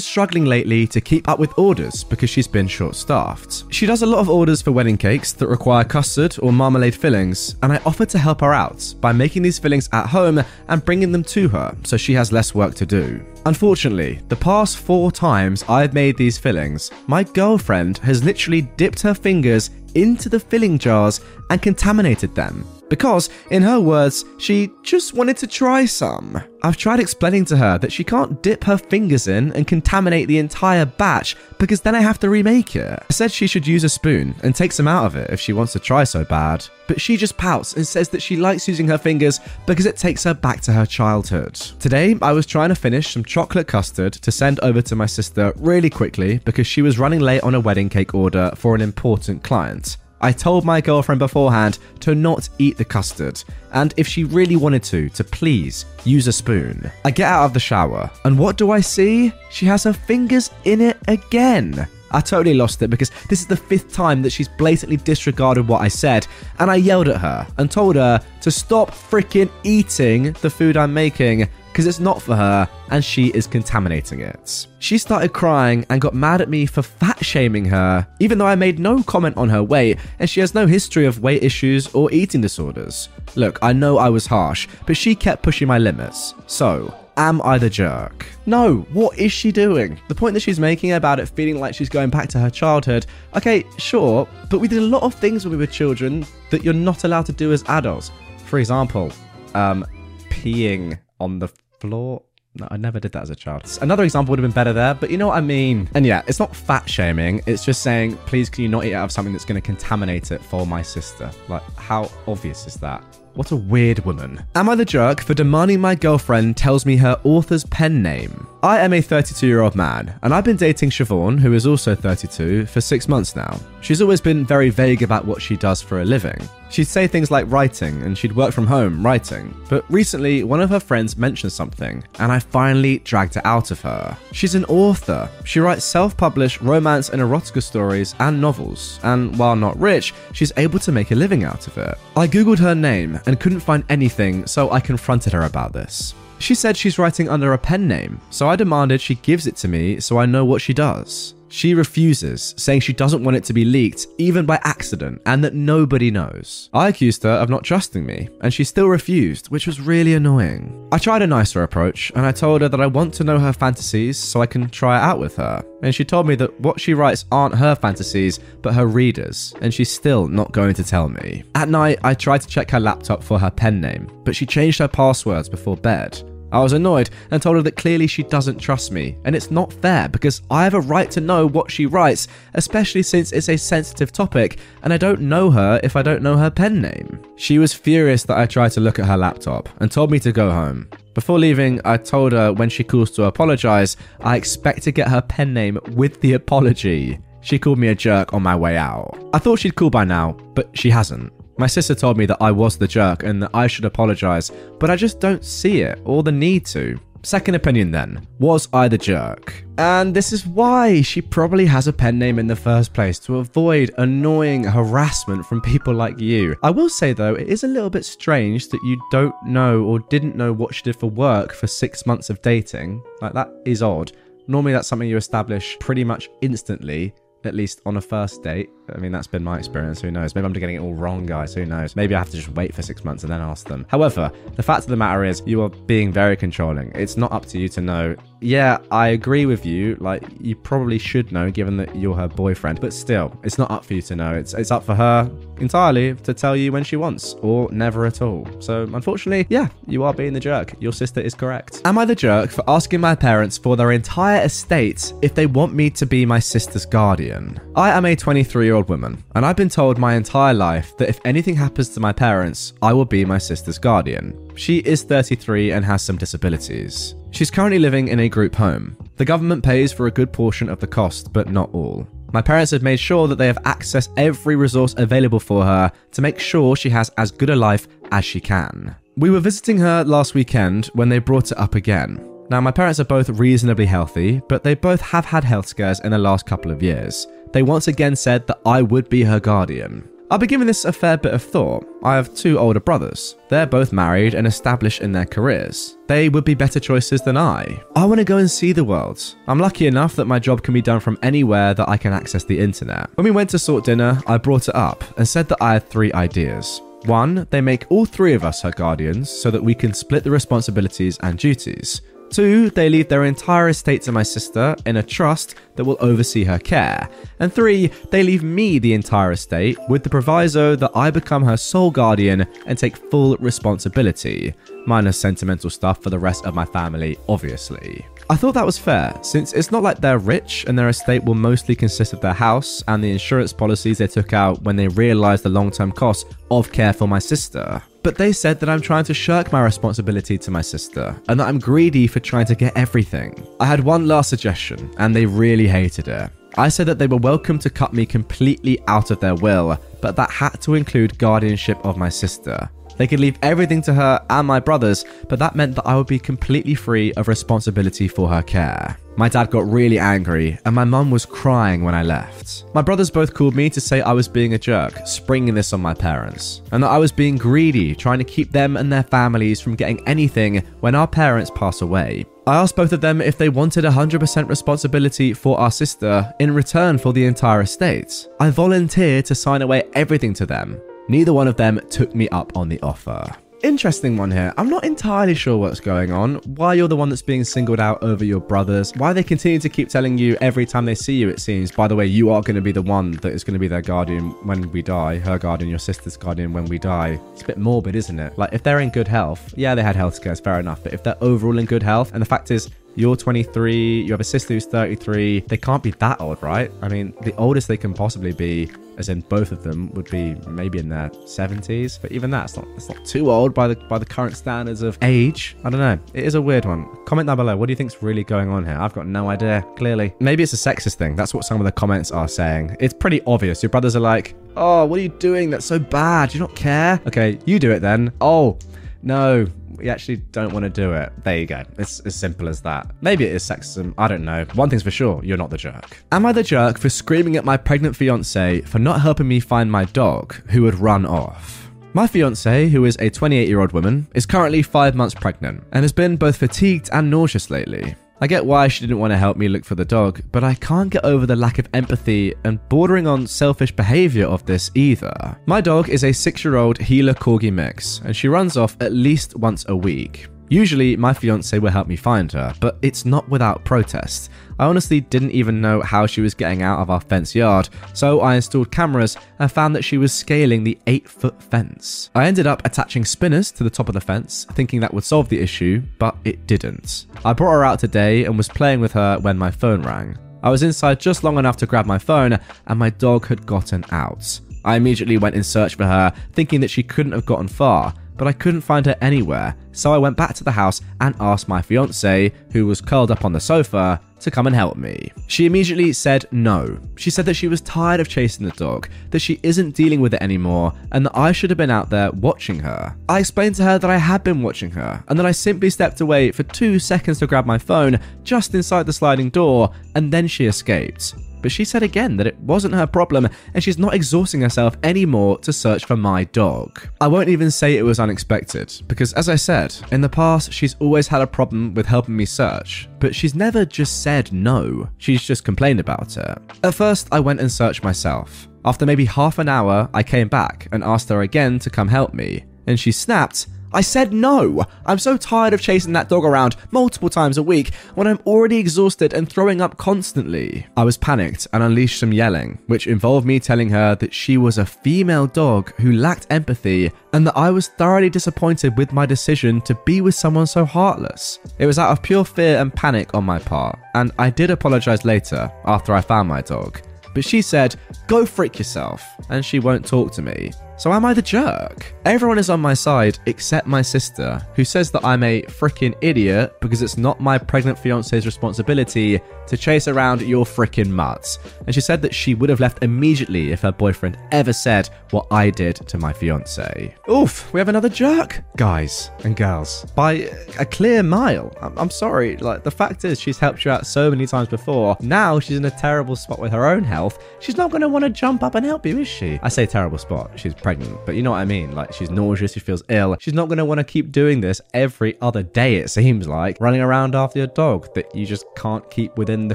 [0.00, 3.64] struggling lately to keep up with orders because she's been short staffed.
[3.70, 7.56] She does a lot of orders for wedding cakes that require custard or marmalade fillings,
[7.62, 11.12] and I offered to help her out by making these fillings at home and bringing
[11.12, 13.24] them to her so she has less work to do.
[13.46, 19.14] Unfortunately, the past four times I've made these fillings, my girlfriend has literally dipped her
[19.14, 22.66] fingers into the filling jars and contaminated them.
[22.94, 26.40] Because, in her words, she just wanted to try some.
[26.62, 30.38] I've tried explaining to her that she can't dip her fingers in and contaminate the
[30.38, 33.02] entire batch because then I have to remake it.
[33.10, 35.52] I said she should use a spoon and take some out of it if she
[35.52, 36.64] wants to try so bad.
[36.86, 40.22] But she just pouts and says that she likes using her fingers because it takes
[40.22, 41.54] her back to her childhood.
[41.54, 45.52] Today, I was trying to finish some chocolate custard to send over to my sister
[45.56, 49.42] really quickly because she was running late on a wedding cake order for an important
[49.42, 49.96] client.
[50.24, 53.44] I told my girlfriend beforehand to not eat the custard,
[53.74, 56.90] and if she really wanted to, to please use a spoon.
[57.04, 59.34] I get out of the shower, and what do I see?
[59.50, 61.86] She has her fingers in it again.
[62.10, 65.82] I totally lost it because this is the fifth time that she's blatantly disregarded what
[65.82, 66.26] I said,
[66.58, 70.94] and I yelled at her and told her to stop freaking eating the food I'm
[70.94, 74.68] making because it's not for her and she is contaminating it.
[74.78, 78.54] She started crying and got mad at me for fat shaming her, even though I
[78.54, 82.12] made no comment on her weight and she has no history of weight issues or
[82.12, 83.08] eating disorders.
[83.34, 86.34] Look, I know I was harsh, but she kept pushing my limits.
[86.46, 88.24] So, am I the jerk?
[88.46, 89.98] No, what is she doing?
[90.06, 93.06] The point that she's making about it feeling like she's going back to her childhood,
[93.36, 96.72] okay, sure, but we did a lot of things when we were children that you're
[96.72, 98.12] not allowed to do as adults.
[98.46, 99.10] For example,
[99.54, 99.84] um,
[100.30, 101.48] peeing on the
[101.84, 102.22] floor.
[102.56, 103.66] No, I never did that as a child.
[103.82, 105.90] Another example would have been better there, but you know what I mean.
[105.94, 107.42] And yeah, it's not fat shaming.
[107.46, 110.30] It's just saying, please, can you not eat out of something that's going to contaminate
[110.30, 111.30] it for my sister?
[111.48, 113.02] Like, how obvious is that?
[113.34, 114.44] What a weird woman.
[114.54, 118.46] Am I the jerk for demanding my girlfriend tells me her author's pen name?
[118.62, 121.96] I am a 32 year old man, and I've been dating Siobhan, who is also
[121.96, 123.58] 32, for six months now.
[123.80, 126.38] She's always been very vague about what she does for a living.
[126.74, 129.54] She'd say things like writing, and she'd work from home writing.
[129.68, 133.80] But recently, one of her friends mentioned something, and I finally dragged it out of
[133.82, 134.18] her.
[134.32, 135.30] She's an author.
[135.44, 140.50] She writes self published romance and erotica stories and novels, and while not rich, she's
[140.56, 141.96] able to make a living out of it.
[142.16, 146.12] I googled her name and couldn't find anything, so I confronted her about this.
[146.40, 149.68] She said she's writing under a pen name, so I demanded she gives it to
[149.68, 151.34] me so I know what she does.
[151.54, 155.54] She refuses, saying she doesn't want it to be leaked, even by accident, and that
[155.54, 156.68] nobody knows.
[156.74, 160.88] I accused her of not trusting me, and she still refused, which was really annoying.
[160.90, 163.52] I tried a nicer approach, and I told her that I want to know her
[163.52, 165.64] fantasies so I can try it out with her.
[165.84, 169.72] And she told me that what she writes aren't her fantasies, but her readers, and
[169.72, 171.44] she's still not going to tell me.
[171.54, 174.80] At night, I tried to check her laptop for her pen name, but she changed
[174.80, 176.20] her passwords before bed.
[176.54, 179.72] I was annoyed and told her that clearly she doesn't trust me, and it's not
[179.72, 183.56] fair because I have a right to know what she writes, especially since it's a
[183.56, 187.20] sensitive topic, and I don't know her if I don't know her pen name.
[187.34, 190.30] She was furious that I tried to look at her laptop and told me to
[190.30, 190.88] go home.
[191.12, 195.22] Before leaving, I told her when she calls to apologize, I expect to get her
[195.22, 197.18] pen name with the apology.
[197.40, 199.28] She called me a jerk on my way out.
[199.34, 201.32] I thought she'd call by now, but she hasn't.
[201.56, 204.50] My sister told me that I was the jerk and that I should apologize,
[204.80, 206.98] but I just don't see it or the need to.
[207.22, 209.64] Second opinion then, was I the jerk?
[209.78, 213.38] And this is why she probably has a pen name in the first place to
[213.38, 216.54] avoid annoying harassment from people like you.
[216.62, 220.00] I will say though, it is a little bit strange that you don't know or
[220.00, 223.02] didn't know what she did for work for six months of dating.
[223.22, 224.12] Like, that is odd.
[224.46, 227.14] Normally, that's something you establish pretty much instantly
[227.46, 228.70] at least on a first date.
[228.94, 230.00] I mean, that's been my experience.
[230.00, 230.34] Who knows?
[230.34, 231.54] Maybe I'm getting it all wrong, guys.
[231.54, 231.96] Who knows?
[231.96, 233.86] Maybe I have to just wait for six months and then ask them.
[233.88, 236.92] However, the fact of the matter is, you are being very controlling.
[236.94, 239.96] It's not up to you to know yeah, I agree with you.
[240.00, 243.84] Like, you probably should know given that you're her boyfriend, but still, it's not up
[243.84, 244.34] for you to know.
[244.34, 248.22] It's, it's up for her entirely to tell you when she wants or never at
[248.22, 248.46] all.
[248.60, 250.74] So, unfortunately, yeah, you are being the jerk.
[250.80, 251.80] Your sister is correct.
[251.84, 255.74] Am I the jerk for asking my parents for their entire estate if they want
[255.74, 257.60] me to be my sister's guardian?
[257.76, 261.08] I am a 23 year old woman, and I've been told my entire life that
[261.08, 264.43] if anything happens to my parents, I will be my sister's guardian.
[264.56, 267.14] She is 33 and has some disabilities.
[267.30, 268.96] She's currently living in a group home.
[269.16, 272.06] The government pays for a good portion of the cost, but not all.
[272.32, 276.22] My parents have made sure that they have accessed every resource available for her to
[276.22, 278.96] make sure she has as good a life as she can.
[279.16, 282.28] We were visiting her last weekend when they brought it up again.
[282.50, 286.10] Now, my parents are both reasonably healthy, but they both have had health scares in
[286.10, 287.26] the last couple of years.
[287.52, 290.08] They once again said that I would be her guardian.
[290.30, 291.86] I've been giving this a fair bit of thought.
[292.02, 293.36] I have two older brothers.
[293.50, 295.98] They're both married and established in their careers.
[296.06, 297.78] They would be better choices than I.
[297.94, 299.22] I want to go and see the world.
[299.46, 302.42] I'm lucky enough that my job can be done from anywhere that I can access
[302.42, 303.10] the internet.
[303.16, 305.88] When we went to sort dinner, I brought it up and said that I had
[305.90, 306.80] three ideas.
[307.04, 310.30] One, they make all three of us her guardians so that we can split the
[310.30, 312.00] responsibilities and duties.
[312.34, 316.42] Two, they leave their entire estate to my sister in a trust that will oversee
[316.42, 317.08] her care.
[317.38, 321.56] And three, they leave me the entire estate with the proviso that I become her
[321.56, 324.52] sole guardian and take full responsibility,
[324.84, 328.04] minus sentimental stuff for the rest of my family, obviously.
[328.28, 331.36] I thought that was fair, since it's not like they're rich and their estate will
[331.36, 335.44] mostly consist of their house and the insurance policies they took out when they realised
[335.44, 337.80] the long term cost of care for my sister.
[338.04, 341.48] But they said that I'm trying to shirk my responsibility to my sister and that
[341.48, 343.34] I'm greedy for trying to get everything.
[343.58, 346.30] I had one last suggestion, and they really hated it.
[346.58, 350.16] I said that they were welcome to cut me completely out of their will, but
[350.16, 352.68] that had to include guardianship of my sister.
[352.98, 356.06] They could leave everything to her and my brothers, but that meant that I would
[356.06, 358.98] be completely free of responsibility for her care.
[359.16, 362.64] My dad got really angry, and my mum was crying when I left.
[362.74, 365.80] My brothers both called me to say I was being a jerk, springing this on
[365.80, 369.60] my parents, and that I was being greedy, trying to keep them and their families
[369.60, 372.24] from getting anything when our parents pass away.
[372.46, 376.98] I asked both of them if they wanted 100% responsibility for our sister in return
[376.98, 378.28] for the entire estate.
[378.40, 382.56] I volunteered to sign away everything to them, Neither one of them took me up
[382.56, 383.30] on the offer.
[383.64, 384.52] Interesting one here.
[384.58, 386.34] I'm not entirely sure what's going on.
[386.44, 388.92] Why you're the one that's being singled out over your brothers.
[388.96, 391.88] Why they continue to keep telling you every time they see you, it seems, by
[391.88, 393.80] the way, you are going to be the one that is going to be their
[393.80, 395.16] guardian when we die.
[395.16, 397.18] Her guardian, your sister's guardian when we die.
[397.32, 398.36] It's a bit morbid, isn't it?
[398.36, 400.82] Like, if they're in good health, yeah, they had health scares, fair enough.
[400.82, 404.20] But if they're overall in good health, and the fact is, you're 23, you have
[404.20, 406.70] a sister who's 33, they can't be that old, right?
[406.82, 410.34] I mean, the oldest they can possibly be as in both of them would be
[410.46, 413.98] maybe in their 70s but even that's not it's not too old by the by
[413.98, 415.56] the current standards of age.
[415.64, 415.98] I don't know.
[416.12, 416.86] It is a weird one.
[417.04, 417.56] Comment down below.
[417.56, 418.76] What do you think's really going on here?
[418.76, 420.14] I've got no idea clearly.
[420.20, 421.16] Maybe it's a sexist thing.
[421.16, 422.76] That's what some of the comments are saying.
[422.80, 423.62] It's pretty obvious.
[423.62, 425.50] Your brothers are like oh what are you doing?
[425.50, 426.30] That's so bad.
[426.30, 427.00] Do you not care?
[427.06, 428.12] Okay you do it then.
[428.20, 428.58] Oh
[429.04, 431.12] no we actually don't want to do it.
[431.24, 431.62] There you go.
[431.78, 432.90] It's as simple as that.
[433.00, 433.94] Maybe it is sexism.
[433.98, 434.44] I don't know.
[434.54, 436.02] One thing's for sure, you're not the jerk.
[436.12, 439.70] Am I the jerk for screaming at my pregnant fiance for not helping me find
[439.70, 441.70] my dog who had run off?
[441.92, 445.84] My fiance, who is a 28 year old woman, is currently five months pregnant and
[445.84, 447.94] has been both fatigued and nauseous lately.
[448.24, 450.54] I get why she didn't want to help me look for the dog, but I
[450.54, 455.36] can't get over the lack of empathy and bordering on selfish behavior of this either.
[455.44, 458.94] My dog is a six year old Heeler Corgi mix, and she runs off at
[458.94, 460.28] least once a week.
[460.48, 464.30] Usually, my fiance will help me find her, but it's not without protest.
[464.58, 468.20] I honestly didn't even know how she was getting out of our fence yard, so
[468.20, 472.10] I installed cameras and found that she was scaling the 8 foot fence.
[472.14, 475.28] I ended up attaching spinners to the top of the fence, thinking that would solve
[475.28, 477.06] the issue, but it didn't.
[477.24, 480.16] I brought her out today and was playing with her when my phone rang.
[480.42, 483.84] I was inside just long enough to grab my phone, and my dog had gotten
[483.90, 484.40] out.
[484.64, 488.28] I immediately went in search for her, thinking that she couldn't have gotten far but
[488.28, 491.62] I couldn't find her anywhere, so I went back to the house and asked my
[491.62, 495.12] fiance, who was curled up on the sofa, to come and help me.
[495.26, 496.78] She immediately said no.
[496.96, 500.14] She said that she was tired of chasing the dog, that she isn't dealing with
[500.14, 502.96] it anymore, and that I should have been out there watching her.
[503.08, 506.00] I explained to her that I had been watching her, and that I simply stepped
[506.00, 510.26] away for two seconds to grab my phone just inside the sliding door, and then
[510.26, 514.40] she escaped but she said again that it wasn't her problem and she's not exhausting
[514.40, 516.88] herself anymore to search for my dog.
[517.02, 520.74] I won't even say it was unexpected, because as I said, in the past she's
[520.76, 525.22] always had a problem with helping me search, but she's never just said no, she's
[525.22, 526.38] just complained about it.
[526.62, 528.48] At first, I went and searched myself.
[528.64, 532.14] After maybe half an hour, I came back and asked her again to come help
[532.14, 534.64] me, and she snapped, I said no.
[534.86, 538.58] I'm so tired of chasing that dog around multiple times a week when I'm already
[538.58, 540.64] exhausted and throwing up constantly.
[540.76, 544.58] I was panicked and unleashed some yelling, which involved me telling her that she was
[544.58, 549.60] a female dog who lacked empathy and that I was thoroughly disappointed with my decision
[549.62, 551.40] to be with someone so heartless.
[551.58, 555.04] It was out of pure fear and panic on my part, and I did apologize
[555.04, 556.80] later after I found my dog.
[557.12, 557.74] But she said,
[558.06, 560.52] Go freak yourself, and she won't talk to me.
[560.76, 561.94] So am I the jerk?
[562.04, 566.60] Everyone is on my side except my sister, who says that I'm a freaking idiot
[566.60, 571.38] because it's not my pregnant fiance's responsibility to chase around your freaking mutts.
[571.66, 575.26] And she said that she would have left immediately if her boyfriend ever said what
[575.30, 576.94] I did to my fiance.
[577.08, 580.28] Oof, we have another jerk, guys and girls, by
[580.58, 581.54] a clear mile.
[581.60, 584.96] I'm, I'm sorry, like the fact is she's helped you out so many times before.
[585.00, 587.22] Now she's in a terrible spot with her own health.
[587.38, 589.38] She's not going to want to jump up and help you, is she?
[589.42, 590.32] I say terrible spot.
[590.34, 591.74] She's pregnant, but you know what I mean.
[591.74, 593.14] Like she's nauseous, she feels ill.
[593.20, 595.76] She's not going to want to keep doing this every other day.
[595.76, 599.54] It seems like running around after your dog that you just can't keep within the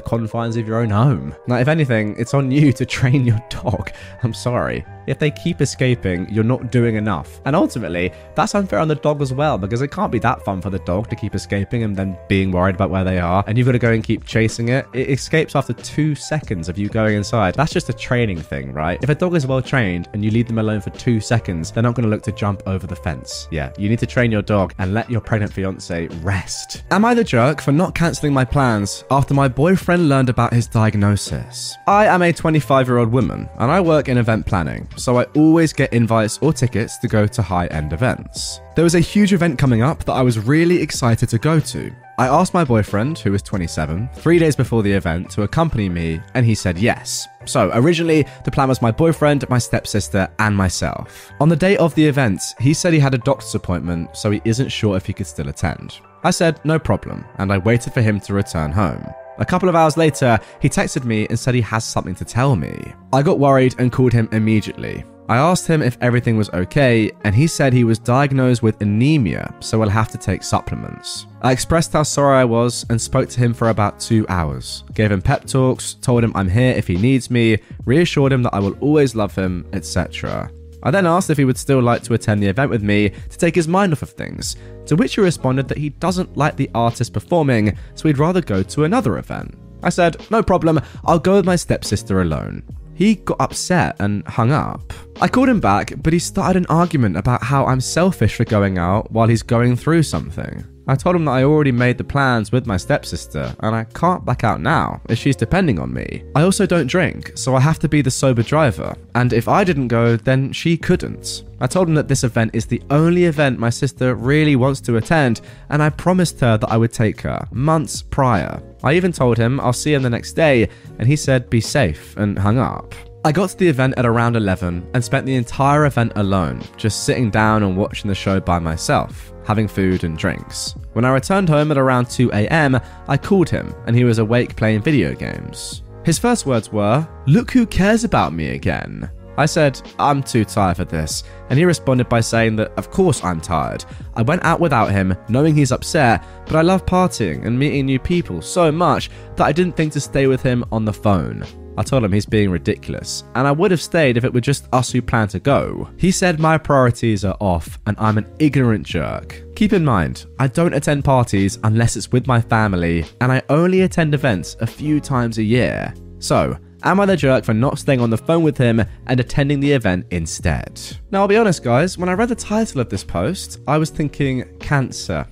[0.00, 1.34] confines of your own home.
[1.48, 3.90] Now, if anything, it's on you to train your dog.
[4.22, 4.86] I'm sorry.
[5.10, 7.40] If they keep escaping, you're not doing enough.
[7.44, 10.60] And ultimately, that's unfair on the dog as well, because it can't be that fun
[10.62, 13.42] for the dog to keep escaping and then being worried about where they are.
[13.48, 14.86] And you've got to go and keep chasing it.
[14.92, 17.54] It escapes after two seconds of you going inside.
[17.54, 19.02] That's just a training thing, right?
[19.02, 21.82] If a dog is well trained and you leave them alone for two seconds, they're
[21.82, 23.48] not going to look to jump over the fence.
[23.50, 26.84] Yeah, you need to train your dog and let your pregnant fiance rest.
[26.92, 30.68] Am I the jerk for not cancelling my plans after my boyfriend learned about his
[30.68, 31.76] diagnosis?
[31.88, 35.24] I am a 25 year old woman and I work in event planning so I
[35.34, 38.60] always get invites or tickets to go to high end events.
[38.76, 41.92] There was a huge event coming up that I was really excited to go to.
[42.18, 46.20] I asked my boyfriend, who is 27, three days before the event to accompany me,
[46.34, 47.26] and he said yes.
[47.46, 51.32] So, originally, the plan was my boyfriend, my stepsister, and myself.
[51.40, 54.42] On the day of the event, he said he had a doctor's appointment, so he
[54.44, 55.98] isn't sure if he could still attend.
[56.22, 59.02] I said, no problem, and I waited for him to return home.
[59.40, 62.56] A couple of hours later, he texted me and said he has something to tell
[62.56, 62.92] me.
[63.12, 65.02] I got worried and called him immediately.
[65.30, 69.54] I asked him if everything was okay, and he said he was diagnosed with anemia,
[69.60, 71.26] so will have to take supplements.
[71.40, 74.84] I expressed how sorry I was and spoke to him for about two hours.
[74.92, 78.54] Gave him pep talks, told him I'm here if he needs me, reassured him that
[78.54, 80.50] I will always love him, etc.
[80.82, 83.38] I then asked if he would still like to attend the event with me to
[83.38, 86.70] take his mind off of things, to which he responded that he doesn't like the
[86.74, 89.56] artist performing, so he'd rather go to another event.
[89.82, 92.62] I said, No problem, I'll go with my stepsister alone.
[92.94, 94.92] He got upset and hung up.
[95.22, 98.76] I called him back, but he started an argument about how I'm selfish for going
[98.76, 100.66] out while he's going through something.
[100.90, 104.24] I told him that I already made the plans with my stepsister, and I can't
[104.24, 106.24] back out now, as she's depending on me.
[106.34, 109.62] I also don't drink, so I have to be the sober driver, and if I
[109.62, 111.44] didn't go, then she couldn't.
[111.60, 114.96] I told him that this event is the only event my sister really wants to
[114.96, 118.60] attend, and I promised her that I would take her, months prior.
[118.82, 122.16] I even told him I'll see him the next day, and he said be safe,
[122.16, 122.96] and hung up.
[123.22, 127.04] I got to the event at around 11 and spent the entire event alone, just
[127.04, 130.74] sitting down and watching the show by myself, having food and drinks.
[130.94, 134.56] When I returned home at around 2 am, I called him and he was awake
[134.56, 135.82] playing video games.
[136.02, 139.10] His first words were, Look who cares about me again.
[139.36, 143.22] I said, I'm too tired for this, and he responded by saying that, Of course
[143.22, 143.84] I'm tired.
[144.14, 147.98] I went out without him, knowing he's upset, but I love partying and meeting new
[147.98, 151.44] people so much that I didn't think to stay with him on the phone.
[151.76, 154.68] I told him he's being ridiculous, and I would have stayed if it were just
[154.72, 155.88] us who planned to go.
[155.96, 159.42] He said my priorities are off and I'm an ignorant jerk.
[159.56, 163.82] Keep in mind, I don't attend parties unless it's with my family, and I only
[163.82, 165.94] attend events a few times a year.
[166.18, 169.60] So, Am I the jerk for not staying on the phone with him and attending
[169.60, 170.80] the event instead?
[171.10, 173.90] Now, I'll be honest, guys, when I read the title of this post, I was
[173.90, 175.26] thinking cancer.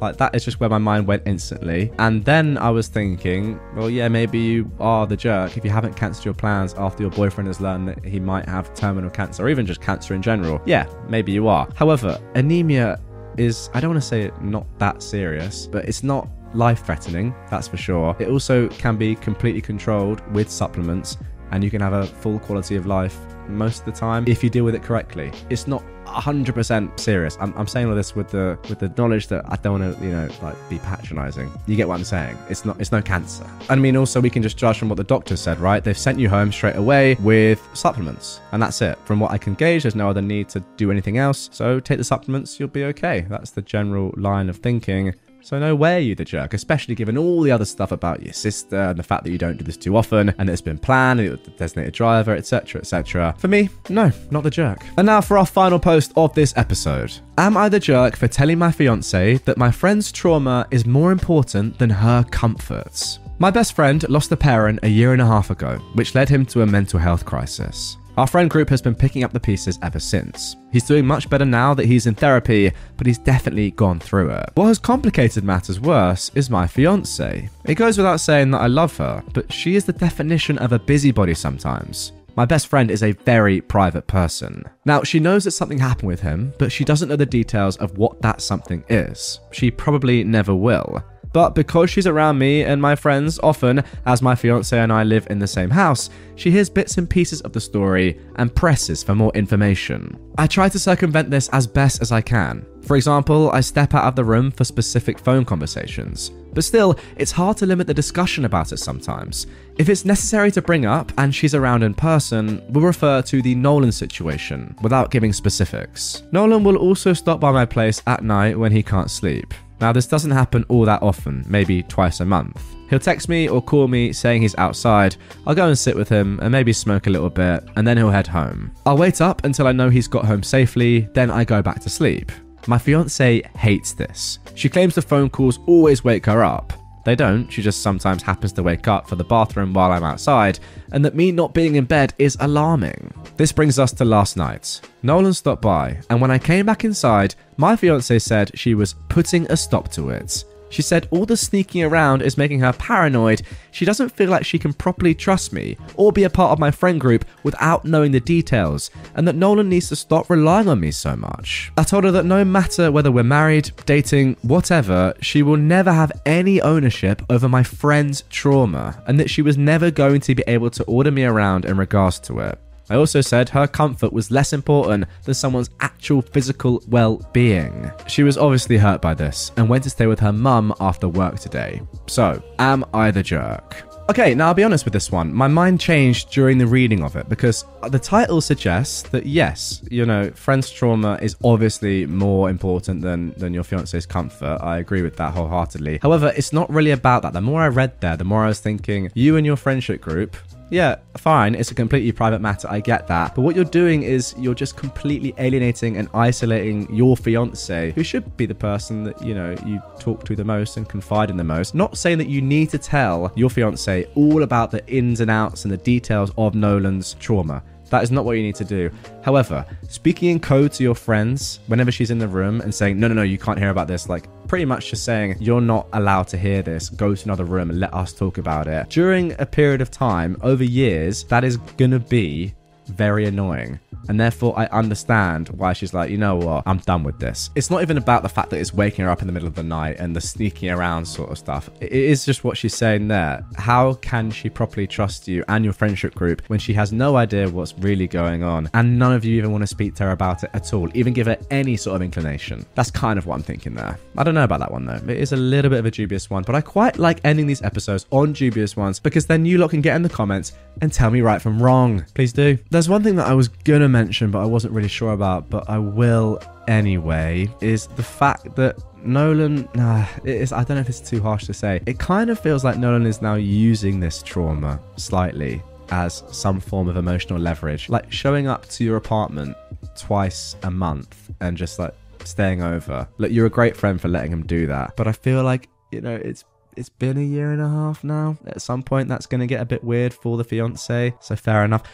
[0.00, 1.92] Like, that is just where my mind went instantly.
[1.98, 5.94] And then I was thinking, well, yeah, maybe you are the jerk if you haven't
[5.94, 9.48] cancelled your plans after your boyfriend has learned that he might have terminal cancer or
[9.48, 10.60] even just cancer in general.
[10.66, 11.68] Yeah, maybe you are.
[11.74, 13.00] However, anemia
[13.38, 17.34] is, I don't want to say it not that serious, but it's not life threatening,
[17.50, 18.16] that's for sure.
[18.18, 21.18] It also can be completely controlled with supplements,
[21.50, 24.50] and you can have a full quality of life most of the time if you
[24.50, 25.32] deal with it correctly.
[25.50, 27.36] It's not 100% serious.
[27.40, 30.04] I'm, I'm saying all this with the with the knowledge that I don't want to,
[30.04, 31.50] you know, like be patronizing.
[31.66, 32.36] You get what I'm saying?
[32.48, 33.46] It's not it's no cancer.
[33.68, 35.82] I mean, also we can just judge from what the doctor said, right?
[35.82, 38.98] They've sent you home straight away with supplements, and that's it.
[39.04, 41.48] From what I can gauge, there's no other need to do anything else.
[41.52, 43.26] So take the supplements, you'll be okay.
[43.28, 45.14] That's the general line of thinking
[45.44, 48.76] So no way you the jerk, especially given all the other stuff about your sister
[48.78, 51.32] and the fact that you don't do this too often and it's been planned and
[51.32, 53.34] the designated driver, etc., etc.
[53.36, 54.82] For me, no, not the jerk.
[54.96, 57.12] And now for our final post of this episode.
[57.36, 61.78] Am I the jerk for telling my fiance that my friend's trauma is more important
[61.78, 63.18] than her comforts?
[63.38, 66.46] My best friend lost a parent a year and a half ago, which led him
[66.46, 67.98] to a mental health crisis.
[68.16, 70.54] Our friend group has been picking up the pieces ever since.
[70.70, 74.50] He's doing much better now that he's in therapy, but he's definitely gone through it.
[74.54, 77.48] What has complicated matters worse is my fiance.
[77.64, 80.78] It goes without saying that I love her, but she is the definition of a
[80.78, 82.12] busybody sometimes.
[82.36, 84.64] My best friend is a very private person.
[84.84, 87.98] Now, she knows that something happened with him, but she doesn't know the details of
[87.98, 89.40] what that something is.
[89.52, 91.02] She probably never will.
[91.34, 95.26] But because she's around me and my friends often, as my fiance and I live
[95.28, 99.16] in the same house, she hears bits and pieces of the story and presses for
[99.16, 100.16] more information.
[100.38, 102.64] I try to circumvent this as best as I can.
[102.82, 106.30] For example, I step out of the room for specific phone conversations.
[106.52, 109.48] But still, it's hard to limit the discussion about it sometimes.
[109.76, 113.56] If it's necessary to bring up and she's around in person, we'll refer to the
[113.56, 116.22] Nolan situation without giving specifics.
[116.30, 119.52] Nolan will also stop by my place at night when he can't sleep.
[119.84, 122.74] Now, this doesn't happen all that often, maybe twice a month.
[122.88, 125.14] He'll text me or call me saying he's outside.
[125.46, 128.08] I'll go and sit with him and maybe smoke a little bit, and then he'll
[128.08, 128.72] head home.
[128.86, 131.90] I'll wait up until I know he's got home safely, then I go back to
[131.90, 132.32] sleep.
[132.66, 134.38] My fiance hates this.
[134.54, 136.72] She claims the phone calls always wake her up.
[137.04, 140.58] They don't, she just sometimes happens to wake up for the bathroom while I'm outside,
[140.92, 143.12] and that me not being in bed is alarming.
[143.36, 144.80] This brings us to last night.
[145.02, 149.50] Nolan stopped by, and when I came back inside, my fiance said she was putting
[149.50, 150.44] a stop to it.
[150.74, 153.42] She said all the sneaking around is making her paranoid.
[153.70, 156.72] She doesn't feel like she can properly trust me or be a part of my
[156.72, 160.90] friend group without knowing the details, and that Nolan needs to stop relying on me
[160.90, 161.70] so much.
[161.78, 166.10] I told her that no matter whether we're married, dating, whatever, she will never have
[166.26, 170.70] any ownership over my friend's trauma, and that she was never going to be able
[170.70, 172.58] to order me around in regards to it.
[172.90, 177.90] I also said her comfort was less important than someone's actual physical well being.
[178.06, 181.38] She was obviously hurt by this and went to stay with her mum after work
[181.38, 181.80] today.
[182.06, 183.94] So, am I the jerk?
[184.10, 185.32] Okay, now I'll be honest with this one.
[185.32, 190.04] My mind changed during the reading of it because the title suggests that yes, you
[190.04, 194.58] know, friend's trauma is obviously more important than than your fiance's comfort.
[194.60, 196.00] I agree with that wholeheartedly.
[196.02, 197.32] However, it's not really about that.
[197.32, 200.36] The more I read there, the more I was thinking, you and your friendship group
[200.70, 203.34] yeah, fine, it's a completely private matter, I get that.
[203.34, 208.36] But what you're doing is you're just completely alienating and isolating your fiance, who should
[208.36, 211.44] be the person that, you know, you talk to the most and confide in the
[211.44, 211.74] most.
[211.74, 215.64] Not saying that you need to tell your fiance all about the ins and outs
[215.64, 217.62] and the details of Nolan's trauma.
[217.94, 218.90] That is not what you need to do.
[219.22, 223.06] However, speaking in code to your friends whenever she's in the room and saying, no,
[223.06, 226.26] no, no, you can't hear about this, like pretty much just saying, you're not allowed
[226.26, 228.88] to hear this, go to another room and let us talk about it.
[228.90, 232.52] During a period of time, over years, that is gonna be
[232.88, 233.80] very annoying.
[234.08, 237.50] And therefore, I understand why she's like, you know what, I'm done with this.
[237.54, 239.54] It's not even about the fact that it's waking her up in the middle of
[239.54, 241.70] the night and the sneaking around sort of stuff.
[241.80, 243.44] It is just what she's saying there.
[243.56, 247.48] How can she properly trust you and your friendship group when she has no idea
[247.48, 250.44] what's really going on and none of you even want to speak to her about
[250.44, 252.66] it at all, even give her any sort of inclination?
[252.74, 253.98] That's kind of what I'm thinking there.
[254.18, 255.00] I don't know about that one though.
[255.08, 257.62] It is a little bit of a dubious one, but I quite like ending these
[257.62, 261.10] episodes on dubious ones because then you lot can get in the comments and tell
[261.10, 262.04] me right from wrong.
[262.14, 262.58] Please do.
[262.74, 265.70] There's one thing that I was gonna mention, but I wasn't really sure about, but
[265.70, 270.88] I will anyway, is the fact that Nolan, nah, it is, I don't know if
[270.88, 271.80] it's too harsh to say.
[271.86, 276.88] It kind of feels like Nolan is now using this trauma slightly as some form
[276.88, 277.88] of emotional leverage.
[277.88, 279.56] Like showing up to your apartment
[279.96, 281.94] twice a month and just like
[282.24, 283.06] staying over.
[283.18, 284.96] Look, you're a great friend for letting him do that.
[284.96, 286.44] But I feel like, you know, it's
[286.76, 288.36] it's been a year and a half now.
[288.46, 291.14] At some point, that's to get a bit weird for the fiance.
[291.20, 291.84] So fair enough.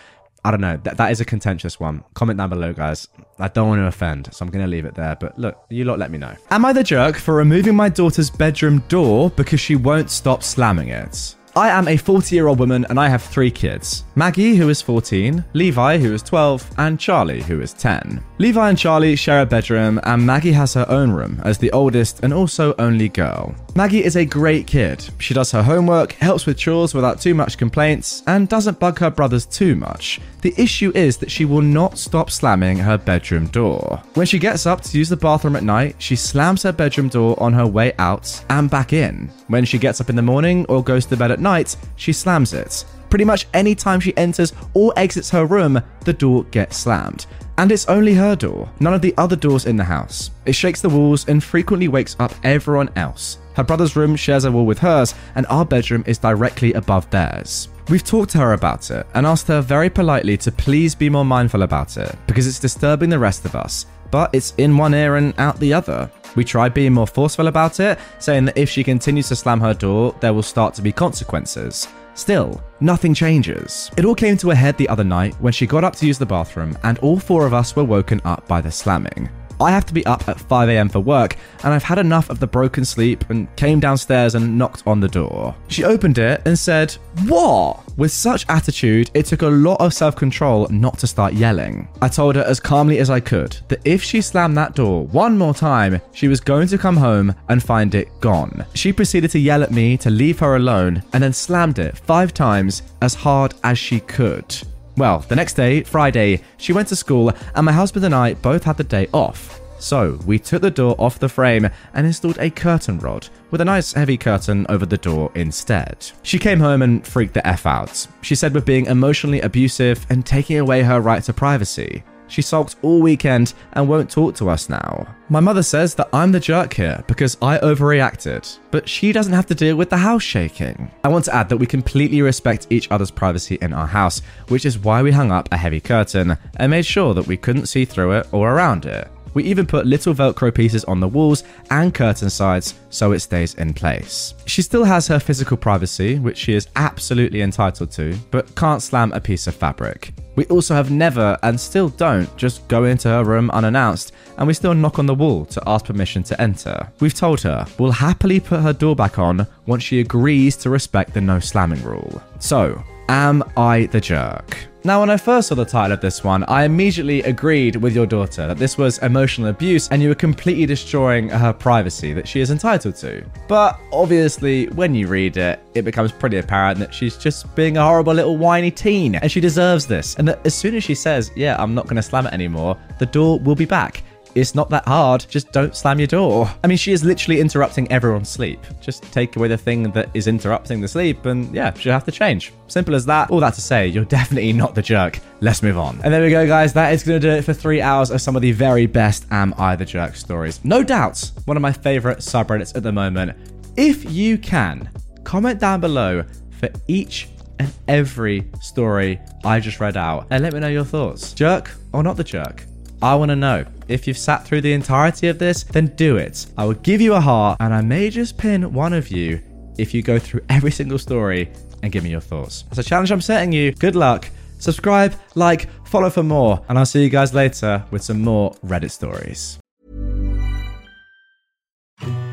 [0.45, 0.79] I don't know.
[0.85, 2.03] That, that is a contentious one.
[2.15, 3.09] Comment down below, guys.
[3.39, 5.17] I don't want to offend, so I'm going to leave it there.
[5.17, 6.35] But look, you lot let me know.
[6.51, 10.89] Am I the jerk for removing my daughter's bedroom door because she won't stop slamming
[10.89, 11.37] it?
[11.57, 14.83] I am a 40 year old woman and I have three kids Maggie, who is
[14.83, 18.23] 14, Levi, who is 12, and Charlie, who is 10.
[18.39, 22.21] Levi and Charlie share a bedroom, and Maggie has her own room as the oldest
[22.23, 23.55] and also only girl.
[23.75, 25.09] Maggie is a great kid.
[25.19, 29.11] She does her homework, helps with chores without too much complaints, and doesn't bug her
[29.11, 30.21] brothers too much.
[30.43, 34.03] The issue is that she will not stop slamming her bedroom door.
[34.15, 37.41] When she gets up to use the bathroom at night, she slams her bedroom door
[37.41, 39.31] on her way out and back in.
[39.49, 42.53] When she gets up in the morning or goes to bed at night, she slams
[42.53, 42.85] it.
[43.09, 47.27] Pretty much any time she enters or exits her room, the door gets slammed.
[47.59, 50.31] And it's only her door, none of the other doors in the house.
[50.47, 53.39] It shakes the walls and frequently wakes up everyone else.
[53.55, 57.69] Her brother's room shares a wall with hers, and our bedroom is directly above theirs.
[57.91, 61.25] We've talked to her about it and asked her very politely to please be more
[61.25, 65.17] mindful about it because it's disturbing the rest of us, but it's in one ear
[65.17, 66.11] and out the other.
[66.37, 69.75] We tried being more forceful about it, saying that if she continues to slam her
[69.75, 71.89] door, there will start to be consequences.
[72.15, 73.91] Still, nothing changes.
[73.97, 76.19] It all came to a head the other night when she got up to use
[76.19, 79.29] the bathroom, and all four of us were woken up by the slamming.
[79.61, 82.47] I have to be up at 5am for work, and I've had enough of the
[82.47, 85.55] broken sleep and came downstairs and knocked on the door.
[85.69, 86.93] She opened it and said,
[87.27, 87.81] What?
[87.97, 91.89] With such attitude, it took a lot of self control not to start yelling.
[92.01, 95.37] I told her as calmly as I could that if she slammed that door one
[95.37, 98.65] more time, she was going to come home and find it gone.
[98.75, 102.33] She proceeded to yell at me to leave her alone and then slammed it five
[102.33, 104.57] times as hard as she could.
[105.01, 108.65] Well, the next day, Friday, she went to school, and my husband and I both
[108.65, 109.59] had the day off.
[109.79, 113.65] So, we took the door off the frame and installed a curtain rod with a
[113.65, 116.07] nice heavy curtain over the door instead.
[116.23, 118.07] She came home and freaked the F out.
[118.21, 122.05] She said we're being emotionally abusive and taking away her right to privacy.
[122.31, 125.15] She sulked all weekend and won't talk to us now.
[125.29, 129.47] My mother says that I'm the jerk here because I overreacted, but she doesn't have
[129.47, 130.91] to deal with the house shaking.
[131.03, 134.65] I want to add that we completely respect each other's privacy in our house, which
[134.65, 137.85] is why we hung up a heavy curtain and made sure that we couldn't see
[137.85, 139.09] through it or around it.
[139.35, 143.55] We even put little Velcro pieces on the walls and curtain sides so it stays
[143.55, 144.35] in place.
[144.47, 149.13] She still has her physical privacy, which she is absolutely entitled to, but can't slam
[149.13, 150.13] a piece of fabric.
[150.37, 154.55] We also have never and still don't just go into her room unannounced, and we
[154.55, 156.91] still knock on the wall to ask permission to enter.
[157.01, 161.15] We've told her we'll happily put her door back on once she agrees to respect
[161.15, 162.23] the no slamming rule.
[162.39, 164.70] So, am I the jerk?
[164.83, 168.07] Now, when I first saw the title of this one, I immediately agreed with your
[168.07, 172.41] daughter that this was emotional abuse and you were completely destroying her privacy that she
[172.41, 173.23] is entitled to.
[173.47, 177.85] But obviously, when you read it, it becomes pretty apparent that she's just being a
[177.85, 180.15] horrible little whiny teen and she deserves this.
[180.15, 182.79] And that as soon as she says, Yeah, I'm not going to slam it anymore,
[182.99, 184.03] the door will be back.
[184.35, 185.27] It's not that hard.
[185.29, 186.51] Just don't slam your door.
[186.63, 188.61] I mean, she is literally interrupting everyone's sleep.
[188.81, 192.13] Just take away the thing that is interrupting the sleep, and yeah, she'll have to
[192.13, 192.53] change.
[192.69, 193.31] Simple as that.
[193.31, 195.19] All that to say, you're definitely not the jerk.
[195.41, 196.01] Let's move on.
[196.05, 196.73] And there we go, guys.
[196.73, 199.27] That is going to do it for three hours of some of the very best
[199.31, 200.61] Am I the Jerk stories.
[200.65, 203.37] No doubts, one of my favorite subreddits at the moment.
[203.77, 204.91] If you can,
[205.25, 206.25] comment down below
[206.59, 207.29] for each
[207.59, 211.33] and every story I just read out and let me know your thoughts.
[211.33, 212.65] Jerk or not the jerk?
[213.03, 213.65] I want to know.
[213.89, 216.47] If you've sat through the entirety of this, then do it.
[216.59, 219.41] I will give you a heart, and I may just pin one of you
[219.79, 221.51] if you go through every single story
[221.83, 222.63] and give me your thoughts.
[222.65, 223.73] That's a challenge I'm setting you.
[223.73, 224.29] Good luck.
[224.59, 228.91] Subscribe, like, follow for more, and I'll see you guys later with some more Reddit
[228.91, 229.59] stories.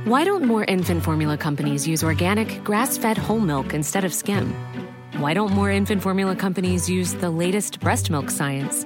[0.03, 4.53] Why don't more infant formula companies use organic, grass fed whole milk instead of skim?
[5.17, 8.85] Why don't more infant formula companies use the latest breast milk science?